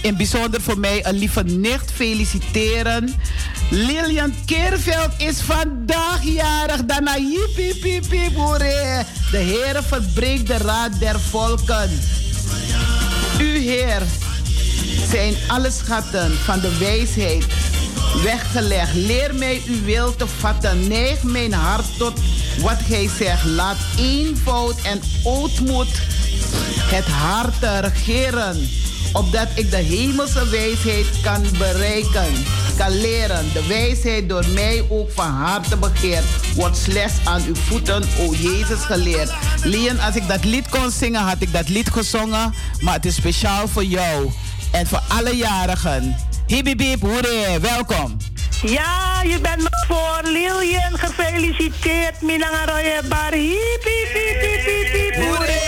in 0.00 0.16
bijzonder 0.16 0.60
voor 0.60 0.78
mij 0.78 1.06
een 1.06 1.18
lieve 1.18 1.42
nicht 1.42 1.90
feliciteren. 1.92 3.14
Lilian 3.70 4.34
Keerveld 4.46 5.10
is 5.18 5.40
vandaag 5.40 6.22
jarig. 6.22 6.84
Daarna 6.84 7.14
hiep, 7.14 7.82
hiep, 7.82 8.34
hoeré. 8.34 9.04
De 9.30 9.36
Heer 9.36 9.82
verbreekt 9.82 10.46
de 10.46 10.56
raad 10.56 10.98
der 10.98 11.20
volken. 11.20 11.90
U 13.40 13.58
Heer 13.58 14.02
zijn 15.10 15.34
alle 15.48 15.70
schatten 15.70 16.32
van 16.44 16.60
de 16.60 16.78
wijsheid 16.78 17.44
weggelegd. 18.22 18.94
Leer 18.94 19.34
mij 19.34 19.62
uw 19.66 19.84
wil 19.84 20.16
te 20.16 20.26
vatten. 20.26 20.88
Neig 20.88 21.22
mijn 21.22 21.52
hart 21.52 21.98
tot 21.98 22.20
wat 22.60 22.78
gij 22.88 23.08
zegt. 23.18 23.44
Laat 23.44 23.78
eenvoud 23.98 24.80
en 24.82 25.00
ootmoed 25.24 25.88
het 26.90 27.06
hart 27.06 27.84
regeren 27.84 28.68
opdat 29.12 29.48
ik 29.54 29.70
de 29.70 29.76
hemelse 29.76 30.48
wijsheid 30.48 31.06
kan 31.22 31.42
bereiken, 31.58 32.32
kan 32.76 33.00
leren. 33.00 33.52
De 33.52 33.66
wijsheid 33.66 34.28
door 34.28 34.44
mij 34.54 34.84
ook 34.88 35.10
van 35.10 35.30
harte 35.30 35.76
begeerd, 35.76 36.24
wordt 36.54 36.76
slechts 36.76 37.14
aan 37.24 37.42
uw 37.46 37.54
voeten, 37.54 38.02
o 38.18 38.34
Jezus, 38.34 38.80
geleerd. 38.80 39.32
Leon, 39.64 40.00
als 40.00 40.14
ik 40.14 40.28
dat 40.28 40.44
lied 40.44 40.68
kon 40.68 40.90
zingen, 40.90 41.20
had 41.20 41.36
ik 41.40 41.52
dat 41.52 41.68
lied 41.68 41.90
gezongen, 41.90 42.54
maar 42.80 42.94
het 42.94 43.06
is 43.06 43.14
speciaal 43.14 43.68
voor 43.68 43.84
jou 43.84 44.30
en 44.70 44.86
voor 44.86 45.02
alle 45.08 45.36
jarigen. 45.36 46.16
Hibibib, 46.50 47.00
hoeré, 47.00 47.60
welkom. 47.60 48.16
Ja, 48.62 49.22
je 49.22 49.38
bent 49.40 49.56
nog 49.56 49.84
voor 49.86 50.20
Lilian 50.22 50.98
gefeliciteerd. 50.98 52.20
Minangaroye 52.20 53.00
bar. 53.08 53.32
Hiep. 53.32 53.82
Hoeré 55.14 55.60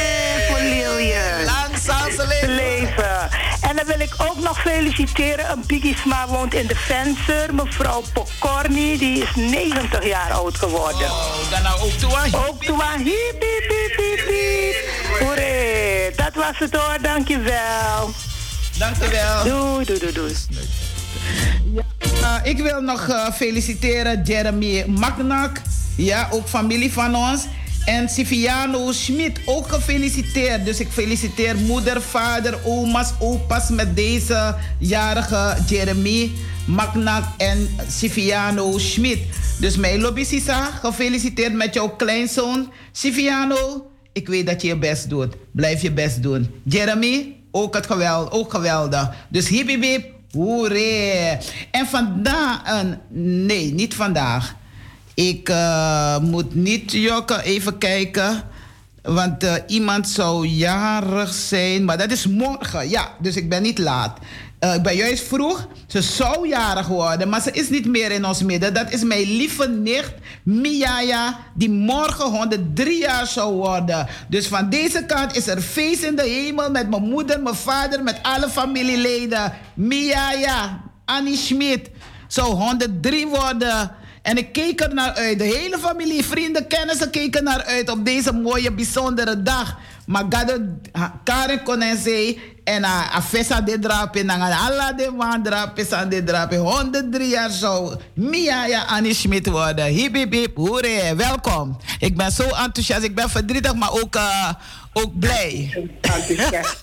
voor 0.48 0.60
Lilian. 0.60 1.44
Lang 1.44 1.78
zal 1.82 2.10
ze 2.10 2.26
leven. 2.26 2.54
leven. 2.54 3.30
En 3.60 3.76
dan 3.76 3.86
wil 3.86 4.00
ik 4.00 4.14
ook 4.18 4.38
nog 4.38 4.60
feliciteren. 4.60 5.50
Een 5.50 5.64
Bigisma 5.66 6.26
woont 6.28 6.54
in 6.54 6.66
de 6.66 6.76
Venster. 6.76 7.54
Mevrouw 7.54 8.02
Pokorni, 8.12 8.98
die 8.98 9.22
is 9.22 9.34
90 9.34 10.06
jaar 10.06 10.32
oud 10.32 10.56
geworden. 10.56 11.10
Oh, 11.10 11.50
dan 11.50 11.62
nou 11.62 11.80
ook 11.80 11.90
toe. 11.90 12.10
Ook 12.48 12.64
toe 12.64 12.82
hiep. 12.96 13.44
Hoeré, 15.20 16.10
dat 16.16 16.34
was 16.34 16.58
het 16.58 16.76
hoor. 16.76 16.98
Dankjewel. 17.02 18.31
Dankjewel. 18.78 19.44
Doei, 19.44 19.84
doei, 19.84 19.98
doei, 19.98 20.12
doei. 20.12 20.34
Ja, 21.74 21.82
Uh, 22.22 22.36
ik 22.42 22.58
wil 22.58 22.80
nog 22.80 23.08
uh, 23.08 23.30
feliciteren 23.30 24.22
Jeremy 24.24 24.84
Magnak. 24.86 25.60
Ja, 25.96 26.28
ook 26.30 26.48
familie 26.48 26.92
van 26.92 27.14
ons. 27.16 27.44
En 27.84 28.08
Siviano 28.08 28.92
Schmid, 28.92 29.38
ook 29.44 29.68
gefeliciteerd. 29.68 30.64
Dus 30.64 30.80
ik 30.80 30.88
feliciteer 30.90 31.56
moeder, 31.56 32.02
vader, 32.02 32.58
oma's, 32.64 33.12
opa's 33.18 33.68
met 33.68 33.96
deze 33.96 34.54
jarige 34.78 35.56
Jeremy 35.66 36.30
Magnak 36.66 37.24
en 37.36 37.68
Siviano 37.88 38.78
Schmid. 38.78 39.18
Dus 39.58 39.76
mijn 39.76 40.00
lobby 40.00 40.24
Sisa, 40.24 40.64
gefeliciteerd 40.64 41.52
met 41.52 41.74
jouw 41.74 41.88
kleinzoon. 41.88 42.72
Siviano, 42.92 43.90
ik 44.12 44.28
weet 44.28 44.46
dat 44.46 44.62
je 44.62 44.68
je 44.68 44.76
best 44.78 45.08
doet. 45.08 45.34
Blijf 45.52 45.82
je 45.82 45.92
best 45.92 46.22
doen. 46.22 46.50
Jeremy, 46.64 47.36
ook, 47.52 47.74
het 47.74 47.86
geweld, 47.86 48.30
ook 48.30 48.50
geweldig. 48.50 49.10
Dus 49.28 49.48
hip 49.48 49.68
hip 49.68 49.82
hip. 49.82 50.10
En 51.70 51.86
vandaag, 51.86 52.62
uh, 52.66 52.90
nee, 53.46 53.72
niet 53.72 53.94
vandaag. 53.94 54.54
Ik 55.14 55.48
uh, 55.48 56.18
moet 56.18 56.54
niet 56.54 56.92
jokken, 56.92 57.40
even 57.40 57.78
kijken. 57.78 58.42
Want 59.02 59.44
uh, 59.44 59.54
iemand 59.66 60.08
zou 60.08 60.46
jarig 60.46 61.34
zijn, 61.34 61.84
maar 61.84 61.98
dat 61.98 62.10
is 62.10 62.26
morgen. 62.26 62.88
Ja, 62.88 63.08
dus 63.20 63.36
ik 63.36 63.48
ben 63.48 63.62
niet 63.62 63.78
laat. 63.78 64.18
Uh, 64.64 64.74
ik 64.74 64.82
ben 64.82 64.96
juist 64.96 65.26
vroeg. 65.26 65.68
Ze 65.86 66.02
zou 66.02 66.48
jarig 66.48 66.86
worden, 66.86 67.28
maar 67.28 67.40
ze 67.40 67.50
is 67.50 67.68
niet 67.68 67.86
meer 67.86 68.10
in 68.10 68.24
ons 68.24 68.42
midden. 68.42 68.74
Dat 68.74 68.92
is 68.92 69.02
mijn 69.02 69.36
lieve 69.36 69.68
nicht 69.68 70.12
Miaja, 70.42 71.38
die 71.54 71.70
morgen 71.70 72.30
103 72.30 72.98
jaar 72.98 73.26
zou 73.26 73.54
worden. 73.54 74.06
Dus 74.28 74.46
van 74.46 74.70
deze 74.70 75.04
kant 75.06 75.36
is 75.36 75.46
er 75.46 75.60
feest 75.60 76.02
in 76.02 76.16
de 76.16 76.22
hemel 76.22 76.70
met 76.70 76.90
mijn 76.90 77.02
moeder, 77.02 77.42
mijn 77.42 77.54
vader, 77.54 78.02
met 78.02 78.18
alle 78.22 78.48
familieleden. 78.48 79.52
Miaja, 79.74 80.80
Annie 81.04 81.36
Schmid 81.36 81.90
zou 82.26 82.54
103 82.54 83.26
worden. 83.26 83.90
En 84.22 84.36
ik 84.36 84.52
keek 84.52 84.80
er 84.80 84.94
naar 84.94 85.12
uit. 85.12 85.38
De 85.38 85.44
hele 85.44 85.78
familie, 85.78 86.24
vrienden, 86.24 86.66
kennissen 86.66 87.10
keken 87.10 87.44
naar 87.44 87.64
uit 87.64 87.90
op 87.90 88.04
deze 88.04 88.32
mooie, 88.32 88.72
bijzondere 88.72 89.42
dag. 89.42 89.76
Maar 90.06 90.24
gado 90.28 90.58
Karen 91.24 91.62
kon 91.62 91.82
zei 92.02 92.40
en 92.64 92.84
a 92.84 93.22
fesa 93.22 93.60
de 93.60 93.78
drape 93.78 94.18
en 94.18 94.30
alla 94.30 94.92
de 94.92 95.10
man 95.10 95.42
drape 95.42 95.84
san 95.84 96.08
de 96.08 96.24
drape 96.24 96.56
103 96.56 97.28
jaar 97.28 97.50
zo. 97.50 97.96
Mia 98.14 98.66
ja 98.66 98.84
Annie 98.84 99.14
Schmidt 99.14 99.46
worden. 99.46 99.84
Hip 99.84 100.14
hip 100.14 100.32
hip, 100.32 100.56
hoere, 100.56 101.14
welkom. 101.16 101.76
Ik 101.98 102.16
ben 102.16 102.32
zo 102.32 102.42
enthousiast, 102.42 103.02
ik 103.02 103.14
ben 103.14 103.30
verdrietig, 103.30 103.74
maar 103.74 103.92
ook, 103.92 104.16
uh, 104.16 104.48
ook 104.92 105.18
blij. 105.18 105.84
Enthousiast. 106.00 106.76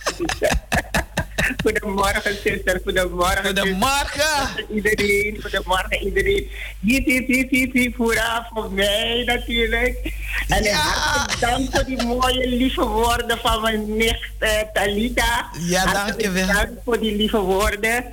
Goedemorgen, 1.64 2.34
zuster. 2.44 2.80
Goedemorgen. 2.84 3.46
Goedemorgen. 3.46 4.66
Iedereen. 4.74 5.40
Goedemorgen, 5.42 6.04
iedereen. 6.04 6.50
Hip, 6.82 7.72
hip. 7.72 7.96
Hoera 7.96 8.48
voor 8.54 8.72
mij 8.72 9.24
natuurlijk. 9.26 10.14
En 10.48 10.64
ja. 10.64 10.76
hartelijk 10.76 11.40
dank 11.40 11.70
voor 11.72 11.86
die 11.86 12.04
mooie, 12.04 12.48
lieve 12.48 12.86
woorden 12.86 13.38
van 13.38 13.62
mijn 13.62 13.98
nicht 13.98 14.30
uh, 14.40 14.50
Talita. 14.74 15.50
Ja, 15.60 15.94
dankjewel. 15.94 16.48
Dank 16.48 16.70
voor 16.86 17.00
die 17.00 17.16
lieve 17.16 17.38
woorden. 17.38 18.06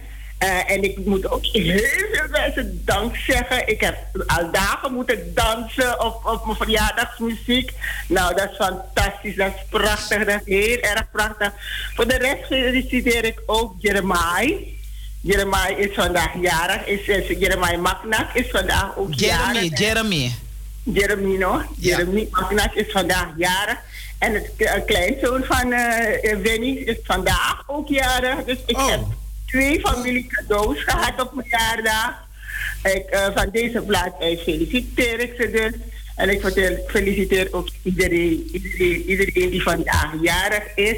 Uh, 0.43 0.71
en 0.71 0.83
ik 0.83 1.05
moet 1.05 1.31
ook 1.31 1.45
heel 1.45 1.79
veel 2.13 2.29
mensen 2.31 2.83
dank 2.85 3.17
zeggen. 3.17 3.69
Ik 3.69 3.81
heb 3.81 3.97
al 4.27 4.51
dagen 4.51 4.93
moeten 4.93 5.35
dansen 5.35 6.05
op, 6.05 6.25
op 6.25 6.45
mijn 6.45 6.57
verjaardagsmuziek. 6.57 7.73
Nou, 8.09 8.35
dat 8.35 8.51
is 8.51 8.57
fantastisch. 8.57 9.37
Dat 9.37 9.53
is 9.55 9.63
prachtig. 9.71 10.25
Dat 10.25 10.41
is 10.45 10.55
heel 10.55 10.79
erg 10.81 11.11
prachtig. 11.11 11.53
Voor 11.95 12.09
de 12.09 12.17
rest 12.17 12.47
feliciteer 12.47 13.25
ik 13.25 13.43
ook 13.47 13.75
Jeremiah. 13.79 14.63
Jeremiah 15.21 15.79
is 15.79 15.95
vandaag 15.95 16.35
jarig. 16.41 16.87
Is, 16.87 17.07
is, 17.07 17.39
Jeremiah 17.39 17.81
Maknak 17.81 18.35
is 18.35 18.51
vandaag 18.51 18.97
ook 18.97 19.15
Jeremy, 19.15 19.55
jarig. 19.55 19.79
Jeremy. 19.79 20.33
Jeremy, 20.83 21.37
no? 21.37 21.63
Jeremy. 21.79 22.29
Maknak 22.31 22.75
is 22.75 22.93
vandaag 22.93 23.29
jarig. 23.37 23.79
En 24.19 24.35
het 24.35 24.85
kleinzoon 24.87 25.45
van 25.45 25.73
uh, 25.73 26.37
Winnie 26.43 26.85
is 26.85 26.97
vandaag 27.03 27.63
ook 27.67 27.89
jarig. 27.89 28.45
Dus 28.45 28.59
ik 28.67 28.79
oh. 28.79 28.91
heb 28.91 29.01
twee 29.47 29.81
familie 29.81 30.27
cadeaus 30.27 30.83
gehad 30.83 31.21
op 31.21 31.35
mijn 31.35 31.47
verjaardag. 31.49 32.25
Ik, 32.83 33.15
uh, 33.15 33.27
van 33.35 33.49
deze 33.53 33.81
plaats 33.81 34.21
uit 34.21 34.41
feliciteer 34.41 35.21
ik 35.21 35.35
ze 35.39 35.51
dus. 35.51 35.73
En 36.17 36.31
ik 36.31 36.41
feliciteer 36.87 37.49
ook 37.51 37.69
iedereen, 37.83 38.49
iedereen, 38.53 39.03
iedereen 39.03 39.51
die 39.51 39.63
vandaag 39.63 40.13
jarig 40.23 40.75
is. 40.75 40.97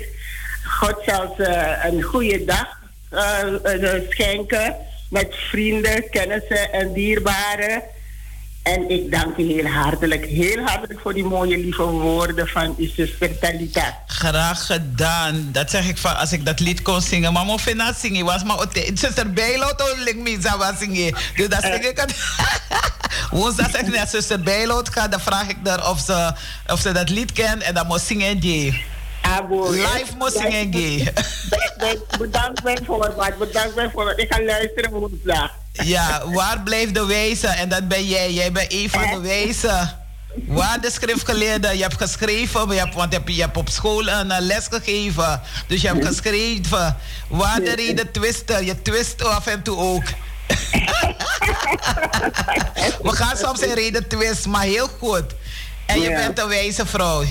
God 0.64 1.02
zal 1.06 1.34
ze 1.36 1.78
een 1.82 2.02
goede 2.02 2.44
dag 2.44 2.78
uh, 3.12 3.94
schenken 4.08 4.76
met 5.10 5.34
vrienden, 5.34 6.10
kennissen 6.10 6.72
en 6.72 6.92
dierbaren. 6.92 7.82
En 8.74 8.90
ik 8.90 9.10
dank 9.10 9.36
u 9.36 9.42
heel 9.42 9.66
hartelijk, 9.66 10.24
heel 10.24 10.64
hartelijk 10.64 11.00
voor 11.00 11.14
die 11.14 11.24
mooie 11.24 11.58
lieve 11.58 11.82
woorden 11.82 12.48
van 12.48 12.74
uw 12.78 12.88
zuster 12.96 13.38
Talita. 13.38 13.98
Graag 14.06 14.66
gedaan. 14.66 15.48
Dat 15.52 15.70
zeg 15.70 15.88
ik 15.88 15.98
van 15.98 16.16
als 16.16 16.32
ik 16.32 16.44
dat 16.44 16.60
lied 16.60 16.82
kon 16.82 17.00
zingen. 17.00 17.32
Mama 17.32 17.56
dat 17.76 17.96
zingen 17.98 18.24
was 18.24 18.44
maar 18.44 18.66
zuster 18.94 19.32
Bijloot 19.32 19.94
lik 20.04 20.16
me 20.16 20.38
was 20.58 20.78
zingen. 20.78 21.14
Dus 21.36 21.48
dat 21.48 21.62
zing 21.62 21.84
ik 21.84 21.98
het. 21.98 22.14
Woensdag 23.30 23.70
zeg 23.70 23.80
ik 23.80 23.94
naar 23.94 24.08
zuster 24.08 24.40
Bijloot 24.40 24.88
ga, 24.88 25.08
dan 25.08 25.20
vraag 25.20 25.48
ik 25.48 25.56
haar 25.64 25.90
of 25.90 26.00
ze, 26.00 26.32
of 26.66 26.80
ze 26.80 26.92
dat 26.92 27.08
lied 27.08 27.32
kent 27.32 27.62
en 27.62 27.74
dan 27.74 27.86
moet 27.86 28.00
zingen 28.00 28.40
die. 28.40 28.84
Live 29.70 30.16
moet 30.18 30.32
zingen 30.32 30.70
die. 30.70 31.12
Bedankt 32.18 32.62
mij 32.62 32.78
voor 32.84 32.98
wat, 32.98 33.38
bedankt 33.38 33.74
mij 33.74 33.90
voor 33.90 34.04
wat. 34.04 34.18
Ik 34.18 34.32
ga 34.34 34.42
luisteren 34.42 34.90
woensdag. 34.90 35.50
Ja, 35.84 36.22
waar 36.26 36.60
blijft 36.60 36.94
de 36.94 37.06
wezen? 37.06 37.56
En 37.56 37.68
dat 37.68 37.88
ben 37.88 38.06
jij. 38.06 38.32
Jij 38.32 38.52
bent 38.52 38.72
een 38.72 38.90
van 38.90 39.10
de 39.10 39.20
wezen. 39.20 39.96
Waar 40.46 40.80
de 40.80 40.90
schriftgeleerde, 40.90 41.76
je 41.76 41.82
hebt 41.82 41.96
geschreven, 41.96 42.68
je 42.68 42.78
hebt, 42.78 42.94
want 42.94 43.12
je 43.12 43.18
hebt, 43.18 43.34
je 43.34 43.40
hebt 43.40 43.56
op 43.56 43.68
school 43.68 44.08
een 44.08 44.40
les 44.40 44.66
gegeven. 44.70 45.40
Dus 45.66 45.80
je 45.80 45.88
hebt 45.88 46.06
geschreven. 46.06 46.96
Waar 47.28 47.60
de 47.60 47.74
reden 47.74 48.12
twisten, 48.12 48.64
je 48.64 48.82
twist 48.82 49.24
af 49.24 49.46
en 49.46 49.62
toe 49.62 49.76
ook. 49.76 50.02
We 53.02 53.12
gaan 53.12 53.36
soms 53.36 53.62
een 53.62 53.74
reden 53.74 54.08
twisten, 54.08 54.50
maar 54.50 54.62
heel 54.62 54.88
goed. 54.98 55.24
En 55.86 56.00
je 56.00 56.08
bent 56.08 56.38
een 56.38 56.48
wijze 56.48 56.86
vrouw. 56.86 57.24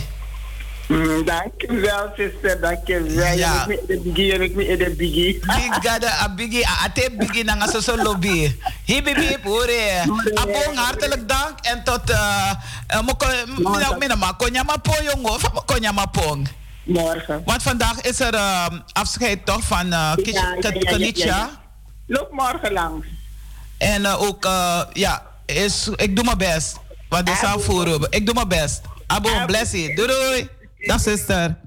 Mm, 0.88 1.26
dankjewel, 1.26 2.14
zuster. 2.18 2.61
Dankjewel. 2.61 3.38
Ja. 3.38 3.68
Ik 3.68 3.68
ben 3.68 3.80
de 3.88 4.01
biggie 4.03 4.34
en 4.34 4.41
ik 4.41 4.55
ben 4.55 4.77
de 4.77 4.93
biggie. 4.97 5.39
Big 5.39 5.77
gada, 5.81 6.22
a 6.22 6.34
biggie, 6.35 6.68
a 6.68 6.84
ate 6.84 7.09
biggie 7.18 7.43
na 7.43 7.55
nga 7.55 7.81
so 7.81 7.95
lobby. 7.95 8.55
Hip 8.85 9.05
hip 9.05 9.15
hip. 9.15 9.45
Abong, 10.34 10.76
hartelijk 10.76 11.30
dank. 11.30 11.59
En 11.61 11.84
tot, 11.84 12.09
uh, 12.09 12.51
uh, 12.95 13.97
mina 13.99 14.15
ma 14.15 14.31
konya 14.31 14.64
ma 14.64 14.77
po 14.77 14.93
jongo, 15.03 15.30
of 15.30 15.65
konya 15.65 15.91
ma 15.91 16.05
pong. 16.05 16.47
Morgen. 16.84 17.41
Want 17.45 17.64
vandaag 17.64 18.01
is 18.01 18.19
er 18.19 18.34
uh, 18.34 18.65
afscheid 18.93 19.45
toch 19.45 19.64
van 19.64 19.85
uh, 19.85 20.11
ja, 20.23 20.55
Kanitja. 20.80 21.49
Loop 22.05 22.31
morgen 22.31 22.72
langs. 22.72 23.07
En 23.77 24.01
uh, 24.01 24.22
ook, 24.22 24.45
uh, 24.45 24.81
ja, 24.93 25.26
is, 25.45 25.89
ik 25.95 26.15
doe 26.15 26.26
mijn 26.26 26.38
best. 26.38 26.76
Wat 27.09 27.30
is 27.30 27.43
aanvoeren. 27.43 28.07
Ik 28.09 28.26
doe 28.26 28.35
mijn 28.35 28.47
best. 28.47 28.81
Abong, 29.07 29.45
bless 29.45 29.72
you. 29.72 29.95
Doei 29.95 30.07
doei. 30.07 30.49
Dag 30.78 31.02
zuster. 31.02 31.58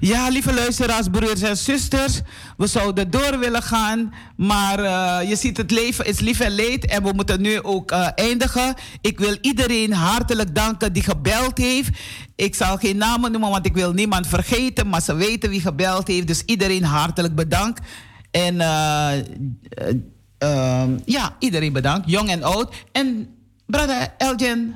Ja, 0.00 0.28
lieve 0.28 0.54
luisteraars, 0.54 1.08
broers 1.08 1.42
en 1.42 1.56
zusters. 1.56 2.20
We 2.56 2.66
zouden 2.66 3.10
door 3.10 3.38
willen 3.38 3.62
gaan, 3.62 4.14
maar 4.36 4.80
uh, 4.80 5.28
je 5.28 5.36
ziet 5.36 5.56
het 5.56 5.70
leven 5.70 6.06
is 6.06 6.20
lief 6.20 6.40
en 6.40 6.50
leed 6.50 6.86
en 6.86 7.02
we 7.02 7.12
moeten 7.12 7.40
nu 7.40 7.62
ook 7.62 7.92
uh, 7.92 8.08
eindigen. 8.14 8.74
Ik 9.00 9.18
wil 9.18 9.36
iedereen 9.40 9.92
hartelijk 9.92 10.54
danken 10.54 10.92
die 10.92 11.02
gebeld 11.02 11.58
heeft. 11.58 11.98
Ik 12.36 12.54
zal 12.54 12.76
geen 12.76 12.96
namen 12.96 13.30
noemen, 13.32 13.50
want 13.50 13.66
ik 13.66 13.74
wil 13.74 13.92
niemand 13.92 14.26
vergeten, 14.26 14.88
maar 14.88 15.02
ze 15.02 15.14
weten 15.14 15.50
wie 15.50 15.60
gebeld 15.60 16.08
heeft. 16.08 16.26
Dus 16.26 16.42
iedereen 16.42 16.84
hartelijk 16.84 17.34
bedankt. 17.34 17.80
En 18.30 18.54
uh, 18.54 19.12
ja, 21.04 21.36
iedereen 21.38 21.72
bedankt, 21.72 22.10
jong 22.10 22.28
en 22.28 22.42
oud. 22.42 22.74
En 22.92 23.28
brother 23.66 24.14
Elgin, 24.18 24.74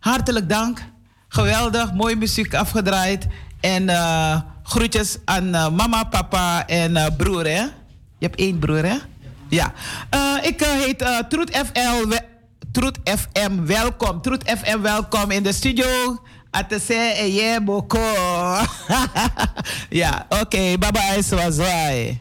hartelijk 0.00 0.48
dank. 0.48 0.90
Geweldig, 1.32 1.92
mooie 1.92 2.16
muziek 2.16 2.54
afgedraaid. 2.54 3.26
En 3.60 3.88
uh, 3.88 4.40
groetjes 4.62 5.16
aan 5.24 5.48
uh, 5.54 5.68
mama, 5.68 6.04
papa 6.04 6.66
en 6.66 6.96
uh, 6.96 7.06
broer, 7.16 7.44
hè? 7.44 7.60
Je 8.18 8.26
hebt 8.28 8.38
één 8.38 8.58
broer, 8.58 8.84
hè? 8.84 8.96
Ja. 9.48 9.72
ik 10.42 10.60
heet 10.60 11.24
Troet 11.28 11.50
FL. 11.50 12.16
Troet 12.72 12.98
FM, 13.04 13.64
welkom. 13.64 14.20
Troet 14.22 14.42
FM, 14.58 14.80
welkom 14.80 15.30
in 15.30 15.42
de 15.42 15.52
studio. 15.52 16.18
Atese 16.50 16.94
en 16.94 17.32
je 17.32 17.60
boko. 17.64 17.98
ja, 20.02 20.26
oké. 20.28 20.40
Okay, 20.40 20.78
bye 20.78 20.92
bye. 20.92 22.20